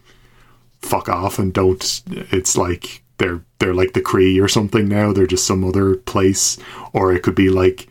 [0.80, 2.02] fuck off and don't.
[2.08, 5.12] It's like they're they're like the Kree or something now.
[5.12, 6.58] They're just some other place,
[6.92, 7.88] or it could be like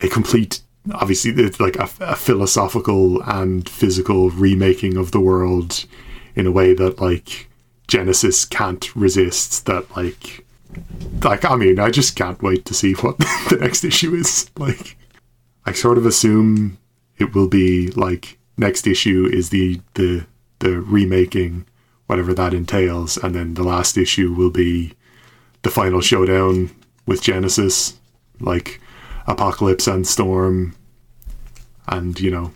[0.00, 0.60] a complete.
[0.92, 5.84] Obviously, it's like a, a philosophical and physical remaking of the world
[6.34, 7.48] in a way that like
[7.86, 9.66] Genesis can't resist.
[9.66, 10.44] That like,
[11.22, 13.18] like I mean, I just can't wait to see what
[13.50, 14.96] the next issue is like.
[15.66, 16.78] I sort of assume
[17.18, 20.26] it will be like next issue is the the
[20.60, 21.66] the remaking,
[22.06, 24.94] whatever that entails, and then the last issue will be
[25.62, 26.70] the final showdown
[27.06, 27.98] with Genesis,
[28.40, 28.80] like
[29.26, 30.74] Apocalypse and Storm,
[31.90, 32.52] and you know,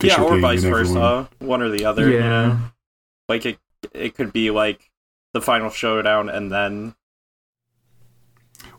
[0.00, 2.08] Fisher yeah, or King vice versa, one or the other.
[2.08, 2.28] you Yeah.
[2.28, 2.58] know?
[3.28, 3.58] like it.
[3.92, 4.90] It could be like
[5.32, 6.94] the final showdown, and then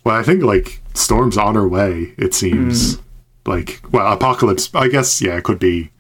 [0.04, 2.14] Well, I think like Storm's on her way.
[2.18, 3.02] It seems hmm.
[3.46, 4.74] like well, Apocalypse.
[4.74, 5.92] I guess yeah, it could be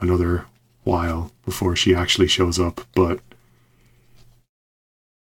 [0.00, 0.46] another
[0.84, 3.20] while before she actually shows up, but.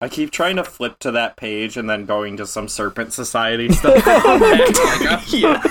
[0.02, 3.70] I keep trying to flip to that page and then going to some Serpent Society
[3.72, 4.02] stuff.
[4.06, 5.62] Oh, like, oh yeah.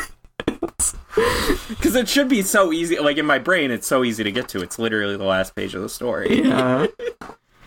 [1.69, 2.99] Because it should be so easy.
[2.99, 4.61] Like in my brain, it's so easy to get to.
[4.61, 6.41] It's literally the last page of the story.
[6.43, 6.87] Yeah.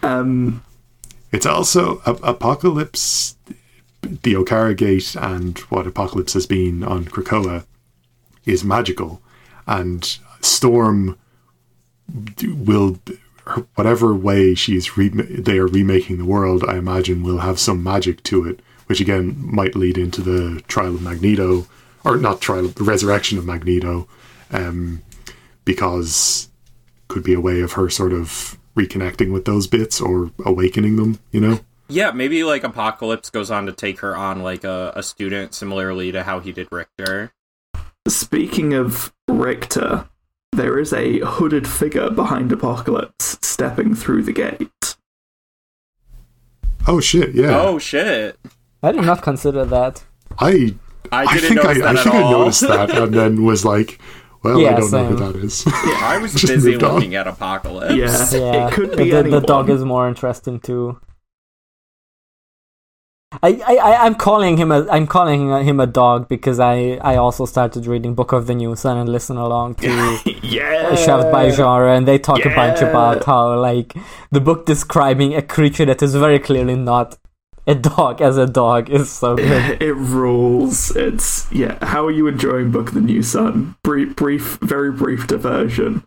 [0.05, 0.65] Um,
[1.31, 3.37] It's also a- Apocalypse,
[4.03, 7.65] the Okkara Gate, and what Apocalypse has been on Krakoa
[8.45, 9.23] is magical,
[9.69, 11.17] and Storm
[12.43, 12.99] will,
[13.77, 18.25] whatever way she's re- they are remaking the world, I imagine will have some magic
[18.25, 21.67] to it, which again might lead into the trial of Magneto,
[22.05, 24.09] or not trial, the resurrection of Magneto,
[24.51, 25.03] um,
[25.65, 26.49] because
[27.09, 31.19] could be a way of her sort of reconnecting with those bits or awakening them,
[31.31, 31.61] you know?
[31.89, 36.11] Yeah, maybe like Apocalypse goes on to take her on like a, a student, similarly
[36.13, 37.33] to how he did Richter.
[38.09, 40.09] speaking of Richter,
[40.53, 44.97] there is a hooded figure behind Apocalypse stepping through the gate.
[46.87, 47.61] Oh shit, yeah.
[47.61, 48.39] Oh shit!
[48.83, 50.05] I did not consider that.
[50.39, 50.75] I
[51.11, 52.31] I I didn't think I, notice that I at think I all.
[52.39, 54.01] noticed that and then was like,
[54.45, 55.33] well, I don't know who same.
[55.33, 55.65] that is.
[55.67, 56.95] I was busy moved on.
[56.95, 57.95] looking at Apocalypse.
[57.95, 61.01] Yeah, Yeah, it could be the, the dog is more interesting too.
[63.43, 67.17] I, I, I- I'm calling him a I'm calling him a dog because I, I
[67.17, 71.49] also started reading Book of the New Sun and listen along to yeah, Shoved by
[71.51, 73.95] Genre and they talk a bunch about how like
[74.31, 77.17] the book describing a creature that is very clearly not
[77.67, 79.83] a dog as a dog is so good.
[79.83, 80.95] It rules.
[80.97, 81.85] It's yeah.
[81.85, 83.77] How are you enjoying Book of the New Sun?
[83.83, 86.05] Brief, brief, very brief diversion.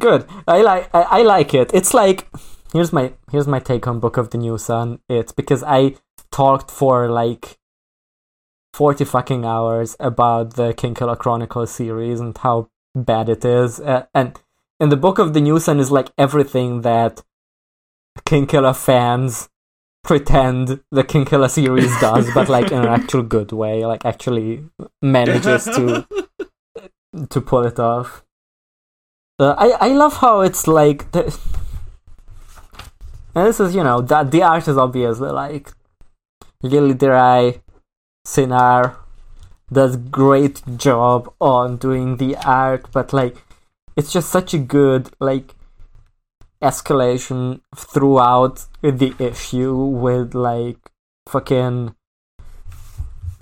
[0.00, 0.26] Good.
[0.46, 1.70] I like I, I like it.
[1.72, 2.28] It's like
[2.72, 5.00] here's my here's my take on Book of the New Sun.
[5.08, 5.96] It's because I
[6.30, 7.58] talked for like
[8.74, 13.80] forty fucking hours about the King Killer Chronicles series and how bad it is.
[13.80, 14.38] Uh, and
[14.80, 17.22] and the Book of the New Sun is like everything that
[18.26, 19.48] King Killer fans
[20.02, 23.84] pretend the King Killer series does, but like in an actual good way.
[23.86, 24.64] Like actually
[25.00, 26.06] manages to
[27.30, 28.24] to pull it off.
[29.38, 31.36] Uh, I I love how it's like the,
[33.34, 35.72] and this is you know that the art is obviously like
[36.62, 37.60] Lily Derai,
[38.24, 38.96] Cinar
[39.72, 43.36] does great job on doing the art, but like
[43.96, 45.54] it's just such a good like
[46.62, 50.78] escalation throughout the issue with like
[51.28, 51.94] fucking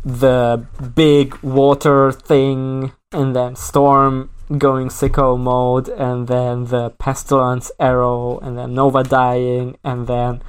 [0.04, 8.38] the big water thing and then storm going sicko mode and then the pestilence arrow
[8.38, 10.42] and then nova dying and then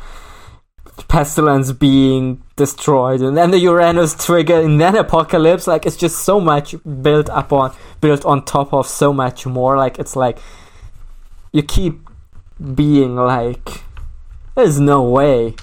[1.08, 5.68] pestilence being destroyed and then the Uranos trigger and then apocalypse.
[5.68, 9.78] Like it's just so much built up on built on top of so much more.
[9.78, 10.38] Like it's like
[11.52, 12.08] you keep
[12.76, 13.82] being like
[14.56, 15.56] there's no way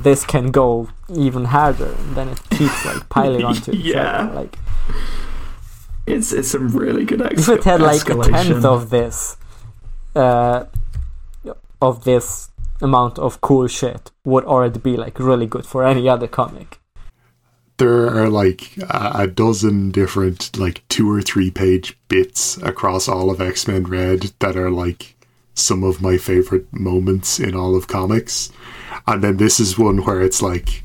[0.00, 4.22] this can go even harder and then it keeps like piling onto each Yeah.
[4.22, 4.58] other like
[6.06, 8.30] It's it's some really good ex- if it had like a escalation.
[8.52, 9.36] tenth of this
[10.14, 10.64] uh
[11.80, 16.26] of this amount of cool shit would already be like really good for any other
[16.28, 16.78] comic
[17.76, 23.30] there are like a, a dozen different like two or three page bits across all
[23.30, 25.14] of X-Men Red that are like
[25.58, 28.50] some of my favorite moments in all of comics.
[29.06, 30.82] And then this is one where it's like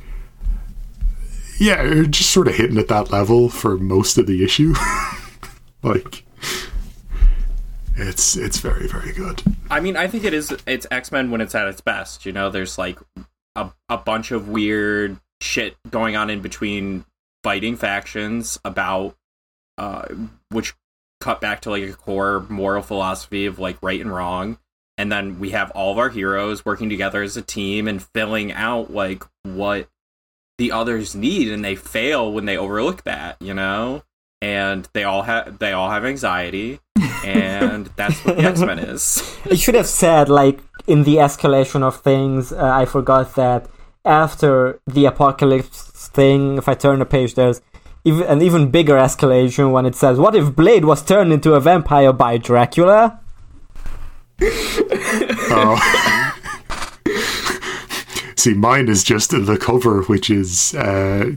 [1.60, 4.74] yeah, just sort of hitting at that level for most of the issue.
[5.84, 6.26] like,
[7.96, 9.44] it's it's very very good.
[9.70, 10.54] I mean, I think it is.
[10.66, 12.26] It's X Men when it's at its best.
[12.26, 13.00] You know, there's like
[13.56, 17.06] a a bunch of weird shit going on in between
[17.44, 19.16] fighting factions about
[19.78, 20.06] uh,
[20.50, 20.74] which
[21.22, 24.58] cut back to like a core moral philosophy of like right and wrong.
[24.98, 28.52] And then we have all of our heroes working together as a team and filling
[28.52, 29.88] out like what
[30.58, 34.04] the others need, and they fail when they overlook that, you know.
[34.42, 36.80] And they all have they all have anxiety,
[37.26, 39.38] and that's what the X Men is.
[39.50, 43.70] I should have said, like, in the escalation of things, uh, I forgot that
[44.06, 47.62] after the apocalypse thing, if I turn the page, there's
[48.04, 51.60] even, an even bigger escalation when it says, What if Blade was turned into a
[51.60, 53.22] vampire by Dracula?
[55.56, 55.80] Oh.
[58.36, 61.32] See, mine is just the cover, which is uh,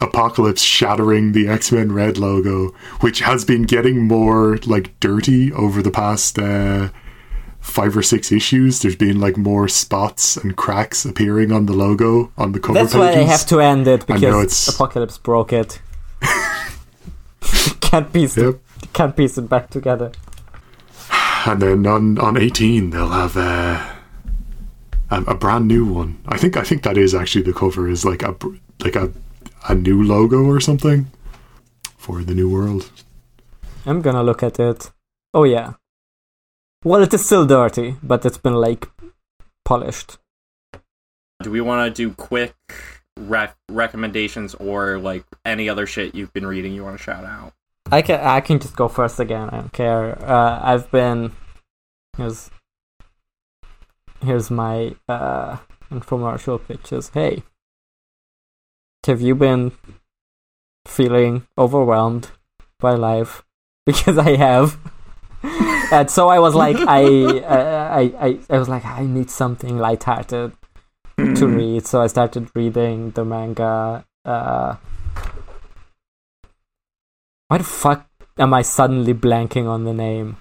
[0.00, 2.68] Apocalypse shattering the X Men Red logo,
[3.00, 6.88] which has been getting more like dirty over the past uh,
[7.60, 8.82] five or six issues.
[8.82, 12.92] There's been like more spots and cracks appearing on the logo on the cover That's
[12.92, 12.98] pages.
[13.08, 15.80] why they have to end it because Apocalypse broke it.
[17.80, 18.54] can't piece Yep.
[18.82, 20.12] it, can't piece it back together.
[21.46, 23.94] And then on on 18 they'll have uh,
[25.10, 26.18] a a brand new one.
[26.26, 28.34] I think I think that is actually the cover is like a
[28.84, 29.12] like a
[29.68, 31.06] a new logo or something
[31.96, 32.90] for the new world.
[33.86, 34.90] I'm gonna look at it.
[35.32, 35.74] Oh yeah.
[36.84, 38.88] Well, it is still dirty, but it's been like
[39.64, 40.18] polished.
[41.42, 42.54] Do we want to do quick
[43.16, 47.52] rec- recommendations or like any other shit you've been reading you want to shout out?
[47.90, 49.48] I can I can just go first again.
[49.50, 50.18] I don't care.
[50.22, 51.32] Uh, I've been
[52.16, 52.50] here's
[54.20, 55.58] here's my uh,
[55.90, 57.10] infomercial pictures.
[57.14, 57.42] Hey,
[59.06, 59.72] have you been
[60.86, 62.30] feeling overwhelmed
[62.80, 63.44] by life?
[63.88, 64.76] Because I have.
[65.90, 67.04] and so I was like, I,
[67.40, 70.52] uh, I, I, I was like, I need something lighthearted
[71.16, 71.86] to read.
[71.86, 74.04] So I started reading the manga.
[74.26, 74.76] Uh,
[77.48, 78.06] why the fuck
[78.38, 80.36] am I suddenly blanking on the name?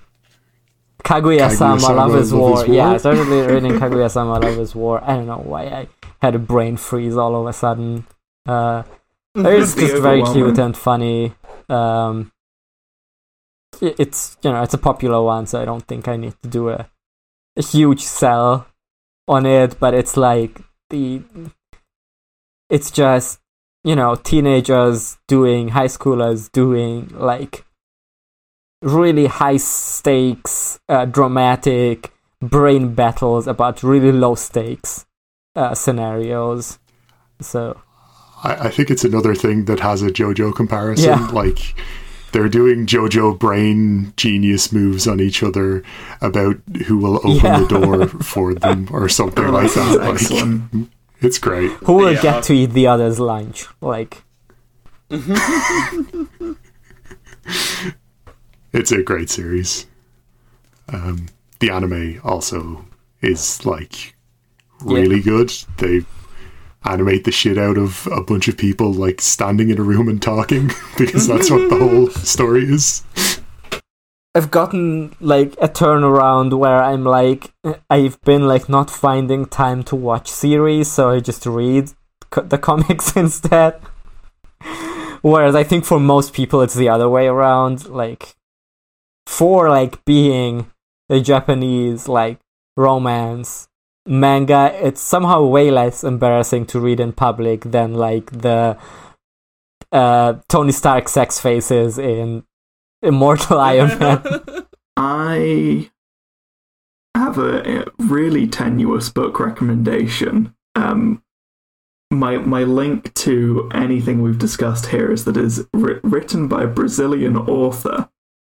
[1.03, 2.61] Kaguya-sama, Kaguya-sama, Love is Love War.
[2.63, 2.75] is War?
[2.75, 5.01] Yeah, I started reading Kaguya-sama, Love is War.
[5.03, 5.87] I don't know why I
[6.21, 8.05] had a brain freeze all of a sudden.
[8.45, 8.83] Uh,
[9.35, 11.33] it's just very cute and funny.
[11.69, 12.31] Um,
[13.79, 16.69] it's you know it's a popular one, so I don't think I need to do
[16.69, 16.89] a,
[17.55, 18.67] a huge sell
[19.27, 19.79] on it.
[19.79, 21.21] But it's like the
[22.69, 23.39] it's just
[23.87, 27.65] you know teenagers doing high schoolers doing like
[28.81, 35.05] really high stakes uh, dramatic brain battles about really low stakes
[35.55, 36.77] uh, scenarios
[37.41, 37.79] so
[38.43, 41.09] I, I think it's another thing that has a JoJo comparison.
[41.09, 41.27] Yeah.
[41.29, 41.59] Like
[42.33, 45.81] they're doing JoJo brain genius moves on each other
[46.21, 47.59] about who will open Yeah.
[47.61, 49.95] the door for them or something like that sounds.
[49.97, 50.91] Like, excellent.
[51.21, 51.71] It's great.
[51.85, 52.21] who will Yeah.
[52.21, 54.23] get to eat the other's lunch like
[58.73, 59.87] It's a great series.
[60.89, 61.27] Um,
[61.59, 62.85] the anime also
[63.21, 64.15] is like
[64.81, 65.51] really good.
[65.77, 66.01] They
[66.83, 70.21] animate the shit out of a bunch of people like standing in a room and
[70.21, 73.03] talking because that's what the whole story is.
[74.37, 77.53] I've gotten like a turnaround where I'm like
[77.89, 81.89] I've been like not finding time to watch series, so I just read
[82.29, 83.81] co- the comics instead.
[85.23, 87.89] Whereas I think for most people it's the other way around.
[87.89, 88.35] Like
[89.25, 90.69] for like being
[91.09, 92.37] a Japanese like
[92.75, 93.67] romance
[94.05, 98.77] manga, it's somehow way less embarrassing to read in public than like the
[99.91, 102.43] uh, Tony Stark sex faces in
[103.01, 104.23] Immortal Iron Man.
[104.95, 105.89] I
[107.15, 110.53] have a, a really tenuous book recommendation.
[110.75, 111.23] Um,
[112.11, 116.67] my my link to anything we've discussed here is that is wri- written by a
[116.67, 118.09] Brazilian author,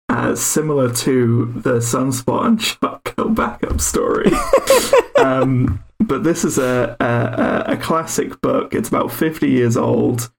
[0.09, 4.31] uh, similar to the Sunspot and Shark Girl backup story.
[5.23, 8.73] um, but this is a, a a- a classic book.
[8.73, 10.31] It's about fifty years old.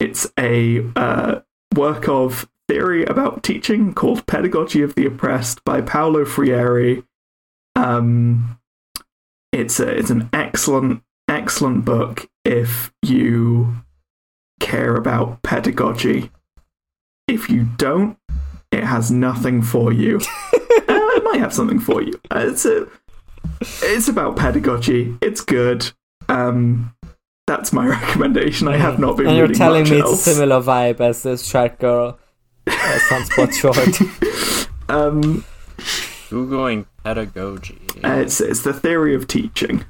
[0.00, 1.40] It's a uh,
[1.76, 7.02] work of theory about teaching called Pedagogy of the Oppressed by Paulo Freire.
[7.74, 8.58] Um,
[9.52, 13.74] it's a, it's an excellent excellent book if you
[14.60, 16.30] care about pedagogy.
[17.28, 18.18] If you don't,
[18.70, 20.16] it has nothing for you.
[20.52, 20.58] uh,
[20.88, 22.20] it might have something for you.
[22.30, 22.86] Uh, it's a,
[23.82, 25.16] it's about pedagogy.
[25.20, 25.90] It's good.
[26.28, 26.94] Um,
[27.46, 28.68] that's my recommendation.
[28.68, 30.12] I have not been and you're reading telling much me else.
[30.12, 32.18] it's a similar vibe as this Shark Girl
[32.66, 34.68] uh, Sunspot short.
[34.88, 35.44] Um,
[36.28, 37.78] Googling pedagogy.
[38.04, 39.84] uh, it's it's the theory of teaching.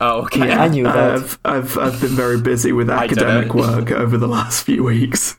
[0.00, 0.52] oh, okay.
[0.52, 1.14] I knew Uh, that.
[1.14, 5.38] I've, I've I've been very busy with academic work over the last few weeks.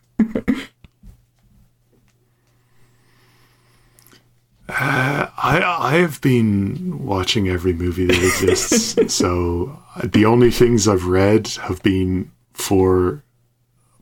[4.70, 9.14] I I have been watching every movie that exists.
[9.14, 13.24] so the only things I've read have been for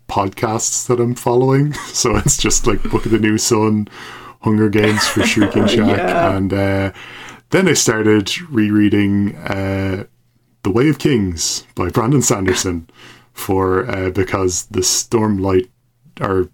[0.10, 1.74] podcasts that I'm following.
[1.94, 3.88] So it's just like Book of the New Sun,
[4.42, 6.36] Hunger Games for Shrieking Shack, Yeah.
[6.36, 6.92] and uh,
[7.52, 10.06] then I started rereading uh,
[10.64, 12.90] The Way of Kings by Brandon Sanderson
[13.34, 15.70] for uh, because the Stormlight
[16.22, 16.50] are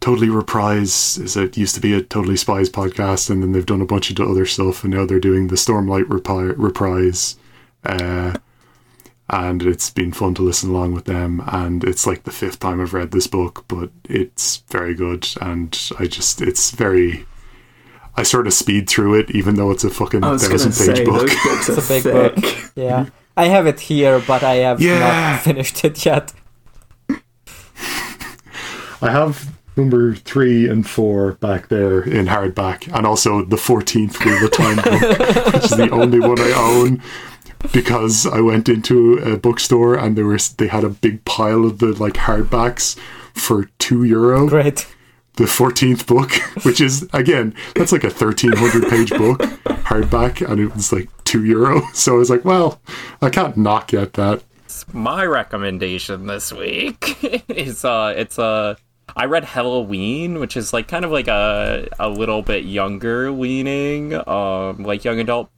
[0.00, 3.82] Totally Reprise is it used to be a Totally Spies podcast, and then they've done
[3.82, 7.36] a bunch of other stuff, and now they're doing the Stormlight repi- Reprise,
[7.84, 8.34] uh,
[9.30, 11.42] and it's been fun to listen along with them.
[11.46, 15.78] And it's like the fifth time I've read this book, but it's very good, and
[15.98, 17.26] I just it's very.
[18.16, 20.64] I sort of speed through it, even though it's a fucking I was going to
[20.68, 21.20] thousand say page book.
[21.28, 22.34] those books are It's a big thick.
[22.34, 22.72] book.
[22.74, 23.06] Yeah.
[23.36, 24.98] I have it here, but I have Yeah.
[24.98, 26.32] not finished it yet.
[29.02, 34.44] I have number three and four back there in hardback, and also the fourteenth Wheel
[34.44, 35.18] of Time book,
[35.54, 37.00] which is the only one I own
[37.72, 41.78] because I went into a bookstore and there was they had a big pile of
[41.78, 42.96] the like hardbacks
[43.34, 44.48] for two euro.
[44.48, 44.86] Great.
[45.36, 46.32] The fourteenth book,
[46.64, 49.40] which is again that's like a thirteen hundred page book
[49.88, 51.82] hardback, and it was like two euro.
[51.94, 52.80] So I was like, well,
[53.22, 54.42] I can't not get that.
[54.92, 58.74] my recommendation this week is uh it's uh
[59.16, 64.14] I read HellaWeen, which is like kind of like a a little bit younger leaning,
[64.28, 65.50] um, like young adult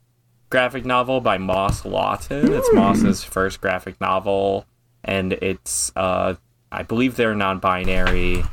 [0.52, 2.52] graphic novel by Moss Lawton.
[2.52, 4.66] It's Moss's first graphic novel,
[5.02, 6.34] and it's uh
[6.70, 8.44] I believe they're non-binary,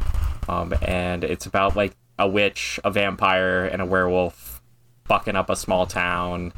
[0.48, 4.62] um, and it's about like a witch, a vampire, and a werewolf
[5.06, 6.54] fucking up a small town,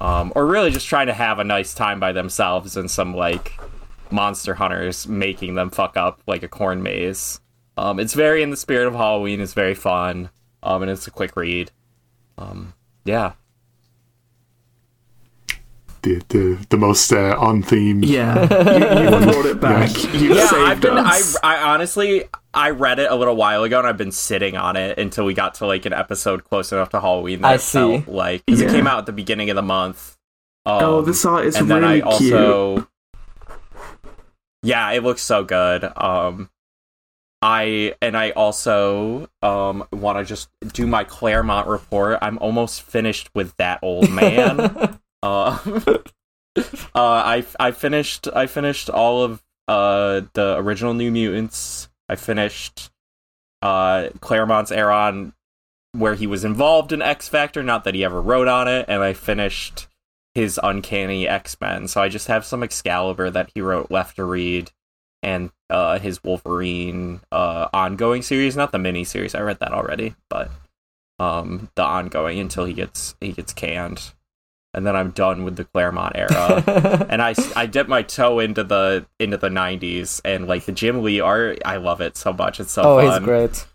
[0.00, 3.52] um, or really just trying to have a nice time by themselves and some like
[4.10, 7.38] monster hunters making them fuck up like a corn maze.
[7.76, 9.42] Um, it's very in the spirit of Halloween.
[9.42, 10.30] It's very fun,
[10.62, 11.70] um, and it's a quick read.
[12.38, 12.72] Um,
[13.04, 13.32] yeah,
[16.06, 18.04] The the, the most uh, on theme.
[18.04, 18.42] Yeah,
[19.02, 19.90] you, you brought it back.
[20.14, 20.46] You yeah.
[20.46, 20.98] saved I've been.
[20.98, 21.36] I, us.
[21.42, 24.98] I honestly, I read it a little while ago, and I've been sitting on it
[24.98, 27.40] until we got to like an episode close enough to Halloween.
[27.40, 27.78] That I it see.
[27.78, 30.16] Felt like because it came out at the beginning of the month.
[30.64, 32.32] Um, oh, this art is and really then I cute.
[32.34, 32.88] also
[34.66, 36.50] yeah it looks so good um
[37.40, 43.30] i and i also um want to just do my claremont report i'm almost finished
[43.34, 45.58] with that old man uh
[46.56, 46.62] uh
[46.94, 52.90] i i finished i finished all of uh the original new mutants i finished
[53.62, 55.32] uh claremont's Aaron
[55.92, 59.02] where he was involved in x factor not that he ever wrote on it and
[59.02, 59.88] i finished
[60.36, 61.88] his Uncanny X Men.
[61.88, 64.70] So I just have some Excalibur that he wrote left to read,
[65.22, 69.34] and uh, his Wolverine uh, ongoing series, not the mini series.
[69.34, 70.50] I read that already, but
[71.18, 74.12] um, the ongoing until he gets he gets canned,
[74.76, 77.06] and then I'm done with the Claremont era.
[77.10, 81.02] and I I dip my toe into the into the '90s and like the Jim
[81.02, 81.60] Lee art.
[81.64, 82.60] I love it so much.
[82.60, 83.20] It's so oh, fun.
[83.20, 83.66] he's great.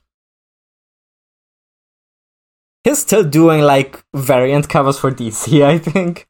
[2.84, 6.28] He's still doing like variant covers for DC, I think.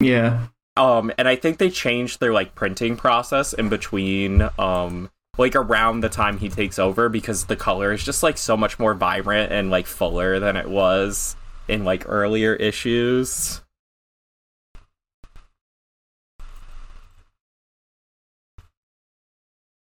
[0.00, 5.56] yeah, um and i think they changed their like printing process in between um like
[5.56, 8.94] around the time he takes over because the color is just like so much more
[8.94, 11.36] vibrant and like fuller than it was
[11.68, 13.61] in like earlier issues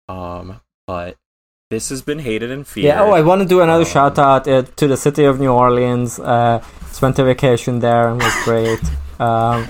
[0.10, 1.16] um but
[1.70, 3.02] this has been hated and feared Yeah.
[3.02, 5.52] Oh, I want to do another Um, shout out uh, to the city of New
[5.52, 6.20] Orleans.
[6.20, 8.80] Uh, spent a vacation there and was great.
[9.20, 9.70] Um,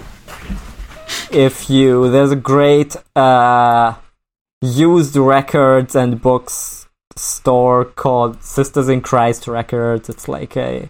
[1.31, 3.93] if you, there's a great uh,
[4.61, 10.09] used records and books store called Sisters in Christ Records.
[10.09, 10.89] It's like a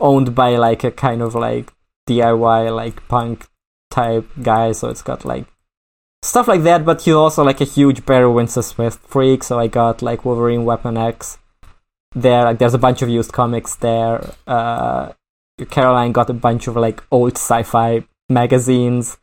[0.00, 1.72] owned by like a kind of like
[2.08, 3.46] DIY like punk
[3.90, 4.72] type guy.
[4.72, 5.46] So it's got like
[6.26, 6.84] stuff like that.
[6.84, 9.44] But he's also like a huge Barry Windsor Smith freak.
[9.44, 11.38] So I got like Wolverine Weapon X
[12.14, 12.44] there.
[12.44, 14.34] Like there's a bunch of used comics there.
[14.46, 15.12] Uh,
[15.70, 19.18] Caroline got a bunch of like old sci-fi magazines.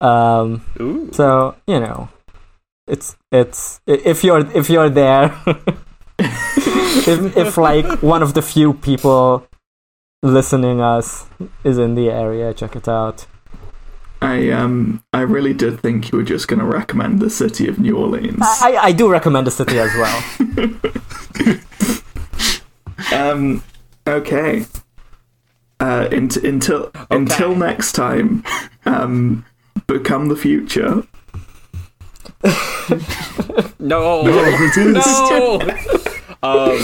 [0.00, 1.10] Um, Ooh.
[1.12, 2.08] so you know,
[2.86, 5.36] it's it's if you're if you're there,
[6.18, 9.46] if if like one of the few people
[10.22, 11.26] listening us
[11.64, 13.26] is in the area, check it out.
[14.22, 17.78] I um I really did think you were just going to recommend the city of
[17.78, 18.38] New Orleans.
[18.40, 21.60] I, I do recommend the city as well.
[23.12, 23.62] Um.
[24.06, 24.64] Okay.
[25.78, 26.08] Uh.
[26.10, 28.42] int- until until next time.
[28.84, 29.44] Um.
[29.86, 31.02] Become the future.
[33.78, 34.96] No, No, it is.
[34.96, 35.60] no.
[36.42, 36.78] um,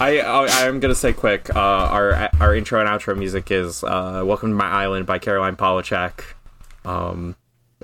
[0.00, 1.54] I, I I'm gonna say quick.
[1.54, 5.56] Uh, our our intro and outro music is uh, "Welcome to My Island" by Caroline
[5.56, 6.20] Polachek.
[6.84, 7.36] Um,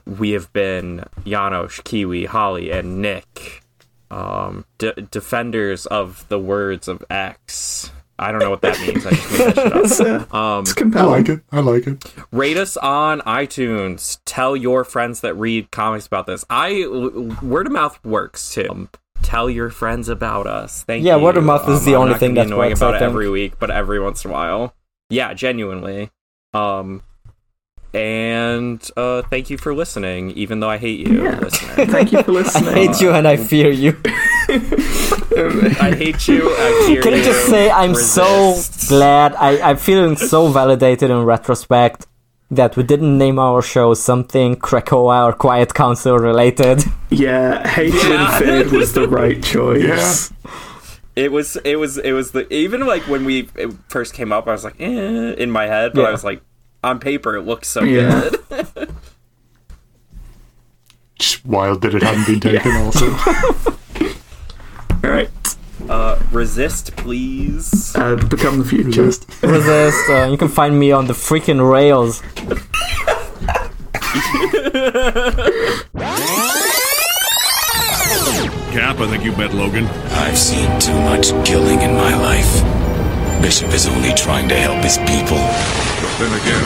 [0.07, 3.63] we have been Janos, Kiwi, Holly, and Nick,
[4.11, 7.91] um, de- defenders of the words of X.
[8.19, 9.05] I don't know what that means.
[9.05, 10.29] I just made that shit up.
[10.35, 11.41] Uh, Um, it's I like it.
[11.53, 12.03] I like it.
[12.33, 14.21] rate us on iTunes.
[14.25, 16.43] Tell your friends that read comics about this.
[16.49, 16.87] I
[17.43, 18.69] word of mouth works too.
[18.71, 18.89] Um,
[19.23, 20.83] tell your friends about us.
[20.85, 21.19] Thank Yeah, you.
[21.19, 22.99] Yeah, word of mouth is the I'm only thing gonna that annoying works, about I
[23.01, 23.11] think.
[23.11, 24.75] every week, but every once in a while.
[25.11, 26.11] Yeah, genuinely.
[26.55, 27.03] Um,
[27.97, 31.41] and uh, thank you for listening, even though I hate you, Yeah.
[31.41, 31.87] listener.
[31.97, 32.69] Thank you for listening.
[32.69, 33.97] I hate you and I fear you.
[34.49, 36.43] I hate you.
[36.51, 38.81] I fear Can I just say I'm Resist.
[38.81, 42.07] so glad I, I'm feeling so validated in retrospect
[42.51, 46.85] that we didn't name our show something Krakoa or Quiet Council related.
[47.11, 48.37] Yeah, hated Yeah.
[48.37, 50.33] and feared was the right choice.
[51.17, 53.49] It was, it was, it was the even like when we
[53.89, 56.09] first came up, I was like, eh, in my head, but Yeah.
[56.09, 56.43] I was like,
[56.85, 58.31] on paper, it looks so Yeah.
[58.49, 58.91] good.
[61.19, 62.73] Just wild that it hadn't been taken.
[62.77, 63.07] Also,
[65.05, 65.31] All right.
[65.89, 67.95] Uh, resist, please.
[67.97, 69.03] Uh, become the future.
[69.05, 69.27] Resist.
[69.43, 70.11] Resist.
[70.11, 72.23] Uh, you can find me on the freaking rails.
[78.73, 79.87] Cap, I think you bet Logan.
[80.23, 82.63] I've seen too much killing in my life.
[83.43, 85.39] Bishop is only trying to help his people.
[86.19, 86.65] But then again,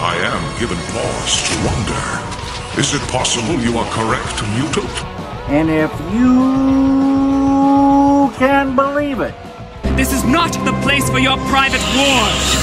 [0.00, 2.04] I am given pause to wonder.
[2.80, 4.90] Is it possible you are correct, mutant?
[5.48, 6.40] And if you
[8.38, 9.34] can believe it,
[9.96, 12.56] This is not the place for your private wars.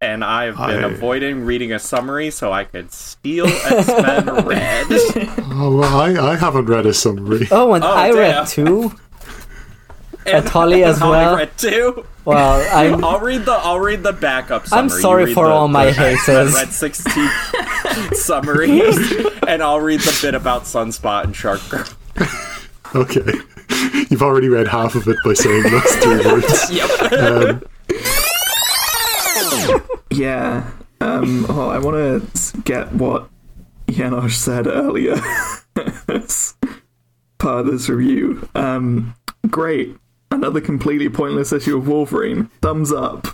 [0.00, 4.86] And I've been I- avoiding reading a summary so I could steal X Men Red.
[4.90, 7.46] oh, well, I, I haven't read a summary.
[7.50, 8.16] Oh, and Oh, I damn.
[8.18, 8.92] read two.
[10.26, 11.36] And Holly as Holly well.
[11.36, 12.04] read too.
[12.28, 14.82] Well, I'm I'll read the I'll read the backup summary.
[14.82, 16.54] I'm sorry for the- all my the haters.
[16.54, 17.28] Red 16
[18.12, 18.98] summaries,
[19.46, 21.84] and I'll read the bit about Sunspot and Shark Girl.
[22.94, 23.32] Okay,
[24.10, 26.70] you've already read half of it by saying those three words.
[26.70, 27.12] Yep.
[27.12, 27.62] Um,
[30.10, 30.70] Yeah.
[31.00, 33.28] Um, well, I want to get what
[33.88, 35.16] Janos said earlier
[37.38, 38.48] part of this review.
[38.54, 39.14] Um,
[39.48, 39.96] great.
[40.30, 42.50] Another completely pointless issue of Wolverine.
[42.60, 43.26] Thumbs up.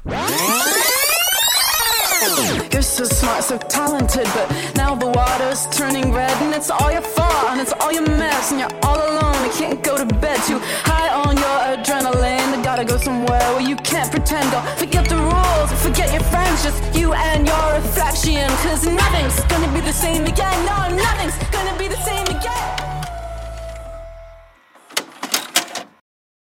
[2.72, 7.02] You're so smart, so talented, but now the water's turning red, and it's all your
[7.02, 9.44] fault, and it's all your mess, and you're all alone.
[9.44, 12.56] You can't go to bed too high on your adrenaline.
[12.56, 14.50] You gotta go somewhere where you can't pretend.
[14.52, 18.48] Don't forget the rules, forget your friends, just you and your reflection.
[18.64, 20.58] Cause nothing's gonna be the same again.
[20.64, 22.23] No, nothing's gonna be the same